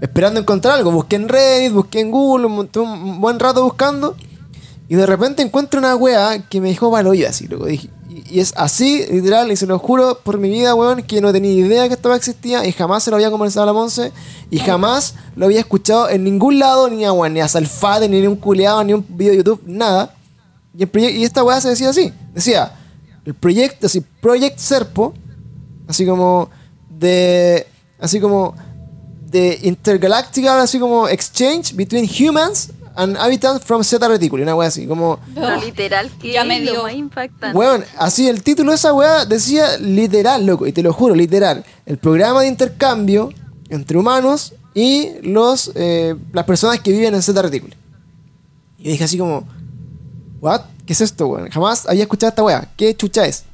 Esperando 0.00 0.40
encontrar 0.40 0.74
algo, 0.74 0.90
busqué 0.92 1.16
en 1.16 1.28
Reddit, 1.28 1.72
busqué 1.72 2.00
en 2.00 2.10
Google, 2.10 2.46
un, 2.46 2.68
un 2.74 3.20
buen 3.20 3.38
rato 3.38 3.64
buscando. 3.64 4.14
Y 4.88 4.94
de 4.94 5.06
repente 5.06 5.42
encuentro 5.42 5.80
una 5.80 5.96
wea 5.96 6.38
que 6.48 6.60
me 6.60 6.68
dejó 6.68 6.90
mal 6.90 7.06
oído 7.06 7.28
así, 7.28 7.48
loco. 7.48 7.66
Dije, 7.66 7.88
y, 8.30 8.40
es 8.40 8.52
así, 8.56 9.06
literal, 9.10 9.50
y 9.50 9.56
se 9.56 9.66
lo 9.66 9.78
juro 9.78 10.18
por 10.22 10.38
mi 10.38 10.48
vida, 10.48 10.74
weón, 10.74 11.02
que 11.02 11.20
no 11.20 11.32
tenía 11.32 11.52
idea 11.52 11.88
que 11.88 11.94
esto 11.94 12.12
existía 12.14 12.66
y 12.66 12.72
jamás 12.72 13.02
se 13.02 13.10
lo 13.10 13.16
había 13.16 13.30
conversado 13.30 13.64
a 13.64 13.66
la 13.66 13.72
Monse 13.72 14.12
y 14.50 14.58
jamás 14.58 15.14
lo 15.34 15.46
había 15.46 15.60
escuchado 15.60 16.08
en 16.08 16.24
ningún 16.24 16.58
lado, 16.58 16.88
ni 16.88 17.04
a, 17.04 17.12
weón, 17.12 17.34
ni 17.34 17.40
a 17.40 17.48
Salfate, 17.48 18.08
ni 18.08 18.24
a 18.24 18.28
un 18.28 18.36
culeado, 18.36 18.82
ni 18.84 18.92
un 18.92 19.04
video 19.08 19.32
de 19.32 19.38
YouTube, 19.38 19.62
nada. 19.66 20.14
Y, 20.76 20.82
el 20.82 21.16
y 21.16 21.24
esta 21.24 21.42
weá 21.42 21.60
se 21.60 21.70
decía 21.70 21.90
así: 21.90 22.12
decía, 22.34 22.72
el 23.24 23.34
proyecto, 23.34 23.86
así, 23.86 24.00
Project 24.00 24.58
Serpo, 24.58 25.14
así 25.88 26.06
como 26.06 26.50
de. 26.88 27.66
Así 27.98 28.20
como 28.20 28.54
de 29.30 29.58
intergalactical, 29.62 30.60
así 30.60 30.78
como 30.78 31.08
exchange 31.08 31.74
between 31.74 32.08
humans 32.08 32.70
and 32.96 33.16
habitants 33.16 33.64
from 33.64 33.82
Zeta 33.84 34.08
Reticuli, 34.08 34.42
una 34.42 34.54
wea 34.56 34.68
así, 34.68 34.86
como. 34.86 35.20
Lo 35.34 35.56
literal 35.56 36.10
que 36.20 36.32
Ya 36.32 36.44
me 36.44 36.60
dio. 36.60 36.82
más 36.82 36.92
impactante. 36.94 37.56
Weón, 37.56 37.84
así 37.98 38.28
el 38.28 38.42
título 38.42 38.70
de 38.72 38.76
esa 38.76 38.92
weá 38.92 39.24
decía 39.24 39.76
literal, 39.78 40.44
loco, 40.46 40.66
y 40.66 40.72
te 40.72 40.82
lo 40.82 40.92
juro, 40.92 41.14
literal. 41.14 41.64
El 41.84 41.98
programa 41.98 42.42
de 42.42 42.48
intercambio 42.48 43.32
entre 43.68 43.98
humanos 43.98 44.54
y 44.74 45.10
los 45.22 45.70
eh, 45.74 46.14
las 46.32 46.44
personas 46.44 46.80
que 46.80 46.90
viven 46.92 47.14
en 47.14 47.22
Zeta 47.22 47.42
Reticuli. 47.42 47.74
Y 48.78 48.84
yo 48.84 48.90
dije 48.92 49.04
así 49.04 49.18
como, 49.18 49.46
¿what? 50.40 50.62
¿Qué 50.86 50.92
es 50.92 51.00
esto, 51.00 51.26
weón? 51.26 51.48
Jamás 51.50 51.86
había 51.88 52.02
escuchado 52.02 52.28
esta 52.30 52.42
weá. 52.44 52.68
¿Qué 52.76 52.94
chucha 52.96 53.26
es? 53.26 53.44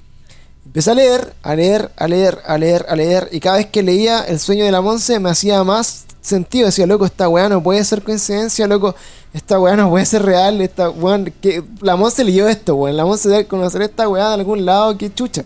Empecé 0.66 0.90
a 0.90 0.94
leer, 0.94 1.34
a 1.42 1.54
leer, 1.54 1.90
a 1.96 2.06
leer, 2.08 2.38
a 2.46 2.56
leer, 2.58 2.86
a 2.88 2.96
leer. 2.96 3.28
Y 3.32 3.40
cada 3.40 3.56
vez 3.58 3.66
que 3.66 3.82
leía 3.82 4.20
El 4.20 4.38
sueño 4.38 4.64
de 4.64 4.70
la 4.72 4.80
Monse 4.80 5.18
me 5.20 5.28
hacía 5.30 5.62
más 5.64 6.04
sentido. 6.22 6.66
Decía, 6.66 6.86
loco, 6.86 7.04
esta 7.04 7.28
weá 7.28 7.50
no 7.50 7.62
puede 7.62 7.84
ser 7.84 8.02
coincidencia, 8.02 8.66
loco. 8.66 8.94
Esta 9.34 9.60
weá 9.60 9.76
no 9.76 9.90
puede 9.90 10.06
ser 10.06 10.22
real. 10.22 10.62
Esta 10.62 10.88
weón, 10.88 11.32
que 11.42 11.62
la 11.82 11.96
Monse 11.96 12.24
leyó 12.24 12.48
esto, 12.48 12.76
weón. 12.76 12.96
La 12.96 13.04
Monse 13.04 13.28
debe 13.28 13.46
conocer 13.46 13.82
esta 13.82 14.08
weá 14.08 14.28
de 14.28 14.34
algún 14.34 14.64
lado, 14.64 14.96
qué 14.96 15.12
chucha. 15.12 15.44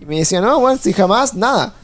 Y 0.00 0.04
me 0.06 0.18
decía, 0.18 0.40
no, 0.40 0.58
weón, 0.58 0.78
si 0.78 0.92
jamás, 0.92 1.34
nada. 1.34 1.74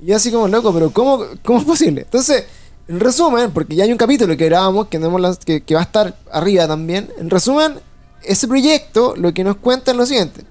Y 0.00 0.06
yo 0.06 0.16
así 0.16 0.30
como, 0.30 0.48
loco, 0.48 0.72
pero 0.72 0.90
¿cómo, 0.90 1.24
cómo 1.44 1.58
es 1.58 1.64
posible? 1.64 2.02
Entonces, 2.02 2.44
en 2.86 3.00
resumen, 3.00 3.50
porque 3.50 3.74
ya 3.74 3.84
hay 3.84 3.92
un 3.92 3.98
capítulo 3.98 4.36
que 4.36 4.46
grabamos, 4.46 4.86
que, 4.86 4.98
no 4.98 5.14
que, 5.44 5.60
que 5.62 5.74
va 5.74 5.80
a 5.80 5.84
estar 5.84 6.16
arriba 6.32 6.66
también. 6.66 7.10
En 7.18 7.28
resumen, 7.28 7.74
ese 8.22 8.48
proyecto 8.48 9.14
lo 9.16 9.34
que 9.34 9.44
nos 9.44 9.56
cuenta 9.56 9.90
es 9.90 9.96
lo 9.96 10.06
siguiente. 10.06 10.44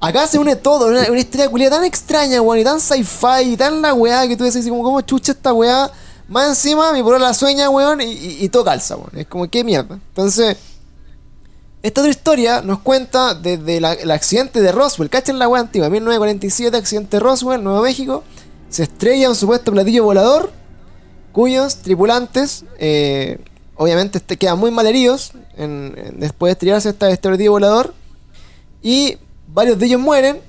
Acá 0.00 0.26
se 0.26 0.38
une 0.38 0.56
todo, 0.56 0.88
una, 0.88 1.02
una 1.08 1.18
historia 1.18 1.48
culiada 1.48 1.76
tan 1.76 1.84
extraña, 1.84 2.40
weón, 2.42 2.58
y 2.60 2.64
tan 2.64 2.80
sci-fi, 2.80 3.52
y 3.52 3.56
tan 3.56 3.80
la 3.80 3.94
weá 3.94 4.28
que 4.28 4.36
tú 4.36 4.44
decís, 4.44 4.68
como, 4.68 4.82
¿cómo 4.82 5.00
chucha 5.00 5.32
esta 5.32 5.52
weá? 5.52 5.90
Más 6.28 6.48
encima, 6.48 6.92
mi 6.92 7.02
la 7.18 7.32
sueña, 7.32 7.70
weón, 7.70 8.00
y, 8.00 8.04
y- 8.12 8.44
y 8.44 8.48
todo 8.48 8.64
calza, 8.64 8.96
weón. 8.96 9.10
Es 9.16 9.26
como, 9.26 9.48
¿qué 9.48 9.64
mierda? 9.64 9.94
Entonces, 10.08 10.56
esta 11.82 12.00
otra 12.00 12.10
historia 12.10 12.62
nos 12.62 12.80
cuenta 12.80 13.34
desde 13.34 13.76
el 13.76 14.10
accidente 14.10 14.60
de 14.60 14.72
Roswell. 14.72 15.08
¿Cachan 15.08 15.38
la 15.38 15.48
weá 15.48 15.60
antigua? 15.62 15.88
1947, 15.88 16.76
accidente 16.76 17.16
de 17.16 17.20
Roswell, 17.20 17.62
Nuevo 17.62 17.82
México. 17.82 18.24
Se 18.68 18.82
estrella 18.82 19.28
un 19.28 19.36
supuesto 19.36 19.70
platillo 19.72 20.02
volador 20.04 20.50
cuyos 21.32 21.76
tripulantes, 21.76 22.64
eh, 22.78 23.38
obviamente, 23.76 24.18
este, 24.18 24.36
quedan 24.36 24.58
muy 24.58 24.70
mal 24.70 24.86
heridos 24.86 25.32
después 26.14 26.48
de 26.48 26.52
estrellarse 26.52 26.88
este 26.88 27.16
platillo 27.28 27.52
volador. 27.52 27.94
Y 28.82 29.18
varios 29.52 29.78
de 29.78 29.86
ellos 29.86 30.00
mueren. 30.00 30.40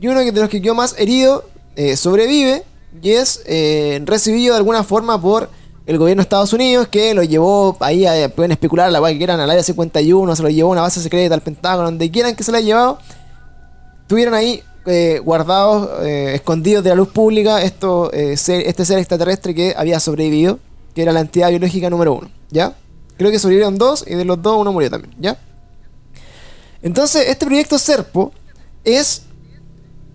Y 0.00 0.08
uno 0.08 0.20
de 0.20 0.32
los 0.32 0.48
que 0.48 0.60
quedó 0.60 0.74
más 0.74 0.94
herido 0.98 1.44
eh, 1.74 1.96
sobrevive 1.96 2.62
y 3.02 3.10
es 3.12 3.42
eh, 3.46 4.00
recibido 4.04 4.54
de 4.54 4.58
alguna 4.58 4.82
forma 4.84 5.20
por 5.20 5.48
el 5.86 5.98
gobierno 5.98 6.20
de 6.20 6.24
Estados 6.24 6.52
Unidos 6.52 6.88
que 6.88 7.14
lo 7.14 7.22
llevó 7.22 7.76
ahí, 7.80 8.04
a, 8.06 8.28
pueden 8.28 8.52
especular 8.52 8.90
la 8.90 9.00
que 9.06 9.16
quieran, 9.18 9.38
al 9.38 9.48
área 9.50 9.62
51, 9.62 10.36
se 10.36 10.42
lo 10.42 10.48
llevó 10.48 10.70
a 10.70 10.72
una 10.72 10.80
base 10.82 11.00
secreta 11.00 11.34
al 11.34 11.42
Pentágono, 11.42 11.84
donde 11.88 12.10
quieran 12.10 12.34
que 12.34 12.42
se 12.42 12.50
la 12.52 12.58
haya 12.58 12.66
llevado. 12.66 12.98
Tuvieron 14.08 14.34
ahí 14.34 14.62
eh, 14.86 15.20
guardados, 15.24 15.88
eh, 16.04 16.32
escondidos 16.34 16.82
de 16.84 16.90
la 16.90 16.96
luz 16.96 17.08
pública, 17.08 17.62
esto, 17.62 18.12
eh, 18.12 18.36
ser- 18.36 18.66
este 18.66 18.84
ser 18.84 18.98
extraterrestre 18.98 19.54
que 19.54 19.74
había 19.76 19.98
sobrevivido, 20.00 20.58
que 20.94 21.02
era 21.02 21.12
la 21.12 21.20
entidad 21.20 21.50
biológica 21.50 21.90
número 21.90 22.14
uno, 22.14 22.30
¿ya? 22.50 22.74
Creo 23.16 23.30
que 23.30 23.38
sobrevivieron 23.38 23.78
dos 23.78 24.04
y 24.06 24.14
de 24.14 24.24
los 24.24 24.40
dos 24.42 24.56
uno 24.60 24.72
murió 24.72 24.90
también, 24.90 25.14
¿ya? 25.18 25.38
Entonces, 26.86 27.24
este 27.26 27.44
proyecto 27.46 27.78
Serpo 27.80 28.30
es 28.84 29.22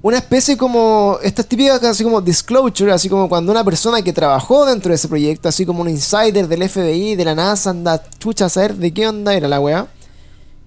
una 0.02 0.18
especie 0.19 0.56
como, 0.56 1.18
estas 1.22 1.45
típicas 1.45 1.84
así 1.84 2.02
como 2.02 2.22
disclosure, 2.22 2.93
así 2.93 3.10
como 3.10 3.27
cuando 3.27 3.52
una 3.52 3.61
persona 3.65 4.02
que 4.02 4.14
trabajó 4.14 4.65
dentro 4.65 4.88
de 4.88 4.95
ese 4.95 5.10
proyecto, 5.10 5.49
así 5.49 5.65
como 5.65 5.81
un 5.81 5.89
insider 5.89 6.48
del 6.48 6.64
FBI, 6.69 7.15
de 7.15 7.26
la 7.26 7.35
NASA, 7.35 7.72
anda 7.72 8.02
chucha 8.19 8.45
a 8.45 8.49
saber 8.49 8.76
de 8.76 8.93
qué 8.93 9.06
onda 9.06 9.34
era 9.34 9.49
la 9.49 9.60
weá, 9.60 9.85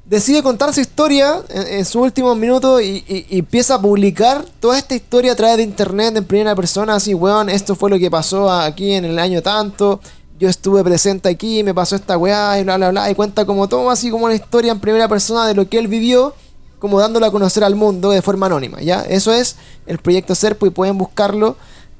decide 0.04 0.42
contar 0.42 0.74
su 0.74 0.82
historia 0.82 1.40
en, 1.48 1.86
sus 1.86 2.02
últimos 2.02 2.36
minutos 2.36 2.82
y, 2.82 3.02
y- 3.08 3.26
y 3.30 3.38
empieza 3.38 3.76
a 3.76 3.80
publicar 3.80 4.44
toda 4.60 4.76
esta 4.76 4.94
historia 4.94 5.32
a 5.32 5.36
través 5.36 5.56
de 5.56 5.62
internet 5.62 6.14
en 6.18 6.24
primera 6.26 6.54
persona, 6.54 6.96
así, 6.96 7.14
weón, 7.14 7.48
esto 7.48 7.74
fue 7.74 7.88
lo 7.88 7.98
que 7.98 8.10
pasó 8.10 8.52
aquí 8.52 8.92
en 8.92 9.06
el 9.06 9.18
año 9.18 9.40
tanto, 9.40 10.00
yo 10.38 10.48
estuve 10.48 10.82
presente 10.82 11.28
aquí, 11.28 11.62
me 11.62 11.74
pasó 11.74 11.96
esta 11.96 12.18
weá 12.18 12.58
y 12.58 12.64
bla 12.64 12.76
bla 12.76 12.90
bla, 12.90 13.10
y 13.10 13.14
cuenta 13.14 13.44
como 13.44 13.68
todo 13.68 13.90
así 13.90 14.10
como 14.10 14.24
una 14.26 14.34
historia 14.34 14.72
en 14.72 14.80
primera 14.80 15.08
persona 15.08 15.46
de 15.46 15.54
lo 15.54 15.68
que 15.68 15.78
él 15.78 15.88
vivió, 15.88 16.34
como 16.78 17.00
dándolo 17.00 17.26
a 17.26 17.30
conocer 17.30 17.64
al 17.64 17.76
mundo 17.76 18.10
de 18.10 18.20
forma 18.20 18.46
anónima, 18.46 18.80
¿ya? 18.80 19.02
Eso 19.02 19.32
es 19.32 19.56
el 19.86 19.98
proyecto 19.98 20.34
Serpo 20.34 20.66
y 20.66 20.70
pueden 20.70 20.98
buscarlo 20.98 21.56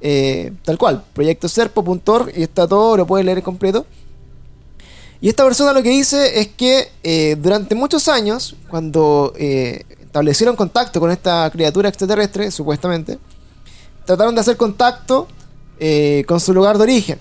eh, 0.07 0.53
tal 0.65 0.77
cual, 0.77 1.03
proyectoserpo.org 1.15 2.31
y 2.37 2.43
está 2.43 2.69
todo, 2.69 2.95
lo 2.97 3.07
pueden 3.07 3.25
leer 3.25 3.43
completo. 3.43 3.87
Y 5.23 5.31
esta 5.31 5.45
persona 5.45 5.73
lo 5.73 5.83
que 5.83 5.89
dice 5.89 6.41
es 6.41 6.49
que 6.49 6.91
eh, 7.03 7.37
durante 7.41 7.75
muchos 7.75 8.09
años, 8.09 8.55
cuando 8.69 9.33
eh, 9.39 9.85
establecieron 10.03 10.57
contacto 10.57 11.01
con 11.01 11.11
esta 11.11 11.49
criatura 11.51 11.89
extraterrestre, 11.89 12.51
supuestamente, 12.51 13.19
trataron 14.05 14.35
de 14.35 14.43
hacer 14.43 14.59
contacto 14.59 15.27
con 16.27 16.41
su 16.41 16.53
lugar 16.53 16.77
de 16.77 16.83
origen. 16.83 17.19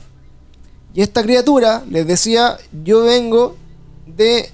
Y 0.93 1.01
esta 1.01 1.23
criatura 1.23 1.83
les 1.89 2.05
decía, 2.05 2.57
yo 2.83 3.03
vengo 3.03 3.55
de 4.05 4.49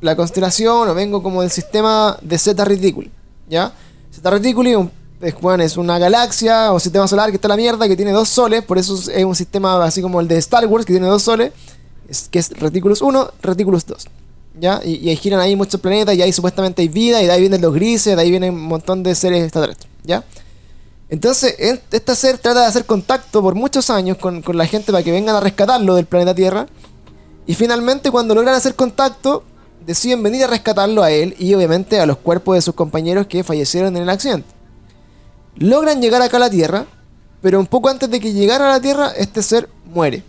la 0.00 0.16
constelación 0.16 0.88
o 0.88 0.94
vengo 0.94 1.22
como 1.22 1.42
del 1.42 1.50
sistema 1.50 2.18
de 2.20 2.38
Zeta 2.38 2.64
Reticuli. 2.64 3.10
¿Ya? 3.48 3.72
Zeta 4.14 4.30
Reticuli 4.30 4.76
es, 5.20 5.34
bueno, 5.40 5.62
es 5.64 5.76
una 5.76 5.98
galaxia 5.98 6.72
o 6.72 6.78
sistema 6.78 7.08
solar 7.08 7.30
que 7.30 7.36
está 7.36 7.48
la 7.48 7.56
mierda, 7.56 7.88
que 7.88 7.96
tiene 7.96 8.12
dos 8.12 8.28
soles, 8.28 8.62
por 8.62 8.78
eso 8.78 8.94
es 9.10 9.24
un 9.24 9.34
sistema 9.34 9.82
así 9.82 10.02
como 10.02 10.20
el 10.20 10.28
de 10.28 10.36
Star 10.38 10.66
Wars, 10.66 10.84
que 10.84 10.92
tiene 10.92 11.06
dos 11.06 11.22
soles, 11.22 11.52
es, 12.08 12.28
que 12.28 12.38
es 12.38 12.50
Reticulus 12.50 13.00
1, 13.00 13.32
Reticulus 13.42 13.86
2. 13.86 14.06
¿Ya? 14.60 14.80
Y, 14.84 14.96
y 14.96 15.08
ahí 15.08 15.16
giran 15.16 15.40
ahí 15.40 15.56
muchos 15.56 15.80
planetas 15.80 16.16
y 16.16 16.22
ahí 16.22 16.32
supuestamente 16.32 16.82
hay 16.82 16.88
vida 16.88 17.22
y 17.22 17.26
de 17.26 17.32
ahí 17.32 17.40
vienen 17.40 17.62
los 17.62 17.72
grises, 17.72 18.16
de 18.16 18.22
ahí 18.22 18.30
vienen 18.30 18.54
un 18.54 18.62
montón 18.62 19.02
de 19.02 19.14
seres 19.14 19.42
extraterrestres. 19.42 19.90
¿Ya? 20.04 20.24
Entonces, 21.10 21.54
en- 21.58 21.80
este 21.90 22.14
ser 22.14 22.38
trata 22.38 22.60
de 22.60 22.66
hacer 22.66 22.84
contacto 22.84 23.40
por 23.42 23.54
muchos 23.54 23.88
años 23.90 24.18
con, 24.18 24.42
con 24.42 24.56
la 24.56 24.66
gente 24.66 24.92
para 24.92 25.02
que 25.02 25.10
vengan 25.12 25.36
a 25.36 25.40
rescatarlo 25.40 25.94
del 25.94 26.06
planeta 26.06 26.34
Tierra. 26.34 26.66
Y 27.46 27.54
finalmente, 27.54 28.10
cuando 28.10 28.34
logran 28.34 28.54
hacer 28.54 28.74
contacto, 28.74 29.42
deciden 29.86 30.22
venir 30.22 30.44
a 30.44 30.48
rescatarlo 30.48 31.02
a 31.02 31.10
él 31.10 31.34
y 31.38 31.54
obviamente 31.54 31.98
a 31.98 32.04
los 32.06 32.18
cuerpos 32.18 32.56
de 32.56 32.62
sus 32.62 32.74
compañeros 32.74 33.26
que 33.26 33.42
fallecieron 33.42 33.96
en 33.96 34.02
el 34.02 34.10
accidente. 34.10 34.48
Logran 35.56 36.02
llegar 36.02 36.20
acá 36.20 36.36
a 36.36 36.40
la 36.40 36.50
Tierra, 36.50 36.84
pero 37.40 37.58
un 37.58 37.66
poco 37.66 37.88
antes 37.88 38.10
de 38.10 38.20
que 38.20 38.32
llegara 38.34 38.66
a 38.68 38.72
la 38.72 38.80
Tierra, 38.80 39.10
este 39.16 39.42
ser 39.42 39.68
muere. 39.86 40.22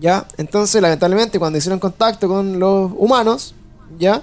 ¿Ya? 0.00 0.26
Entonces, 0.38 0.80
lamentablemente, 0.80 1.38
cuando 1.38 1.58
hicieron 1.58 1.78
contacto 1.78 2.26
con 2.26 2.58
los 2.58 2.90
humanos, 2.96 3.54
¿ya? 3.98 4.22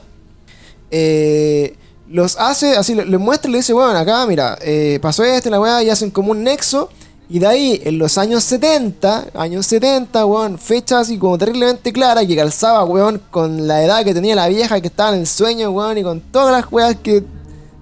Eh, 0.90 1.78
los 2.12 2.38
hace, 2.38 2.76
así 2.78 2.94
le- 2.96 3.06
les 3.06 3.20
muestra 3.20 3.50
y 3.50 3.54
le 3.54 3.58
dice, 3.60 3.74
bueno, 3.74 3.98
acá, 3.98 4.26
mira, 4.28 4.58
eh, 4.62 5.00
pasó 5.02 5.24
esto, 5.24 5.50
la 5.50 5.60
weá, 5.60 5.82
y 5.84 5.90
hacen 5.90 6.12
como 6.12 6.32
un 6.32 6.44
nexo. 6.44 6.90
Y 7.30 7.40
de 7.40 7.48
ahí, 7.48 7.82
en 7.86 7.98
los 7.98 8.18
años 8.18 8.44
70, 8.44 9.28
años 9.36 9.66
70, 9.66 10.26
weón, 10.26 10.58
fecha 10.60 11.00
así 11.00 11.18
como 11.18 11.38
terriblemente 11.38 11.94
clara, 11.94 12.26
que 12.26 12.36
calzaba, 12.36 12.84
weón, 12.84 13.22
con 13.32 13.68
la 13.68 13.82
edad 13.84 14.04
que 14.04 14.14
tenía 14.14 14.36
la 14.36 14.48
vieja 14.50 14.82
que 14.82 14.88
estaba 14.88 15.14
en 15.16 15.22
el 15.22 15.28
sueño, 15.28 15.70
weón, 15.72 15.98
y 15.98 16.04
con 16.04 16.20
todas 16.20 16.52
las 16.52 16.70
weas 16.72 16.98
que 17.02 17.24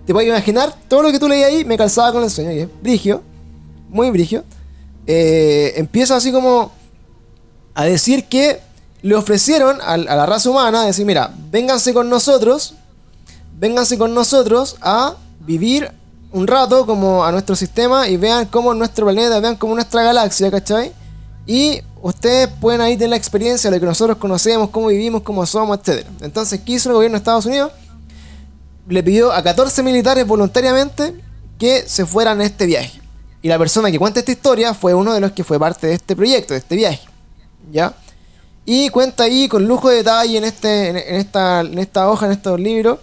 te 0.06 0.14
puedes 0.14 0.30
imaginar, 0.30 0.76
todo 0.88 1.02
lo 1.02 1.12
que 1.12 1.18
tú 1.20 1.28
leías 1.28 1.50
ahí 1.50 1.66
me 1.66 1.78
calzaba 1.78 2.12
con 2.12 2.24
el 2.24 2.30
sueño, 2.30 2.52
y 2.52 2.60
es 2.60 2.68
brigio, 2.82 3.24
muy 3.90 4.12
brigio. 4.12 4.44
Eh, 5.08 5.74
empieza 5.78 6.16
así 6.16 6.32
como 6.32 6.72
a 7.74 7.86
decir 7.86 8.26
que 8.26 8.60
le 9.02 9.16
ofrecieron 9.16 9.80
al- 9.82 10.08
a, 10.08 10.16
la 10.16 10.26
raza 10.28 10.50
humana, 10.52 10.86
decir, 10.86 11.06
mira, 11.08 11.34
vénganse 11.52 11.92
con 11.94 12.08
nosotros, 12.10 12.76
vénganse 13.60 13.98
con 13.98 14.14
nosotros 14.14 14.78
a 14.82 15.16
vivir 15.42 15.92
un 16.32 16.48
rato 16.48 16.86
como 16.86 17.26
a 17.26 17.32
nuestro 17.32 17.56
sistema 17.56 18.08
y 18.08 18.16
vean 18.16 18.46
cómo 18.46 18.74
nuestro 18.74 19.06
planeta, 19.06 19.40
vean 19.40 19.58
cómo 19.58 19.76
nuestra 19.76 20.02
galaxia, 20.02 20.50
¿cachai? 20.50 20.94
Y 21.46 21.82
ustedes 22.02 22.48
pueden 22.48 22.82
ahí 22.82 22.96
tener 22.96 23.10
la 23.10 23.16
experiencia 23.18 23.70
de 23.70 23.76
lo 23.76 23.82
que 23.82 23.86
nosotros 23.86 24.18
conocemos, 24.18 24.70
cómo 24.70 24.88
vivimos, 24.88 25.24
cómo 25.24 25.46
somos, 25.46 25.80
etc. 25.80 26.06
Entonces, 26.22 26.62
¿qué 26.66 26.74
hizo 26.74 26.90
el 26.90 26.96
gobierno 26.96 27.16
de 27.16 27.20
Estados 27.20 27.46
Unidos? 27.46 27.72
Le 28.88 29.04
pidió 29.04 29.34
a 29.34 29.42
14 29.42 29.84
militares 29.84 30.26
voluntariamente 30.26 31.16
que 31.58 31.84
se 31.88 32.06
fueran 32.06 32.40
a 32.40 32.46
este 32.46 32.66
viaje. 32.66 33.02
Y 33.42 33.48
la 33.48 33.58
persona 33.58 33.92
que 33.92 34.00
cuenta 34.00 34.20
esta 34.20 34.32
historia 34.32 34.74
fue 34.74 34.94
uno 34.94 35.14
de 35.14 35.20
los 35.20 35.32
que 35.32 35.44
fue 35.44 35.60
parte 35.60 35.88
de 35.88 35.94
este 35.94 36.16
proyecto, 36.16 36.54
de 36.54 36.60
este 36.60 36.76
viaje. 36.76 37.02
¿Ya? 37.72 37.94
Y 38.66 38.90
cuenta 38.90 39.24
ahí 39.24 39.48
con 39.48 39.68
lujo 39.68 39.90
de 39.90 39.98
detalle 39.98 40.38
en, 40.38 40.44
este, 40.44 40.90
en 40.90 41.16
esta, 41.16 41.62
en 41.62 41.80
esta 41.80 42.10
hoja, 42.10 42.28
en 42.28 42.34
estos 42.34 42.60
libros. 42.60 43.00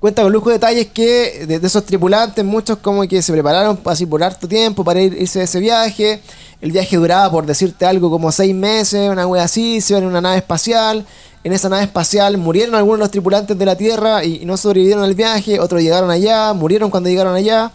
Cuenta 0.00 0.22
con 0.22 0.32
lujo 0.32 0.48
de 0.48 0.54
detalles 0.54 0.86
que 0.86 1.44
de, 1.46 1.66
esos 1.66 1.84
tripulantes, 1.84 2.42
muchos 2.42 2.78
como 2.78 3.06
que 3.06 3.20
se 3.20 3.32
prepararon 3.34 3.78
así 3.84 4.06
por 4.06 4.24
harto 4.24 4.48
tiempo 4.48 4.82
para 4.82 4.98
ir, 5.02 5.12
irse 5.12 5.40
de 5.40 5.44
ese 5.44 5.60
viaje. 5.60 6.22
El 6.62 6.72
viaje 6.72 6.96
duraba, 6.96 7.30
por 7.30 7.44
decirte 7.44 7.84
algo, 7.84 8.08
como 8.08 8.32
seis 8.32 8.54
meses, 8.54 9.10
una 9.10 9.26
wea 9.26 9.44
así, 9.44 9.82
se 9.82 9.92
iban 9.92 10.04
en 10.04 10.08
una 10.08 10.22
nave 10.22 10.38
espacial. 10.38 11.04
En 11.44 11.52
esa 11.52 11.68
nave 11.68 11.82
espacial 11.82 12.38
murieron 12.38 12.74
algunos 12.76 12.98
de 12.98 13.02
los 13.04 13.10
tripulantes 13.10 13.58
de 13.58 13.66
la 13.66 13.76
Tierra 13.76 14.24
y, 14.24 14.46
no 14.46 14.56
sobrevivieron 14.56 15.04
al 15.04 15.14
viaje, 15.14 15.60
otros 15.60 15.82
llegaron 15.82 16.10
allá, 16.10 16.54
murieron 16.54 16.88
cuando 16.88 17.10
llegaron 17.10 17.34
allá, 17.34 17.70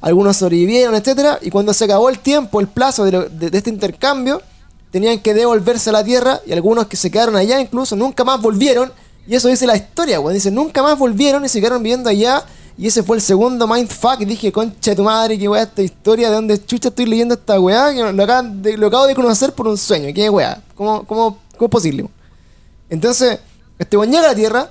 algunos 0.00 0.38
sobrevivieron, 0.38 0.94
etcétera 0.94 1.38
Y 1.42 1.50
cuando 1.50 1.74
se 1.74 1.84
acabó 1.84 2.08
el 2.08 2.20
tiempo, 2.20 2.58
el 2.60 2.68
plazo 2.68 3.04
de, 3.04 3.12
lo- 3.12 3.28
de 3.28 3.54
este 3.56 3.68
intercambio, 3.68 4.40
tenían 4.90 5.18
que 5.18 5.34
devolverse 5.34 5.90
a 5.90 5.92
la 5.92 6.02
Tierra 6.04 6.40
y 6.46 6.52
algunos 6.54 6.86
que 6.86 6.96
se 6.96 7.10
quedaron 7.10 7.36
allá 7.36 7.60
incluso 7.60 7.96
nunca 7.96 8.24
más 8.24 8.40
volvieron. 8.40 8.90
Y 9.26 9.34
eso 9.34 9.48
dice 9.48 9.66
la 9.66 9.76
historia, 9.76 10.20
weón. 10.20 10.34
Dice, 10.34 10.50
nunca 10.50 10.82
más 10.82 10.98
volvieron 10.98 11.44
y 11.44 11.48
se 11.48 11.60
quedaron 11.60 11.82
viviendo 11.82 12.08
allá. 12.08 12.44
Y 12.78 12.86
ese 12.86 13.02
fue 13.02 13.16
el 13.16 13.22
segundo 13.22 13.66
mindfuck. 13.66 14.18
Dije, 14.18 14.52
concha 14.52 14.90
de 14.90 14.96
tu 14.96 15.02
madre, 15.02 15.38
qué 15.38 15.48
weá 15.48 15.62
esta 15.62 15.82
historia. 15.82 16.28
¿De 16.28 16.34
dónde 16.34 16.64
chucha 16.64 16.88
estoy 16.88 17.06
leyendo 17.06 17.34
esta 17.34 17.58
weá? 17.58 17.90
Lo, 18.12 18.22
acaban 18.22 18.62
de- 18.62 18.76
lo 18.76 18.88
acabo 18.88 19.06
de 19.06 19.14
conocer 19.14 19.52
por 19.52 19.66
un 19.66 19.78
sueño. 19.78 20.12
¿Qué 20.14 20.28
weá? 20.28 20.62
¿Cómo, 20.74 21.04
cómo, 21.06 21.38
cómo 21.56 21.66
es 21.66 21.70
posible? 21.70 22.06
Entonces, 22.90 23.40
este 23.78 23.96
weón 23.96 24.12
llega 24.12 24.26
a 24.26 24.28
la 24.28 24.34
Tierra. 24.34 24.70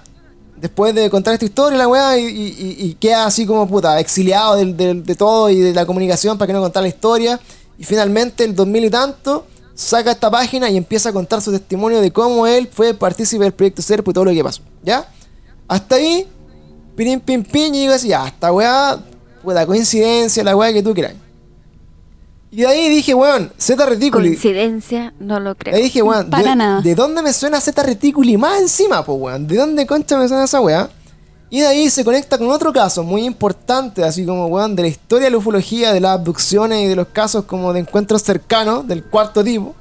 Después 0.57 0.95
de 0.95 1.09
contar 1.09 1.33
esta 1.33 1.45
historia, 1.45 1.77
la 1.77 1.87
weá, 1.87 2.17
y, 2.17 2.95
queda 2.99 3.25
así 3.25 3.45
como 3.45 3.67
puta, 3.67 3.99
exiliado 3.99 4.55
de, 4.55 5.15
todo 5.15 5.49
y 5.49 5.59
de 5.59 5.73
la 5.73 5.85
comunicación 5.85 6.37
para 6.37 6.47
que 6.47 6.53
no 6.53 6.61
contar 6.61 6.81
la 6.81 6.87
historia. 6.89 7.39
Y 7.77 7.83
finalmente, 7.83 8.45
el 8.45 8.55
2000 8.55 8.85
y 8.85 8.89
tanto, 8.89 9.45
saca 9.75 10.11
esta 10.11 10.31
página 10.31 10.69
y 10.69 10.77
empieza 10.77 11.09
a 11.09 11.13
contar 11.13 11.41
su 11.41 11.51
testimonio 11.51 12.01
de 12.01 12.11
cómo 12.11 12.47
él 12.47 12.67
fue 12.71 12.93
partícipe 12.93 13.43
del 13.43 13.53
proyecto 13.53 13.81
Serpo 13.81 14.09
y 14.11 14.13
todo 14.13 14.25
lo 14.25 14.31
que 14.31 14.43
pasó. 14.43 14.63
¿Ya? 14.81 15.07
Hasta 15.67 15.95
ahí, 15.95 16.27
pin, 16.95 17.19
pin, 17.19 17.43
pin, 17.43 17.75
y 17.75 17.81
digo 17.81 17.93
así, 17.93 18.07
ya, 18.07 18.25
esta 18.27 18.51
weá, 18.51 18.97
puta 19.43 19.65
coincidencia, 19.65 20.43
la 20.43 20.55
weá 20.55 20.71
que 20.73 20.81
tú 20.81 20.93
quieras. 20.93 21.13
Y 22.51 22.61
de 22.61 22.67
ahí 22.67 22.89
dije, 22.89 23.13
weón, 23.13 23.51
Z 23.57 23.85
Reticuli. 23.85 24.29
Coincidencia, 24.29 25.13
no 25.19 25.41
lo 25.41 25.55
creo. 25.55 25.75
Ahí 25.75 25.83
dije, 25.83 26.01
weón, 26.01 26.29
Para 26.29 26.51
de, 26.51 26.55
nada. 26.55 26.81
¿de 26.81 26.95
dónde 26.95 27.21
me 27.21 27.33
suena 27.33 27.59
Z 27.59 27.83
Reticuli 27.83 28.37
más 28.37 28.61
encima, 28.61 29.03
pues, 29.03 29.19
weón? 29.19 29.45
¿De 29.45 29.57
dónde 29.57 29.85
concha 29.85 30.17
me 30.17 30.27
suena 30.27 30.45
esa 30.45 30.61
weá? 30.61 30.89
Y 31.55 31.61
de 31.61 31.67
ahí 31.67 31.89
se 31.89 32.03
conecta 32.03 32.37
con 32.37 32.51
otro 32.51 32.73
caso 32.73 33.01
muy 33.01 33.23
importante, 33.23 34.03
así 34.03 34.25
como, 34.25 34.47
weón, 34.47 34.75
de 34.75 34.81
la 34.81 34.89
historia 34.89 35.27
de 35.27 35.31
la 35.31 35.37
ufología, 35.37 35.93
de 35.93 36.01
las 36.01 36.11
abducciones 36.11 36.81
y 36.81 36.87
de 36.87 36.97
los 36.97 37.07
casos 37.07 37.45
como 37.45 37.71
de 37.71 37.79
encuentros 37.79 38.23
cercanos 38.23 38.85
del 38.85 39.05
cuarto 39.05 39.41
tipo. 39.41 39.73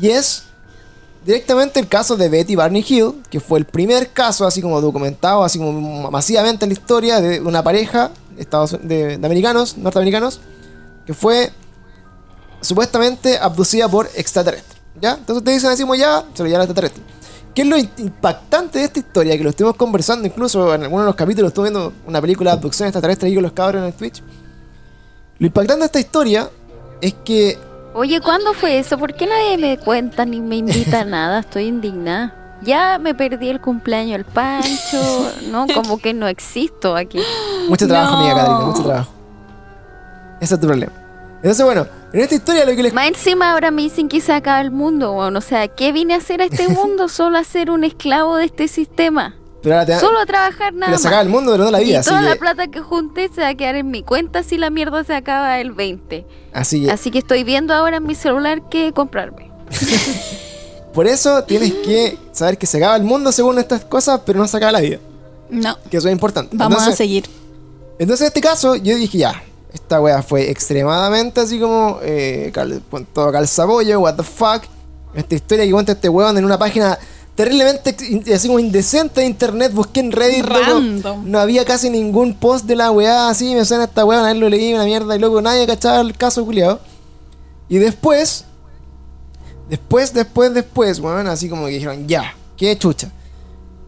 Y 0.00 0.10
es 0.10 0.44
directamente 1.26 1.80
el 1.80 1.88
caso 1.88 2.16
de 2.16 2.28
Betty 2.28 2.54
Barney 2.54 2.86
Hill, 2.88 3.20
que 3.30 3.40
fue 3.40 3.58
el 3.58 3.64
primer 3.64 4.12
caso, 4.12 4.46
así 4.46 4.62
como 4.62 4.80
documentado, 4.80 5.42
así 5.42 5.58
como 5.58 6.08
masivamente 6.08 6.66
en 6.66 6.68
la 6.68 6.74
historia 6.74 7.20
de 7.20 7.40
una 7.40 7.64
pareja 7.64 8.12
de, 8.36 8.42
Estados, 8.42 8.78
de, 8.80 9.14
americanos, 9.14 9.76
norteamericanos, 9.76 10.40
que 11.04 11.14
fue 11.14 11.50
supuestamente 12.60 13.38
abducida 13.38 13.88
por 13.88 14.08
extraterrestres. 14.14 14.80
¿Ya? 15.02 15.14
Entonces 15.14 15.42
te 15.42 15.50
dicen, 15.50 15.70
decimos 15.70 15.98
ya, 15.98 16.24
se 16.32 16.44
lo 16.44 16.48
llevan 16.48 16.62
extraterrestre. 16.62 17.02
¿Qué 17.54 17.62
es 17.62 17.68
lo 17.68 17.76
impactante 17.76 18.78
de 18.78 18.84
esta 18.84 18.98
historia? 19.00 19.36
Que 19.36 19.42
lo 19.44 19.50
estuvimos 19.50 19.76
conversando 19.76 20.26
incluso 20.26 20.72
en 20.74 20.84
algunos 20.84 21.04
de 21.04 21.08
los 21.08 21.16
capítulos, 21.16 21.48
estuve 21.48 21.70
viendo 21.70 21.92
una 22.06 22.20
película 22.20 22.50
de 22.52 22.56
abducción 22.58 22.86
extraterrestre 22.88 23.28
ahí 23.28 23.34
con 23.34 23.42
los 23.42 23.52
cabros 23.52 23.80
en 23.82 23.86
el 23.88 23.94
Twitch. 23.94 24.22
Lo 25.38 25.46
impactante 25.46 25.80
de 25.80 25.86
esta 25.86 26.00
historia 26.00 26.48
es 27.00 27.14
que 27.24 27.58
Oye, 27.92 28.20
¿cuándo 28.20 28.54
fue 28.54 28.78
eso? 28.78 28.96
¿Por 28.98 29.14
qué 29.14 29.26
nadie 29.26 29.58
me 29.58 29.76
cuenta 29.78 30.24
ni 30.24 30.40
me 30.40 30.56
invita 30.56 31.00
a 31.00 31.04
nada? 31.04 31.40
Estoy 31.40 31.64
indignada. 31.64 32.36
Ya 32.62 32.98
me 33.00 33.14
perdí 33.14 33.48
el 33.48 33.60
cumpleaños 33.60 34.12
del 34.12 34.24
Pancho, 34.26 35.32
¿no? 35.50 35.66
Como 35.74 35.98
que 35.98 36.14
no 36.14 36.28
existo 36.28 36.94
aquí. 36.94 37.18
Mucho 37.68 37.88
trabajo, 37.88 38.12
No. 38.12 38.18
amiga 38.20 38.60
mucho 38.66 38.82
trabajo. 38.84 39.10
Ese 40.40 40.54
es 40.54 40.60
tu 40.60 40.66
problema. 40.68 40.92
Entonces, 41.42 41.64
bueno, 41.64 41.86
en 42.12 42.20
esta 42.20 42.34
historia 42.34 42.64
lo 42.66 42.76
que 42.76 42.82
les... 42.82 42.92
Más 42.92 43.08
encima 43.08 43.52
ahora 43.52 43.70
me 43.70 43.82
dicen 43.82 44.08
que 44.08 44.20
se 44.20 44.32
acaba 44.32 44.60
el 44.60 44.70
mundo, 44.70 45.12
bueno, 45.14 45.38
o 45.38 45.42
sea, 45.42 45.68
¿qué 45.68 45.90
vine 45.92 46.14
a 46.14 46.18
hacer 46.18 46.42
a 46.42 46.44
este 46.44 46.68
mundo? 46.68 47.08
Solo 47.08 47.38
a 47.38 47.44
ser 47.44 47.70
un 47.70 47.82
esclavo 47.84 48.36
de 48.36 48.44
este 48.44 48.68
sistema. 48.68 49.36
Pero 49.62 49.74
ahora 49.74 49.86
te 49.86 49.98
Solo 50.00 50.18
a 50.18 50.26
trabajar 50.26 50.72
nada 50.72 50.86
pero 50.86 50.92
más. 50.92 51.02
sacar 51.02 51.22
el 51.22 51.28
mundo, 51.30 51.52
pero 51.52 51.64
no 51.64 51.70
la 51.70 51.78
vida. 51.80 51.92
y 51.92 51.94
Así 51.96 52.08
toda 52.10 52.22
la 52.22 52.36
plata 52.36 52.68
que 52.68 52.80
junté 52.80 53.28
se 53.34 53.40
va 53.42 53.48
a 53.48 53.54
quedar 53.54 53.74
en 53.76 53.90
mi 53.90 54.02
cuenta 54.02 54.42
si 54.42 54.56
la 54.58 54.70
mierda 54.70 55.04
se 55.04 55.14
acaba 55.14 55.60
el 55.60 55.72
20. 55.72 56.26
así 56.52 56.84
que 56.84 56.90
Así 56.90 57.10
que 57.10 57.18
estoy 57.18 57.44
viendo 57.44 57.74
ahora 57.74 57.98
en 57.98 58.06
mi 58.06 58.14
celular 58.14 58.68
qué 58.70 58.92
comprarme. 58.94 59.50
por 60.94 61.06
eso 61.06 61.44
tienes 61.44 61.72
que 61.72 62.18
saber 62.32 62.58
que 62.58 62.66
se 62.66 62.78
acaba 62.78 62.96
el 62.96 63.02
mundo 63.04 63.32
según 63.32 63.58
estas 63.58 63.84
cosas, 63.84 64.20
pero 64.26 64.38
no 64.38 64.46
se 64.48 64.56
acaba 64.56 64.72
la 64.72 64.80
vida. 64.80 64.98
No, 65.50 65.76
Que 65.90 65.96
eso 65.98 66.08
es 66.08 66.12
importante. 66.12 66.56
vamos 66.56 66.78
Entonces, 66.78 66.94
a 66.94 66.96
seguir. 66.96 67.24
Entonces, 67.98 68.22
en 68.22 68.26
este 68.28 68.40
caso, 68.40 68.76
yo 68.76 68.96
dije 68.96 69.18
ya. 69.18 69.42
Esta 69.72 70.00
wea 70.00 70.22
fue 70.22 70.50
extremadamente 70.50 71.40
así 71.40 71.58
como. 71.60 71.98
Eh, 72.02 72.50
cal- 72.52 72.82
todo 73.12 73.30
calzabollo, 73.32 74.00
what 74.00 74.14
the 74.16 74.22
fuck. 74.22 74.62
Esta 75.14 75.34
historia 75.34 75.64
que 75.64 75.72
cuenta 75.72 75.92
este 75.92 76.08
weón 76.08 76.36
en 76.38 76.44
una 76.44 76.58
página 76.58 76.98
terriblemente 77.34 77.96
así 78.34 78.48
como 78.48 78.58
indecente 78.58 79.20
de 79.20 79.26
internet. 79.26 79.72
Busqué 79.72 80.00
en 80.00 80.12
Reddit, 80.12 80.44
loco. 80.46 81.18
No 81.24 81.38
había 81.38 81.64
casi 81.64 81.88
ningún 81.90 82.34
post 82.34 82.64
de 82.66 82.76
la 82.76 82.90
weá 82.90 83.28
así. 83.28 83.54
Me 83.54 83.64
suena 83.64 83.84
esta 83.84 84.04
weá, 84.04 84.22
vez 84.22 84.36
lo 84.36 84.48
leí, 84.48 84.74
una 84.74 84.84
mierda 84.84 85.14
y 85.16 85.18
loco, 85.18 85.40
nadie 85.40 85.66
cachaba 85.66 86.00
el 86.00 86.16
caso 86.16 86.44
culiado. 86.44 86.80
Y 87.68 87.78
después. 87.78 88.44
Después, 89.68 90.12
después, 90.12 90.52
después, 90.52 90.98
weón, 90.98 91.28
así 91.28 91.48
como 91.48 91.66
que 91.66 91.72
dijeron, 91.72 92.08
ya, 92.08 92.34
qué 92.56 92.76
chucha. 92.76 93.10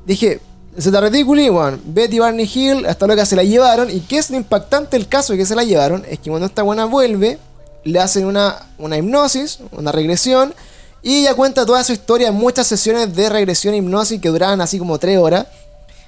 Dije, 0.06 0.40
Z 0.78 1.00
Reticuli, 1.00 1.50
weón, 1.50 1.80
Betty 1.84 2.18
Barney 2.18 2.50
Hill, 2.52 2.86
hasta 2.86 3.06
lo 3.06 3.14
que 3.14 3.26
se 3.26 3.36
la 3.36 3.44
llevaron. 3.44 3.90
¿Y 3.90 4.00
qué 4.00 4.18
es 4.18 4.30
lo 4.30 4.36
impactante 4.36 4.96
del 4.96 5.06
caso 5.06 5.32
de 5.32 5.38
que 5.38 5.46
se 5.46 5.54
la 5.54 5.64
llevaron? 5.64 6.04
Es 6.08 6.18
que 6.18 6.30
cuando 6.30 6.46
esta 6.46 6.62
buena 6.62 6.86
vuelve, 6.86 7.38
le 7.84 7.98
hacen 7.98 8.24
una, 8.24 8.68
una 8.78 8.96
hipnosis, 8.96 9.58
una 9.72 9.92
regresión, 9.92 10.54
y 11.02 11.20
ella 11.20 11.34
cuenta 11.34 11.66
toda 11.66 11.82
su 11.84 11.92
historia 11.92 12.28
en 12.28 12.34
muchas 12.34 12.66
sesiones 12.66 13.14
de 13.14 13.28
regresión 13.28 13.74
e 13.74 13.78
hipnosis 13.78 14.20
que 14.20 14.28
duraban 14.28 14.60
así 14.60 14.78
como 14.78 14.98
3 14.98 15.18
horas. 15.18 15.46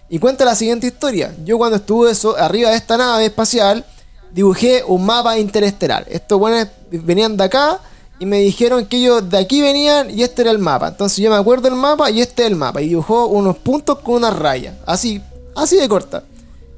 Y 0.09 0.19
cuenta 0.19 0.45
la 0.45 0.55
siguiente 0.55 0.87
historia. 0.87 1.35
Yo 1.45 1.59
cuando 1.59 1.77
estuve 1.77 2.13
arriba 2.39 2.71
de 2.71 2.77
esta 2.77 2.97
nave 2.97 3.27
espacial, 3.27 3.85
dibujé 4.31 4.85
un 4.87 5.05
mapa 5.05 5.39
interestelar. 5.39 6.07
Estos 6.09 6.39
buenos 6.39 6.69
venían 6.91 7.37
de 7.37 7.45
acá 7.45 7.81
y 8.19 8.27
me 8.27 8.39
dijeron 8.39 8.87
que 8.87 8.99
ellos 8.99 9.29
de 9.29 9.39
aquí 9.39 9.61
venían 9.61 10.11
y 10.11 10.23
este 10.23 10.43
era 10.43 10.51
el 10.51 10.59
mapa. 10.59 10.89
Entonces 10.89 11.19
yo 11.19 11.31
me 11.31 11.37
acuerdo 11.37 11.69
del 11.69 11.79
mapa 11.79 12.11
y 12.11 12.21
este 12.21 12.43
es 12.43 12.49
el 12.49 12.57
mapa. 12.57 12.81
Y 12.81 12.89
dibujó 12.89 13.27
unos 13.27 13.59
puntos 13.59 13.99
con 13.99 14.17
una 14.17 14.31
raya. 14.31 14.79
Así, 14.87 15.21
así 15.57 15.77
de 15.77 15.89
corta. 15.89 16.23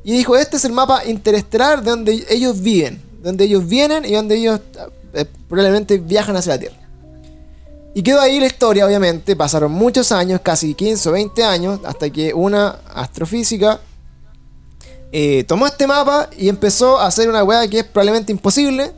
Y 0.03 0.13
dijo, 0.13 0.37
este 0.37 0.57
es 0.57 0.65
el 0.65 0.73
mapa 0.73 1.05
interestelar 1.05 1.83
de 1.83 1.91
donde 1.91 2.27
ellos 2.31 2.61
viven, 2.61 3.03
donde 3.23 3.45
ellos 3.45 3.67
vienen 3.67 4.05
y 4.05 4.13
donde 4.13 4.37
ellos 4.37 4.61
eh, 5.13 5.27
probablemente 5.49 5.99
viajan 5.99 6.37
hacia 6.37 6.55
la 6.55 6.59
Tierra. 6.61 6.77
Y 7.93 8.03
quedó 8.03 8.21
ahí 8.21 8.39
la 8.39 8.47
historia, 8.47 8.87
obviamente. 8.87 9.35
Pasaron 9.37 9.73
muchos 9.73 10.13
años, 10.13 10.41
casi 10.43 10.75
15 10.75 11.09
o 11.09 11.13
20 11.13 11.45
años, 11.45 11.81
hasta 11.85 12.11
que 12.11 12.33
una 12.35 12.77
astrofísica 12.95 13.81
eh, 15.13 15.45
tomó 15.45 15.67
este 15.67 15.87
mapa 15.87 16.29
y 16.37 16.49
empezó 16.49 16.99
a 16.99 17.07
hacer 17.07 17.29
una 17.29 17.43
weá 17.43 17.67
que 17.69 17.79
es 17.79 17.85
probablemente 17.85 18.33
imposible. 18.33 18.93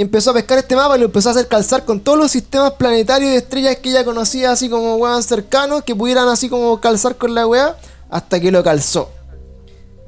Y 0.00 0.02
empezó 0.02 0.30
a 0.30 0.32
pescar 0.32 0.56
este 0.56 0.74
mapa 0.74 0.96
y 0.96 1.00
lo 1.00 1.04
empezó 1.04 1.28
a 1.28 1.32
hacer 1.32 1.46
calzar 1.46 1.84
con 1.84 2.00
todos 2.00 2.16
los 2.16 2.30
sistemas 2.30 2.72
planetarios 2.72 3.32
de 3.32 3.36
estrellas 3.36 3.76
que 3.76 3.90
ella 3.90 4.02
conocía, 4.02 4.50
así 4.50 4.70
como 4.70 4.94
weón 4.96 5.22
cercanos, 5.22 5.82
que 5.84 5.94
pudieran 5.94 6.26
así 6.26 6.48
como 6.48 6.80
calzar 6.80 7.16
con 7.16 7.34
la 7.34 7.46
weá, 7.46 7.76
hasta 8.08 8.40
que 8.40 8.50
lo 8.50 8.64
calzó. 8.64 9.10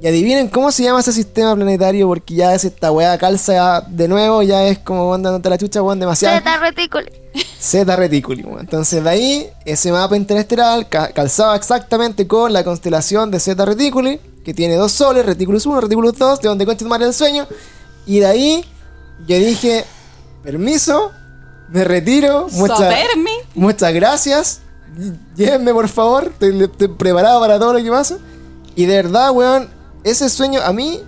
Y 0.00 0.06
adivinen 0.08 0.48
cómo 0.48 0.72
se 0.72 0.84
llama 0.84 1.00
ese 1.00 1.12
sistema 1.12 1.54
planetario, 1.54 2.08
porque 2.08 2.32
ya 2.34 2.54
es 2.54 2.64
esta 2.64 2.90
weá 2.90 3.18
calza 3.18 3.82
de 3.86 4.08
nuevo, 4.08 4.42
ya 4.42 4.66
es 4.66 4.78
como 4.78 5.10
onda 5.10 5.30
dándote 5.30 5.50
la 5.50 5.58
chucha, 5.58 5.82
weón, 5.82 6.00
demasiado. 6.00 6.38
Zeta 6.38 6.56
reticuli. 6.56 7.12
Z 7.58 7.94
Reticuli. 7.94 8.44
weón. 8.44 8.60
Entonces 8.60 9.04
de 9.04 9.10
ahí, 9.10 9.46
ese 9.66 9.92
mapa 9.92 10.16
interestelar 10.16 10.88
ca- 10.88 11.08
calzaba 11.12 11.54
exactamente 11.54 12.26
con 12.26 12.50
la 12.50 12.64
constelación 12.64 13.30
de 13.30 13.40
Z 13.40 13.62
Reticuli, 13.62 14.18
que 14.42 14.54
tiene 14.54 14.76
dos 14.76 14.92
soles, 14.92 15.26
Reticulus 15.26 15.66
1, 15.66 15.82
Reticulus 15.82 16.16
2, 16.16 16.40
de 16.40 16.48
donde 16.48 16.64
concha 16.64 16.82
tu 16.82 16.88
madre 16.88 17.08
el 17.08 17.12
sueño. 17.12 17.46
Y 18.06 18.20
de 18.20 18.26
ahí, 18.26 18.64
yo 19.26 19.36
dije, 19.38 19.84
permiso, 20.42 21.12
me 21.68 21.84
retiro, 21.84 22.48
muchas, 22.52 22.94
muchas 23.54 23.92
gracias, 23.94 24.60
llévenme 25.36 25.72
por 25.72 25.88
favor, 25.88 26.24
estoy, 26.24 26.62
estoy 26.62 26.88
preparado 26.88 27.40
para 27.40 27.58
todo 27.58 27.72
lo 27.74 27.82
que 27.82 27.90
pasa. 27.90 28.18
Y 28.74 28.86
de 28.86 28.96
verdad, 28.96 29.30
weón, 29.32 29.68
ese 30.04 30.28
sueño 30.28 30.60
a 30.62 30.72
mí 30.72 31.00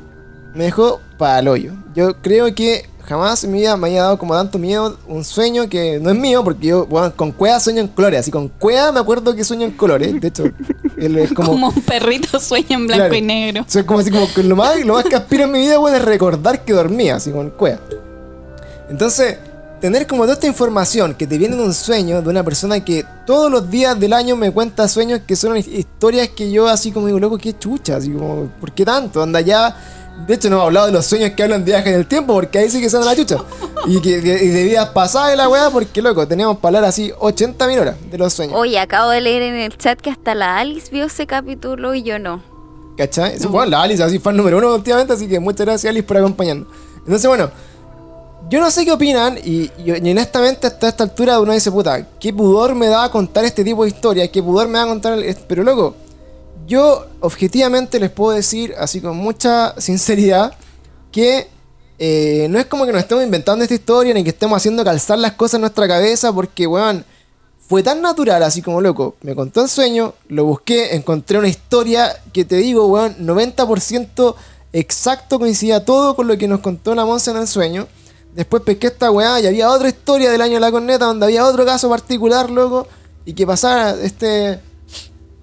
me 0.55 0.65
dejó 0.65 1.01
para 1.19 1.39
el 1.41 1.49
hoyo. 1.49 1.73
Yo 1.95 2.21
creo 2.21 2.55
que 2.55 2.89
jamás 3.07 3.45
en 3.45 3.53
mi 3.53 3.61
vida 3.61 3.77
me 3.77 3.89
haya 3.89 4.03
dado 4.03 4.19
como 4.19 4.35
tanto 4.35 4.59
miedo 4.59 4.99
un 5.07 5.25
sueño 5.25 5.69
que 5.69 5.99
no 6.01 6.11
es 6.11 6.17
mío, 6.17 6.43
porque 6.45 6.69
yo, 6.69 6.85
weón, 6.85 7.11
con 7.13 7.33
cueva 7.33 7.61
sueño 7.61 7.81
en 7.81 7.89
colores. 7.89 8.21
Así 8.21 8.31
con 8.31 8.49
cueva 8.49 8.93
me 8.93 9.01
acuerdo 9.01 9.35
que 9.35 9.45
sueño 9.45 9.67
en 9.67 9.73
colores. 9.73 10.21
De 10.21 10.29
hecho, 10.29 10.45
él 10.97 11.19
es 11.19 11.33
como. 11.33 11.51
Como, 11.53 11.69
un 11.69 11.83
perrito 11.83 12.39
sueña 12.41 12.77
en 12.77 12.87
blanco 12.87 13.03
Claro. 13.05 13.15
y 13.15 13.23
negro. 13.23 13.65
Soy 13.69 13.85
como 13.85 14.01
así 14.01 14.11
como 14.11 14.33
que 14.33 14.43
lo 14.43 14.57
más, 14.57 14.79
lo 14.85 14.95
más 14.95 15.05
que 15.05 15.17
aspiro 15.17 15.45
en 15.45 15.53
mi 15.53 15.61
vida, 15.61 15.79
weón, 15.79 15.97
es 15.97 16.03
recordar 16.03 16.65
que 16.65 16.73
dormía, 16.73 17.17
así 17.17 17.31
con 17.31 17.51
cueva. 17.51 17.81
Entonces, 18.95 19.39
tener 19.81 20.07
como 20.07 20.23
toda 20.23 20.35
esta 20.35 20.47
información 20.47 21.15
que 21.15 21.27
te 21.27 21.37
viene 21.37 21.57
de 21.57 21.63
un 21.65 21.75
sueño 21.75 22.23
de 22.23 22.29
una 22.29 22.45
persona 22.45 22.83
que 22.85 23.05
todos 23.27 23.51
los 23.51 23.69
días 23.69 23.99
del 23.99 24.13
año 24.13 24.37
me 24.37 24.53
cuenta 24.53 24.87
sueños 24.87 25.23
que 25.27 25.35
son 25.35 25.57
his- 25.57 25.67
historias 25.67 26.29
que 26.29 26.49
yo 26.53 26.69
así 26.69 26.93
como 26.93 27.07
digo, 27.09 27.19
loco, 27.19 27.37
qué 27.37 27.59
chucha, 27.59 27.97
así 27.97 28.11
como, 28.13 28.47
¿por 28.61 28.71
qué 28.73 28.85
tanto? 28.85 29.21
Anda 29.21 29.41
ya. 29.41 29.77
De 30.29 30.35
hecho, 30.35 30.49
no 30.49 30.57
hemos 30.57 30.67
hablado 30.67 30.87
de 30.87 30.93
los 30.93 31.05
sueños 31.05 31.33
que 31.37 31.43
hablan 31.43 31.65
de 31.65 31.73
viajes 31.73 31.93
en 31.93 31.99
el 31.99 32.07
tiempo, 32.07 32.35
porque 32.35 32.61
ahí 32.61 32.71
sí 32.71 32.81
que 32.81 32.89
son 32.89 33.05
la 33.05 33.17
chucha. 33.17 33.37
Y, 33.87 34.01
que, 34.01 34.19
de- 34.23 34.43
y 34.45 34.49
de 34.49 34.63
vidas 34.65 34.89
pasadas 34.91 35.35
y 35.35 35.37
la 35.37 35.47
weá, 35.49 35.69
porque 35.71 36.01
loco, 36.01 36.27
teníamos 36.27 36.57
para 36.59 36.79
hablar 36.79 36.89
así 36.89 37.13
80 37.19 37.67
mil 37.67 37.81
horas 37.81 37.97
de 38.11 38.17
los 38.17 38.33
sueños. 38.33 38.57
Oye, 38.57 38.79
acabo 38.79 39.11
de 39.11 39.21
leer 39.21 39.43
en 39.43 39.57
el 39.57 39.77
chat 39.77 40.01
que 40.01 40.09
hasta 40.09 40.35
la 40.35 40.57
Alice 40.57 40.89
vio 40.91 41.05
ese 41.05 41.27
capítulo 41.27 41.95
y 41.95 42.03
yo 42.05 42.19
no. 42.19 42.43
¿Cachai? 42.97 43.39
Sí, 43.39 43.47
Bueno, 43.47 43.73
la 43.73 43.83
Alice 43.83 44.03
así 44.03 44.19
fan 44.21 44.37
número 44.39 44.57
uno 44.57 44.73
últimamente, 44.75 45.13
así 45.13 45.27
que 45.29 45.39
muchas 45.41 45.67
gracias 45.67 45.91
Alice 45.91 46.07
por 46.07 46.17
acompañarnos. 46.17 46.69
Entonces, 46.99 47.27
bueno, 47.29 47.51
yo 48.51 48.61
no 48.61 48.71
sé 48.71 48.85
qué 48.85 48.93
opinan 48.93 49.39
y, 49.43 49.71
honestamente 50.11 50.67
hasta 50.67 50.89
esta 50.89 51.05
altura 51.05 51.41
uno 51.41 51.53
dice, 51.53 51.71
puta, 51.71 52.07
qué 52.21 52.33
pudor 52.33 52.75
me 52.75 52.87
da 52.89 53.11
contar 53.11 53.45
este 53.45 53.65
tipo 53.65 53.83
de 53.85 53.91
historias, 53.91 54.29
qué 54.29 54.43
pudor 54.43 54.69
me 54.69 54.79
da 54.79 54.87
contar... 54.87 55.15
el- 55.19 55.37
Pero 55.49 55.63
loco, 55.63 55.95
yo 56.67 57.07
objetivamente 57.21 57.99
les 57.99 58.11
puedo 58.11 58.37
decir, 58.37 58.75
así 58.79 59.01
con 59.01 59.17
mucha 59.17 59.75
sinceridad, 59.81 60.53
que 61.11 61.49
eh, 61.99 62.47
no 62.51 62.59
es 62.59 62.67
como 62.67 62.87
que 62.87 62.93
nos 62.93 63.03
estemos 63.03 63.25
inventando 63.25 63.63
esta 63.63 63.75
historia 63.75 64.13
ni 64.15 64.25
que 64.25 64.31
estemos 64.31 64.57
haciendo 64.57 64.85
calzar 64.85 65.19
las 65.19 65.33
cosas 65.33 65.55
en 65.55 65.61
nuestra 65.63 65.87
cabeza, 65.89 66.33
porque, 66.33 66.67
weón, 66.67 67.05
fue 67.69 67.83
tan 67.83 68.03
natural, 68.03 68.43
así 68.43 68.61
como 68.63 68.81
loco. 68.81 69.15
Me 69.23 69.35
contó 69.35 69.63
el 69.63 69.69
sueño, 69.69 70.15
lo 70.29 70.45
busqué, 70.45 70.95
encontré 70.97 71.39
una 71.39 71.49
historia 71.49 72.15
que 72.33 72.45
te 72.45 72.57
digo, 72.57 72.87
weón, 72.87 73.17
90% 73.27 74.35
exacto 74.73 75.39
coincidía 75.39 75.85
todo 75.85 76.17
con 76.17 76.27
lo 76.27 76.37
que 76.37 76.49
nos 76.49 76.61
contó 76.61 76.95
la 76.95 77.05
Monza 77.05 77.31
en 77.31 77.39
el 77.39 77.49
sueño. 77.49 77.87
Después 78.35 78.63
pesqué 78.63 78.89
esta 78.89 79.11
weá 79.11 79.41
y 79.41 79.47
había 79.47 79.71
otra 79.71 79.89
historia 79.89 80.31
del 80.31 80.41
año 80.41 80.55
de 80.55 80.61
la 80.61 80.71
corneta 80.71 81.07
donde 81.07 81.27
había 81.27 81.47
otro 81.47 81.65
caso 81.65 81.89
particular, 81.89 82.51
loco, 82.51 82.87
y 83.25 83.33
que 83.33 83.47
pasara 83.47 83.95
este 84.03 84.61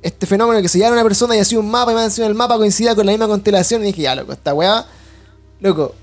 este 0.01 0.25
fenómeno 0.25 0.61
que 0.61 0.67
se 0.67 0.79
llama 0.79 0.93
una 0.93 1.03
persona 1.03 1.35
y 1.35 1.39
hacía 1.39 1.59
un 1.59 1.69
mapa 1.69 1.91
y 1.91 1.95
más 1.95 2.05
encima 2.05 2.25
el 2.27 2.33
mapa 2.33 2.57
coincidía 2.57 2.95
con 2.95 3.05
la 3.05 3.11
misma 3.11 3.27
constelación 3.27 3.83
y 3.83 3.87
dije, 3.87 4.01
ya, 4.01 4.15
loco, 4.15 4.33
esta 4.33 4.53
weá, 4.53 4.85
loco, 5.59 5.93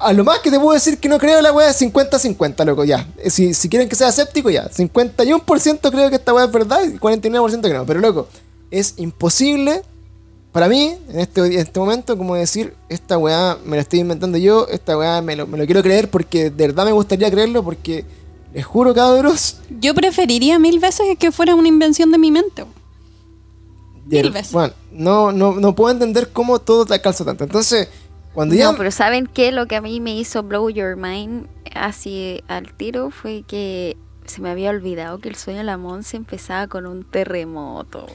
a 0.00 0.12
lo 0.12 0.24
más 0.24 0.40
que 0.40 0.50
te 0.50 0.58
puedo 0.58 0.72
decir 0.72 0.98
que 0.98 1.08
no 1.08 1.18
creo 1.18 1.40
la 1.40 1.52
weá 1.52 1.70
es 1.70 1.80
50-50, 1.80 2.64
loco, 2.64 2.84
ya. 2.84 3.08
Eh, 3.18 3.30
Si, 3.30 3.54
si 3.54 3.68
quieren 3.68 3.88
que 3.88 3.96
sea 3.96 4.08
escéptico, 4.08 4.50
ya. 4.50 4.68
51% 4.68 5.90
creo 5.90 6.10
que 6.10 6.16
esta 6.16 6.34
weá 6.34 6.44
es 6.44 6.52
verdad 6.52 6.82
y 6.84 6.98
49% 6.98 7.62
que 7.62 7.72
no. 7.72 7.86
Pero, 7.86 8.00
loco, 8.00 8.28
es 8.70 8.94
imposible 8.96 9.82
para 10.54 10.68
mí, 10.68 10.96
en 11.08 11.18
este, 11.18 11.40
en 11.40 11.58
este 11.58 11.80
momento, 11.80 12.16
como 12.16 12.36
decir, 12.36 12.74
esta 12.88 13.18
weá 13.18 13.58
me 13.64 13.74
la 13.74 13.82
estoy 13.82 13.98
inventando 13.98 14.38
yo, 14.38 14.68
esta 14.68 14.96
weá 14.96 15.20
me 15.20 15.34
lo, 15.34 15.48
me 15.48 15.58
lo 15.58 15.66
quiero 15.66 15.82
creer 15.82 16.08
porque 16.08 16.48
de 16.48 16.68
verdad 16.68 16.84
me 16.84 16.92
gustaría 16.92 17.28
creerlo 17.28 17.64
porque 17.64 18.04
les 18.52 18.64
juro, 18.64 18.94
cabros, 18.94 19.58
Yo 19.80 19.96
preferiría 19.96 20.60
mil 20.60 20.78
veces 20.78 21.18
que 21.18 21.32
fuera 21.32 21.56
una 21.56 21.66
invención 21.66 22.12
de 22.12 22.18
mi 22.18 22.30
mente. 22.30 22.64
Mil 24.06 24.30
veces. 24.30 24.52
bueno, 24.52 24.72
no, 24.92 25.32
no, 25.32 25.56
no 25.56 25.74
puedo 25.74 25.90
entender 25.90 26.30
cómo 26.32 26.60
todo 26.60 26.86
te 26.86 27.00
calza 27.00 27.24
tanto. 27.24 27.42
Entonces, 27.42 27.88
cuando 28.32 28.54
ya... 28.54 28.70
No, 28.70 28.78
pero 28.78 28.92
¿saben 28.92 29.26
qué? 29.26 29.50
Lo 29.50 29.66
que 29.66 29.74
a 29.74 29.80
mí 29.80 29.98
me 29.98 30.14
hizo 30.14 30.44
blow 30.44 30.70
your 30.70 30.94
mind 30.96 31.48
así 31.74 32.44
al 32.46 32.72
tiro 32.74 33.10
fue 33.10 33.42
que 33.42 33.96
se 34.24 34.40
me 34.40 34.50
había 34.50 34.70
olvidado 34.70 35.18
que 35.18 35.30
el 35.30 35.34
sueño 35.34 35.58
de 35.58 35.64
la 35.64 35.78
Monse 35.78 36.16
empezaba 36.16 36.68
con 36.68 36.86
un 36.86 37.02
terremoto. 37.02 38.06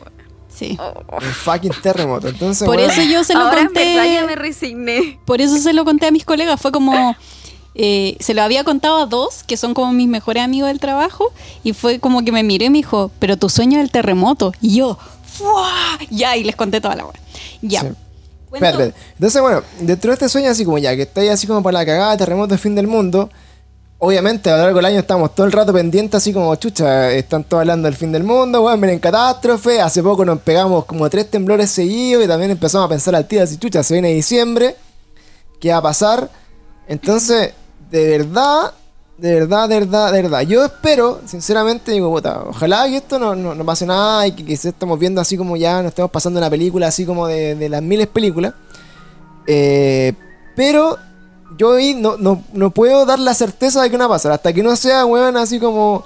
Sí. 0.53 0.77
Oh. 0.80 1.15
Un 1.15 1.21
fucking 1.21 1.71
terremoto. 1.81 2.27
Entonces, 2.27 2.65
Por 2.65 2.77
weón, 2.77 2.89
eso 2.91 3.01
yo 3.03 3.23
se 3.23 3.34
lo 3.34 3.41
Ahora 3.41 3.63
conté. 3.65 4.23
me 4.27 4.35
resigné. 4.35 5.19
Por 5.26 5.41
eso 5.41 5.57
se 5.57 5.73
lo 5.73 5.85
conté 5.85 6.07
a 6.07 6.11
mis 6.11 6.26
colegas. 6.26 6.59
Fue 6.59 6.71
como. 6.71 7.15
eh, 7.76 8.17
se 8.19 8.34
lo 8.34 8.41
había 8.41 8.63
contado 8.63 8.97
a 8.97 9.05
dos, 9.05 9.43
que 9.43 9.55
son 9.55 9.73
como 9.73 9.93
mis 9.93 10.07
mejores 10.09 10.43
amigos 10.43 10.67
del 10.69 10.80
trabajo. 10.80 11.31
Y 11.63 11.73
fue 11.73 11.99
como 11.99 12.23
que 12.26 12.31
me 12.31 12.43
miré 12.43 12.65
y 12.65 12.69
me 12.69 12.80
dijo, 12.80 13.11
pero 13.19 13.38
tu 13.38 13.47
sueño 13.49 13.77
es 13.77 13.84
el 13.85 13.91
terremoto. 13.91 14.51
Y 14.61 14.76
yo, 14.76 14.97
¡fua! 15.26 15.71
Ya, 16.09 16.35
y 16.35 16.43
les 16.43 16.55
conté 16.55 16.81
toda 16.81 16.95
la 16.95 17.05
hora. 17.05 17.19
Ya. 17.61 17.81
Sí. 17.81 17.88
Cuento- 18.49 18.65
Espérate, 18.65 18.84
espérate. 18.88 19.11
Entonces, 19.13 19.41
bueno, 19.41 19.63
dentro 19.80 20.09
de 20.09 20.13
este 20.15 20.27
sueño, 20.30 20.49
así 20.49 20.65
como 20.65 20.77
ya, 20.80 20.95
que 20.95 21.03
está 21.03 21.21
ahí 21.21 21.30
así 21.30 21.45
como 21.47 21.61
para 21.61 21.77
la 21.80 21.85
cagada, 21.85 22.17
terremoto, 22.17 22.57
fin 22.57 22.73
del 22.76 22.88
mundo. 22.88 23.30
Obviamente, 24.01 24.49
a 24.49 24.55
lo 24.55 24.63
largo 24.63 24.77
del 24.77 24.85
año 24.85 24.99
estamos 24.99 25.35
todo 25.35 25.45
el 25.45 25.51
rato 25.51 25.73
pendientes, 25.73 26.15
así 26.15 26.31
como, 26.31 26.55
chucha, 26.55 27.11
están 27.11 27.43
todos 27.43 27.61
hablando 27.61 27.85
del 27.85 27.97
fin 27.97 28.13
del 28.13 28.23
mundo, 28.23 28.61
weón, 28.61 28.80
vienen 28.80 28.99
catástrofe. 28.99 29.81
Hace 29.81 30.01
poco 30.01 30.23
nos 30.23 30.39
pegamos 30.39 30.85
como 30.85 31.09
tres 31.09 31.30
temblores 31.30 31.69
seguidos 31.69 32.23
y 32.23 32.27
también 32.27 32.51
empezamos 32.51 32.85
a 32.85 32.89
pensar 32.89 33.13
al 33.13 33.27
tiro, 33.27 33.43
así, 33.43 33.57
chucha, 33.57 33.84
se 33.84 33.95
viene 33.95 34.13
diciembre, 34.13 34.77
¿qué 35.59 35.71
va 35.71 35.77
a 35.77 35.81
pasar? 35.81 36.30
Entonces, 36.88 37.51
de 37.91 38.17
verdad, 38.17 38.73
de 39.17 39.34
verdad, 39.35 39.67
de 39.67 39.80
verdad, 39.81 40.13
de 40.13 40.21
verdad. 40.21 40.41
Yo 40.43 40.63
espero, 40.63 41.19
sinceramente, 41.26 41.91
digo, 41.91 42.09
puta, 42.09 42.43
ojalá 42.47 42.88
que 42.88 42.95
esto 42.95 43.19
no, 43.19 43.35
no, 43.35 43.53
no 43.53 43.65
pase 43.65 43.85
nada 43.85 44.26
y 44.26 44.31
que, 44.31 44.55
se 44.55 44.69
estamos 44.69 44.97
viendo 44.97 45.19
así 45.19 45.35
como 45.35 45.57
ya 45.57 45.81
nos 45.81 45.89
estemos 45.89 46.09
pasando 46.09 46.39
una 46.39 46.49
película 46.49 46.88
así 46.88 47.05
como 47.05 47.27
de, 47.27 47.53
de 47.55 47.67
las 47.67 47.81
miles 47.81 48.07
películas. 48.07 48.53
Eh, 49.45 50.13
pero 50.55 50.97
yo 51.57 51.73
ahí 51.73 51.93
no, 51.93 52.17
no, 52.17 52.43
no 52.53 52.71
puedo 52.71 53.05
dar 53.05 53.19
la 53.19 53.34
certeza 53.34 53.81
de 53.81 53.89
que 53.89 53.97
no 53.97 54.07
va 54.07 54.15
a 54.15 54.17
pasar. 54.17 54.31
Hasta 54.31 54.53
que 54.53 54.63
no 54.63 54.76
sea, 54.76 55.05
weón, 55.05 55.38
así 55.38 55.59
como 55.59 56.05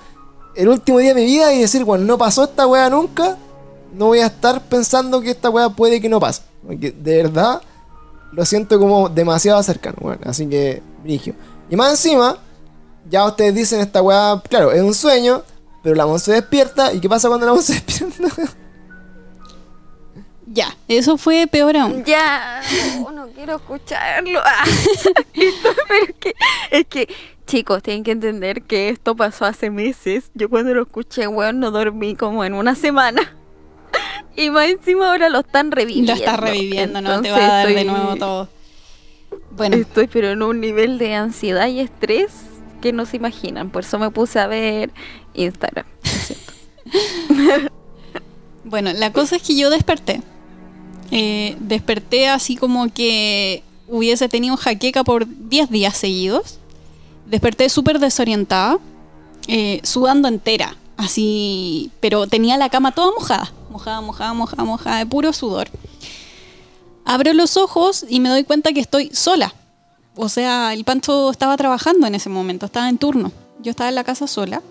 el 0.55 0.69
último 0.69 0.99
día 0.99 1.13
de 1.13 1.21
mi 1.21 1.25
vida 1.25 1.53
y 1.53 1.59
decir, 1.59 1.83
bueno, 1.83 2.05
no 2.05 2.17
pasó 2.17 2.43
esta 2.43 2.67
weá 2.67 2.89
nunca, 2.89 3.37
no 3.93 4.07
voy 4.07 4.19
a 4.19 4.27
estar 4.27 4.61
pensando 4.61 5.21
que 5.21 5.31
esta 5.31 5.49
weá 5.49 5.69
puede 5.69 6.01
que 6.01 6.09
no 6.09 6.19
pase. 6.19 6.41
Porque 6.65 6.91
de 6.91 7.17
verdad 7.17 7.61
lo 8.31 8.45
siento 8.45 8.79
como 8.79 9.09
demasiado 9.09 9.61
cercano, 9.63 9.97
weón. 10.01 10.19
Así 10.25 10.47
que, 10.47 10.81
brigio. 11.03 11.35
Y 11.69 11.75
más 11.75 11.91
encima, 11.91 12.37
ya 13.09 13.25
ustedes 13.25 13.53
dicen 13.53 13.79
esta 13.79 14.01
weá, 14.01 14.41
claro, 14.49 14.71
es 14.71 14.81
un 14.81 14.93
sueño, 14.93 15.43
pero 15.83 15.95
la 15.95 16.05
voz 16.05 16.23
se 16.23 16.33
despierta. 16.33 16.93
¿Y 16.93 16.99
qué 16.99 17.09
pasa 17.09 17.27
cuando 17.27 17.45
la 17.45 17.51
voz 17.51 17.65
se 17.65 17.73
despierta? 17.85 18.27
Ya, 20.45 20.75
eso 20.87 21.17
fue 21.17 21.47
peor 21.47 21.77
aún. 21.77 22.03
Ya, 22.03 22.61
no, 23.01 23.11
no 23.11 23.27
quiero 23.29 23.55
escucharlo. 23.55 24.39
Ah, 24.45 24.63
esto, 25.33 25.69
pero 25.87 26.03
es 26.05 26.15
que, 26.19 26.33
es 26.71 26.85
que, 26.87 27.15
chicos, 27.47 27.81
tienen 27.81 28.03
que 28.03 28.11
entender 28.11 28.61
que 28.63 28.89
esto 28.89 29.15
pasó 29.15 29.45
hace 29.45 29.69
meses. 29.69 30.31
Yo 30.33 30.49
cuando 30.49 30.73
lo 30.73 30.83
escuché, 30.83 31.27
weón, 31.27 31.59
no 31.59 31.71
dormí 31.71 32.15
como 32.15 32.43
en 32.43 32.53
una 32.53 32.75
semana. 32.75 33.35
Y 34.35 34.49
más 34.49 34.67
encima 34.67 35.11
ahora 35.11 35.29
lo 35.29 35.41
están 35.41 35.69
reviviendo. 35.71 36.13
Lo 36.13 36.17
estás 36.17 36.39
reviviendo, 36.39 37.01
no 37.01 37.21
te 37.21 37.29
va 37.29 37.37
Entonces 37.37 37.43
a 37.43 37.53
dar 37.53 37.67
de 37.67 37.73
estoy- 37.81 37.85
nuevo 37.85 38.15
todo. 38.15 38.49
Bueno, 39.51 39.75
Estoy 39.75 40.07
pero 40.07 40.31
en 40.31 40.41
un 40.41 40.59
nivel 40.59 40.97
de 40.97 41.13
ansiedad 41.13 41.67
y 41.67 41.79
estrés 41.79 42.31
que 42.81 42.91
no 42.93 43.05
se 43.05 43.17
imaginan. 43.17 43.69
Por 43.69 43.83
eso 43.83 43.99
me 43.99 44.09
puse 44.09 44.39
a 44.39 44.47
ver 44.47 44.89
Instagram. 45.35 45.85
bueno, 48.63 48.91
la 48.93 49.11
cosa 49.13 49.35
es 49.35 49.43
que 49.43 49.55
yo 49.55 49.69
desperté 49.69 50.21
Eh, 51.15 51.56
desperté 51.60 52.27
así 52.27 52.56
como 52.56 52.91
que 52.91 53.61
hubiese 53.88 54.27
tenido 54.30 54.57
jaqueca 54.57 55.03
por 55.03 55.27
10 55.27 55.69
días 55.69 55.95
seguidos. 55.95 56.57
Desperté 57.27 57.69
súper 57.69 57.99
desorientada, 57.99 58.80
eh, 59.48 59.80
sudando 59.84 60.27
entera, 60.27 60.76
así, 60.98 61.91
pero 61.99 62.26
tenía 62.26 62.57
la 62.57 62.69
cama 62.69 62.94
toda 62.94 63.11
mojada, 63.11 63.53
mojada, 63.69 64.02
mojada, 64.02 64.34
mojada, 64.34 64.64
mojada, 64.64 64.98
de 64.98 65.06
puro 65.06 65.34
sudor. 65.34 65.69
Abro 67.06 67.31
los 67.34 67.57
ojos 67.57 68.07
y 68.10 68.19
me 68.19 68.30
doy 68.30 68.44
cuenta 68.44 68.73
que 68.73 68.80
estoy 68.80 69.11
sola. 69.14 69.53
O 70.15 70.30
sea, 70.30 70.73
el 70.73 70.84
Pancho 70.84 71.30
estaba 71.30 71.56
trabajando 71.57 72.07
en 72.07 72.15
ese 72.15 72.30
momento, 72.30 72.65
estaba 72.65 72.90
en 72.90 72.98
turno. 72.98 73.31
Yo 73.61 73.69
estaba 73.69 73.90
en 73.90 73.95
la 73.95 74.03
casa 74.03 74.26
sola. 74.26 74.64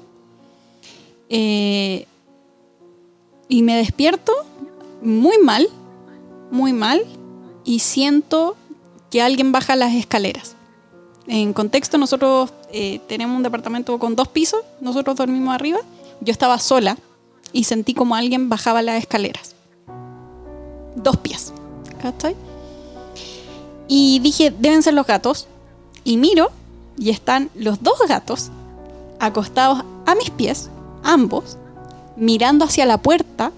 Eh, 1.28 2.04
y 3.48 3.62
me 3.62 3.76
despierto 3.76 4.32
muy 5.02 5.38
mal, 5.38 5.68
muy 6.52 6.72
mal, 6.72 7.04
y 7.64 7.80
siento 7.80 8.56
que 9.10 9.22
alguien 9.22 9.50
baja 9.50 9.74
las 9.74 9.94
escaleras. 9.94 10.54
En 11.26 11.52
contexto, 11.52 11.98
nosotros 11.98 12.52
eh, 12.72 13.00
tenemos 13.08 13.36
un 13.36 13.42
departamento 13.42 13.98
con 13.98 14.14
dos 14.14 14.28
pisos, 14.28 14.60
nosotros 14.80 15.16
dormimos 15.16 15.54
arriba, 15.54 15.78
yo 16.20 16.30
estaba 16.30 16.58
sola 16.58 16.96
y 17.52 17.64
sentí 17.64 17.94
como 17.94 18.14
alguien 18.14 18.48
bajaba 18.48 18.82
las 18.82 18.98
escaleras. 18.98 19.54
Dos 20.94 21.16
pies, 21.16 21.52
¿cachai? 22.00 22.36
Y 23.88 24.20
dije, 24.20 24.50
deben 24.50 24.82
ser 24.82 24.94
los 24.94 25.06
gatos. 25.06 25.48
Y 26.04 26.16
miro 26.16 26.50
y 26.98 27.10
están 27.10 27.50
los 27.54 27.82
dos 27.82 27.98
gatos 28.08 28.50
acostados 29.20 29.84
a 30.04 30.14
mis 30.14 30.30
pies, 30.30 30.68
ambos, 31.02 31.56
mirando 32.16 32.64
hacia 32.64 32.86
la 32.86 32.98
puerta 32.98 33.52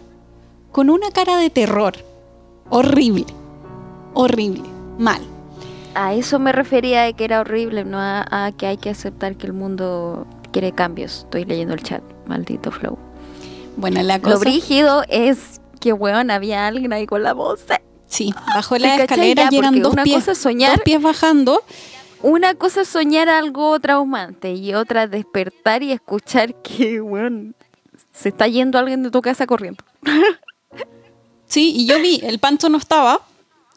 con 0.72 0.90
una 0.90 1.10
cara 1.10 1.38
de 1.38 1.50
terror. 1.50 1.94
Horrible. 2.70 3.26
Horrible. 4.14 4.62
Mal. 4.98 5.22
A 5.94 6.14
eso 6.14 6.38
me 6.38 6.52
refería 6.52 7.02
de 7.02 7.14
que 7.14 7.24
era 7.24 7.40
horrible, 7.40 7.84
no 7.84 7.98
a, 8.00 8.26
a 8.30 8.52
que 8.52 8.66
hay 8.66 8.76
que 8.76 8.90
aceptar 8.90 9.36
que 9.36 9.46
el 9.46 9.52
mundo 9.52 10.26
quiere 10.52 10.72
cambios. 10.72 11.18
Estoy 11.24 11.44
leyendo 11.44 11.74
el 11.74 11.82
chat, 11.82 12.02
maldito 12.26 12.70
flow. 12.70 12.98
Bueno, 13.76 14.02
la 14.02 14.20
cosa... 14.20 14.34
Lo 14.34 14.40
brígido 14.40 15.04
es 15.08 15.60
que, 15.80 15.92
weón, 15.92 16.30
había 16.30 16.66
alguien 16.66 16.92
ahí 16.92 17.06
con 17.06 17.22
la 17.22 17.32
voz. 17.32 17.64
Sí, 18.06 18.32
bajó 18.54 18.76
la 18.76 18.96
¿Te 18.96 19.06
cachai? 19.06 19.30
escalera 19.32 19.48
porque 19.68 19.80
dos 19.80 19.92
una 19.92 20.02
pies, 20.04 20.24
cosa 20.24 20.32
soñar- 20.50 20.72
dos 20.76 20.80
pies 20.84 21.02
bajando. 21.02 21.62
Una 22.22 22.54
cosa 22.54 22.82
es 22.82 22.88
soñar 22.88 23.28
algo 23.28 23.78
traumante 23.80 24.52
y 24.54 24.74
otra 24.74 25.04
es 25.04 25.10
despertar 25.10 25.82
y 25.82 25.92
escuchar 25.92 26.54
que, 26.62 27.00
weón, 27.00 27.54
se 28.12 28.30
está 28.30 28.46
yendo 28.48 28.78
alguien 28.78 29.02
de 29.02 29.10
tu 29.10 29.20
casa 29.20 29.46
corriendo. 29.46 29.84
Sí, 31.46 31.72
y 31.76 31.86
yo 31.86 32.00
vi, 32.00 32.20
el 32.24 32.38
pancho 32.38 32.68
no 32.68 32.78
estaba. 32.78 33.20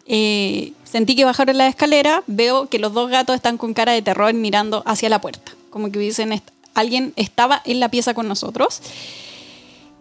eh, 0.06 0.72
sentí 0.86 1.16
que 1.16 1.26
bajaron 1.26 1.58
la 1.58 1.68
escalera. 1.68 2.24
Veo 2.28 2.68
que 2.70 2.80
los 2.80 2.94
dos 2.94 3.10
gatos 3.10 3.36
están 3.36 3.58
con 3.58 3.74
cara 3.74 3.92
de 3.92 4.02
terror 4.02 4.34
mirando 4.34 4.82
hacia 4.86 5.10
la 5.10 5.20
puerta. 5.20 5.52
Como 5.70 5.92
que 5.92 6.00
dicen, 6.00 6.32
est- 6.32 6.50
alguien 6.74 7.12
estaba 7.18 7.62
en 7.66 7.80
la 7.82 7.90
pieza 7.90 8.14
con 8.14 8.28
nosotros. 8.28 8.82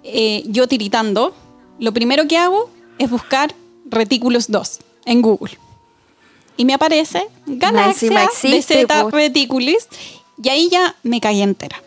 Eh, 0.05 0.45
yo 0.47 0.69
tiritando. 0.69 1.35
Lo 1.79 1.93
primero 1.93 2.27
que 2.29 2.39
hago 2.39 2.71
es 2.99 3.11
buscar 3.11 3.55
Reticulus 3.91 4.47
2 4.49 4.79
en 5.05 5.23
Google. 5.23 5.59
Y 6.57 6.65
me 6.65 6.73
aparece 6.75 7.27
Galaxia 7.47 8.25
existe, 8.25 8.85
BZ 8.87 9.03
po. 9.03 9.11
Reticulus. 9.11 9.87
Y 10.43 10.49
ahí 10.49 10.69
ya 10.71 10.95
me 11.03 11.21
caí 11.21 11.43
entera. 11.43 11.83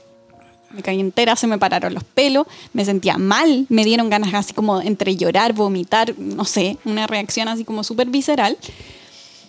Me 0.71 0.81
caí 0.83 0.99
entera, 0.99 1.35
se 1.35 1.47
me 1.47 1.57
pararon 1.57 1.93
los 1.93 2.03
pelos, 2.03 2.45
me 2.73 2.85
sentía 2.85 3.17
mal, 3.17 3.65
me 3.69 3.83
dieron 3.83 4.09
ganas 4.09 4.33
así 4.33 4.53
como 4.53 4.81
entre 4.81 5.15
llorar, 5.15 5.53
vomitar, 5.53 6.13
no 6.17 6.45
sé, 6.45 6.77
una 6.85 7.07
reacción 7.07 7.47
así 7.47 7.63
como 7.63 7.83
súper 7.83 8.07
visceral. 8.07 8.57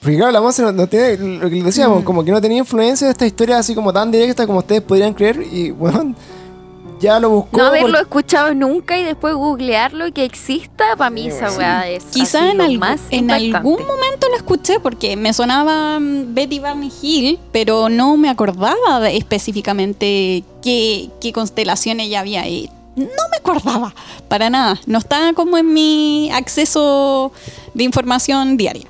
Porque 0.01 0.17
claro, 0.17 0.33
la 0.33 0.41
Monse 0.41 0.63
no, 0.63 0.73
no 0.73 0.87
tiene, 0.87 1.17
lo 1.19 1.51
que 1.51 1.57
Mm. 1.61 1.65
decíamos, 1.65 2.05
como 2.05 2.25
que 2.25 2.31
no 2.33 2.41
tenía 2.41 2.59
influencia 2.59 3.07
de 3.07 3.11
esta 3.13 3.27
historia 3.27 3.59
así 3.59 3.75
como 3.75 3.93
tan 3.93 4.11
directa 4.11 4.47
como 4.47 4.61
ustedes 4.61 4.81
podrían 4.81 5.13
creer. 5.13 5.43
Y 5.53 5.71
bueno, 5.73 6.15
ya 7.01 7.19
lo 7.19 7.31
buscó. 7.31 7.57
No 7.59 7.65
haberlo 7.67 7.93
por- 7.93 8.01
escuchado 8.03 8.55
nunca 8.55 8.99
y 8.99 9.05
después 9.05 9.35
googlearlo 9.35 10.07
y 10.07 10.13
que 10.13 10.25
exista, 10.25 10.97
para 10.97 11.11
mí 11.11 11.27
esa 11.29 11.51
weá 11.57 11.89
es 11.89 12.05
Quizá 12.05 12.41
así 12.41 12.51
en, 12.51 12.61
algún- 12.61 12.79
más 12.79 13.01
en 13.11 13.21
impactante. 13.25 13.57
algún 13.57 13.87
momento 13.87 14.29
lo 14.31 14.37
escuché 14.37 14.81
porque 14.81 15.17
me 15.17 15.33
sonaba 15.33 15.99
mm, 15.99 16.35
Betty 16.35 16.59
Barney 16.59 16.93
Hill, 17.03 17.39
pero 17.53 17.89
no 17.89 18.17
me 18.17 18.29
acordaba 18.29 19.09
específicamente 19.11 20.45
qué, 20.63 21.09
qué 21.21 21.33
constelación 21.33 22.01
ella 22.01 22.21
había 22.21 22.43
ahí. 22.43 22.71
No 22.97 23.07
me 23.07 23.37
acordaba 23.39 23.95
para 24.29 24.51
nada. 24.51 24.81
No 24.87 24.99
estaba 24.99 25.33
como 25.33 25.57
en 25.59 25.73
mi 25.73 26.31
acceso 26.33 27.33
de 27.73 27.85
información 27.85 28.57
diaria. 28.57 28.87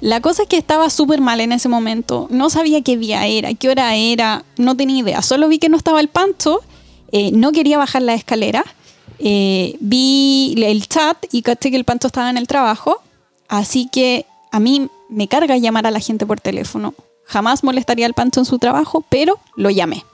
La 0.00 0.20
cosa 0.20 0.42
es 0.42 0.48
que 0.48 0.58
estaba 0.58 0.90
súper 0.90 1.20
mal 1.20 1.40
en 1.40 1.52
ese 1.52 1.68
momento. 1.68 2.26
No 2.30 2.50
sabía 2.50 2.82
qué 2.82 2.96
día 2.98 3.26
era, 3.26 3.54
qué 3.54 3.70
hora 3.70 3.94
era, 3.96 4.44
no 4.58 4.76
tenía 4.76 4.98
idea. 5.00 5.22
Solo 5.22 5.48
vi 5.48 5.58
que 5.58 5.68
no 5.70 5.76
estaba 5.76 6.00
el 6.00 6.08
pancho, 6.08 6.60
eh, 7.12 7.30
no 7.32 7.52
quería 7.52 7.78
bajar 7.78 8.02
la 8.02 8.14
escalera. 8.14 8.64
eh, 9.18 9.76
vi 9.80 10.54
el 10.62 10.86
chat 10.88 11.16
y 11.32 11.42
caché 11.42 11.70
que 11.70 11.76
el 11.76 11.84
pancho 11.84 12.08
estaba 12.08 12.30
en 12.30 12.36
el 12.36 12.46
trabajo. 12.46 13.00
Así 13.48 13.88
que 13.90 14.26
a 14.50 14.60
mí 14.60 14.88
me 15.08 15.28
carga 15.28 15.56
llamar 15.56 15.86
a 15.86 15.90
la 15.90 16.00
gente 16.00 16.26
por 16.26 16.40
teléfono. 16.40 16.94
Jamás 17.24 17.64
molestaría 17.64 18.06
al 18.06 18.14
pancho 18.14 18.40
en 18.40 18.46
su 18.46 18.58
trabajo, 18.58 19.04
pero 19.08 19.38
lo 19.56 19.70
llamé. 19.70 20.04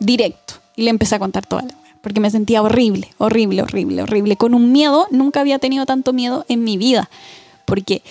Directo. 0.00 0.54
Y 0.76 0.82
le 0.82 0.90
empecé 0.90 1.16
a 1.16 1.18
contar 1.18 1.44
wea, 1.50 1.64
Porque 2.02 2.20
me 2.20 2.30
sentía 2.30 2.62
horrible, 2.62 3.12
horrible, 3.18 3.62
horrible, 3.62 4.02
horrible. 4.02 4.36
Con 4.36 4.54
un 4.54 4.72
miedo, 4.72 5.06
nunca 5.10 5.40
había 5.40 5.58
tenido 5.58 5.84
tanto 5.84 6.12
miedo 6.12 6.44
en 6.48 6.64
mi 6.64 6.76
vida. 6.76 7.10
Porque 7.66 8.02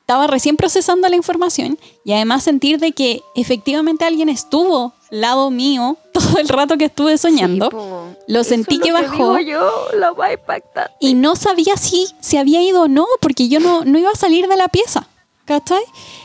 estaba 0.00 0.26
recién 0.26 0.56
procesando 0.56 1.08
la 1.08 1.16
información 1.16 1.78
y 2.04 2.12
además 2.12 2.42
sentir 2.42 2.78
de 2.78 2.92
que 2.92 3.20
efectivamente 3.34 4.04
alguien 4.04 4.28
estuvo 4.28 4.94
lado 5.10 5.50
mío 5.50 5.98
todo 6.18 6.38
el 6.38 6.48
rato 6.48 6.76
que 6.76 6.86
estuve 6.86 7.18
soñando. 7.18 7.70
Sí. 7.70 8.16
Lo 8.28 8.44
sentí 8.44 8.76
es 8.76 8.82
que 8.82 8.92
bajó. 8.92 9.36
digo 9.36 9.38
yo, 9.38 9.98
lo 9.98 10.14
más 10.14 10.32
impactante. 10.32 10.92
Y 11.00 11.14
no 11.14 11.36
sabía 11.36 11.76
si 11.76 12.06
se 12.20 12.38
había 12.38 12.62
ido 12.62 12.82
o 12.82 12.88
no, 12.88 13.06
porque 13.20 13.48
yo 13.48 13.60
no, 13.60 13.84
no 13.84 13.98
iba 13.98 14.10
a 14.10 14.16
salir 14.16 14.48
de 14.48 14.56
la 14.56 14.68
pieza. 14.68 15.06
¿Cachai? 15.44 15.82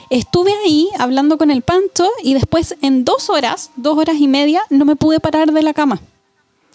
Estuve 0.10 0.54
ahí 0.66 0.90
hablando 1.00 1.38
con 1.38 1.50
el 1.50 1.62
pancho 1.62 2.10
y 2.22 2.34
después 2.34 2.76
en 2.82 3.06
dos 3.06 3.30
horas, 3.30 3.72
dos 3.78 3.98
horas 3.98 4.18
y 4.20 4.28
media, 4.28 4.62
no 4.70 4.84
me 4.84 4.98
pude 4.98 5.22
parar 5.22 5.54
de 5.54 5.64
la 5.64 5.74
cama. 5.74 6.02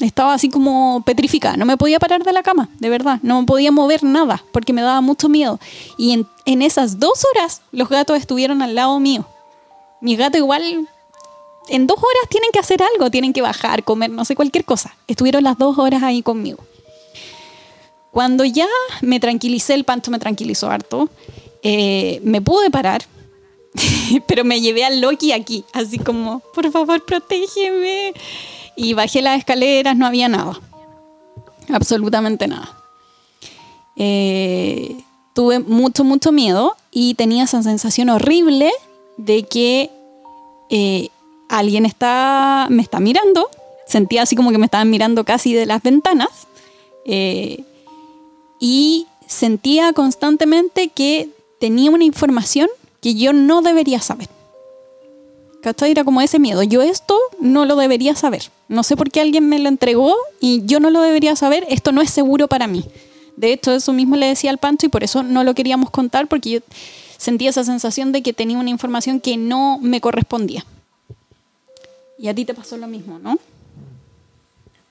Estaba 0.01 0.32
así 0.32 0.49
como 0.49 1.03
petrificada, 1.05 1.57
no 1.57 1.66
me 1.66 1.77
podía 1.77 1.99
parar 1.99 2.24
de 2.24 2.32
la 2.32 2.43
cama, 2.43 2.69
de 2.78 2.89
verdad, 2.89 3.19
no 3.23 3.45
podía 3.45 3.70
mover 3.70 4.03
nada 4.03 4.43
porque 4.53 4.73
me 4.73 4.81
daba 4.81 5.01
mucho 5.03 5.28
miedo. 5.28 5.61
Y 5.99 6.12
en, 6.12 6.27
en 6.47 6.62
esas 6.62 6.99
dos 6.99 7.24
horas 7.35 7.62
los 7.70 7.89
gatos 7.89 8.16
estuvieron 8.16 8.62
al 8.62 8.74
lado 8.74 8.99
mío. 8.99 9.27
Mis 10.01 10.16
gatos 10.16 10.39
igual 10.39 10.89
en 11.69 11.86
dos 11.86 11.99
horas 11.99 12.28
tienen 12.28 12.51
que 12.53 12.59
hacer 12.59 12.82
algo, 12.82 13.11
tienen 13.11 13.32
que 13.32 13.43
bajar, 13.43 13.85
comer, 13.85 14.11
no 14.11 14.24
sé, 14.24 14.35
cualquier 14.35 14.65
cosa. 14.65 14.97
Estuvieron 15.07 15.45
las 15.45 15.59
dos 15.59 15.78
horas 15.78 16.03
ahí 16.03 16.23
conmigo. 16.23 16.65
Cuando 18.11 18.45
ya 18.45 18.66
me 19.03 19.20
tranquilicé, 19.20 19.74
el 19.74 19.85
pancho 19.85 20.11
me 20.11 20.19
tranquilizó 20.19 20.70
harto, 20.70 21.09
eh, 21.62 22.20
me 22.24 22.40
pude 22.40 22.70
parar, 22.70 23.05
pero 24.27 24.45
me 24.45 24.61
llevé 24.61 24.85
al 24.85 25.01
Loki 25.01 25.32
aquí, 25.32 25.65
así 25.73 25.99
como, 25.99 26.40
por 26.55 26.70
favor, 26.70 27.05
protégeme. 27.05 28.12
Y 28.77 28.95
bajé 28.95 29.23
las 29.23 29.39
escaleras, 29.39 29.97
no 29.97 30.07
había 30.07 30.28
nada, 30.28 30.59
absolutamente 31.69 32.47
nada. 32.47 32.77
Eh, 33.97 34.97
tuve 35.35 35.59
mucho, 35.59 36.05
mucho 36.05 36.32
miedo 36.32 36.77
y 36.90 37.15
tenía 37.15 37.45
esa 37.45 37.62
sensación 37.62 38.09
horrible 38.09 38.70
de 39.16 39.43
que 39.43 39.90
eh, 40.70 41.11
alguien 41.48 41.86
está, 41.86 42.66
me 42.70 42.82
está 42.82 43.00
mirando. 43.00 43.48
Sentía 43.86 44.22
así 44.22 44.36
como 44.36 44.50
que 44.50 44.58
me 44.58 44.66
estaban 44.66 44.90
mirando 44.90 45.24
casi 45.24 45.54
de 45.54 45.66
las 45.66 45.82
ventanas. 45.82 46.28
Eh, 47.04 47.64
y 48.60 49.06
sentía 49.26 49.92
constantemente 49.92 50.88
que 50.88 51.30
tenía 51.58 51.90
una 51.90 52.04
información 52.04 52.68
que 53.00 53.14
yo 53.14 53.32
no 53.32 53.62
debería 53.62 54.00
saber. 54.00 54.28
¿Cachai? 55.62 55.90
Era 55.90 56.04
como 56.04 56.20
ese 56.20 56.38
miedo. 56.38 56.62
Yo 56.62 56.82
esto 56.82 57.18
no 57.40 57.64
lo 57.64 57.76
debería 57.76 58.14
saber. 58.14 58.50
No 58.68 58.82
sé 58.82 58.96
por 58.96 59.10
qué 59.10 59.20
alguien 59.20 59.48
me 59.48 59.58
lo 59.58 59.68
entregó 59.68 60.14
y 60.40 60.62
yo 60.66 60.80
no 60.80 60.90
lo 60.90 61.00
debería 61.00 61.34
saber. 61.36 61.66
Esto 61.68 61.92
no 61.92 62.00
es 62.00 62.10
seguro 62.10 62.48
para 62.48 62.66
mí. 62.66 62.84
De 63.36 63.52
hecho, 63.52 63.72
eso 63.72 63.92
mismo 63.92 64.16
le 64.16 64.26
decía 64.26 64.50
al 64.50 64.58
Pancho 64.58 64.86
y 64.86 64.88
por 64.88 65.04
eso 65.04 65.22
no 65.22 65.44
lo 65.44 65.54
queríamos 65.54 65.90
contar 65.90 66.26
porque 66.26 66.50
yo 66.50 66.60
sentía 67.16 67.50
esa 67.50 67.64
sensación 67.64 68.12
de 68.12 68.22
que 68.22 68.32
tenía 68.32 68.58
una 68.58 68.70
información 68.70 69.20
que 69.20 69.36
no 69.36 69.78
me 69.80 70.00
correspondía. 70.00 70.64
Y 72.19 72.28
a 72.28 72.35
ti 72.35 72.45
te 72.45 72.53
pasó 72.53 72.77
lo 72.77 72.89
mismo, 72.89 73.19
¿no? 73.19 73.39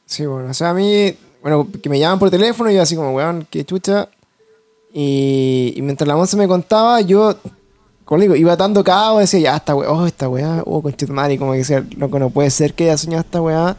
Sí, 0.05 0.25
bueno, 0.25 0.49
o 0.49 0.53
sea, 0.53 0.69
a 0.69 0.73
mí, 0.73 1.13
bueno, 1.41 1.67
que 1.83 1.89
me 1.89 1.99
llaman 1.99 2.19
por 2.19 2.31
teléfono 2.31 2.71
y 2.71 2.75
yo 2.75 2.81
así 2.81 2.95
como, 2.95 3.11
weón, 3.11 3.45
qué 3.49 3.65
chucha. 3.65 4.07
Y, 4.93 5.73
y 5.75 5.81
mientras 5.81 6.07
la 6.07 6.15
Monse 6.15 6.37
me 6.37 6.47
contaba, 6.47 7.01
yo, 7.01 7.35
como 8.05 8.21
digo, 8.21 8.35
iba 8.35 8.55
dando 8.55 8.83
cabo, 8.83 9.19
decía, 9.19 9.39
ya, 9.41 9.57
esta 9.57 9.75
weá, 9.75 9.91
oh, 9.91 10.07
esta 10.07 10.29
weá, 10.29 10.63
oh, 10.65 10.81
y 10.87 11.37
como 11.37 11.51
que 11.51 11.57
decía, 11.57 11.85
loco, 11.97 12.17
no 12.17 12.29
puede 12.29 12.49
ser 12.49 12.73
que 12.73 12.85
haya 12.85 12.97
soñado 12.97 13.21
esta 13.21 13.41
weá. 13.41 13.75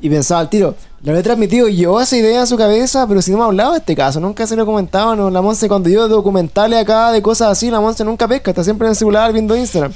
Y 0.00 0.10
pensaba 0.10 0.40
al 0.40 0.50
tiro, 0.50 0.74
lo 1.02 1.10
había 1.12 1.22
transmitido 1.22 1.68
yo 1.68 2.00
esa 2.00 2.16
idea 2.16 2.42
a 2.42 2.46
su 2.46 2.56
cabeza, 2.56 3.06
pero 3.06 3.22
si 3.22 3.30
no 3.30 3.38
me 3.38 3.42
ha 3.44 3.46
hablado 3.46 3.72
de 3.72 3.78
este 3.78 3.96
caso, 3.96 4.20
nunca 4.20 4.46
se 4.46 4.56
lo 4.56 4.66
comentaba. 4.66 5.16
No, 5.16 5.30
la 5.30 5.40
Monse, 5.40 5.68
cuando 5.68 5.88
yo 5.88 6.06
documentales 6.08 6.78
acá 6.80 7.12
de 7.12 7.22
cosas 7.22 7.48
así, 7.52 7.70
la 7.70 7.80
Monse 7.80 8.04
nunca 8.04 8.28
pesca, 8.28 8.50
está 8.50 8.62
siempre 8.62 8.86
en 8.86 8.90
el 8.90 8.96
celular 8.96 9.32
viendo 9.32 9.56
Instagram. 9.56 9.92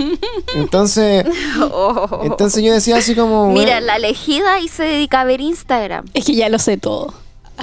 Entonces, 0.56 1.24
Oh. 1.60 2.20
entonces 2.24 2.62
yo 2.62 2.72
decía 2.72 2.96
así 2.96 3.14
como. 3.14 3.48
Mira, 3.50 3.72
bueno, 3.72 3.86
la 3.86 3.96
elegida 3.96 4.58
y 4.60 4.68
se 4.68 4.82
dedica 4.84 5.20
a 5.20 5.24
ver 5.24 5.40
Instagram. 5.40 6.04
Es 6.14 6.24
que 6.24 6.34
ya 6.34 6.48
lo 6.48 6.58
sé 6.58 6.76
todo. 6.76 7.14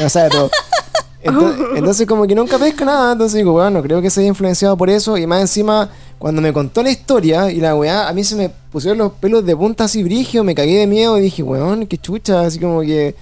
O 0.03 0.09
sea, 0.09 0.29
todo. 0.29 0.49
Entonces, 1.23 1.65
entonces 1.75 2.07
como 2.07 2.25
que 2.25 2.35
nunca 2.35 2.57
pesca 2.57 2.85
nada, 2.85 3.13
entonces 3.13 3.37
digo, 3.37 3.51
bueno, 3.53 3.81
creo 3.81 4.01
que 4.01 4.09
se 4.09 4.21
haya 4.21 4.29
influenciado 4.29 4.75
por 4.77 4.89
eso 4.89 5.17
y 5.17 5.27
más 5.27 5.41
encima, 5.41 5.89
cuando 6.17 6.41
me 6.41 6.51
contó 6.51 6.83
la 6.83 6.91
historia 6.91 7.51
y 7.51 7.57
la 7.57 7.75
weá, 7.75 8.07
a 8.07 8.13
mí 8.13 8.23
se 8.23 8.35
me 8.35 8.49
pusieron 8.49 8.97
los 8.97 9.13
pelos 9.13 9.45
de 9.45 9.55
punta 9.55 9.85
así 9.85 10.03
brigio, 10.03 10.43
me 10.43 10.55
cagué 10.55 10.79
de 10.79 10.87
miedo 10.87 11.17
y 11.17 11.21
dije, 11.21 11.43
weón, 11.43 11.87
qué 11.87 11.97
chucha, 11.97 12.41
así 12.41 12.59
como 12.59 12.81
que, 12.81 13.15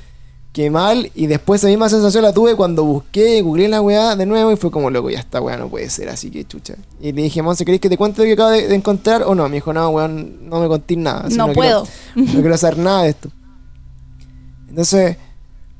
que 0.54 0.70
mal 0.70 1.12
y 1.14 1.28
después 1.28 1.62
esa 1.62 1.68
misma 1.68 1.90
sensación 1.90 2.24
la 2.24 2.34
tuve 2.34 2.56
cuando 2.56 2.84
busqué, 2.84 3.42
googleé 3.42 3.68
la 3.68 3.82
weá 3.82 4.16
de 4.16 4.26
nuevo 4.26 4.52
y 4.52 4.56
fue 4.56 4.72
como, 4.72 4.90
loco, 4.90 5.10
ya 5.10 5.20
está, 5.20 5.42
weá, 5.42 5.58
no 5.58 5.68
puede 5.68 5.90
ser, 5.90 6.10
así 6.10 6.32
que 6.32 6.46
chucha. 6.46 6.76
Y 7.02 7.12
le 7.12 7.24
dije, 7.24 7.42
Monse, 7.42 7.66
¿querés 7.66 7.82
que 7.82 7.90
te 7.90 7.98
cuente 7.98 8.22
lo 8.22 8.26
que 8.26 8.34
acabo 8.34 8.50
de, 8.52 8.68
de 8.68 8.76
encontrar 8.76 9.24
o 9.24 9.36
no? 9.36 9.48
Me 9.50 9.56
dijo, 9.56 9.74
no, 9.74 9.90
weón, 9.90 10.50
no 10.50 10.60
me 10.60 10.68
contés 10.68 10.98
nada. 10.98 11.22
así 11.28 11.38
No 11.38 11.52
puedo. 11.54 11.86
no 12.16 12.26
quiero 12.26 12.58
saber 12.58 12.78
nada 12.78 13.04
de 13.04 13.10
esto. 13.10 13.30
Entonces, 14.70 15.18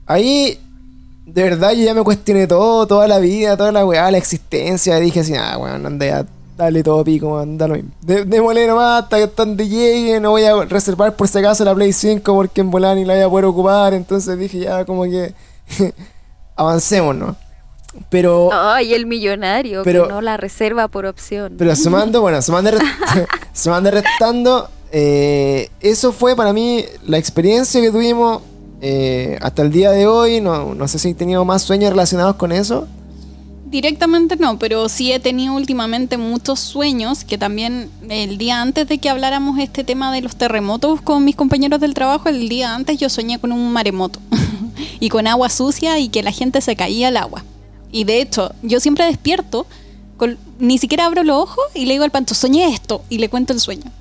ahí 0.06 0.60
de 1.34 1.43
verdad 1.43 1.72
yo 1.72 1.84
ya 1.85 1.93
me 1.93 2.03
cuestioné 2.03 2.47
todo, 2.47 2.85
toda 2.88 3.07
la 3.07 3.19
vida, 3.19 3.56
toda 3.57 3.72
la 3.72 3.85
weá, 3.85 4.10
la 4.11 4.18
existencia. 4.18 4.97
Y 4.99 5.01
dije 5.03 5.19
así, 5.22 5.34
ah, 5.35 5.57
weón, 5.57 5.85
anda 5.85 6.06
ya, 6.06 6.26
dale 6.57 6.84
todo 6.84 7.03
pico, 7.03 7.43
lo 7.45 7.68
mismo. 7.68 7.91
De- 8.01 8.26
Démosle 8.26 8.68
nomás 8.68 9.03
hasta 9.03 9.18
que 9.18 9.23
están 9.23 9.56
de 9.56 9.68
llegue, 9.68 10.19
no 10.19 10.31
voy 10.31 10.43
a 10.45 10.56
reservar 10.65 11.15
por 11.15 11.27
si 11.27 11.38
acaso 11.39 11.64
la 11.64 11.73
Play 11.76 11.93
5 11.93 12.34
porque 12.34 12.61
en 12.61 12.72
volar 12.72 12.95
ni 12.97 13.06
la 13.06 13.14
voy 13.15 13.23
a 13.23 13.30
poder 13.30 13.45
ocupar. 13.45 13.93
Entonces 13.93 14.38
dije, 14.38 14.60
ya 14.60 14.84
como 14.85 15.03
que 15.03 15.34
avancemos, 16.56 17.15
¿no? 17.15 17.35
Pero... 18.10 18.49
Ay, 18.53 18.93
el 18.93 19.06
millonario 19.06 19.81
Pero- 19.84 20.07
que 20.07 20.14
no 20.14 20.22
la 20.22 20.38
reserva 20.38 20.88
por 20.88 21.06
opción. 21.06 21.56
Pero 21.57 21.76
sumando, 21.76 22.22
bueno, 22.22 22.41
sumando, 22.41 22.72
sumando 23.53 23.91
restando, 23.91 24.69
eh, 24.91 25.69
eso 25.81 26.11
fue 26.11 26.35
para 26.35 26.53
mí 26.53 26.84
la 27.06 27.18
experiencia 27.18 27.81
que 27.81 27.91
tuvimos 27.91 28.41
eh, 28.81 29.38
hasta 29.41 29.61
el 29.61 29.72
día 29.72 29.91
de 29.91 30.07
hoy. 30.07 30.41
No, 30.41 30.73
no 30.76 30.88
sé 30.88 30.99
si 30.99 31.10
he 31.10 31.14
tenido 31.14 31.45
más 31.45 31.61
sueños 31.64 31.89
relacionados 31.91 32.35
con 32.35 32.51
eso. 32.51 32.88
Directamente 33.65 34.35
no, 34.35 34.57
pero 34.57 34.89
sí 34.89 35.11
he 35.11 35.19
tenido 35.19 35.53
últimamente 35.53 36.18
muchos 36.18 36.60
sueños, 36.60 37.23
que 37.23 37.38
también 37.38 37.91
el 38.10 38.39
día 38.39 38.64
antes 38.64 38.88
de 38.88 38.97
que 38.97 39.10
habláramos 39.10 39.60
este 39.60 39.84
tema 39.84 40.11
de 40.11 40.22
los 40.22 40.35
terremotos 40.35 41.01
con 41.01 41.23
mis 41.23 41.35
compañeros 41.35 41.80
del 41.80 41.93
trabajo, 41.93 42.30
el 42.30 42.49
día 42.49 42.73
antes 42.73 42.97
yo 42.97 43.10
soñé 43.10 43.38
con 43.38 43.51
un 43.51 43.72
maremoto 43.72 44.19
y 44.99 45.10
con 45.10 45.27
agua 45.27 45.49
sucia 45.49 45.99
y 45.99 46.10
que 46.10 46.23
la 46.23 46.31
gente 46.31 46.61
se 46.61 46.76
caía 46.76 47.10
al 47.10 47.18
agua. 47.18 47.43
Y 47.91 48.06
de 48.06 48.22
hecho, 48.22 48.53
yo 48.64 48.80
siempre 48.80 49.06
despierto, 49.06 49.68
con- 50.18 50.39
ni 50.57 50.80
siquiera 50.80 51.06
abro 51.06 51.23
los 51.23 51.38
ojos 51.38 51.64
y 51.76 51.85
le 51.85 51.93
digo 51.93 52.06
al 52.06 52.11
panto, 52.11 52.34
soñé 52.34 52.73
esto 52.73 53.03
y 53.07 53.19
le 53.19 53.30
cuento 53.30 53.53
el 53.53 53.60
sueño. 53.60 53.91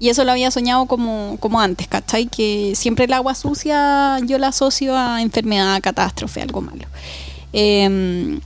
Y 0.00 0.10
eso 0.10 0.24
lo 0.24 0.32
había 0.32 0.50
soñado 0.50 0.86
como, 0.86 1.36
como 1.40 1.60
antes, 1.60 1.88
¿cachai? 1.88 2.26
Que 2.26 2.74
siempre 2.76 3.06
el 3.06 3.12
agua 3.12 3.34
sucia 3.34 4.18
yo 4.24 4.38
la 4.38 4.48
asocio 4.48 4.96
a 4.96 5.22
enfermedad, 5.22 5.74
a 5.74 5.80
catástrofe, 5.80 6.40
algo 6.40 6.60
malo. 6.60 6.86
Em, 7.52 8.40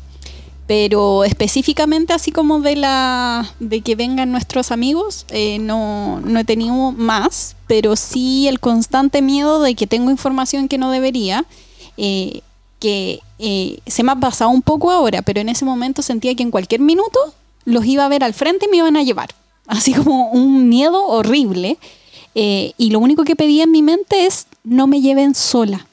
pero 0.67 1.25
específicamente 1.25 2.13
así 2.13 2.31
como 2.31 2.61
de 2.61 2.77
la 2.77 3.53
de 3.59 3.81
que 3.81 3.97
vengan 3.97 4.31
nuestros 4.31 4.71
amigos 4.71 5.27
eh, 5.31 5.59
no, 5.59 6.21
no 6.21 6.39
he 6.39 6.45
tenido 6.45 6.93
más 6.93 7.57
pero 7.67 7.97
sí 7.97 8.47
el 8.47 8.61
constante 8.61 9.23
miedo 9.23 9.61
de 9.61 9.75
que 9.75 9.89
tengo 9.89 10.11
información 10.11 10.69
que 10.69 10.79
no 10.79 10.93
debería 10.93 11.45
eh, 11.97 12.43
que 12.79 13.21
eh, 13.41 13.81
se 13.87 14.05
me 14.05 14.13
ha 14.13 14.17
pasado 14.17 14.51
un 14.51 14.63
poco 14.63 14.93
ahora 14.93 15.23
pero 15.23 15.41
en 15.41 15.49
ese 15.49 15.65
momento 15.65 16.01
sentía 16.01 16.35
que 16.37 16.45
en 16.45 16.53
cualquier 16.53 16.81
minuto 16.81 17.19
los 17.65 17.85
iba 17.85 18.05
a 18.05 18.09
ver 18.09 18.23
al 18.23 18.33
frente 18.33 18.67
y 18.67 18.69
me 18.69 18.77
iban 18.77 18.97
a 18.97 19.03
llevar 19.03 19.35
así 19.67 19.93
como 19.95 20.31
un 20.31 20.69
miedo 20.69 21.07
horrible 21.07 21.79
Eh, 22.35 22.73
y 22.79 22.89
lo 22.89 22.99
único 22.99 23.25
que 23.25 23.37
pedía 23.37 23.65
en 23.65 23.71
mi 23.71 23.83
mente 23.83 24.25
es 24.25 24.47
no 24.65 24.87
me 24.87 25.03
lleven 25.03 25.35
sola 25.35 25.87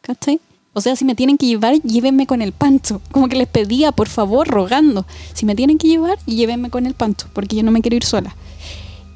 ¿cachai? 0.00 0.40
O 0.72 0.80
sea, 0.80 0.96
si 0.96 1.04
me 1.04 1.14
tienen 1.14 1.38
que 1.38 1.46
llevar, 1.46 1.74
llévenme 1.82 2.26
con 2.26 2.40
el 2.40 2.52
pancho. 2.52 3.00
Como 3.10 3.28
que 3.28 3.36
les 3.36 3.48
pedía, 3.48 3.92
por 3.92 4.08
favor, 4.08 4.46
rogando. 4.46 5.06
Si 5.34 5.44
me 5.44 5.54
tienen 5.54 5.76
que 5.76 5.88
llevar, 5.88 6.18
llévenme 6.24 6.70
con 6.70 6.86
el 6.86 6.94
pancho, 6.94 7.26
porque 7.32 7.56
yo 7.56 7.62
no 7.62 7.70
me 7.70 7.80
quiero 7.80 7.96
ir 7.96 8.04
sola. 8.04 8.34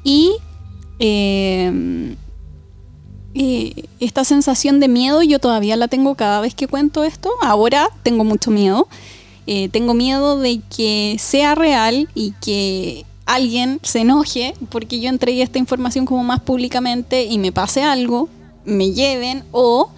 Y 0.03 0.33
eh, 0.99 2.15
eh, 3.33 3.85
esta 3.99 4.23
sensación 4.23 4.79
de 4.79 4.87
miedo 4.87 5.23
yo 5.23 5.39
todavía 5.39 5.75
la 5.77 5.87
tengo 5.87 6.15
cada 6.15 6.41
vez 6.41 6.53
que 6.53 6.67
cuento 6.67 7.03
esto. 7.03 7.29
Ahora 7.41 7.89
tengo 8.03 8.23
mucho 8.23 8.51
miedo. 8.51 8.87
Tengo 9.71 9.93
miedo 9.93 10.39
de 10.39 10.61
que 10.73 11.17
sea 11.19 11.53
real 11.55 12.07
y 12.15 12.33
que 12.41 13.05
alguien 13.25 13.79
se 13.83 13.99
enoje 14.01 14.53
porque 14.69 14.99
yo 14.99 15.09
entregué 15.09 15.41
esta 15.43 15.59
información 15.59 16.05
como 16.05 16.23
más 16.23 16.41
públicamente 16.41 17.23
y 17.23 17.37
me 17.37 17.51
pase 17.51 17.83
algo, 17.83 18.29
me 18.65 18.91
lleven 18.91 19.43
o, 19.51 19.89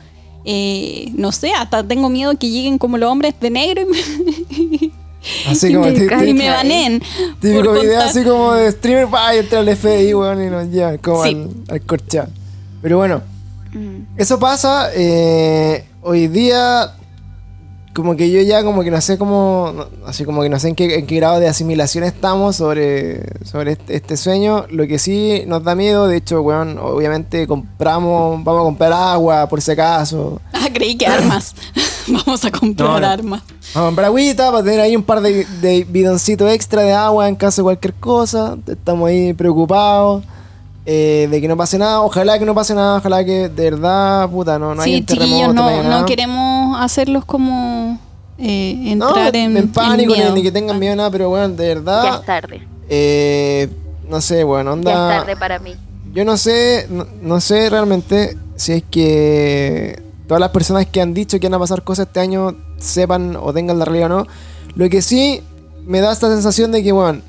eh, 0.45 1.11
no 1.15 1.31
sé, 1.31 1.51
hasta 1.53 1.83
tengo 1.83 2.09
miedo 2.09 2.37
que 2.37 2.49
lleguen 2.49 2.77
como 2.77 2.97
los 2.97 3.09
hombres 3.11 3.33
de 3.39 3.49
negro 3.49 3.81
y 3.81 3.85
me, 3.85 4.91
Así 5.47 5.73
como 5.73 5.87
y 5.87 6.33
me 6.33 6.49
baneen. 6.49 7.01
típico 7.41 7.73
video 7.73 7.99
así 8.01 8.23
como 8.23 8.53
de 8.53 8.71
streamer, 8.71 9.07
pa, 9.07 9.35
y 9.35 9.39
entra 9.39 9.59
el 9.61 9.75
FBI, 9.75 10.13
weón, 10.13 10.43
y 10.43 10.49
nos 10.51 10.67
llevan 10.69 10.97
como 10.99 11.23
Sí. 11.23 11.29
al, 11.29 11.49
al 11.69 11.81
corchado. 11.81 12.29
Pero 12.81 12.97
bueno, 12.97 13.21
Mm. 13.73 14.05
Eso 14.17 14.39
pasa, 14.39 14.89
eh, 14.95 15.83
hoy 16.01 16.29
día 16.29 16.93
como 17.95 18.15
que 18.15 18.29
yo 18.29 18.41
ya 18.41 18.63
como 18.63 18.83
que 18.83 18.91
no 18.91 18.99
sé 19.01 19.17
cómo, 19.17 19.71
no- 19.75 19.87
así 20.05 20.25
como 20.25 20.43
que 20.43 20.49
no 20.49 20.59
sé 20.59 20.67
en 20.69 20.75
qué, 20.75 20.95
en 20.99 21.07
qué 21.07 21.15
grado 21.15 21.39
de 21.39 21.47
asimilación 21.47 22.03
estamos 22.03 22.55
sobre, 22.57 23.23
sobre 23.45 23.71
este, 23.71 23.95
este 23.95 24.17
sueño. 24.17 24.65
Lo 24.69 24.85
que 24.85 24.99
sí 24.99 25.43
nos 25.47 25.63
da 25.63 25.73
miedo, 25.73 26.07
de 26.07 26.17
hecho, 26.17 26.41
weón, 26.41 26.77
obviamente 26.77 27.47
compramos, 27.47 28.43
vamos 28.43 28.61
a 28.61 28.63
comprar 28.65 28.93
agua 28.93 29.47
por 29.47 29.61
si 29.61 29.71
acaso. 29.71 30.39
Ah, 30.53 30.69
creí 30.73 30.95
que 30.97 31.05
armas. 31.05 31.53
Vamos 32.07 32.43
a 32.43 32.49
comprar 32.51 32.89
No, 32.89 32.99
no. 32.99 33.07
armas. 33.07 33.41
Vamos 33.73 33.75
a 33.75 33.81
comprar 33.89 34.05
agüita 34.07 34.51
para 34.51 34.63
tener 34.63 34.79
ahí 34.79 34.95
un 34.95 35.03
par 35.03 35.21
de, 35.21 35.45
de 35.61 35.83
bidoncitos 35.87 36.51
extra 36.51 36.81
de 36.81 36.91
agua 36.93 37.27
en 37.29 37.35
caso 37.35 37.61
de 37.61 37.63
cualquier 37.65 37.93
cosa. 37.95 38.57
Estamos 38.67 39.09
ahí 39.09 39.33
preocupados. 39.33 40.23
Eh, 40.85 41.27
de 41.31 41.41
que 41.41 41.47
no 41.47 41.57
pase 41.57 41.77
nada, 41.77 42.01
ojalá 42.01 42.37
que 42.39 42.45
no 42.45 42.53
pase 42.53 42.73
nada, 42.75 42.97
ojalá 42.97 43.23
que 43.25 43.49
de 43.49 43.71
verdad, 43.71 44.29
puta, 44.29 44.59
no, 44.59 44.75
no 44.75 44.81
sí, 44.83 45.03
chiquillos, 45.05 45.53
terremoto, 45.53 45.83
no, 45.83 45.99
no 46.01 46.05
queremos 46.05 46.77
hacerlos 46.79 47.25
como 47.25 47.99
eh, 48.37 48.93
No, 48.95 49.07
entrar 49.09 49.35
en, 49.35 49.57
en 49.57 49.71
pánico 49.71 50.13
en 50.13 50.17
ni, 50.19 50.23
miedo. 50.23 50.35
ni 50.35 50.43
que 50.43 50.51
tengan 50.51 50.77
miedo 50.79 50.95
nada, 50.95 51.09
pero 51.11 51.29
bueno, 51.29 51.49
de 51.49 51.67
Ya 51.67 51.73
verdad. 51.75 52.19
es 52.19 52.25
tarde. 52.25 52.67
eh, 52.89 53.69
no 54.09 54.21
sé, 54.21 54.43
bueno, 54.43 54.71
Ya 54.75 54.91
es 54.91 54.97
onda. 54.97 55.19
tarde 55.19 55.35
para 55.35 55.57
mí. 55.59 55.75
Yo 56.13 56.23
no 56.23 56.37
sé, 56.37 56.85
no, 56.89 57.07
no 57.21 57.41
sé 57.41 57.69
realmente 57.69 58.37
si 58.55 58.73
es 58.73 58.83
que 58.89 60.01
todas 60.27 60.39
las 60.39 60.51
personas 60.51 60.85
que 60.85 61.01
han 61.01 61.13
dicho 61.13 61.39
que 61.39 61.47
van 61.47 61.55
a 61.55 61.59
pasar 61.59 61.83
cosas 61.83 62.07
este 62.07 62.19
año 62.19 62.55
sepan 62.77 63.35
o 63.41 63.51
tengan 63.53 63.79
la 63.79 63.85
realidad 63.85 64.11
o 64.11 64.19
no. 64.19 64.27
Lo 64.75 64.87
que 64.89 65.01
sí 65.01 65.41
me 65.85 65.99
da 66.01 66.11
esta 66.13 66.29
sensación 66.29 66.71
de 66.71 66.83
que, 66.83 66.91
bueno, 66.91 67.21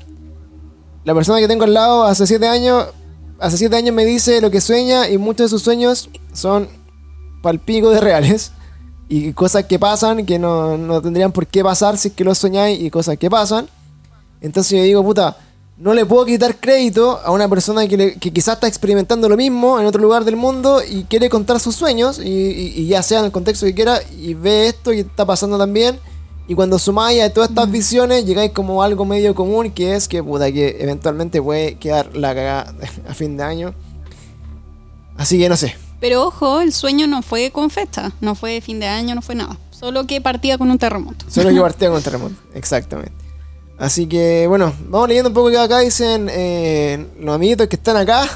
la 1.03 1.13
persona 1.15 1.39
que 1.39 1.47
tengo 1.47 1.63
al 1.63 1.73
lado 1.73 2.03
hace 2.05 2.27
siete 2.27 2.47
años, 2.47 2.85
hace 3.39 3.57
siete 3.57 3.75
años 3.75 3.93
me 3.95 4.05
dice 4.05 4.41
lo 4.41 4.49
que 4.51 4.61
sueña 4.61 5.09
y 5.09 5.17
muchos 5.17 5.45
de 5.45 5.49
sus 5.49 5.61
sueños 5.63 6.09
son 6.33 6.67
palpico 7.41 7.89
de 7.89 7.99
reales. 8.01 8.51
Y 9.09 9.31
cosas 9.31 9.63
que 9.63 9.79
pasan 9.79 10.25
que 10.25 10.37
no, 10.37 10.77
no 10.77 11.01
tendrían 11.01 11.31
por 11.31 11.47
qué 11.47 11.63
pasar 11.63 11.97
si 11.97 12.09
es 12.09 12.13
que 12.13 12.25
lo 12.25 12.35
soñáis 12.35 12.77
y 12.81 12.89
cosas 12.89 13.17
que 13.17 13.29
pasan. 13.29 13.69
Entonces 14.41 14.77
yo 14.77 14.83
digo, 14.83 15.01
puta, 15.01 15.37
no 15.77 15.93
le 15.93 16.05
puedo 16.05 16.25
quitar 16.25 16.57
crédito 16.59 17.17
a 17.23 17.31
una 17.31 17.47
persona 17.47 17.87
que, 17.87 17.95
le- 17.95 18.15
que 18.17 18.33
quizás 18.33 18.55
está 18.55 18.67
experimentando 18.67 19.29
lo 19.29 19.37
mismo 19.37 19.79
en 19.79 19.85
otro 19.85 20.01
lugar 20.01 20.25
del 20.25 20.35
mundo 20.35 20.81
y 20.85 21.03
quiere 21.05 21.29
contar 21.29 21.61
sus 21.61 21.73
sueños, 21.73 22.19
y- 22.19 22.73
y 22.75 22.87
ya 22.87 23.01
sea 23.01 23.19
en 23.19 23.25
el 23.27 23.31
contexto 23.31 23.65
que 23.65 23.73
quiera, 23.73 23.97
y 24.19 24.33
ve 24.33 24.67
esto 24.67 24.91
y 24.91 24.99
está 24.99 25.25
pasando 25.25 25.57
también. 25.57 25.97
Y 26.47 26.55
cuando 26.55 26.79
sumáis 26.79 27.21
a 27.21 27.29
todas 27.33 27.49
estas 27.49 27.69
visiones, 27.69 28.25
llegáis 28.25 28.51
como 28.51 28.81
a 28.81 28.85
algo 28.85 29.03
medio 29.03 29.35
común, 29.35 29.71
que 29.71 29.95
es 29.95 30.07
que, 30.07 30.23
puta, 30.23 30.51
que 30.51 30.77
eventualmente 30.79 31.41
puede 31.41 31.75
quedar 31.75 32.15
la 32.15 32.33
cagada 32.33 32.73
a 33.09 33.13
fin 33.13 33.35
de 33.35 33.43
año. 33.43 33.73
Así 35.17 35.37
que 35.37 35.49
no 35.49 35.57
sé. 35.57 35.75
Pero 35.99 36.25
ojo, 36.25 36.61
el 36.61 36.73
sueño 36.73 37.07
no 37.07 37.21
fue 37.21 37.51
con 37.51 37.69
fecha, 37.69 38.11
no 38.21 38.35
fue 38.35 38.53
de 38.53 38.61
fin 38.61 38.79
de 38.79 38.87
año, 38.87 39.15
no 39.15 39.21
fue 39.21 39.35
nada. 39.35 39.57
Solo 39.71 40.07
que 40.07 40.21
partía 40.21 40.57
con 40.57 40.71
un 40.71 40.77
terremoto. 40.77 41.25
Solo 41.29 41.49
que 41.49 41.59
partía 41.61 41.89
con 41.89 41.97
el 41.97 42.03
terremoto. 42.03 42.35
Exactamente. 42.53 43.13
Así 43.77 44.07
que, 44.07 44.45
bueno, 44.47 44.73
vamos 44.87 45.09
leyendo 45.09 45.29
un 45.29 45.35
poco 45.35 45.49
que 45.51 45.57
acá 45.57 45.79
dicen 45.79 46.29
eh, 46.31 47.07
los 47.19 47.35
amiguitos 47.35 47.67
que 47.67 47.75
están 47.75 47.97
acá, 47.97 48.27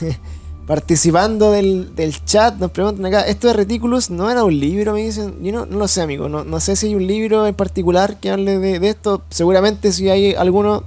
participando 0.66 1.50
del, 1.52 1.94
del 1.94 2.24
chat. 2.24 2.56
Nos 2.56 2.70
preguntan 2.70 3.06
acá, 3.06 3.20
¿esto 3.22 3.48
de 3.48 3.54
Reticulus 3.54 4.10
no 4.10 4.30
era 4.30 4.44
un 4.44 4.58
libro? 4.58 4.92
Me 4.94 5.02
dicen. 5.02 5.34
Yo 5.42 5.52
no, 5.52 5.66
no 5.66 5.78
lo 5.78 5.88
sé, 5.88 6.02
amigo. 6.02 6.28
No, 6.28 6.44
no 6.44 6.60
sé 6.60 6.76
si 6.76 6.86
hay 6.88 6.94
un 6.94 7.06
libro 7.06 7.46
en 7.46 7.54
particular 7.54 8.18
que 8.20 8.30
hable 8.30 8.58
de, 8.58 8.78
de 8.78 8.88
esto. 8.88 9.22
Seguramente 9.30 9.92
si 9.92 10.08
hay 10.08 10.34
alguno, 10.34 10.82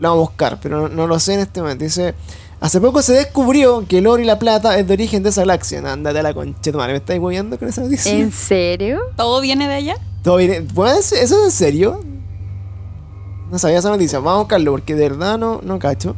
lo 0.00 0.08
vamos 0.10 0.26
a 0.26 0.28
buscar, 0.30 0.58
pero 0.60 0.82
no, 0.82 0.88
no 0.88 1.06
lo 1.06 1.18
sé 1.18 1.34
en 1.34 1.40
este 1.40 1.60
momento. 1.60 1.84
Dice, 1.84 2.14
Hace 2.58 2.80
poco 2.80 3.02
se 3.02 3.12
descubrió 3.12 3.84
que 3.86 3.98
el 3.98 4.06
oro 4.06 4.22
y 4.22 4.24
la 4.24 4.38
plata 4.38 4.78
es 4.78 4.86
de 4.86 4.94
origen 4.94 5.22
de 5.22 5.28
esa 5.28 5.42
galaxia. 5.42 5.78
Ándate 5.92 6.18
a 6.18 6.22
la 6.22 6.32
concha, 6.32 6.72
tu 6.72 6.78
madre, 6.78 6.92
¿me 6.94 6.98
estáis 6.98 7.20
moviendo 7.20 7.58
con 7.58 7.68
esa 7.68 7.82
noticia? 7.82 8.12
¿En 8.12 8.32
serio? 8.32 9.00
¿Todo 9.14 9.42
viene 9.42 9.68
de 9.68 9.74
allá? 9.74 9.96
Todo 10.22 10.36
viene- 10.38 10.62
¿Pues, 10.62 11.12
¿Eso 11.12 11.36
es 11.38 11.44
en 11.44 11.50
serio? 11.50 12.00
No 13.50 13.58
sabía 13.58 13.78
esa 13.78 13.90
noticia. 13.90 14.18
Vamos 14.20 14.32
a 14.34 14.38
buscarlo 14.40 14.70
porque 14.72 14.94
de 14.94 15.08
verdad 15.10 15.36
no, 15.38 15.60
no 15.62 15.78
cacho. 15.78 16.16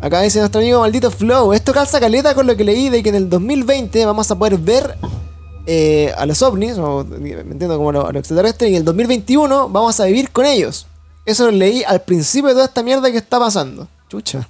Acá 0.00 0.22
dice 0.22 0.38
nuestro 0.38 0.62
amigo 0.62 0.80
maldito 0.80 1.10
Flow. 1.10 1.52
Esto 1.52 1.74
calza 1.74 2.00
caleta 2.00 2.34
con 2.34 2.46
lo 2.46 2.56
que 2.56 2.64
leí 2.64 2.88
de 2.88 3.02
que 3.02 3.10
en 3.10 3.16
el 3.16 3.28
2020 3.28 4.06
vamos 4.06 4.30
a 4.30 4.34
poder 4.38 4.56
ver 4.56 4.96
eh, 5.66 6.12
a 6.16 6.24
los 6.24 6.40
ovnis, 6.42 6.78
o 6.78 7.04
me 7.04 7.30
entiendo 7.32 7.76
como 7.76 7.90
a 7.90 7.92
los, 7.92 8.14
extraterrestres, 8.16 8.70
y 8.70 8.74
en 8.74 8.78
el 8.78 8.84
2021 8.84 9.68
vamos 9.68 10.00
a 10.00 10.06
vivir 10.06 10.30
con 10.30 10.46
ellos. 10.46 10.86
Eso 11.26 11.44
lo 11.44 11.50
leí 11.50 11.84
al 11.84 12.00
principio 12.00 12.48
de 12.48 12.54
toda 12.54 12.64
esta 12.64 12.82
mierda 12.82 13.10
que 13.12 13.18
está 13.18 13.38
pasando. 13.38 13.88
Chucha. 14.08 14.48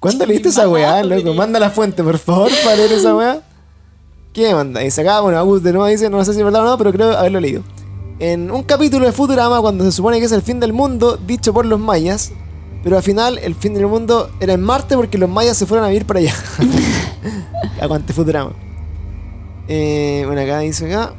¿Cuándo 0.00 0.24
leíste 0.26 0.48
esa 0.48 0.66
weá, 0.66 1.04
loco? 1.04 1.34
Manda 1.34 1.60
la 1.60 1.70
fuente, 1.70 2.02
por 2.02 2.18
favor, 2.18 2.50
para 2.64 2.76
leer 2.76 2.92
esa 2.92 3.14
weá. 3.14 3.42
¿Qué 4.32 4.54
manda? 4.54 4.82
Y 4.82 4.88
acá, 4.88 5.20
bueno, 5.20 5.38
Agus 5.38 5.62
de 5.62 5.72
nuevo 5.72 5.86
dice, 5.86 6.08
no 6.08 6.24
sé 6.24 6.32
si 6.32 6.38
es 6.38 6.44
verdad 6.44 6.62
o 6.62 6.64
no, 6.64 6.78
pero 6.78 6.90
creo 6.90 7.16
haberlo 7.16 7.38
leído. 7.38 7.62
En 8.18 8.50
un 8.50 8.62
capítulo 8.62 9.04
de 9.04 9.12
Futurama, 9.12 9.60
cuando 9.60 9.84
se 9.84 9.92
supone 9.92 10.18
que 10.18 10.24
es 10.24 10.32
el 10.32 10.42
fin 10.42 10.58
del 10.58 10.72
mundo, 10.72 11.18
dicho 11.18 11.52
por 11.52 11.66
los 11.66 11.78
mayas, 11.78 12.32
pero 12.82 12.96
al 12.96 13.02
final 13.02 13.38
el 13.38 13.54
fin 13.54 13.74
del 13.74 13.86
mundo 13.86 14.30
era 14.40 14.52
en 14.52 14.62
Marte 14.62 14.96
porque 14.96 15.18
los 15.18 15.28
mayas 15.28 15.56
se 15.56 15.66
fueron 15.66 15.84
a 15.84 15.88
vivir 15.88 16.06
para 16.06 16.20
allá. 16.20 16.34
Aguante 17.80 18.12
Futurama. 18.12 18.52
Eh, 19.68 20.22
bueno, 20.26 20.40
acá 20.40 20.60
dice 20.60 20.86
acá. 20.86 21.14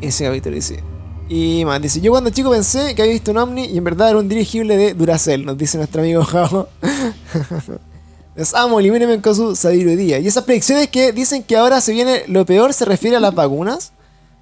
Ese 0.00 0.24
capítulo 0.24 0.54
dice. 0.54 0.82
Y 1.28 1.64
más, 1.64 1.80
dice, 1.80 2.00
yo 2.00 2.10
cuando 2.10 2.30
chico 2.30 2.50
pensé 2.50 2.94
que 2.94 3.02
había 3.02 3.14
visto 3.14 3.30
un 3.30 3.38
ovni 3.38 3.64
y 3.64 3.78
en 3.78 3.84
verdad 3.84 4.10
era 4.10 4.18
un 4.18 4.28
dirigible 4.28 4.76
de 4.76 4.94
Duracell, 4.94 5.44
nos 5.44 5.56
dice 5.56 5.78
nuestro 5.78 6.02
amigo 6.02 6.22
Javo. 6.22 6.68
Los 8.36 8.52
amo, 8.54 8.80
elimínenme 8.80 9.20
con 9.20 9.34
su 9.34 9.54
sabiduría. 9.54 10.18
Y 10.18 10.26
esas 10.26 10.44
predicciones 10.44 10.88
que 10.88 11.12
dicen 11.12 11.42
que 11.44 11.56
ahora 11.56 11.80
se 11.80 11.92
viene 11.92 12.24
lo 12.26 12.44
peor 12.44 12.72
se 12.72 12.84
refiere 12.84 13.16
a 13.16 13.20
las 13.20 13.34
vacunas. 13.34 13.92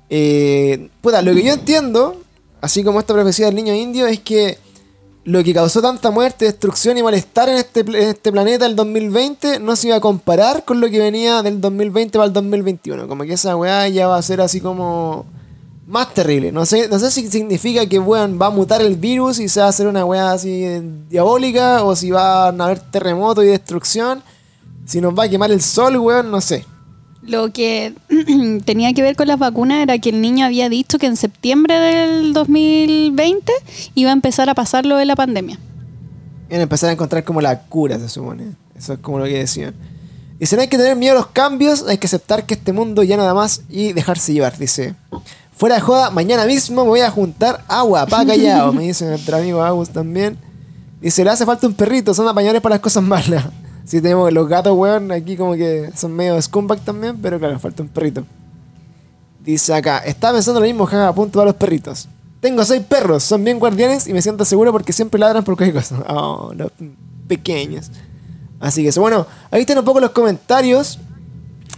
Eh, 0.09 0.89
puta, 1.03 1.21
lo 1.21 1.35
que 1.35 1.43
yo 1.43 1.53
entiendo, 1.53 2.23
así 2.63 2.83
como 2.83 3.01
esta 3.01 3.13
profecía 3.13 3.47
del 3.47 3.55
niño 3.55 3.75
indio, 3.75 4.07
es 4.07 4.21
que 4.21 4.59
lo 5.25 5.45
que 5.45 5.55
causó 5.55 5.81
tanta 5.81 6.11
muerte, 6.11 6.47
destrucción 6.47 6.99
y 6.99 7.03
malestar 7.03 7.49
en 7.49 7.57
este, 7.57 7.85
este 8.09 8.33
planeta 8.33 8.67
el 8.67 8.75
2020 8.75 9.61
no 9.61 9.77
se 9.77 9.89
iba 9.89 9.97
a 9.97 10.01
comparar 10.01 10.65
con 10.65 10.81
lo 10.81 10.91
que 10.91 10.99
venía 10.99 11.43
del 11.43 11.61
2020 11.61 12.19
para 12.19 12.27
el 12.27 12.33
2021. 12.33 13.07
Como 13.07 13.23
que 13.25 13.35
esa 13.35 13.55
weá 13.55 13.89
ya 13.89 14.09
va 14.09 14.17
a 14.17 14.23
ser 14.23 14.41
así 14.41 14.61
como 14.61 15.25
más 15.87 16.13
terrible. 16.13 16.51
No 16.51 16.67
sé, 16.67 16.89
no 16.89 16.99
sé 16.99 17.11
si 17.13 17.29
significa 17.31 17.87
que 17.87 18.01
weón, 18.01 18.39
va 18.41 18.47
a 18.47 18.51
mutar 18.51 18.83
el 18.83 18.97
virus 18.97 19.39
y 19.39 19.49
se 19.49 19.61
va 19.61 19.67
a 19.67 19.69
hacer 19.69 19.87
una 19.87 20.05
weá 20.05 20.33
así 20.33 20.65
eh, 20.65 20.83
diabólica 21.09 21.85
o 21.85 21.95
si 21.95 22.11
van 22.11 22.61
a 22.61 22.65
haber 22.65 22.81
terremoto 22.81 23.45
y 23.45 23.47
destrucción. 23.47 24.23
Si 24.87 25.01
nos 25.01 25.17
va 25.17 25.25
a 25.25 25.29
quemar 25.29 25.53
el 25.53 25.63
sol, 25.63 25.97
weón, 25.99 26.33
no 26.33 26.41
sé. 26.41 26.67
Lo 27.23 27.53
que 27.53 27.95
tenía 28.65 28.93
que 28.93 29.03
ver 29.03 29.17
con 29.17 29.29
las 29.29 29.39
vacunas 29.39 29.83
era 29.83 29.99
que 29.99 30.11
el 30.11 30.21
niño 30.21 30.45
había 30.45 30.69
dicho 30.69 30.99
que 30.99 31.07
en 31.07 31.17
septiembre 31.17 31.79
del 31.79 32.33
2020 32.33 33.53
iba 33.95 34.11
a 34.11 34.13
empezar 34.13 34.51
a 34.51 34.55
pasar 34.55 34.85
lo 34.87 34.97
de 34.97 35.05
la 35.05 35.15
pandemia. 35.15 35.59
Iban 36.49 36.61
a 36.61 36.63
empezar 36.65 36.91
a 36.91 36.93
encontrar 36.93 37.25
como 37.25 37.41
la 37.41 37.61
cura, 37.61 37.99
se 37.99 38.09
supone. 38.09 38.53
Eso 38.77 38.95
es 38.95 38.99
como 38.99 39.19
lo 39.19 39.25
que 39.25 39.39
decían. 39.39 39.75
Dice, 40.39 40.57
no 40.57 40.63
hay 40.63 40.69
que 40.69 40.77
tener 40.77 40.97
miedo 40.97 41.13
a 41.13 41.19
los 41.19 41.29
cambios, 41.29 41.87
hay 41.87 41.99
que 41.99 42.09
aceptar 42.09 42.45
que 42.45 42.55
este 42.55 42.73
mundo 42.73 43.05
ya 43.05 43.17
nada 43.17 43.33
más 43.33 43.63
y 43.71 43.93
dejarse 43.93 44.33
llevar. 44.33 44.59
Dice, 44.59 44.97
fuera 45.53 45.77
de 45.77 45.81
joda, 45.81 46.11
mañana 46.11 46.45
mismo 46.45 46.83
me 46.83 46.89
voy 46.89 47.01
a 47.01 47.11
juntar 47.11 47.65
agua 47.69 48.07
pa' 48.07 48.27
callado, 48.27 48.73
me 48.73 48.83
dice 48.83 49.07
nuestro 49.07 49.37
amigo 49.37 49.63
Agus 49.63 49.91
también. 49.91 50.37
Dice, 51.01 51.23
le 51.23 51.31
hace 51.31 51.47
falta 51.47 51.69
un 51.69 51.75
perrito, 51.75 52.13
son 52.13 52.27
apañadores 52.27 52.61
para 52.61 52.75
las 52.75 52.83
cosas 52.83 53.05
malas. 53.05 53.45
Sí, 53.85 54.01
tenemos 54.01 54.33
los 54.33 54.49
gatos, 54.49 54.77
weón, 54.77 55.11
aquí 55.13 55.37
como 55.37 55.55
que 55.55 55.91
son 55.97 56.13
medio 56.15 56.41
scumbag 56.41 56.81
también, 56.81 57.19
pero 57.21 57.39
claro, 57.39 57.59
falta 57.59 57.83
un 57.83 57.89
perrito. 57.89 58.25
Dice 59.41 59.75
acá, 59.75 59.99
estaba 59.99 60.35
pensando 60.35 60.61
lo 60.61 60.67
mismo, 60.67 60.87
jaja, 60.87 61.13
punto 61.13 61.39
para 61.39 61.47
los 61.47 61.57
perritos. 61.57 62.09
Tengo 62.41 62.65
seis 62.65 62.83
perros, 62.89 63.23
son 63.25 63.43
bien 63.45 63.59
guardianes 63.59 64.07
y 64.07 64.13
me 64.13 64.23
siento 64.23 64.45
seguro 64.45 64.71
porque 64.73 64.93
siempre 64.93 65.19
ladran 65.19 65.43
por 65.45 65.57
cualquier 65.57 65.83
cosa. 65.83 66.03
Oh, 66.09 66.53
los 66.55 66.71
pequeños. 67.27 67.91
Así 68.61 68.83
que 68.83 68.91
eso, 68.91 69.01
bueno, 69.01 69.27
ahí 69.51 69.63
están 69.63 69.79
un 69.79 69.85
poco 69.85 69.99
los 70.01 70.11
comentarios. 70.11 70.99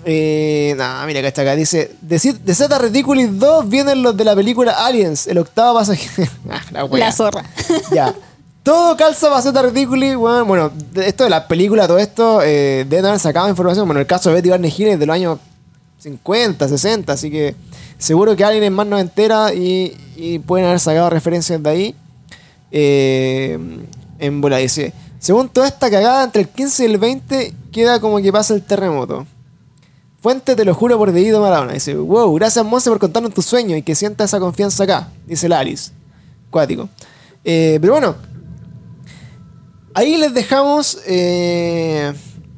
Eh, 0.05 0.75
nah, 0.77 1.07
mira 1.07 1.23
que 1.23 1.29
está 1.29 1.41
acá. 1.43 1.57
Dice: 1.57 1.97
De, 2.03 2.19
Z- 2.19 2.41
de 2.45 2.55
Z 2.55 2.79
Ridiculous 2.79 3.39
2 3.39 3.69
vienen 3.71 4.03
los 4.03 4.15
de 4.15 4.25
la 4.25 4.35
película 4.35 4.73
Aliens, 4.73 5.27
el 5.27 5.39
octavo 5.39 5.79
pasajero. 5.79 6.31
Ah, 6.51 6.61
la. 6.71 6.87
La 6.99 7.13
zorra. 7.13 7.45
Ya. 7.93 8.15
Todo 8.65 8.97
calza 8.97 9.41
Z 9.43 9.63
Ridiculous, 9.63 10.17
weón. 10.17 10.49
Bueno, 10.49 10.73
de- 10.93 11.07
esto 11.07 11.23
de 11.25 11.31
la 11.31 11.47
película, 11.47 11.87
todo 11.87 11.99
esto, 11.99 12.41
eh, 12.43 12.85
deben 12.89 13.05
haber 13.07 13.21
sacado 13.21 13.49
información. 13.49 13.87
Bueno, 13.87 14.01
el 14.01 14.07
caso 14.07 14.31
de 14.31 14.37
Betty 14.37 14.49
Barney 14.49 14.75
Hill 14.77 14.89
es 14.89 14.99
de 14.99 15.07
los 15.07 15.15
años 15.15 15.39
50, 15.99 16.67
60, 16.69 17.13
así 17.13 17.31
que 17.31 17.55
seguro 17.99 18.35
que 18.35 18.43
alguien 18.45 18.65
es 18.65 18.73
más 18.73 18.87
noventera 18.87 19.53
y, 19.55 19.95
y 20.17 20.39
pueden 20.39 20.67
haber 20.67 20.81
sacado 20.81 21.11
referencias 21.11 21.63
de 21.63 21.71
ahí. 21.71 21.95
Eh, 22.73 23.59
en 24.19 24.41
bola 24.41 24.57
dice, 24.57 24.93
según 25.19 25.49
toda 25.51 25.67
esta 25.69 25.91
cagada, 25.91 26.25
entre 26.25 26.43
el 26.43 26.49
15 26.49 26.83
y 26.85 26.87
el 26.87 26.99
20 26.99 27.55
queda 27.71 28.01
como 28.01 28.19
que 28.19 28.33
pasa 28.33 28.55
el 28.55 28.63
terremoto. 28.63 29.27
Fuente, 30.23 30.57
te 30.57 30.65
lo 30.65 30.73
juro 30.75 30.97
por 30.97 31.13
dedito 31.13 31.39
Maradona. 31.41 31.75
Dice, 31.75 31.95
wow, 31.97 32.33
gracias 32.35 32.65
Monse 32.65 32.89
por 32.89 32.99
contarnos 32.99 33.35
tu 33.35 33.43
sueño 33.43 33.77
y 33.77 33.83
que 33.83 33.95
sienta 33.95 34.25
esa 34.25 34.41
confianza 34.41 34.85
acá. 34.85 35.09
Dice 35.27 35.51
Laris. 35.51 35.93
Cuático. 36.51 36.89
Eh, 37.45 37.77
pero 37.81 37.93
bueno, 37.93 38.17
ahí 39.95 40.17
les 40.17 40.35
dejamos 40.35 40.99
eh, 41.07 42.13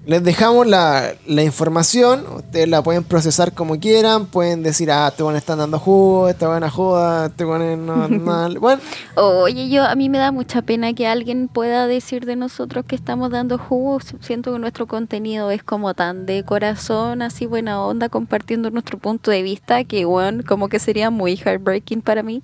les 0.07 0.23
dejamos 0.23 0.69
la, 0.69 1.15
la 1.27 1.43
información. 1.43 2.25
Ustedes 2.37 2.69
la 2.69 2.81
pueden 2.81 3.03
procesar 3.03 3.53
como 3.53 3.81
quieran. 3.81 4.27
Pueden 4.27 4.63
decir 4.63 4.89
ah 4.93 5.09
este 5.09 5.25
bueno 5.25 5.37
están 5.37 5.59
dando 5.59 5.81
jugo 5.81 6.29
esta 6.29 6.47
buena 6.47 6.71
joda 6.71 7.27
este 7.27 7.45
bueno 7.45 7.77
no 7.77 8.09
mal 8.21 8.61
bueno. 8.61 8.81
Oye, 9.17 9.69
yo 9.69 9.85
a 9.85 9.97
mí 9.97 10.09
me 10.09 10.19
da 10.19 10.31
mucha 10.31 10.63
pena 10.63 10.93
que 10.93 11.09
alguien 11.09 11.49
pueda 11.49 11.89
decir 11.89 12.25
de 12.25 12.37
nosotros 12.37 12.85
que 12.87 12.95
estamos 12.95 13.31
dando 13.31 13.59
jugo. 13.59 13.99
Siento 14.21 14.53
que 14.53 14.61
nuestro 14.61 14.87
contenido 14.87 15.51
es 15.51 15.65
como 15.65 15.93
tan 15.95 16.25
de 16.25 16.45
corazón, 16.45 17.21
así 17.21 17.47
buena 17.47 17.83
onda, 17.83 18.09
compartiendo 18.09 18.71
nuestro 18.71 18.99
punto 18.99 19.33
de 19.33 19.43
vista, 19.43 19.83
que 19.83 20.05
bueno, 20.05 20.45
como 20.47 20.69
que 20.69 20.79
sería 20.79 21.11
muy 21.11 21.37
heartbreaking 21.37 22.01
para 22.01 22.23
mí 22.23 22.43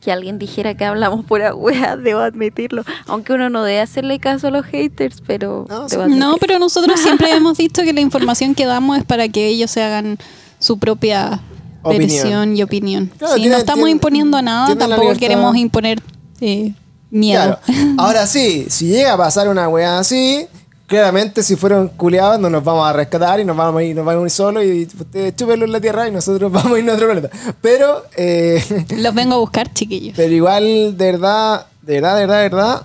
que 0.00 0.10
alguien 0.10 0.38
dijera 0.38 0.74
que 0.74 0.84
hablamos 0.84 1.24
pura 1.24 1.54
wea, 1.54 1.96
debo 2.02 2.20
admitirlo. 2.20 2.82
Aunque 3.06 3.32
uno 3.34 3.50
no 3.50 3.62
debe 3.64 3.80
hacerle 3.80 4.18
caso 4.18 4.48
a 4.48 4.50
los 4.50 4.64
haters, 4.66 5.22
pero 5.26 5.66
No, 5.68 6.08
No, 6.08 6.36
pero 6.40 6.58
nosotros 6.58 6.98
siempre 7.00 7.30
hemos 7.36 7.58
dicho 7.58 7.82
que 7.82 7.92
la 7.92 8.00
información 8.00 8.54
que 8.54 8.64
damos 8.66 8.98
es 8.98 9.04
para 9.04 9.28
que 9.28 9.46
ellos 9.46 9.70
se 9.70 9.82
hagan 9.82 10.18
su 10.58 10.78
propia 10.78 11.40
Opinión. 11.82 12.08
versión 12.08 12.56
y 12.56 12.62
opinión. 12.62 13.10
Claro, 13.18 13.34
sí, 13.34 13.40
tienen- 13.40 13.52
no 13.52 13.58
estamos 13.58 13.88
imponiendo 13.88 14.40
nada, 14.42 14.74
tampoco 14.76 15.14
queremos 15.14 15.56
imponer 15.56 16.02
eh, 16.40 16.72
miedo. 17.10 17.58
claro 17.66 17.80
ahora 17.98 18.26
sí 18.26 18.66
si 18.68 18.86
llega 18.86 19.14
a 19.14 19.16
pasar 19.16 19.48
una 19.48 19.68
wea 19.68 19.98
así 19.98 20.46
claramente 20.90 21.42
si 21.44 21.54
fueron 21.56 21.88
culiados 21.88 22.40
no 22.40 22.50
nos 22.50 22.64
vamos 22.64 22.86
a 22.86 22.92
rescatar 22.92 23.38
y 23.40 23.44
nos 23.44 23.56
vamos 23.56 23.80
a 23.80 23.84
ir, 23.84 23.94
nos 23.96 24.04
vamos 24.04 24.22
a 24.22 24.26
ir 24.26 24.30
solos 24.30 24.64
y 24.64 24.82
ustedes 25.00 25.36
chúpenlo 25.36 25.64
en 25.64 25.72
la 25.72 25.80
tierra 25.80 26.08
y 26.08 26.10
nosotros 26.10 26.50
vamos 26.58 26.72
a 26.76 26.78
ir 26.80 26.90
a 26.90 26.94
otro 26.94 27.06
planeta 27.06 27.30
pero 27.62 28.02
eh, 28.16 28.60
Los 28.98 29.14
vengo 29.14 29.34
a 29.36 29.38
buscar, 29.38 29.72
chiquillos. 29.72 30.14
Pero 30.16 30.34
igual, 30.34 30.96
de 30.98 31.12
verdad, 31.12 31.66
de 31.82 31.94
verdad, 32.00 32.14
de 32.16 32.20
verdad, 32.26 32.36
de 32.36 32.42
verdad. 32.48 32.82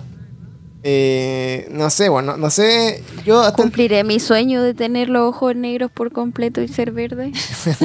eh, 0.84 1.68
no 1.72 1.90
sé, 1.90 2.08
bueno, 2.08 2.36
no 2.36 2.48
sé. 2.48 3.02
Yo 3.24 3.40
hasta 3.40 3.62
el- 3.62 3.68
Cumpliré 3.70 4.04
mi 4.04 4.20
sueño 4.20 4.62
de 4.62 4.72
tener 4.72 5.08
los 5.08 5.28
ojos 5.34 5.56
negros 5.56 5.90
por 5.92 6.12
completo 6.12 6.62
y 6.62 6.68
ser 6.68 6.92
verde. 6.92 7.32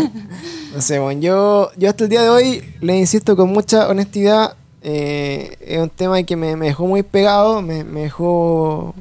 no 0.76 0.82
sé, 0.82 1.00
bueno, 1.00 1.20
yo, 1.20 1.72
yo 1.78 1.90
hasta 1.90 2.04
el 2.04 2.10
día 2.12 2.22
de 2.22 2.30
hoy 2.30 2.64
le 2.80 2.96
insisto 2.98 3.36
con 3.36 3.50
mucha 3.50 3.88
honestidad. 3.88 4.56
eh, 4.84 5.58
es 5.62 5.80
un 5.80 5.90
tema 5.90 6.22
que 6.24 6.36
me, 6.36 6.56
me 6.56 6.68
dejó 6.68 6.86
muy 6.86 7.02
pegado, 7.04 7.62
me, 7.64 7.84
me 7.84 8.02
dejó 8.02 8.94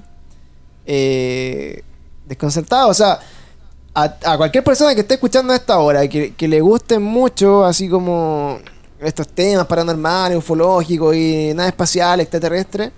eh, 0.93 1.85
desconcertado. 2.27 2.89
O 2.89 2.95
sea, 2.95 3.21
a, 3.95 4.37
cualquier 4.37 4.65
persona 4.65 4.93
que 4.93 5.03
esté 5.03 5.15
escuchando 5.15 5.53
a 5.53 5.57
esta 5.57 5.79
hora, 5.79 6.09
que, 6.09 6.49
le 6.49 6.61
gusten 6.61 7.01
mucho, 7.01 7.65
así 7.65 7.89
como 7.89 8.59
estos 8.99 9.29
temas 9.29 9.67
paranormales, 9.67 10.37
ufológicos 10.37 11.15
y 11.15 11.53
nada 11.55 11.69
espacial, 11.69 12.21
extraterrestre. 12.21 12.91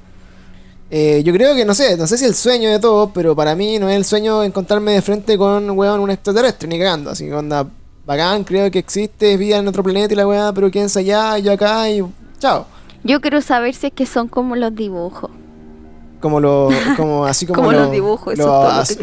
eh, 0.90 1.22
yo 1.22 1.32
creo 1.34 1.54
que 1.54 1.64
no 1.66 1.74
sé, 1.74 1.96
no 1.98 2.06
sé 2.06 2.16
si 2.16 2.24
el 2.24 2.34
sueño 2.34 2.70
de 2.70 2.78
todos, 2.78 3.10
pero 3.12 3.36
para 3.36 3.54
mí 3.54 3.78
no 3.78 3.88
es 3.90 3.96
el 3.96 4.04
sueño 4.06 4.42
encontrarme 4.42 4.92
de 4.92 5.02
frente 5.02 5.36
con 5.36 5.70
weón, 5.70 6.00
un 6.00 6.10
extraterrestre, 6.10 6.68
ni 6.68 6.78
cagando. 6.78 7.10
Así 7.10 7.26
que 7.26 7.34
onda, 7.34 7.66
bacán, 8.06 8.44
creo 8.44 8.70
que 8.70 8.78
existe 8.78 9.36
vida 9.36 9.58
en 9.58 9.68
otro 9.68 9.82
planeta 9.82 10.14
y 10.14 10.16
la 10.16 10.26
weá, 10.26 10.50
pero 10.54 10.70
sabe 10.88 11.04
allá, 11.04 11.38
yo 11.38 11.52
acá 11.52 11.90
y 11.90 12.02
chao. 12.38 12.66
Yo 13.04 13.20
quiero 13.20 13.42
saber 13.42 13.74
si 13.74 13.88
es 13.88 13.92
que 13.92 14.06
son 14.06 14.28
como 14.28 14.56
los 14.56 14.74
dibujos. 14.74 15.30
Como 16.22 16.40
lo, 16.40 16.70
como 16.96 17.26
así 17.26 17.44
como, 17.44 17.56
Como 17.56 17.72
lo- 17.72 17.80
los 17.82 17.90
dibujos, 17.90 18.32
eso 18.32 18.46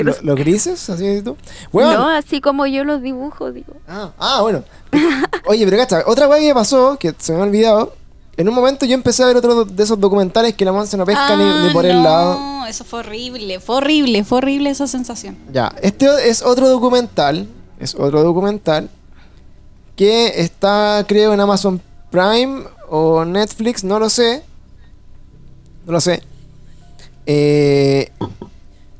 lo- 0.04 0.12
es 0.12 0.24
los 0.24 0.36
grises, 0.36 0.90
así 0.90 1.22
tú. 1.22 1.38
Weón, 1.72 1.94
No, 1.94 2.08
así 2.10 2.42
como 2.42 2.66
yo 2.66 2.84
los 2.84 3.02
dibujo, 3.04 3.52
digo. 3.52 3.74
Ah, 3.88 4.10
ah, 4.18 4.40
bueno. 4.42 4.64
Oye, 5.46 5.66
pero 5.66 5.78
cacha, 5.78 6.04
otra 6.08 6.28
weá 6.28 6.40
que 6.40 6.54
pasó, 6.54 6.98
que 6.98 7.14
se 7.20 7.34
me 7.34 7.40
ha 7.40 7.44
olvidado. 7.44 7.94
En 8.38 8.48
un 8.48 8.56
momento 8.56 8.86
yo 8.86 8.94
empecé 8.94 9.22
a 9.22 9.28
ver 9.28 9.36
otro 9.36 9.66
de 9.66 9.84
esos 9.84 10.00
documentales 10.00 10.56
que 10.56 10.64
la 10.64 10.72
monza 10.72 10.96
no 10.96 11.06
pesca 11.06 11.36
ni, 11.36 11.44
Ah, 11.44 11.64
ni 11.68 11.74
por 11.74 11.86
el 11.86 11.98
no, 11.98 12.04
lado. 12.04 12.66
eso 12.68 12.86
fue 12.86 13.00
horrible, 13.00 13.60
fue 13.60 13.76
horrible, 13.76 14.24
fue 14.24 14.38
horrible 14.38 14.70
esa 14.70 14.88
sensación. 14.88 15.38
Ya, 15.52 15.74
este 15.82 16.08
es 16.30 16.42
otro 16.42 16.70
documental, 16.70 17.48
es 17.82 17.94
otro 17.96 18.24
documental 18.24 18.90
que 19.98 20.40
está 20.42 21.04
creo 21.06 21.34
en 21.34 21.42
Amazon 21.42 21.82
Prime 22.12 22.64
o 22.90 23.26
Netflix, 23.26 23.84
no 23.84 24.00
lo 24.00 24.10
sé. 24.10 24.42
No 25.86 25.92
lo 25.92 26.00
sé. 26.02 26.24
Eh, 27.32 28.10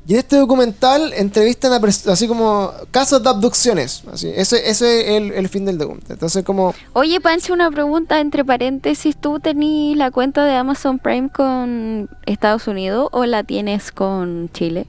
y 0.06 0.14
en 0.14 0.20
este 0.20 0.36
documental 0.36 1.14
entrevistan 1.14 1.74
a 1.74 2.12
así 2.12 2.28
como 2.28 2.72
casos 2.92 3.24
de 3.24 3.30
abducciones. 3.30 4.04
Así, 4.12 4.28
ese, 4.36 4.70
ese 4.70 5.02
es 5.02 5.08
el, 5.08 5.32
el 5.32 5.50
fin 5.50 5.66
del 5.66 5.80
documental. 5.80 6.14
Entonces 6.14 6.44
como... 6.44 6.76
Oye, 6.94 7.20
Pancho, 7.22 7.54
una 7.54 7.72
pregunta 7.72 8.20
entre 8.20 8.46
paréntesis. 8.46 9.18
¿Tú 9.18 9.40
tenés 9.40 9.98
la 9.98 10.12
cuenta 10.12 10.46
de 10.46 10.54
Amazon 10.54 11.00
Prime 11.00 11.30
con 11.30 12.08
Estados 12.28 12.68
Unidos 12.68 13.10
o 13.12 13.26
la 13.26 13.44
tienes 13.44 13.92
con 13.92 14.50
Chile? 14.54 14.86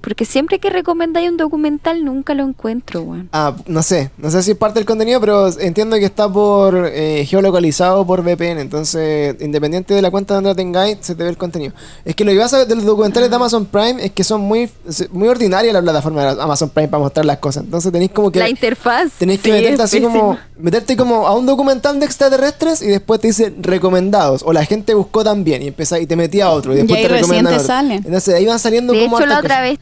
Porque 0.00 0.24
siempre 0.24 0.58
que 0.58 0.70
recomendáis 0.70 1.30
un 1.30 1.36
documental 1.36 2.04
nunca 2.04 2.34
lo 2.34 2.44
encuentro, 2.44 3.02
weón. 3.02 3.28
Ah, 3.32 3.54
no 3.66 3.82
sé, 3.82 4.10
no 4.18 4.30
sé 4.30 4.42
si 4.42 4.52
es 4.52 4.56
parte 4.56 4.78
del 4.78 4.86
contenido, 4.86 5.20
pero 5.20 5.48
entiendo 5.60 5.96
que 5.96 6.04
está 6.04 6.28
por 6.28 6.90
eh, 6.92 7.24
geolocalizado 7.26 8.06
por 8.06 8.22
VPN, 8.22 8.58
entonces 8.60 9.36
independiente 9.40 9.94
de 9.94 10.02
la 10.02 10.10
cuenta 10.10 10.34
donde 10.34 10.50
la 10.50 10.54
tengáis, 10.54 10.98
se 11.00 11.14
te 11.14 11.22
ve 11.22 11.30
el 11.30 11.36
contenido. 11.36 11.72
Es 12.04 12.14
que 12.14 12.24
lo 12.24 12.32
que 12.32 12.38
pasa 12.38 12.64
de 12.64 12.74
los 12.74 12.84
documentales 12.84 13.30
de 13.30 13.36
Amazon 13.36 13.66
Prime 13.66 14.04
es 14.04 14.12
que 14.12 14.24
son 14.24 14.40
muy, 14.40 14.70
muy 15.12 15.28
ordinarias 15.28 15.72
la 15.72 15.82
plataforma 15.82 16.34
de 16.34 16.42
Amazon 16.42 16.70
Prime 16.70 16.88
para 16.88 17.02
mostrar 17.02 17.26
las 17.26 17.38
cosas, 17.38 17.64
entonces 17.64 17.92
tenéis 17.92 18.10
como 18.12 18.30
que... 18.30 18.38
La 18.38 18.48
interfaz. 18.48 19.12
Tenéis 19.18 19.40
que 19.40 19.50
sí, 19.50 19.56
meterte 19.58 19.82
así 19.82 20.00
pésima. 20.00 20.12
como. 20.18 20.38
Meterte 20.58 20.96
como 20.96 21.26
a 21.26 21.34
un 21.34 21.46
documental 21.46 21.98
de 21.98 22.06
extraterrestres 22.06 22.82
y 22.82 22.88
después 22.88 23.20
te 23.20 23.28
dice 23.28 23.54
recomendados. 23.60 24.42
O 24.44 24.52
la 24.52 24.64
gente 24.64 24.92
buscó 24.92 25.24
también 25.24 25.62
y 25.62 25.68
empezá, 25.68 25.98
y 25.98 26.06
te 26.06 26.16
metía 26.16 26.46
a 26.46 26.50
otro. 26.50 26.74
Y 26.74 26.76
después 26.76 26.98
Y 26.98 27.02
ahí 27.02 27.08
te 27.08 27.14
recomendan 27.14 27.54
otro. 27.54 27.66
sale. 27.66 27.94
Entonces 27.96 28.34
ahí 28.34 28.44
van 28.44 28.58
saliendo 28.58 28.92
De 28.92 29.04
como 29.04 29.18
hecho, 29.18 29.26
la 29.26 29.38
otra 29.38 29.62
vez 29.62 29.78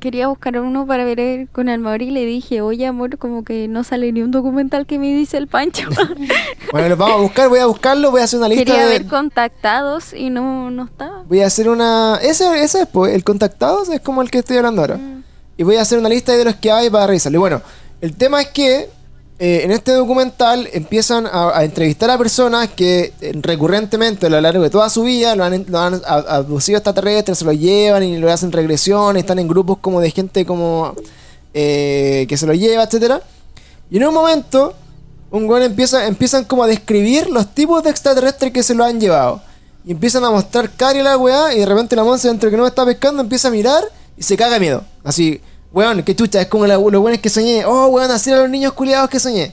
quería 0.00 0.28
buscar 0.28 0.58
uno 0.58 0.86
para 0.86 1.04
ver 1.04 1.48
con 1.50 1.68
el 1.68 1.80
Mauri 1.80 2.06
y 2.06 2.10
le 2.10 2.24
dije, 2.24 2.60
oye, 2.60 2.86
amor, 2.86 3.18
como 3.18 3.44
que 3.44 3.68
no 3.68 3.84
sale 3.84 4.12
ni 4.12 4.22
un 4.22 4.30
documental 4.30 4.86
que 4.86 4.98
me 4.98 5.14
dice 5.14 5.36
el 5.36 5.48
Pancho. 5.48 5.88
Bueno, 6.72 6.88
los 6.88 6.98
vamos 6.98 7.16
a 7.18 7.20
buscar, 7.20 7.48
voy 7.48 7.60
a 7.60 7.66
buscarlo, 7.66 8.10
voy 8.10 8.20
a 8.20 8.24
hacer 8.24 8.38
una 8.40 8.48
lista 8.48 8.64
Quería 8.64 8.86
de. 8.86 8.98
ver 8.98 9.06
contactados 9.06 10.12
y 10.12 10.28
no, 10.28 10.70
no 10.72 10.86
estaba. 10.86 11.22
Voy 11.28 11.40
a 11.40 11.46
hacer 11.46 11.68
una. 11.68 12.18
Ese, 12.20 12.64
ese 12.64 12.80
es, 12.82 12.88
pues, 12.88 13.14
el 13.14 13.22
contactados 13.22 13.88
es 13.90 14.00
como 14.00 14.22
el 14.22 14.30
que 14.30 14.38
estoy 14.38 14.56
hablando 14.56 14.80
ahora. 14.80 14.96
Mm. 14.96 15.22
Y 15.56 15.62
voy 15.62 15.76
a 15.76 15.82
hacer 15.82 16.00
una 16.00 16.08
lista 16.08 16.32
de 16.32 16.44
los 16.44 16.56
que 16.56 16.72
hay 16.72 16.90
para 16.90 17.06
revisarlo. 17.06 17.36
Y 17.36 17.38
bueno, 17.38 17.62
el 18.00 18.16
tema 18.16 18.40
es 18.40 18.48
que 18.48 18.90
eh, 19.36 19.62
en 19.64 19.72
este 19.72 19.90
documental 19.92 20.68
empiezan 20.72 21.26
a, 21.26 21.64
entrevistar 21.64 22.08
a 22.08 22.16
personas 22.16 22.68
que 22.68 23.12
eh, 23.20 23.32
recurrentemente 23.34 24.26
a 24.26 24.30
lo 24.30 24.40
largo 24.40 24.62
de 24.62 24.70
toda 24.70 24.88
su 24.88 25.02
vida 25.02 25.34
lo 25.34 25.42
han, 25.42 25.64
lo 25.68 25.80
han 25.80 26.00
abducido 26.06 26.78
extraterrestres, 26.78 27.38
se 27.38 27.44
lo 27.44 27.52
llevan 27.52 28.04
y 28.04 28.18
lo 28.18 28.30
hacen 28.30 28.52
regresiones, 28.52 29.22
están 29.22 29.40
en 29.40 29.48
grupos 29.48 29.78
como 29.78 30.00
de 30.00 30.12
gente 30.12 30.46
como 30.46 30.94
eh, 31.52 32.26
que 32.28 32.36
se 32.36 32.46
lo 32.46 32.54
lleva, 32.54 32.84
etcétera. 32.84 33.22
Y 33.90 33.96
en 33.96 34.06
un 34.06 34.14
momento, 34.14 34.74
un 35.32 35.50
weón 35.50 35.64
empieza, 35.64 36.06
empiezan 36.06 36.44
como 36.44 36.62
a 36.62 36.68
describir 36.68 37.28
los 37.28 37.52
tipos 37.54 37.82
de 37.82 37.90
extraterrestres 37.90 38.52
que 38.52 38.62
se 38.62 38.74
lo 38.74 38.84
han 38.84 39.00
llevado. 39.00 39.42
Y 39.84 39.92
empiezan 39.92 40.24
a 40.24 40.30
mostrar 40.30 40.70
cara 40.70 40.98
y 40.98 41.02
la 41.02 41.18
weá, 41.18 41.52
y 41.54 41.58
de 41.58 41.66
repente 41.66 41.96
la 41.96 42.04
monza 42.04 42.28
dentro 42.28 42.50
que 42.50 42.56
no 42.56 42.66
está 42.68 42.86
pescando 42.86 43.20
empieza 43.20 43.48
a 43.48 43.50
mirar 43.50 43.82
y 44.16 44.22
se 44.22 44.36
caga 44.36 44.60
miedo. 44.60 44.84
Así, 45.02 45.40
weón, 45.74 46.02
qué 46.02 46.14
chucha, 46.16 46.40
es 46.40 46.46
como 46.46 46.66
la- 46.66 46.76
los 46.76 47.00
buenos 47.02 47.20
que 47.20 47.28
soñé. 47.28 47.64
Oh, 47.66 47.86
weón, 47.88 48.10
así 48.10 48.30
eran 48.30 48.42
los 48.42 48.50
niños 48.50 48.72
culiados 48.72 49.10
que 49.10 49.18
soñé. 49.20 49.52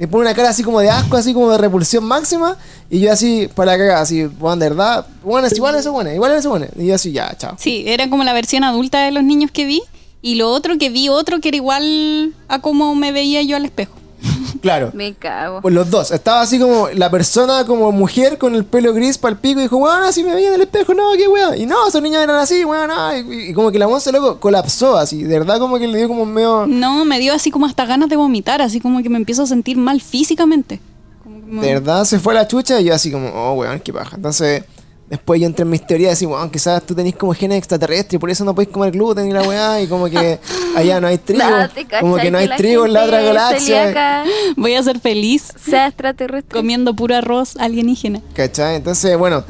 Y 0.00 0.06
pone 0.06 0.22
una 0.22 0.34
cara 0.34 0.50
así 0.50 0.62
como 0.62 0.78
de 0.80 0.88
asco, 0.90 1.16
así 1.16 1.34
como 1.34 1.50
de 1.50 1.58
repulsión 1.58 2.04
máxima. 2.04 2.56
Y 2.88 3.00
yo 3.00 3.12
así, 3.12 3.48
para 3.54 3.72
la 3.72 3.78
cagada, 3.78 4.00
así, 4.00 4.24
weón, 4.40 4.58
de 4.60 4.68
verdad, 4.68 5.06
weón, 5.24 5.44
es 5.44 5.52
igual 5.56 5.74
eso, 5.74 5.92
weón, 5.92 6.12
igual 6.14 6.32
eso, 6.32 6.50
weón. 6.52 6.68
Y 6.78 6.86
yo 6.86 6.94
así, 6.94 7.12
ya, 7.12 7.36
chao. 7.36 7.54
Sí, 7.58 7.84
era 7.86 8.08
como 8.08 8.22
la 8.24 8.32
versión 8.32 8.64
adulta 8.64 9.00
de 9.04 9.10
los 9.10 9.24
niños 9.24 9.50
que 9.50 9.64
vi. 9.64 9.82
Y 10.22 10.34
lo 10.36 10.50
otro 10.50 10.78
que 10.78 10.90
vi, 10.90 11.08
otro 11.08 11.40
que 11.40 11.48
era 11.48 11.56
igual 11.56 12.32
a 12.48 12.60
como 12.60 12.94
me 12.94 13.12
veía 13.12 13.42
yo 13.42 13.56
al 13.56 13.64
espejo. 13.64 13.92
Claro. 14.62 14.90
Me 14.92 15.14
cago. 15.14 15.60
Pues 15.62 15.72
los 15.72 15.88
dos. 15.88 16.10
Estaba 16.10 16.40
así 16.40 16.58
como 16.58 16.88
la 16.88 17.10
persona 17.10 17.64
como 17.64 17.92
mujer 17.92 18.38
con 18.38 18.54
el 18.56 18.64
pelo 18.64 18.92
gris 18.92 19.16
para 19.16 19.34
el 19.34 19.38
pico 19.38 19.60
y 19.60 19.64
dijo, 19.64 19.76
weón, 19.76 20.02
así 20.02 20.24
me 20.24 20.34
veía 20.34 20.48
en 20.48 20.54
el 20.54 20.62
espejo, 20.62 20.94
no, 20.94 21.12
qué 21.16 21.28
weón. 21.28 21.56
Y 21.56 21.64
no, 21.66 21.86
esos 21.86 22.02
niños 22.02 22.22
eran 22.22 22.36
así, 22.36 22.64
weón, 22.64 22.90
ah", 22.90 23.12
y, 23.16 23.50
y 23.50 23.52
como 23.54 23.70
que 23.70 23.78
la 23.78 23.86
monza 23.86 24.10
loco 24.10 24.40
colapsó 24.40 24.96
así. 24.96 25.22
De 25.22 25.38
verdad 25.38 25.58
como 25.60 25.78
que 25.78 25.86
le 25.86 25.98
dio 25.98 26.08
como 26.08 26.24
medio... 26.26 26.66
No, 26.66 27.04
me 27.04 27.20
dio 27.20 27.34
así 27.34 27.50
como 27.52 27.66
hasta 27.66 27.84
ganas 27.86 28.08
de 28.08 28.16
vomitar, 28.16 28.60
así 28.60 28.80
como 28.80 29.00
que 29.02 29.08
me 29.08 29.18
empiezo 29.18 29.42
a 29.44 29.46
sentir 29.46 29.76
mal 29.76 30.00
físicamente. 30.00 30.80
Como 31.22 31.36
que 31.40 31.46
me- 31.52 31.60
De 31.66 31.74
verdad 31.74 32.04
se 32.04 32.18
fue 32.18 32.34
la 32.34 32.48
chucha 32.48 32.80
y 32.80 32.84
yo 32.86 32.94
así 32.94 33.12
como, 33.12 33.28
oh, 33.28 33.52
weón, 33.54 33.78
qué 33.80 33.92
paja. 33.92 34.16
Entonces, 34.16 34.64
después 35.08 35.40
yo 35.40 35.46
entré 35.46 35.62
en 35.62 35.70
mis 35.70 35.86
teorías 35.86 36.10
y 36.10 36.26
decía, 36.26 36.28
weón, 36.28 36.50
quizás 36.50 36.82
tú 36.82 36.94
tenés 36.94 37.16
como 37.16 37.32
genes 37.34 37.58
extraterrestres 37.58 38.14
y 38.14 38.18
por 38.18 38.30
eso 38.30 38.44
no 38.44 38.54
podés 38.54 38.68
comer 38.68 38.92
gluten 38.92 39.28
y 39.28 39.32
la 39.32 39.42
weá. 39.42 39.80
Y 39.80 39.86
como 39.86 40.06
que 40.06 40.38
allá 40.76 41.00
no 41.00 41.06
hay 41.06 41.18
trigo. 41.18 41.40
Nada, 41.40 41.68
¿te 41.68 41.86
como 41.86 42.16
que 42.16 42.30
no 42.30 42.38
hay 42.38 42.48
trigo 42.56 42.86
en 42.86 42.92
la 42.92 43.04
otra 43.04 43.22
galaxia. 43.22 43.58
celíaca 43.58 44.24
Voy 44.56 44.74
a 44.74 44.82
ser 44.82 45.00
feliz 45.00 45.52
sea 45.62 45.88
extraterrestre. 45.88 46.58
comiendo 46.58 46.94
puro 46.94 47.16
arroz 47.16 47.56
alienígena. 47.56 48.22
¿Cachai? 48.34 48.76
Entonces, 48.76 49.16
bueno, 49.16 49.44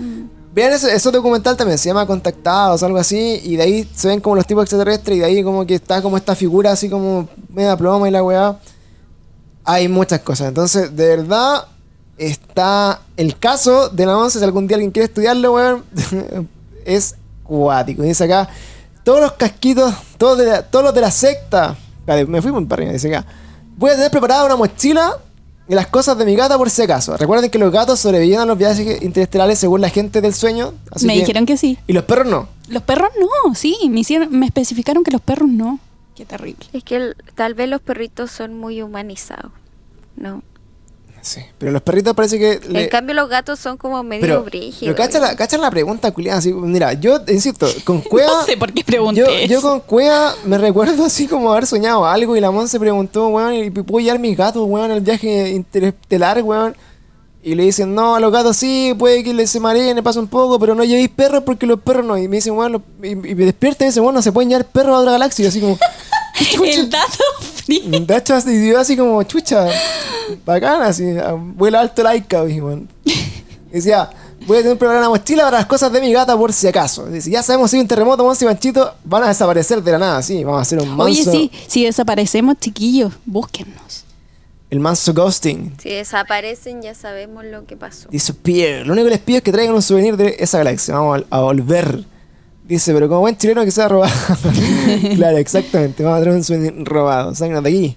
vean 0.55 0.73
ese, 0.73 0.95
ese 0.95 1.11
documental 1.11 1.57
también, 1.57 1.79
se 1.79 1.89
llama 1.89 2.07
Contactados, 2.07 2.83
algo 2.83 2.99
así, 2.99 3.41
y 3.45 3.57
de 3.57 3.63
ahí 3.63 3.89
se 3.95 4.09
ven 4.09 4.21
como 4.21 4.37
los 4.37 4.47
tipos 4.47 4.65
extraterrestres, 4.65 5.17
y 5.17 5.21
de 5.21 5.27
ahí 5.27 5.43
como 5.43 5.67
que 5.67 5.75
está 5.75 6.03
como 6.03 6.17
esta 6.17 6.35
figura 6.35 6.73
así 6.73 6.89
como 6.89 7.29
media 7.51 7.77
ploma 7.77 8.09
y 8.09 8.11
la 8.11 8.23
weá. 8.23 8.59
Hay 9.65 9.87
muchas 9.87 10.21
cosas, 10.21 10.49
entonces, 10.49 10.97
de 10.97 11.17
verdad, 11.17 11.67
está 12.19 13.01
el 13.17 13.39
caso 13.39 13.89
de 13.89 14.07
la 14.07 14.17
once, 14.19 14.39
si 14.39 14.45
algún 14.45 14.67
día 14.67 14.77
alguien 14.77 14.91
quiere 14.91 15.07
estudiarlo, 15.07 15.55
weón, 15.55 15.85
es 16.85 17.15
cuático. 17.45 18.03
Dice 18.03 18.25
acá, 18.25 18.49
todos 19.05 19.21
los 19.21 19.33
casquitos, 19.33 19.95
todos, 20.19 20.39
de 20.39 20.47
la- 20.47 20.63
todos 20.63 20.85
los 20.85 20.95
de 20.95 21.01
la 21.01 21.11
secta, 21.11 21.77
me 22.27 22.43
fui 22.43 22.53
muy 22.53 22.65
para 22.67 22.81
arriba, 22.81 22.93
dice 22.93 23.15
acá, 23.15 23.27
voy 23.77 23.91
a 23.91 23.95
tener 23.95 24.11
preparada 24.11 24.45
una 24.45 24.57
mochila 24.57 25.17
y 25.69 25.75
las 25.75 25.87
cosas 25.87 26.17
de 26.17 26.25
mi 26.25 26.35
gata 26.35 26.57
por 26.57 26.71
si 26.71 26.83
acaso. 26.83 27.17
Recuerden 27.17 27.51
que 27.51 27.59
los 27.59 27.71
gatos 27.71 28.01
sobreviven 28.01 28.41
a 28.41 28.47
los 28.47 28.57
viajes 28.57 29.03
interestelares 29.03 29.59
según 29.59 29.81
la 29.83 29.91
gente 29.91 30.21
del 30.21 30.35
sueño. 30.35 30.73
así 30.91 31.07
me 31.07 31.13
que- 31.15 31.21
dijeron 31.21 31.47
que 31.47 31.57
sí. 31.57 31.79
Y 31.87 31.93
los 31.93 32.05
perros 32.05 32.27
no. 32.27 32.49
Los 32.69 32.83
perros 32.83 33.11
no, 33.21 33.55
sí, 33.55 33.77
me, 33.91 34.01
hicieron, 34.01 34.31
me 34.39 34.47
especificaron 34.47 35.05
que 35.05 35.11
los 35.11 35.21
perros 35.21 35.49
no. 35.49 35.79
Qué 36.15 36.25
terrible. 36.25 36.67
Es 36.73 36.83
que 36.85 36.97
el- 36.97 37.17
tal 37.35 37.55
vez 37.55 37.69
los 37.69 37.81
perritos 37.81 38.31
son 38.31 38.59
muy 38.59 38.81
humanizados. 38.83 39.53
No. 40.17 40.43
Sí. 41.29 41.43
Pero 41.59 41.73
los 41.73 41.83
perritos 41.83 42.15
parece 42.15 42.39
que... 42.39 42.59
le- 42.69 42.85
En 42.85 42.89
cambio, 42.89 43.15
los 43.15 43.29
gatos 43.29 43.59
son 43.59 43.77
como 43.77 44.03
medio 44.03 44.23
pero, 44.23 44.43
brígidos. 44.45 44.79
pero 44.81 44.97
cacha 44.97 45.19
la, 45.19 45.37
cacha 45.37 45.59
la 45.59 45.71
pregunta, 45.71 46.11
culiada. 46.11 46.39
Así, 46.39 46.53
mira, 46.55 46.95
yo 46.95 47.21
insisto, 47.29 47.69
con 47.85 48.01
Cueva... 48.03 48.33
No 48.33 48.45
sé 48.47 48.57
por 48.57 48.73
qué 48.73 48.83
pregunté 48.83 49.21
yo, 49.21 49.27
eso. 49.27 49.47
yo 49.47 49.61
con 49.61 49.81
Cueva 49.81 50.35
me 50.47 50.57
recuerdo 50.57 51.05
así 51.05 51.27
como 51.27 51.53
haber 51.53 51.67
soñado 51.67 52.07
algo 52.07 52.35
y 52.35 52.41
la 52.41 52.51
Mon 52.51 52.67
se 52.67 52.81
preguntó, 52.81 53.29
weón, 53.29 53.55
¿y 53.55 53.71
puedo 53.71 54.03
llevar 54.03 54.19
mis 54.21 54.37
gatos, 54.39 54.65
weón, 54.67 54.91
al 54.91 55.03
viaje 55.03 55.51
interestelar, 55.51 56.43
weón? 56.43 56.75
Y 57.43 57.55
le 57.55 57.63
dicen, 57.63 57.95
no, 57.95 58.17
a 58.17 58.21
los 58.21 58.33
gatos 58.33 58.57
sí, 58.57 58.95
puede 58.99 59.23
que 59.23 59.33
les 59.33 59.51
se 59.51 59.61
mareen, 59.61 59.95
le 59.97 60.03
pasa 60.03 60.19
un 60.21 60.27
poco, 60.29 60.59
pero 60.59 60.75
no 60.75 60.83
llevéis 60.83 61.09
perros 61.09 61.45
porque 61.45 61.67
los 61.67 61.81
perros 61.81 62.05
no. 62.05 62.19
Y 62.19 62.27
me 62.27 62.37
dicen, 62.37 62.55
weón, 62.55 62.73
los- 62.73 62.83
y, 63.03 63.11
y 63.11 63.15
me 63.17 63.45
despierta 63.45 63.85
y 63.85 63.89
dicen, 63.89 64.03
bueno, 64.03 64.19
no 64.19 64.23
se 64.23 64.33
pueden 64.33 64.49
llevar 64.51 64.67
perros 64.67 64.97
a 64.97 64.99
otra 65.01 65.13
galaxia. 65.13 65.45
Y 65.45 65.49
así 65.49 65.61
como. 65.61 65.79
El 66.65 66.89
dato 66.91 67.25
hecho, 68.17 68.35
así, 68.35 68.51
y 68.51 68.69
yo 68.71 68.79
así 68.81 68.97
como, 68.97 69.23
chucha, 69.25 69.67
bacana, 70.45 70.87
así, 70.87 71.05
a- 71.19 71.33
vuela 71.33 71.81
alto 71.81 72.03
laica, 72.03 72.43
weón. 72.43 72.89
Decía, 73.71 74.09
voy 74.47 74.59
a 74.59 74.63
tener 74.63 74.79
preparada 74.79 75.01
una 75.09 75.11
mochila 75.19 75.45
para 75.45 75.59
las 75.59 75.67
cosas 75.67 75.93
de 75.93 76.01
mi 76.01 76.13
gata 76.13 76.37
por 76.37 76.53
si 76.53 76.67
acaso. 76.67 77.07
Dice, 77.07 77.31
ya 77.31 77.43
sabemos 77.43 77.71
si 77.71 77.77
hay 77.77 77.83
un 77.83 77.89
terremoto, 77.89 78.25
Monsi 78.25 78.45
y 78.45 78.49
Panchito 78.49 78.95
van 79.05 79.25
a 79.25 79.29
desaparecer 79.29 79.83
de 79.83 79.93
la 79.93 79.99
nada, 79.99 80.23
sí, 80.23 80.43
vamos 80.43 80.59
a 80.61 80.63
hacer 80.63 80.79
un 80.81 80.89
manso, 80.89 81.03
Oye, 81.05 81.25
sí, 81.25 81.51
si 81.67 81.85
desaparecemos, 81.85 82.57
chiquillos, 82.59 83.13
búsquennos. 83.27 84.05
el 84.71 84.81
manso 84.81 85.13
ghosting. 85.15 85.75
Si 85.83 85.91
desaparecen, 85.91 86.81
ya 86.83 86.95
sabemos 86.95 87.45
lo 87.45 87.67
que 87.67 87.77
pasó. 87.77 88.09
Disappear. 88.11 88.87
Lo 88.87 88.93
único 88.95 89.07
que 89.07 89.11
les 89.13 89.21
pido 89.21 89.37
es 89.39 89.43
que 89.43 89.53
traigan 89.53 89.75
un 89.75 89.83
souvenir 89.83 90.17
de 90.17 90.37
esa 90.39 90.59
galaxia. 90.59 90.95
Vamos 90.95 91.25
a, 91.31 91.37
a 91.37 91.41
volver. 91.41 92.05
Dice, 92.69 92.93
pero 92.93 93.09
como 93.09 93.21
buen 93.21 93.35
chileno 93.35 93.65
que 93.65 93.71
sea 93.71 93.89
robado. 93.89 94.13
claro, 95.17 95.39
exactamente. 95.39 96.03
Vamos 96.03 96.19
a 96.19 96.21
traer 96.21 96.37
un 96.37 96.45
souvenir 96.45 96.75
robado. 96.85 97.35
Sáquenos 97.35 97.63
de 97.63 97.71
aquí. 97.71 97.97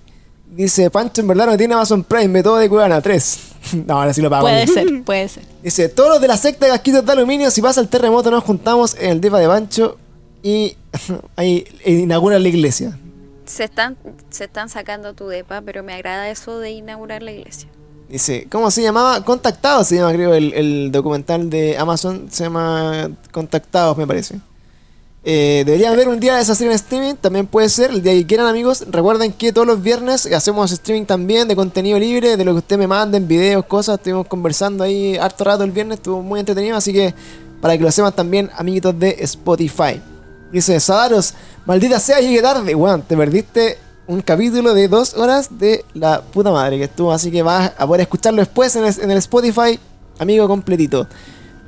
Dice, 0.49 0.89
Pancho 0.89 1.22
en 1.22 1.27
verdad 1.27 1.45
no 1.45 1.57
tiene 1.57 1.73
Amazon 1.73 2.06
Prime, 2.06 2.30
método 2.30 2.56
de 2.56 2.69
Cubana 2.69 3.02
3. 3.02 3.39
no, 3.85 3.99
ahora 3.99 4.14
sí 4.14 4.22
lo 4.22 4.30
pago. 4.30 4.43
Puede 4.43 4.68
ser, 4.68 5.03
puede 5.06 5.27
ser. 5.27 5.43
Dice, 5.61 5.89
todos 5.89 6.11
los 6.11 6.22
de 6.22 6.30
la 6.30 6.38
secta 6.38 6.65
de 6.65 6.72
casquitos 6.72 7.06
de 7.06 7.11
aluminio, 7.11 7.52
si 7.52 7.61
pasa 7.61 7.81
el 7.81 7.89
terremoto 7.89 8.31
nos 8.31 8.45
juntamos 8.45 8.95
en 8.98 9.11
el 9.11 9.22
depa 9.22 9.39
de 9.39 9.48
Pancho 9.48 9.98
y 10.41 10.77
ahí 11.35 11.65
inauguran 11.85 12.41
la 12.41 12.49
iglesia. 12.49 12.98
Se 13.45 13.65
están, 13.65 13.98
se 14.30 14.45
están 14.45 14.69
sacando 14.69 15.14
tu 15.14 15.27
depa, 15.27 15.61
pero 15.61 15.84
me 15.84 15.93
agrada 15.93 16.30
eso 16.30 16.60
de 16.60 16.72
inaugurar 16.72 17.23
la 17.23 17.34
iglesia. 17.34 17.68
Dice, 18.07 18.48
¿cómo 18.49 18.72
se 18.72 18.81
llamaba? 18.81 19.23
Contactados 19.26 19.88
se 19.88 19.95
llama, 19.95 20.14
creo, 20.14 20.34
el, 20.34 20.53
el 20.53 20.91
documental 20.93 21.49
de 21.49 21.77
Amazon. 21.77 22.27
Se 22.30 22.45
llama 22.45 23.10
Contactados, 23.31 23.98
me 23.98 24.07
parece. 24.07 24.39
Eh, 25.23 25.61
deberían 25.68 25.95
ver 25.95 26.07
un 26.07 26.19
día 26.19 26.35
de 26.35 26.41
esa 26.41 26.53
streaming, 26.53 27.14
también 27.14 27.45
puede 27.45 27.69
ser, 27.69 27.91
el 27.91 28.02
día 28.02 28.14
que 28.14 28.26
quieran 28.26 28.48
amigos. 28.48 28.85
Recuerden 28.89 29.31
que 29.31 29.53
todos 29.53 29.68
los 29.68 29.81
viernes 29.81 30.26
hacemos 30.26 30.72
streaming 30.72 31.06
también 31.06 31.48
de 31.48 31.56
contenido 31.56 31.99
libre, 31.99 32.38
de 32.38 32.45
lo 32.45 32.53
que 32.53 32.57
ustedes 32.60 32.80
me 32.80 32.88
manden, 32.88 33.27
videos, 33.27 33.65
cosas. 33.65 33.98
Estuvimos 33.98 34.27
conversando 34.27 34.84
ahí 34.84 35.18
harto 35.18 35.43
rato 35.43 35.64
el 35.64 35.72
viernes, 35.72 35.98
estuvo 35.98 36.22
muy 36.23 36.39
entretenido, 36.39 36.76
así 36.76 36.91
que 36.91 37.14
para 37.61 37.77
que 37.77 37.84
lo 37.84 37.91
sepan 37.91 38.14
también, 38.14 38.49
amiguitos 38.57 38.98
de 38.98 39.18
Spotify. 39.19 40.02
Dice, 40.52 40.80
Sadaros, 40.80 41.35
maldita 41.65 41.99
sea, 41.99 42.19
llegué 42.19 42.41
tarde. 42.41 42.73
Weón, 42.73 43.03
te 43.03 43.15
perdiste 43.15 43.77
un 44.07 44.22
capítulo 44.22 44.73
de 44.73 44.88
dos 44.88 45.14
horas 45.14 45.60
de 45.60 45.85
la 45.93 46.22
puta 46.22 46.49
madre 46.49 46.80
que 46.80 46.85
estuvo, 46.85 47.11
así 47.11 47.30
que 47.30 47.43
vas 47.43 47.72
a 47.77 47.85
poder 47.85 48.02
escucharlo 48.02 48.41
después 48.41 48.76
en 48.76 48.85
el, 48.85 48.99
en 48.99 49.11
el 49.11 49.18
Spotify, 49.19 49.80
amigo 50.18 50.48
completito. 50.48 51.07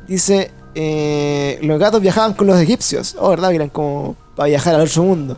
Dice, 0.07 0.51
eh, 0.75 1.59
los 1.61 1.79
gatos 1.79 2.01
viajaban 2.01 2.33
con 2.33 2.47
los 2.47 2.59
egipcios. 2.59 3.15
Oh, 3.19 3.29
¿verdad? 3.29 3.53
Eran 3.53 3.69
como 3.69 4.15
para 4.35 4.47
viajar 4.47 4.75
al 4.75 4.81
otro 4.81 5.03
mundo. 5.03 5.37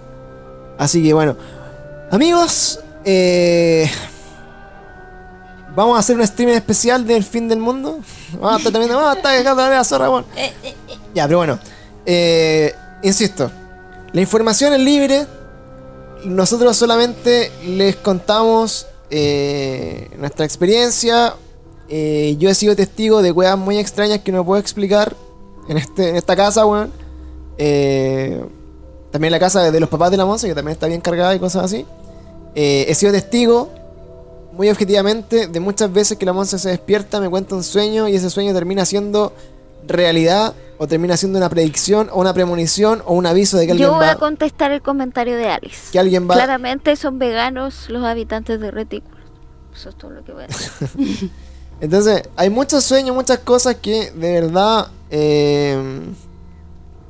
Así 0.77 1.01
que 1.03 1.13
bueno, 1.13 1.35
amigos, 2.11 2.79
eh, 3.03 3.89
vamos 5.75 5.97
a 5.97 5.99
hacer 5.99 6.15
un 6.15 6.21
streaming 6.21 6.53
especial 6.53 7.05
del 7.05 7.23
fin 7.23 7.47
del 7.47 7.59
mundo. 7.59 7.99
Vamos 8.33 8.53
a 8.53 8.57
estar 8.57 8.73
también, 8.73 8.93
vamos 8.93 9.09
a 9.09 9.17
estar 9.17 9.37
dejando 9.37 9.69
la 9.69 9.83
zorra, 9.83 10.09
weón. 10.09 10.25
Ya, 11.13 11.25
pero 11.25 11.37
bueno, 11.37 11.59
eh, 12.05 12.73
insisto, 13.03 13.49
la 14.11 14.21
información 14.21 14.73
es 14.73 14.79
libre. 14.79 15.25
Nosotros 16.25 16.75
solamente 16.75 17.51
les 17.65 17.95
contamos 17.95 18.87
eh, 19.09 20.09
nuestra 20.17 20.45
experiencia. 20.45 21.35
Eh, 21.87 22.35
yo 22.39 22.49
he 22.49 22.55
sido 22.55 22.75
testigo 22.75 23.21
de 23.21 23.31
weas 23.31 23.57
muy 23.57 23.77
extrañas 23.77 24.19
que 24.19 24.31
no 24.31 24.43
puedo 24.43 24.59
explicar 24.59 25.15
en, 25.67 25.77
este, 25.77 26.09
en 26.09 26.15
esta 26.15 26.35
casa, 26.35 26.65
weón. 26.65 26.91
Eh, 27.57 28.43
también 29.11 29.31
la 29.31 29.39
casa 29.39 29.71
de 29.71 29.79
los 29.79 29.89
papás 29.89 30.11
de 30.11 30.17
la 30.17 30.25
Monza, 30.25 30.47
que 30.47 30.53
también 30.53 30.73
está 30.73 30.87
bien 30.87 31.01
cargada 31.01 31.33
y 31.33 31.39
cosas 31.39 31.63
así. 31.65 31.85
Eh, 32.53 32.85
he 32.89 32.95
sido 32.95 33.11
testigo, 33.11 33.69
muy 34.51 34.69
objetivamente, 34.69 35.47
de 35.47 35.59
muchas 35.59 35.91
veces 35.91 36.17
que 36.17 36.25
la 36.25 36.33
Monza 36.33 36.57
se 36.57 36.69
despierta, 36.69 37.19
me 37.19 37.29
cuenta 37.29 37.55
un 37.55 37.63
sueño 37.63 38.07
y 38.07 38.15
ese 38.15 38.29
sueño 38.29 38.53
termina 38.53 38.85
siendo 38.85 39.33
realidad 39.87 40.53
o 40.77 40.87
termina 40.87 41.15
siendo 41.15 41.37
una 41.37 41.49
predicción 41.49 42.09
o 42.11 42.19
una 42.19 42.33
premonición 42.33 43.01
o 43.05 43.13
un 43.13 43.25
aviso 43.25 43.57
de 43.57 43.65
que 43.65 43.71
alguien 43.73 43.87
Yo 43.87 43.95
voy 43.95 44.05
va 44.05 44.11
a 44.11 44.15
contestar 44.17 44.71
el 44.71 44.81
comentario 44.81 45.37
de 45.37 45.47
Alice. 45.47 45.91
que 45.91 45.99
alguien 45.99 46.29
va 46.29 46.33
Claramente 46.35 46.95
son 46.95 47.19
veganos 47.19 47.89
los 47.89 48.03
habitantes 48.03 48.59
de 48.59 48.71
Retículo. 48.71 49.15
Eso 49.73 49.89
es 49.89 49.95
todo 49.95 50.11
lo 50.11 50.23
que 50.23 50.33
voy 50.33 50.43
a 50.43 50.47
decir. 50.47 51.31
Entonces, 51.81 52.23
hay 52.35 52.49
muchos 52.49 52.83
sueños, 52.83 53.15
muchas 53.15 53.39
cosas 53.39 53.75
que 53.75 54.11
de 54.11 54.41
verdad, 54.41 54.87
eh, 55.09 55.77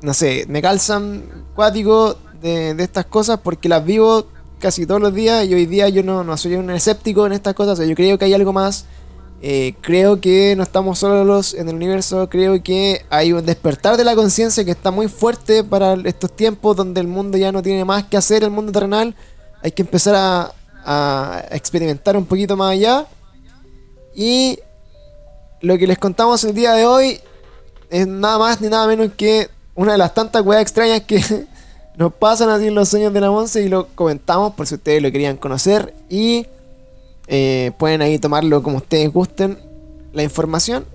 no 0.02 0.14
sé, 0.14 0.46
me 0.48 0.62
calzan 0.62 1.24
cuático 1.56 2.18
de, 2.42 2.76
estas 2.80 3.06
cosas 3.06 3.40
porque 3.44 3.70
las 3.70 3.86
vivo 3.86 4.28
casi 4.60 4.86
todos 4.86 5.02
los 5.02 5.14
días 5.14 5.46
y 5.46 5.54
hoy 5.54 5.66
día 5.66 5.90
yo 5.90 6.02
no, 6.04 6.24
no 6.24 6.36
soy 6.38 6.56
un 6.56 6.70
escéptico 6.72 7.26
en 7.26 7.34
estas 7.34 7.54
cosas, 7.54 7.80
yo 7.80 7.96
creo 7.96 8.18
que 8.18 8.26
hay 8.26 8.34
algo 8.34 8.54
más, 8.54 8.86
eh, 9.42 9.76
creo 9.82 10.20
que 10.20 10.56
no 10.56 10.64
estamos 10.64 11.00
solos 11.00 11.54
en 11.54 11.70
el 11.70 11.76
universo, 11.76 12.28
creo 12.30 12.62
que 12.64 13.06
hay 13.12 13.34
un 13.34 13.46
despertar 13.46 13.98
de 13.98 14.04
la 14.04 14.16
conciencia 14.16 14.66
que 14.66 14.72
está 14.72 14.90
muy 14.90 15.08
fuerte 15.08 15.64
para 15.64 15.94
estos 16.06 16.36
tiempos 16.36 16.76
donde 16.76 17.02
el 17.02 17.08
mundo 17.08 17.38
ya 17.38 17.52
no 17.52 17.62
tiene 17.62 17.86
más 17.86 18.06
que 18.06 18.18
hacer, 18.18 18.44
el 18.44 18.50
mundo 18.50 18.72
terrenal, 18.72 19.16
hay 19.62 19.72
que 19.72 19.84
empezar 19.84 20.52
a 20.88 21.46
experimentar 21.52 22.18
un 22.18 22.26
poquito 22.26 22.56
más 22.56 22.72
allá. 22.72 23.08
Y 24.16 24.60
lo 25.62 25.78
que 25.78 25.88
les 25.88 25.98
contamos 25.98 26.44
el 26.44 26.54
día 26.54 26.74
de 26.74 26.86
hoy 26.86 27.20
es 27.90 28.08
nada 28.08 28.38
más 28.38 28.62
ni 28.62 28.70
nada 28.70 28.88
menos 28.88 29.12
que 29.16 29.50
una 29.76 29.92
de 29.92 29.98
las 29.98 30.14
tantas 30.14 30.44
weas 30.46 30.62
extrañas 30.62 31.02
que 31.02 31.22
nos 31.98 32.14
pasan 32.14 32.50
así 32.50 32.68
en 32.68 32.76
los 32.76 32.90
sueños 32.90 33.14
de 33.14 33.22
la 33.22 33.30
Monse 33.30 33.62
y 33.64 33.70
lo 33.70 33.88
comentamos 33.88 34.54
por 34.54 34.68
si 34.68 34.76
ustedes 34.76 35.02
lo 35.02 35.12
querían 35.12 35.38
conocer 35.38 35.94
y 36.10 36.48
eh, 37.28 37.72
pueden 37.78 38.02
ahí 38.02 38.18
tomarlo 38.20 38.64
como 38.64 38.78
ustedes 38.78 39.12
gusten 39.12 39.60
la 40.14 40.24
información. 40.24 40.86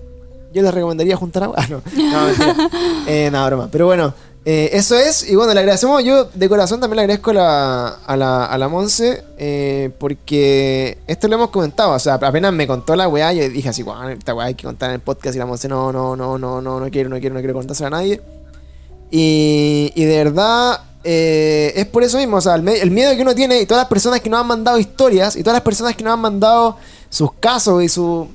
Yo 0.53 0.61
les 0.63 0.73
recomendaría 0.73 1.15
juntar 1.15 1.43
agua. 1.43 1.57
Ah, 1.59 1.67
no, 1.69 1.81
no. 2.53 2.69
Eh, 3.07 3.29
nada, 3.31 3.47
broma. 3.47 3.69
Pero 3.71 3.85
bueno, 3.85 4.13
eh, 4.43 4.71
eso 4.73 4.95
es. 4.97 5.29
Y 5.29 5.35
bueno, 5.35 5.53
le 5.53 5.59
agradecemos. 5.59 6.03
Yo 6.03 6.25
de 6.25 6.49
corazón 6.49 6.79
también 6.79 6.97
le 6.97 7.01
agradezco 7.03 7.31
a 7.31 7.33
la, 7.33 7.87
a 8.05 8.17
la, 8.17 8.45
a 8.45 8.57
la 8.57 8.67
Monse. 8.67 9.23
eh, 9.37 9.91
porque 9.99 10.97
esto 11.07 11.27
lo 11.27 11.35
hemos 11.35 11.49
comentado. 11.49 11.91
O 11.91 11.99
sea, 11.99 12.15
apenas 12.15 12.51
me 12.51 12.65
contó 12.65 12.95
la 12.95 13.07
weá, 13.07 13.33
yo 13.33 13.47
dije 13.49 13.69
así, 13.69 13.83
"Guau, 13.83 14.09
esta 14.09 14.33
weá 14.33 14.47
hay 14.47 14.55
que 14.55 14.63
contar 14.63 14.89
en 14.89 14.95
el 14.95 15.01
podcast. 15.01 15.35
Y 15.35 15.39
la 15.39 15.45
Monse, 15.45 15.67
no, 15.67 15.91
no, 15.91 16.15
no, 16.15 16.37
no, 16.37 16.61
no, 16.61 16.79
no 16.79 16.89
quiero, 16.89 17.09
no 17.09 17.19
quiero, 17.19 17.35
no 17.35 17.41
quiero 17.41 17.53
contársela 17.53 17.87
a 17.87 17.91
nadie. 17.91 18.21
Y, 19.11 19.91
y 19.93 20.05
de 20.05 20.23
verdad, 20.23 20.79
eh, 21.03 21.73
es 21.75 21.85
por 21.85 22.03
eso 22.03 22.17
mismo. 22.17 22.37
O 22.37 22.41
sea, 22.41 22.55
el, 22.55 22.91
miedo 22.91 23.15
que 23.15 23.21
uno 23.21 23.35
tiene 23.35 23.61
y 23.61 23.65
todas 23.67 23.81
las 23.83 23.89
personas 23.89 24.21
que 24.21 24.29
nos 24.29 24.41
han 24.41 24.47
mandado 24.47 24.79
historias 24.79 25.35
y 25.35 25.43
todas 25.43 25.55
las 25.55 25.63
personas 25.63 25.95
que 25.95 26.03
nos 26.03 26.13
han 26.13 26.19
mandado 26.19 26.77
sus 27.09 27.31
casos 27.33 27.83
y 27.83 27.89
sus 27.89 28.27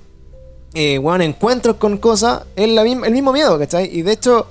bueno, 1.01 1.25
encuentros 1.25 1.77
con 1.77 1.97
cosas, 1.97 2.43
es 2.55 2.69
la 2.69 2.83
el 2.83 3.13
mismo 3.13 3.33
miedo, 3.33 3.59
¿cachai? 3.59 3.89
Y 3.91 4.03
de 4.03 4.13
hecho, 4.13 4.47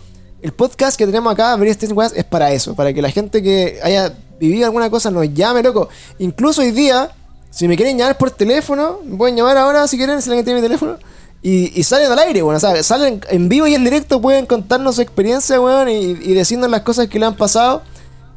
el 0.46 0.54
podcast 0.54 0.96
que 0.96 1.08
tenemos 1.08 1.34
acá, 1.34 1.56
Very 1.56 1.72
Strange 1.72 1.96
West, 1.96 2.16
es 2.16 2.24
para 2.24 2.52
eso, 2.52 2.76
para 2.76 2.94
que 2.94 3.02
la 3.02 3.10
gente 3.10 3.42
que 3.42 3.80
haya 3.82 4.14
vivido 4.40 4.66
alguna 4.68 4.92
cosa 4.92 5.10
nos 5.10 5.34
llame, 5.34 5.64
loco. 5.64 5.90
Incluso 6.20 6.62
hoy 6.62 6.70
día, 6.70 7.10
si 7.50 7.68
me 7.68 7.76
quieren 7.76 7.98
llamar 7.98 8.16
por 8.16 8.30
teléfono, 8.30 9.00
me 9.04 9.18
pueden 9.18 9.36
llamar 9.36 9.58
ahora 9.58 9.88
si 9.88 9.98
quieren, 9.98 10.22
si 10.22 10.30
alguien 10.30 10.46
tiene 10.46 10.62
mi 10.62 10.68
teléfono. 10.68 10.98
Y, 11.42 11.82
salen 11.84 12.12
al 12.12 12.20
aire, 12.20 12.44
bueno, 12.44 12.60
salen 12.60 13.22
en 13.28 13.50
vivo 13.50 13.66
y 13.66 13.74
en 13.74 13.84
directo, 13.84 14.22
pueden 14.22 14.46
contarnos 14.46 14.98
su 14.98 15.02
experiencia, 15.02 15.60
weón, 15.60 15.90
y, 15.90 15.96
y 15.96 16.34
decirnos 16.36 16.70
las 16.70 16.82
cosas 16.82 17.08
que 17.08 17.18
le 17.18 17.26
han 17.26 17.36
pasado. 17.36 17.82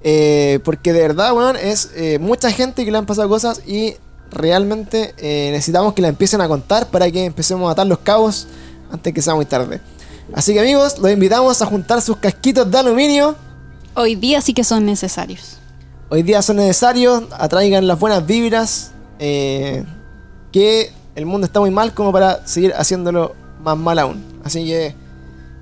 Eh, 0.03 0.61
porque 0.65 0.95
de 0.95 1.01
verdad, 1.01 1.35
weón, 1.35 1.57
es 1.57 1.91
eh, 1.95 2.19
mucha 2.19 2.51
gente 2.51 2.87
que 2.87 2.91
le 2.91 2.97
han 2.97 3.05
pasado 3.05 3.29
cosas 3.29 3.61
y 3.67 3.97
realmente 4.31 5.15
eh, 5.19 5.51
necesitamos 5.53 5.93
que 5.93 6.01
la 6.01 6.09
empiecen 6.09 6.41
a 6.41 6.49
contar 6.49 6.87
para 6.87 7.11
que 7.11 7.27
empecemos 7.27 7.69
a 7.69 7.73
atar 7.73 7.87
los 7.87 7.99
cabos 7.99 8.47
antes 8.91 9.13
que 9.13 9.21
sea 9.21 9.35
muy 9.35 9.45
tarde. 9.45 9.83
Así 10.33 10.53
que 10.53 10.61
amigos, 10.61 10.99
los 10.99 11.11
invitamos 11.11 11.61
a 11.63 11.67
juntar 11.67 12.03
sus 12.03 12.17
casquitos 12.17 12.71
de 12.71 12.79
aluminio. 12.79 13.37
Hoy 13.95 14.15
día 14.15 14.41
sí 14.41 14.53
que 14.53 14.65
son 14.65 14.85
necesarios. 14.85 15.59
Hoy 16.11 16.23
día 16.23 16.43
son 16.43 16.57
necesarios, 16.57 17.25
atraigan 17.33 17.87
las 17.87 17.99
buenas 17.99 18.25
vibras, 18.25 18.93
eh, 19.19 19.85
que 20.53 20.93
el 21.15 21.27
mundo 21.27 21.47
está 21.47 21.61
muy 21.61 21.71
mal 21.71 21.93
como 21.93 22.13
para 22.13 22.47
seguir 22.47 22.73
haciéndolo 22.75 23.35
más 23.63 23.77
mal 23.77 23.99
aún. 23.99 24.25
Así 24.45 24.65
que 24.65 24.95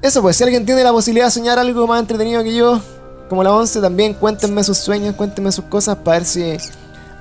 eso 0.03 0.23
pues, 0.23 0.37
si 0.37 0.45
alguien 0.45 0.67
tiene 0.67 0.85
la 0.85 0.93
posibilidad 0.93 1.27
de 1.27 1.31
soñar 1.31 1.59
algo 1.59 1.87
más 1.87 2.01
entretenido 2.01 2.43
que 2.45 2.55
yo, 2.55 2.81
como 3.29 3.43
la 3.43 3.53
11, 3.53 3.81
también 3.81 4.15
cuéntenme 4.15 4.63
sus 4.63 4.79
sueños, 4.79 5.15
cuéntenme 5.17 5.51
sus 5.51 5.65
cosas 5.65 5.97
para 5.97 6.19
ver 6.19 6.27
si 6.27 6.57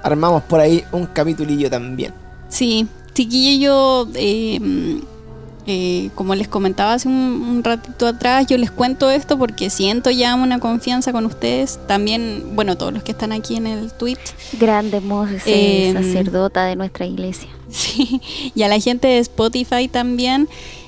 armamos 0.03 0.43
por 0.43 0.59
ahí 0.59 0.84
un 0.91 1.05
capitulillo 1.07 1.69
también. 1.69 2.13
Sí, 2.47 2.88
chiquillo, 3.13 4.07
eh, 4.13 4.59
mm, 4.59 5.14
eh, 5.67 6.09
como 6.15 6.35
les 6.35 6.47
comentaba 6.47 6.93
hace 6.93 7.07
un, 7.07 7.13
un 7.13 7.63
ratito 7.63 8.07
atrás, 8.07 8.45
yo 8.47 8.57
les 8.57 8.69
cuento 8.69 9.09
esto 9.09 9.37
porque 9.37 9.69
siento 9.69 10.11
ya 10.11 10.35
una 10.35 10.59
confianza 10.59 11.11
con 11.11 11.25
ustedes. 11.25 11.79
También, 11.87 12.51
bueno, 12.53 12.77
todos 12.77 12.93
los 12.93 13.03
que 13.03 13.11
están 13.11 13.31
aquí 13.31 13.55
en 13.55 13.67
el 13.67 13.91
tweet. 13.93 14.17
Grande 14.59 15.01
Moses, 15.01 15.43
Em, 15.45 15.93
sacerdota 15.93 16.65
de 16.65 16.75
nuestra 16.75 17.05
iglesia. 17.05 17.49
Sí, 17.67 18.21
y 18.53 18.61
a 18.61 18.69
la 18.69 18.79
gente 18.79 19.07
de 19.07 19.17
Spotify 19.17 19.87
también. 19.89 20.47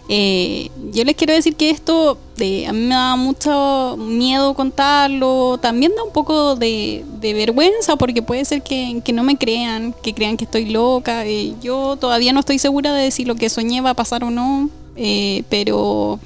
Eh, 0.09 0.69
yo 0.93 1.03
les 1.03 1.15
quiero 1.15 1.33
decir 1.33 1.55
que 1.55 1.69
esto 1.69 2.17
eh, 2.39 2.65
a 2.65 2.73
mí 2.73 2.79
me 2.79 2.95
da 2.95 3.15
mucho 3.15 3.97
miedo 3.97 4.53
contarlo, 4.53 5.57
también 5.61 5.93
da 5.95 6.03
un 6.03 6.13
poco 6.13 6.55
de, 6.55 7.03
vergüenza 7.19 7.97
porque 7.97 8.21
puede 8.21 8.45
ser 8.45 8.61
que, 8.61 9.01
no 9.13 9.23
me 9.23 9.37
crean, 9.37 9.93
que 10.01 10.13
crean 10.13 10.37
que 10.37 10.45
estoy 10.45 10.65
loca. 10.65 11.25
yo 11.61 11.97
todavía 11.97 12.31
no 12.31 12.39
estoy 12.39 12.59
segura 12.59 12.93
de 12.93 13.11
si 13.11 13.25
lo 13.25 13.35
que 13.35 13.49
soñé 13.49 13.81
va 13.81 13.91
a 13.91 13.95
pasar 13.95 14.23
o 14.23 14.29
no, 14.29 14.69
eh, 14.95 15.43
pero 15.49 16.19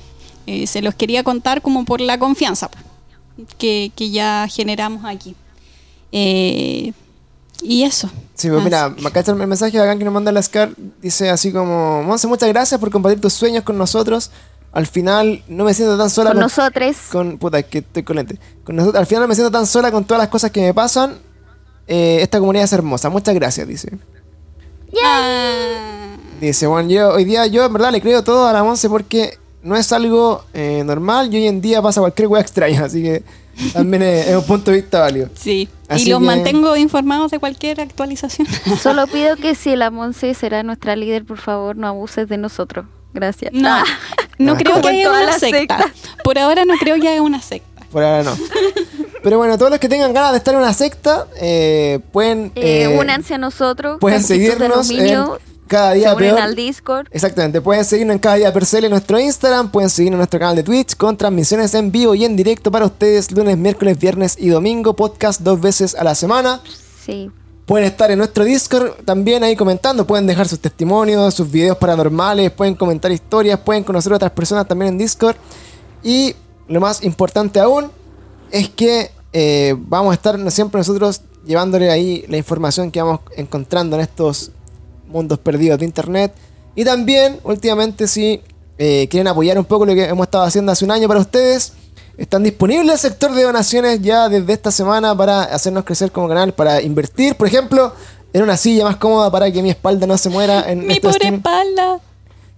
eh, 0.46 0.68
se 0.68 0.82
los 0.82 0.96
quería 0.96 1.24
contar 1.24 1.62
como 1.62 1.86
por 1.86 2.02
la 2.02 2.20
confianza 2.20 2.70
que 3.58 3.92
ya 3.98 4.48
generamos 4.48 5.06
aquí. 5.06 5.36
Y 7.62 7.84
eso. 7.84 8.10
Sí, 8.34 8.50
pues 8.50 8.64
mira, 8.64 8.86
acá 9.06 9.20
está 9.20 9.32
el 9.32 9.38
mensaje 9.38 9.78
de 9.78 9.84
acá 9.84 9.98
que 9.98 10.04
nos 10.04 10.14
manda 10.14 10.32
la 10.32 10.42
Scar. 10.42 10.72
Dice 11.02 11.30
así 11.30 11.52
como: 11.52 12.04
Monse, 12.04 12.28
muchas 12.28 12.50
gracias 12.50 12.80
por 12.80 12.90
compartir 12.90 13.22
tus 13.22 13.34
sueños 13.34 13.64
con 13.64 13.78
nosotros. 13.78 14.32
Al 14.72 14.88
final 14.88 15.44
no 15.48 15.66
me 15.66 15.74
siento 15.74 15.98
tan 15.98 16.10
sola 16.10 16.32
Con 16.32 16.40
nosotros. 16.40 16.96
con 17.12 17.38
puta 17.38 17.60
es 17.60 17.66
que 17.66 17.80
estoy 17.80 18.04
con 18.04 18.16
lente. 18.16 18.40
Con 18.64 18.78
nosotros, 18.78 19.00
al 19.00 19.06
final 19.06 19.24
no 19.24 19.28
me 19.28 19.36
siento 19.36 19.52
tan 19.52 19.68
sola 19.68 19.92
con 19.92 20.06
todas 20.06 20.20
las 20.20 20.30
cosas 20.30 20.50
que 20.52 20.62
me 20.62 20.74
pasan. 20.74 21.18
Eh, 21.88 22.20
esta 22.22 22.40
comunidad 22.40 22.64
es 22.66 22.74
hermosa. 22.74 23.10
Muchas 23.10 23.36
gracias, 23.36 23.68
dice. 23.68 23.92
Ah. 25.04 26.16
Dice, 26.40 26.68
bueno, 26.68 26.90
yo 26.90 27.10
hoy 27.10 27.26
día 27.26 27.46
yo 27.48 27.66
en 27.66 27.74
verdad 27.74 27.92
le 27.92 28.02
creo 28.02 28.24
todo 28.24 28.48
a 28.48 28.54
la 28.54 28.64
Monse 28.64 28.90
porque 28.90 29.38
no 29.62 29.76
es 29.76 29.92
algo 29.92 30.44
eh, 30.54 30.84
normal 30.86 31.32
y 31.34 31.38
hoy 31.38 31.48
en 31.48 31.62
día 31.62 31.82
pasa 31.82 32.02
cualquier 32.02 32.28
wea 32.30 32.42
extraña, 32.42 32.86
así 32.86 33.04
que 33.04 33.24
también 33.74 34.04
es, 34.04 34.28
es 34.28 34.36
un 34.36 34.44
punto 34.46 34.72
de 34.72 34.78
vista 34.82 35.00
válido. 35.02 35.30
Sí, 35.36 35.70
Así 35.88 36.08
y 36.08 36.10
los 36.12 36.20
que- 36.20 36.26
mantengo 36.26 36.76
informados 36.76 37.32
de 37.32 37.40
cualquier 37.40 37.82
actualización. 37.82 38.48
Solo 38.82 39.08
pido 39.08 39.36
que 39.38 39.56
si 39.56 39.76
la 39.76 39.92
Monse 39.92 40.34
será 40.34 40.64
nuestra 40.64 40.96
líder, 40.96 41.26
por 41.26 41.38
favor, 41.38 41.76
no 41.76 41.88
abuses 41.88 42.28
de 42.28 42.38
nosotros. 42.38 42.86
Gracias. 43.14 43.52
No, 43.54 43.70
Ah, 43.70 43.84
no 44.38 44.54
Ah. 44.54 44.58
creo 44.58 44.72
Como 44.74 44.84
que 44.84 44.90
haya 44.90 45.10
una 45.12 45.34
secta. 45.38 45.92
Por 46.24 46.38
ahora 46.40 46.64
no 46.66 46.76
creo 46.80 47.00
que 47.00 47.08
haya 47.10 47.22
una 47.22 47.42
secta. 47.42 47.86
Por 47.92 48.04
ahora 48.04 48.24
no. 48.24 48.38
Pero 49.24 49.38
bueno, 49.38 49.58
todos 49.58 49.70
los 49.70 49.80
que 49.80 49.90
tengan 49.90 50.14
ganas 50.14 50.32
de 50.32 50.38
estar 50.38 50.54
en 50.54 50.62
una 50.62 50.74
secta, 50.74 51.28
eh, 51.40 52.00
pueden... 52.12 52.52
eh, 52.56 52.84
eh, 52.84 52.98
únanse 53.00 53.36
a 53.36 53.38
nosotros. 53.38 53.98
pueden 54.00 54.24
seguirnos 54.24 54.90
cada 55.72 55.94
día 55.94 56.10
Se 56.10 56.16
unen 56.18 56.30
peor. 56.32 56.42
al 56.42 56.56
Discord. 56.56 57.08
Exactamente, 57.12 57.62
pueden 57.62 57.86
seguirnos 57.86 58.16
en 58.16 58.20
cada 58.20 58.36
día 58.36 58.52
Percel 58.52 58.84
en 58.84 58.92
nuestro 58.92 59.18
Instagram, 59.18 59.72
pueden 59.72 59.90
seguirnos 59.90 60.16
en 60.16 60.20
nuestro 60.20 60.38
canal 60.38 60.58
de 60.58 60.64
Twitch 60.64 60.98
con 60.98 61.16
transmisiones 61.16 61.74
en 61.76 61.94
vivo 61.94 62.14
y 62.14 62.26
en 62.26 62.36
directo 62.36 62.70
para 62.72 62.86
ustedes 62.86 63.32
lunes, 63.32 63.58
miércoles, 63.58 63.98
viernes 63.98 64.36
y 64.38 64.50
domingo, 64.50 64.98
podcast 64.98 65.40
dos 65.40 65.62
veces 65.62 65.96
a 65.96 66.04
la 66.04 66.14
semana. 66.14 66.60
Sí. 67.06 67.32
Pueden 67.66 67.88
estar 67.88 68.12
en 68.12 68.18
nuestro 68.18 68.44
Discord 68.44 69.06
también 69.06 69.46
ahí 69.46 69.56
comentando, 69.56 70.06
pueden 70.06 70.28
dejar 70.28 70.46
sus 70.50 70.60
testimonios, 70.60 71.34
sus 71.34 71.50
videos 71.50 71.78
paranormales, 71.78 72.52
pueden 72.52 72.76
comentar 72.76 73.10
historias, 73.10 73.58
pueden 73.62 73.86
conocer 73.86 74.12
a 74.12 74.18
otras 74.18 74.32
personas 74.32 74.68
también 74.68 74.90
en 74.90 74.98
Discord. 74.98 75.38
Y 76.04 76.36
lo 76.68 76.82
más 76.82 77.02
importante 77.02 77.62
aún 77.62 77.90
es 78.52 78.68
que 78.68 79.12
eh, 79.32 79.74
vamos 79.78 80.12
a 80.12 80.16
estar 80.16 80.52
siempre 80.52 80.80
nosotros 80.80 81.22
llevándole 81.46 81.90
ahí 81.90 82.26
la 82.28 82.36
información 82.36 82.92
que 82.92 83.02
vamos 83.02 83.22
encontrando 83.38 83.96
en 83.96 84.02
estos 84.02 84.52
mundos 85.12 85.40
perdidos 85.40 85.80
de 85.80 85.86
internet. 85.86 86.34
Y 86.76 86.86
también, 86.86 87.40
últimamente, 87.44 88.08
si 88.08 88.42
eh, 88.78 89.08
quieren 89.10 89.28
apoyar 89.28 89.58
un 89.60 89.66
poco 89.66 89.86
lo 89.86 89.94
que 89.94 90.06
hemos 90.06 90.26
estado 90.28 90.44
haciendo 90.46 90.72
hace 90.72 90.86
un 90.86 90.92
año 90.92 91.08
para 91.08 91.20
ustedes, 91.20 91.74
están 92.18 92.44
disponibles 92.44 92.92
el 92.94 93.00
sector 93.00 93.34
de 93.34 93.44
donaciones 93.44 94.02
ya 94.02 94.30
desde 94.30 94.54
esta 94.54 94.72
semana 94.72 95.16
para 95.16 95.44
hacernos 95.44 95.84
crecer 95.84 96.12
como 96.12 96.28
canal, 96.28 96.54
para 96.54 96.82
invertir, 96.82 97.36
por 97.36 97.48
ejemplo, 97.48 97.94
en 98.34 98.44
una 98.44 98.56
silla 98.58 98.86
más 98.86 98.96
cómoda 98.98 99.30
para 99.32 99.52
que 99.52 99.62
mi 99.62 99.70
espalda 99.70 100.08
no 100.08 100.18
se 100.18 100.30
muera 100.30 100.70
en 100.72 100.86
Mi 100.88 100.94
estos 100.94 101.14
pobre 101.14 101.28
stream- 101.30 101.36
espalda. 101.38 102.00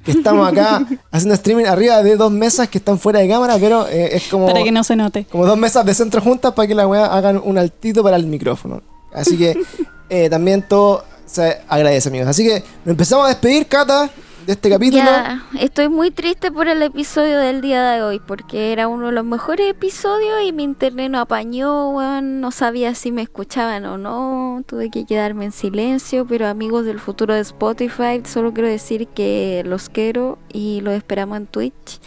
que 0.06 0.12
estamos 0.12 0.48
acá 0.52 0.86
haciendo 1.12 1.34
streaming 1.36 1.66
arriba 1.66 2.04
de 2.04 2.16
dos 2.18 2.32
mesas 2.32 2.68
que 2.68 2.78
están 2.78 3.00
fuera 3.00 3.20
de 3.20 3.28
cámara, 3.30 3.58
pero 3.60 3.88
eh, 3.88 4.16
es 4.18 4.28
como, 4.28 4.48
Para 4.48 4.64
que 4.64 4.72
no 4.72 4.84
se 4.84 4.96
note. 4.96 5.26
como 5.32 5.46
dos 5.46 5.58
mesas 5.58 5.86
de 5.86 5.94
centro 5.94 6.22
juntas 6.22 6.54
para 6.54 6.68
que 6.68 6.76
la 6.76 6.86
weá 6.88 7.06
hagan 7.06 7.42
un 7.44 7.58
altito 7.58 8.04
para 8.04 8.18
el 8.18 8.26
micrófono. 8.28 8.82
Así 9.14 9.38
que 9.38 9.58
eh, 10.10 10.30
también 10.30 10.62
todo 10.68 11.04
se 11.26 11.62
agradece, 11.68 12.10
amigos. 12.10 12.28
Así 12.28 12.44
que 12.44 12.60
nos 12.86 12.94
empezamos 12.94 13.26
a 13.26 13.30
despedir, 13.30 13.68
Cata, 13.68 14.10
de 14.46 14.54
este 14.54 14.70
capítulo. 14.70 15.04
Ya, 15.04 15.44
estoy 15.60 15.90
muy 15.90 16.12
triste 16.12 16.52
por 16.52 16.68
el 16.68 16.82
episodio 16.82 17.40
del 17.40 17.62
día 17.62 17.92
de 17.92 18.02
hoy 18.02 18.20
porque 18.20 18.72
era 18.72 18.88
uno 18.88 19.08
de 19.08 19.12
los 19.14 19.26
mejores 19.26 19.70
episodios 19.70 20.44
y 20.46 20.52
mi 20.52 20.64
internet 20.64 21.12
no 21.12 21.20
apañó, 21.20 21.90
weón, 21.90 22.42
no 22.42 22.52
sabía 22.52 22.96
si 22.96 23.12
me 23.12 23.22
escuchaban 23.22 23.86
o 23.86 23.98
no, 23.98 24.64
tuve 24.66 24.90
que 24.90 25.06
quedarme 25.06 25.46
en 25.46 25.52
silencio, 25.52 26.26
pero 26.26 26.48
amigos 26.48 26.86
del 26.86 27.00
futuro 27.00 27.34
de 27.34 27.42
Spotify, 27.42 28.22
solo 28.26 28.54
quiero 28.54 28.68
decir 28.68 29.08
que 29.08 29.64
los 29.66 29.90
quiero 29.90 30.38
y 30.52 30.82
los 30.82 30.94
esperamos 30.94 31.38
en 31.38 31.48
Twitch. 31.48 32.00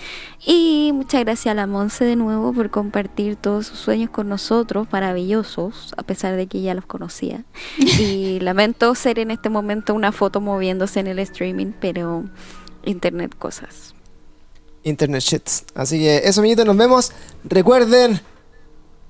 Y 0.48 0.92
muchas 0.94 1.24
gracias 1.24 1.50
a 1.52 1.54
la 1.54 1.66
Monse 1.66 2.04
de 2.04 2.14
nuevo 2.14 2.52
por 2.52 2.70
compartir 2.70 3.34
todos 3.34 3.66
sus 3.66 3.80
sueños 3.80 4.10
con 4.10 4.28
nosotros, 4.28 4.86
maravillosos, 4.92 5.92
a 5.96 6.04
pesar 6.04 6.36
de 6.36 6.46
que 6.46 6.62
ya 6.62 6.74
los 6.74 6.86
conocía. 6.86 7.44
Y 7.98 8.38
lamento 8.40 8.94
ser 8.94 9.18
en 9.18 9.30
este 9.30 9.48
momento 9.48 9.94
una 9.94 10.12
foto 10.12 10.40
moviéndose 10.40 11.00
en 11.00 11.06
el 11.06 11.18
streaming, 11.18 11.72
pero 11.80 12.25
internet 12.84 13.34
cosas. 13.38 13.94
Internet 14.82 15.22
Shits. 15.22 15.64
Así 15.74 15.98
que 15.98 16.18
eso, 16.24 16.40
amiguitos, 16.40 16.64
nos 16.64 16.76
vemos. 16.76 17.12
Recuerden 17.44 18.20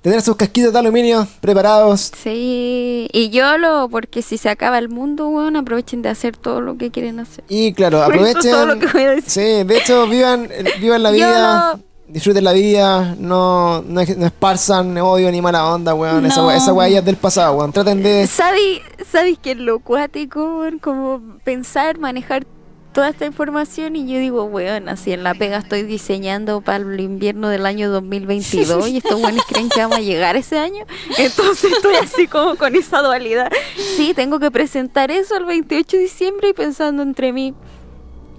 tener 0.01 0.23
sus 0.23 0.37
casquitos 0.37 0.73
de 0.73 0.79
aluminio 0.79 1.27
preparados. 1.41 2.13
Sí, 2.23 3.09
y 3.13 3.29
yo 3.31 3.59
lo, 3.59 3.89
porque 3.91 4.23
si 4.23 4.39
se 4.39 4.49
acaba 4.49 4.79
el 4.79 4.89
mundo, 4.89 5.29
weón, 5.29 5.57
aprovechen 5.57 6.01
de 6.01 6.09
hacer 6.09 6.37
todo 6.37 6.61
lo 6.61 6.79
que 6.79 6.91
quieren 6.91 7.21
hacer. 7.21 7.45
Y 7.49 7.75
claro, 7.75 7.99
Eso 8.03 8.07
aprovechen. 8.07 8.51
todo 8.53 8.67
lo 8.67 8.79
que 8.79 8.87
voy 8.87 9.03
a 9.03 9.11
decir. 9.17 9.31
Sí, 9.31 9.65
de 9.65 9.77
hecho, 9.79 10.07
vivan, 10.09 10.49
vivan 10.81 11.03
la 11.03 11.11
vida. 11.11 11.79
Disfruten 12.09 12.45
la 12.45 12.53
vida. 12.53 13.17
No, 13.19 13.83
no, 13.83 14.01
no 14.17 14.27
esparzan 14.27 14.97
odio 14.99 15.31
ni 15.33 15.43
mala 15.43 15.67
onda, 15.75 15.93
weón. 15.93 16.25
Esa, 16.25 16.41
No. 16.41 16.51
esa 16.53 16.73
weá 16.73 16.89
ya 16.89 17.01
es 17.01 17.05
del 17.05 17.17
pasado, 17.17 17.57
weón. 17.57 17.73
Traten 17.73 18.01
de. 18.03 18.27
¿Sabes 18.29 18.81
sabes 19.11 19.37
qué 19.43 19.51
es 19.51 19.59
lo 19.59 19.81
cuático, 19.81 20.61
weón? 20.61 20.79
Como 20.79 21.21
pensar, 21.43 21.99
manejar 21.99 22.47
toda 22.97 23.11
esta 23.11 23.27
información 23.27 23.95
y 23.95 24.11
yo 24.11 24.19
digo, 24.19 24.45
weón, 24.45 24.89
así 24.89 25.13
en 25.13 25.23
la 25.23 25.35
pega 25.35 25.59
estoy 25.59 25.83
diseñando 25.83 26.63
para 26.63 26.79
el 26.79 26.99
invierno 26.99 27.51
del 27.51 27.67
año 27.67 27.91
2022 27.93 28.89
y 28.89 28.97
estos 28.97 29.21
weones 29.21 29.43
creen 29.47 29.69
que 29.69 29.81
vamos 29.81 29.99
a 29.99 30.01
llegar 30.01 30.35
ese 30.35 30.59
año. 30.59 30.87
Entonces 31.19 31.73
estoy 31.73 31.97
así 31.97 32.27
como 32.27 32.57
con 32.57 32.75
esa 32.75 33.03
dualidad. 33.03 33.53
Sí, 33.97 34.15
tengo 34.17 34.39
que 34.39 34.51
presentar 34.51 35.11
eso 35.11 35.37
el 35.37 35.45
28 35.45 35.95
de 35.95 36.03
diciembre 36.05 36.49
y 36.49 36.53
pensando 36.55 37.03
entre 37.03 37.35
mí, 37.35 37.53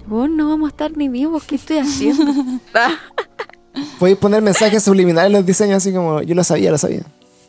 weón, 0.08 0.36
no 0.36 0.48
vamos 0.48 0.66
a 0.66 0.70
estar 0.70 0.96
ni 0.96 1.08
vivos, 1.08 1.44
¿qué 1.44 1.54
estoy 1.54 1.78
haciendo? 1.78 2.24
Podéis 4.00 4.18
poner 4.18 4.42
mensajes 4.42 4.82
subliminales 4.82 5.28
en 5.28 5.34
los 5.34 5.46
diseños, 5.46 5.76
así 5.76 5.92
como 5.92 6.20
yo 6.22 6.34
lo 6.34 6.42
sabía, 6.42 6.72
lo 6.72 6.78
sabía. 6.78 7.02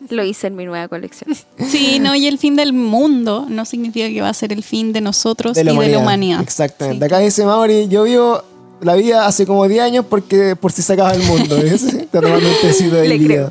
Lo 0.10 0.24
hice 0.24 0.48
en 0.48 0.56
mi 0.56 0.66
nueva 0.66 0.88
colección. 0.88 1.36
Sí, 1.70 2.00
no, 2.00 2.16
y 2.16 2.28
el 2.28 2.38
fin 2.38 2.56
del 2.56 2.74
mundo 2.74 3.46
no 3.50 3.66
significa 3.66 4.08
que 4.08 4.22
va 4.22 4.30
a 4.30 4.34
ser 4.34 4.52
el 4.52 4.64
fin 4.64 4.92
de 4.92 5.02
nosotros 5.02 5.56
De 5.56 5.64
la 5.64 5.74
y 5.74 5.78
de 5.78 5.90
la 5.90 6.00
humanidad. 6.00 6.42
Exactamente. 6.42 7.06
Sí. 7.06 7.06
Acá 7.06 7.20
dice 7.20 7.46
Mauri, 7.46 7.88
yo 7.90 8.04
vivo 8.04 8.44
la 8.82 8.96
vida 8.96 9.28
hace 9.28 9.46
como 9.46 9.68
10 9.68 9.82
años 9.82 10.06
porque 10.10 10.56
por 10.56 10.72
si 10.72 10.82
se 10.82 10.94
acaba 10.94 11.14
el 11.14 11.24
mundo. 11.24 11.58
¿ves? 11.58 11.84
Está 11.84 12.22
tomando 12.22 12.48
un 12.48 12.56
tecito 12.62 12.96
de 12.96 13.08
Le 13.08 13.18
vida. 13.18 13.50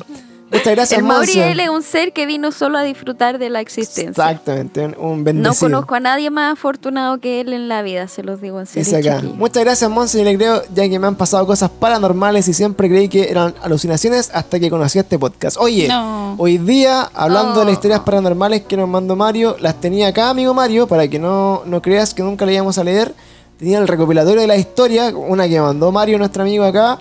Muchas 0.51 0.73
gracias, 0.73 0.99
el 0.99 1.05
Mauri 1.05 1.27
Monse. 1.27 1.51
él 1.51 1.59
es 1.59 1.69
un 1.69 1.83
ser 1.83 2.11
que 2.11 2.25
vino 2.25 2.51
solo 2.51 2.77
a 2.79 2.81
disfrutar 2.83 3.37
de 3.37 3.49
la 3.51 3.61
existencia. 3.61 4.09
Exactamente, 4.09 4.83
un- 4.85 4.95
un 4.99 5.17
No 5.19 5.23
bendecido. 5.23 5.59
conozco 5.59 5.95
a 5.95 5.99
nadie 5.99 6.29
más 6.31 6.53
afortunado 6.53 7.19
que 7.19 7.41
él 7.41 7.53
en 7.53 7.67
la 7.67 7.81
vida, 7.83 8.07
se 8.07 8.23
los 8.23 8.41
digo 8.41 8.59
en 8.59 8.65
serio. 8.65 9.21
Muchas 9.35 9.63
gracias, 9.63 9.89
Monse. 9.91 10.21
y 10.21 10.23
le 10.23 10.35
creo, 10.37 10.61
ya 10.73 10.89
que 10.89 10.97
me 10.97 11.05
han 11.07 11.15
pasado 11.15 11.45
cosas 11.45 11.69
paranormales 11.69 12.47
y 12.47 12.53
siempre 12.53 12.89
creí 12.89 13.07
que 13.09 13.29
eran 13.29 13.53
alucinaciones 13.61 14.31
hasta 14.33 14.59
que 14.59 14.69
conocí 14.71 14.97
este 14.97 15.19
podcast. 15.19 15.57
Oye, 15.59 15.87
No. 15.87 16.33
hoy 16.39 16.57
día, 16.57 17.09
hablando 17.13 17.55
de 17.55 17.61
Oh. 17.61 17.65
las 17.65 17.73
historias 17.73 17.99
paranormales 17.99 18.61
que 18.63 18.75
nos 18.75 18.89
mandó 18.89 19.15
Mario, 19.15 19.55
las 19.59 19.79
tenía 19.79 20.07
acá, 20.07 20.29
amigo 20.31 20.53
Mario, 20.55 20.87
para 20.87 21.07
que 21.07 21.19
no, 21.19 21.61
no 21.65 21.81
creas 21.81 22.13
que 22.15 22.23
nunca 22.23 22.45
le 22.45 22.55
íbamos 22.55 22.77
a 22.79 22.83
leer. 22.83 23.13
Tenía 23.59 23.77
el 23.77 23.87
recopilatorio 23.87 24.41
de 24.41 24.47
la 24.47 24.55
historia, 24.55 25.09
una 25.15 25.47
que 25.47 25.59
mandó 25.61 25.91
Mario, 25.91 26.17
nuestro 26.17 26.41
amigo 26.43 26.63
acá. 26.63 26.97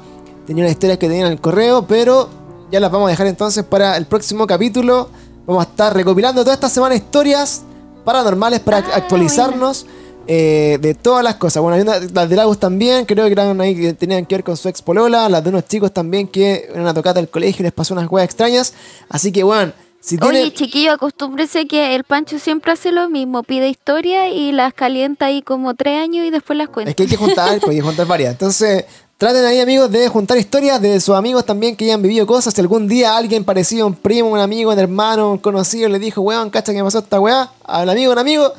Tenía 0.47 0.65
unas 0.65 0.73
historias 0.73 0.99
que 0.99 1.09
tenía 1.09 1.27
en 1.27 1.33
el 1.33 1.41
correo, 1.41 1.87
pero 1.87 2.29
ya 2.71 2.81
las 2.81 2.91
vamos 2.91 3.07
a 3.09 3.11
dejar 3.11 3.27
entonces 3.27 3.65
para 3.65 3.97
el 3.97 4.07
próximo 4.07 4.47
capítulo. 4.47 5.09
Vamos 5.47 5.65
a 5.67 5.69
estar 5.71 5.95
recopilando 5.95 6.43
toda 6.43 6.55
esta 6.55 6.69
semana 6.69 6.95
historias 6.95 7.63
paranormales 8.05 8.61
para 8.61 8.79
Ah, 8.79 8.85
actualizarnos 8.97 9.87
eh, 10.31 10.77
de 10.83 10.95
todas 10.95 11.25
las 11.25 11.37
cosas. 11.37 11.63
Bueno, 11.63 11.77
hay 11.77 11.81
una- 11.83 11.99
las 12.13 12.29
de 12.29 12.37
Lagos 12.37 12.59
también, 12.59 13.07
creo 13.07 13.25
que 13.25 13.33
eran 13.33 13.59
ahí 13.63 13.75
que 13.75 13.95
tenían 13.95 14.27
que 14.27 14.35
ver 14.37 14.45
con 14.45 14.59
su 14.59 14.69
ex 14.69 14.83
polola, 14.83 15.27
las 15.31 15.43
de 15.43 15.49
unos 15.49 15.67
chicos 15.67 15.91
también 15.93 16.29
que 16.29 16.69
en 16.75 16.83
una 16.83 16.93
tocata 16.93 17.19
del 17.21 17.31
colegio 17.31 17.63
les 17.63 17.73
pasó 17.73 17.95
unas 17.95 18.11
weas 18.11 18.27
extrañas. 18.27 18.75
Así 19.09 19.33
que, 19.33 19.43
bueno, 19.43 19.73
si 20.01 20.19
tienen... 20.19 20.43
Oye, 20.43 20.53
chiquillo, 20.53 20.93
acostúmbrese 20.93 21.67
que 21.67 21.95
el 21.95 22.05
Pancho 22.05 22.39
siempre 22.39 22.73
hace 22.73 22.93
lo 22.93 23.09
mismo, 23.09 23.43
pide 23.43 23.71
historia 23.71 24.29
y 24.29 24.53
las 24.53 24.75
calienta 24.75 25.27
ahí 25.27 25.41
como 25.41 25.73
tres 25.75 25.99
años 26.03 26.27
y 26.27 26.31
después 26.31 26.59
las 26.59 26.69
cuenta. 26.69 26.91
Es 26.91 26.97
que 26.97 27.05
hay 27.05 27.09
que 27.09 27.17
juntar, 27.17 27.59
pues 27.61 27.71
hay 27.71 27.77
que 27.77 27.83
juntar 27.83 28.07
varias. 28.07 28.33
Entonces, 28.33 28.85
traten 29.19 29.45
ahí, 29.45 29.59
amigos, 29.59 29.91
de 29.91 30.09
juntar 30.09 30.39
historias 30.39 30.81
de 30.81 31.01
sus 31.01 31.17
amigos 31.17 31.45
también 31.45 31.75
que 31.75 31.85
hayan 31.85 32.01
vivido 32.01 32.25
cosas. 32.25 32.55
Si 32.55 32.61
algún 32.61 32.87
día 32.87 33.17
alguien 33.17 33.45
parecido, 33.45 33.85
un 33.89 33.95
primo, 33.95 34.31
un 34.31 34.39
amigo, 34.39 34.71
un 34.71 34.79
hermano, 34.79 35.33
un 35.33 35.39
conocido, 35.39 35.89
le 35.89 35.99
dijo, 35.99 36.21
weón, 36.21 36.51
cacha 36.51 36.73
que 36.73 36.79
me 36.79 36.85
pasó 36.85 37.01
esta 37.01 37.19
weá, 37.19 37.51
al 37.65 37.91
amigo, 37.91 38.13
un 38.13 38.19
amigo, 38.19 38.53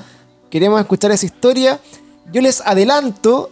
queremos 0.50 0.80
escuchar 0.82 1.12
esa 1.12 1.26
historia. 1.26 1.80
Yo 2.34 2.42
les 2.42 2.60
adelanto, 2.60 3.50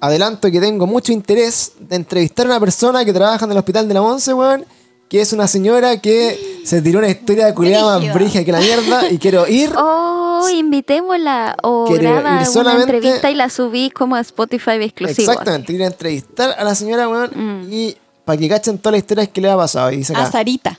adelanto 0.00 0.50
que 0.50 0.58
tengo 0.58 0.86
mucho 0.86 1.12
interés 1.12 1.72
de 1.78 1.96
entrevistar 1.96 2.46
a 2.46 2.48
una 2.48 2.60
persona 2.60 3.04
que 3.04 3.12
trabaja 3.12 3.44
en 3.44 3.52
el 3.52 3.58
hospital 3.58 3.86
de 3.86 3.94
la 3.94 4.00
Monse, 4.00 4.32
weón. 4.32 4.64
Que 5.10 5.20
es 5.20 5.32
una 5.32 5.46
señora 5.46 6.00
que 6.00 6.62
se 6.64 6.82
tiró 6.82 6.98
una 6.98 7.08
historia 7.08 7.46
de 7.46 7.54
culiada 7.54 8.00
más 8.00 8.14
brija 8.14 8.42
que 8.42 8.50
la 8.50 8.58
mierda 8.58 9.08
y 9.08 9.18
quiero 9.18 9.46
ir. 9.46 9.72
Oh, 9.76 10.25
invitémosla 10.50 11.56
o 11.62 11.86
graba 11.92 12.20
una 12.20 12.44
solamente- 12.44 12.94
entrevista 12.96 13.30
y 13.30 13.34
la 13.34 13.48
subís 13.50 13.92
como 13.92 14.16
a 14.16 14.20
Spotify 14.20 14.72
exclusivo. 14.80 15.30
Exactamente, 15.32 15.72
ir 15.72 15.82
a 15.82 15.86
entrevistar 15.86 16.54
a 16.58 16.64
la 16.64 16.74
señora, 16.74 17.08
weón, 17.08 17.30
Mm. 17.34 17.72
y 17.72 17.96
para 18.24 18.38
que 18.38 18.48
cachen 18.48 18.78
todas 18.78 18.92
las 18.92 18.98
historias 19.00 19.28
que 19.28 19.40
le 19.40 19.50
ha 19.50 19.56
pasado. 19.56 19.92
Y. 19.92 20.02
A 20.14 20.26
Sarita. 20.30 20.78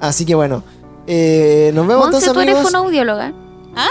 Así 0.00 0.24
que 0.24 0.34
bueno, 0.34 0.62
eh, 1.06 1.70
nos 1.74 1.86
vemos 1.86 2.04
Monse, 2.04 2.16
entonces, 2.18 2.32
tú 2.32 2.40
eres 2.40 2.54
amigos. 2.54 2.70
fonoaudióloga. 2.72 3.32
¿Ah? 3.76 3.88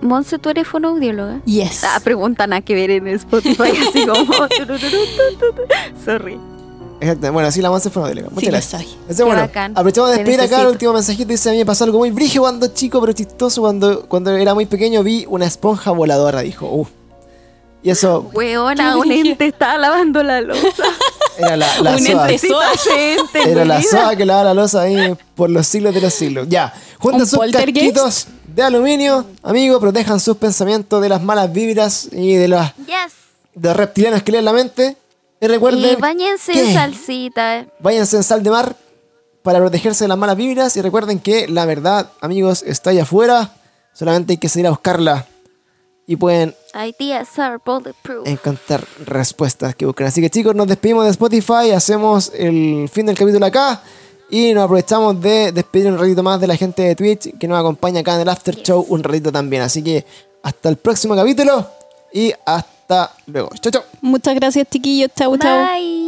Monse, 0.00 0.38
tú 0.38 0.48
eres 0.50 0.66
fonoaudióloga. 0.68 1.40
Yes. 1.44 1.82
Ah, 1.84 1.98
pregunta 2.04 2.46
nada 2.46 2.60
que 2.62 2.74
ver 2.74 2.90
en 2.90 3.08
Spotify, 3.08 3.70
así 3.88 4.06
como. 4.06 4.32
Sorry. 6.04 6.38
Exacto, 7.00 7.32
bueno, 7.32 7.48
así 7.48 7.60
la 7.62 7.70
Monse 7.70 7.90
fue 7.90 8.02
una 8.02 8.08
delega. 8.08 8.28
Muchas 8.30 8.40
Sí, 8.40 8.46
lo 8.46 8.52
gracias. 8.52 8.82
soy. 8.82 8.92
Entonces, 9.02 9.24
bueno, 9.26 9.40
bacán. 9.42 9.72
aprovechamos 9.72 10.10
de 10.10 10.16
despedir 10.16 10.40
acá 10.40 10.60
el 10.62 10.66
último 10.68 10.92
mensajito. 10.92 11.28
Dice: 11.28 11.48
A 11.48 11.52
mí 11.52 11.58
me 11.58 11.66
pasó 11.66 11.84
algo 11.84 11.98
muy 11.98 12.10
brígido 12.10 12.42
cuando 12.42 12.66
chico, 12.68 13.00
pero 13.00 13.12
chistoso. 13.12 13.60
Cuando, 13.60 14.06
cuando 14.08 14.30
era 14.36 14.54
muy 14.54 14.66
pequeño 14.66 15.02
vi 15.04 15.24
una 15.28 15.46
esponja 15.46 15.90
voladora, 15.92 16.40
dijo. 16.40 16.66
Uf. 16.70 16.88
Y 17.80 17.90
eso 17.90 18.28
Weona, 18.34 18.96
un 18.96 19.06
brillo. 19.08 19.30
ente 19.32 19.46
estaba 19.46 19.78
lavando 19.78 20.22
la 20.24 20.40
losa. 20.40 20.60
era 21.38 21.56
la, 21.56 21.80
la 21.80 21.92
Un 21.92 22.04
soa. 22.04 22.28
ente 22.30 22.48
soa. 22.48 22.72
Ese 22.72 23.14
ente, 23.14 23.50
Era 23.50 23.64
la 23.64 23.80
soa 23.82 24.16
que 24.16 24.26
lava 24.26 24.42
la 24.44 24.54
losa 24.54 24.82
ahí 24.82 25.14
por 25.36 25.48
los 25.48 25.64
siglos 25.68 25.94
de 25.94 26.00
los 26.00 26.12
siglos. 26.12 26.48
Ya, 26.50 26.74
junten 26.98 27.20
¿Un 27.22 27.26
sus 27.28 27.38
casquitos 27.52 28.26
de 28.52 28.62
aluminio, 28.64 29.24
amigos, 29.44 29.78
protejan 29.78 30.18
sus 30.18 30.36
pensamientos 30.36 31.00
de 31.00 31.08
las 31.08 31.22
malas 31.22 31.52
vibras 31.52 32.08
y 32.10 32.34
de 32.34 32.48
las 32.48 32.74
Yes. 32.78 33.12
de 33.54 33.68
los 33.68 33.76
reptilianos 33.76 34.24
que 34.24 34.32
leen 34.32 34.44
la 34.44 34.52
mente. 34.52 34.96
Y 35.40 35.46
recuerden, 35.46 35.98
Y 36.18 36.58
en 36.58 36.74
salsita. 36.74 37.66
váyanse 37.78 38.16
en 38.16 38.22
sal 38.24 38.42
de 38.42 38.50
mar 38.50 38.74
para 39.42 39.58
protegerse 39.60 40.04
de 40.04 40.08
las 40.08 40.18
malas 40.18 40.36
vibras. 40.36 40.76
Y 40.76 40.82
recuerden 40.82 41.20
que 41.20 41.46
la 41.48 41.64
verdad, 41.64 42.10
amigos, 42.20 42.62
está 42.62 42.90
allá 42.90 43.02
afuera. 43.04 43.54
Solamente 43.92 44.32
hay 44.32 44.36
que 44.38 44.48
salir 44.48 44.66
a 44.66 44.70
buscarla. 44.70 45.26
y 46.06 46.16
pueden 46.16 46.54
Ideas 46.74 47.38
are 47.38 47.58
bulletproof. 47.64 48.26
encontrar 48.26 48.82
respuestas 49.04 49.74
que 49.74 49.84
buscan. 49.86 50.06
Así 50.06 50.20
que 50.22 50.30
chicos, 50.30 50.54
nos 50.54 50.66
despedimos 50.66 51.04
de 51.04 51.10
Spotify, 51.10 51.70
hacemos 51.74 52.32
el 52.34 52.88
fin 52.90 53.04
del 53.06 53.16
capítulo 53.16 53.44
acá 53.44 53.82
y 54.30 54.54
nos 54.54 54.64
aprovechamos 54.64 55.20
de 55.20 55.52
despedir 55.52 55.88
un 55.92 55.98
ratito 55.98 56.22
más 56.22 56.40
de 56.40 56.46
la 56.46 56.56
gente 56.56 56.82
de 56.82 56.94
Twitch 56.94 57.36
que 57.38 57.46
nos 57.46 57.58
acompaña 57.60 58.00
acá 58.00 58.14
en 58.14 58.22
el 58.22 58.28
After 58.30 58.54
Show 58.56 58.86
un 58.88 59.02
ratito 59.04 59.30
también. 59.30 59.62
Así 59.62 59.82
que 59.84 60.04
hasta 60.42 60.68
el 60.70 60.76
próximo 60.78 61.14
capítulo 61.14 61.68
y 62.12 62.32
hasta 62.46 62.77
luego. 63.26 63.50
Chau, 63.60 63.70
chau. 63.70 63.82
Muchas 64.00 64.34
gracias, 64.34 64.66
chiquillos. 64.68 65.10
Chau, 65.14 65.36
chau. 65.36 65.66
Bye. 65.66 66.07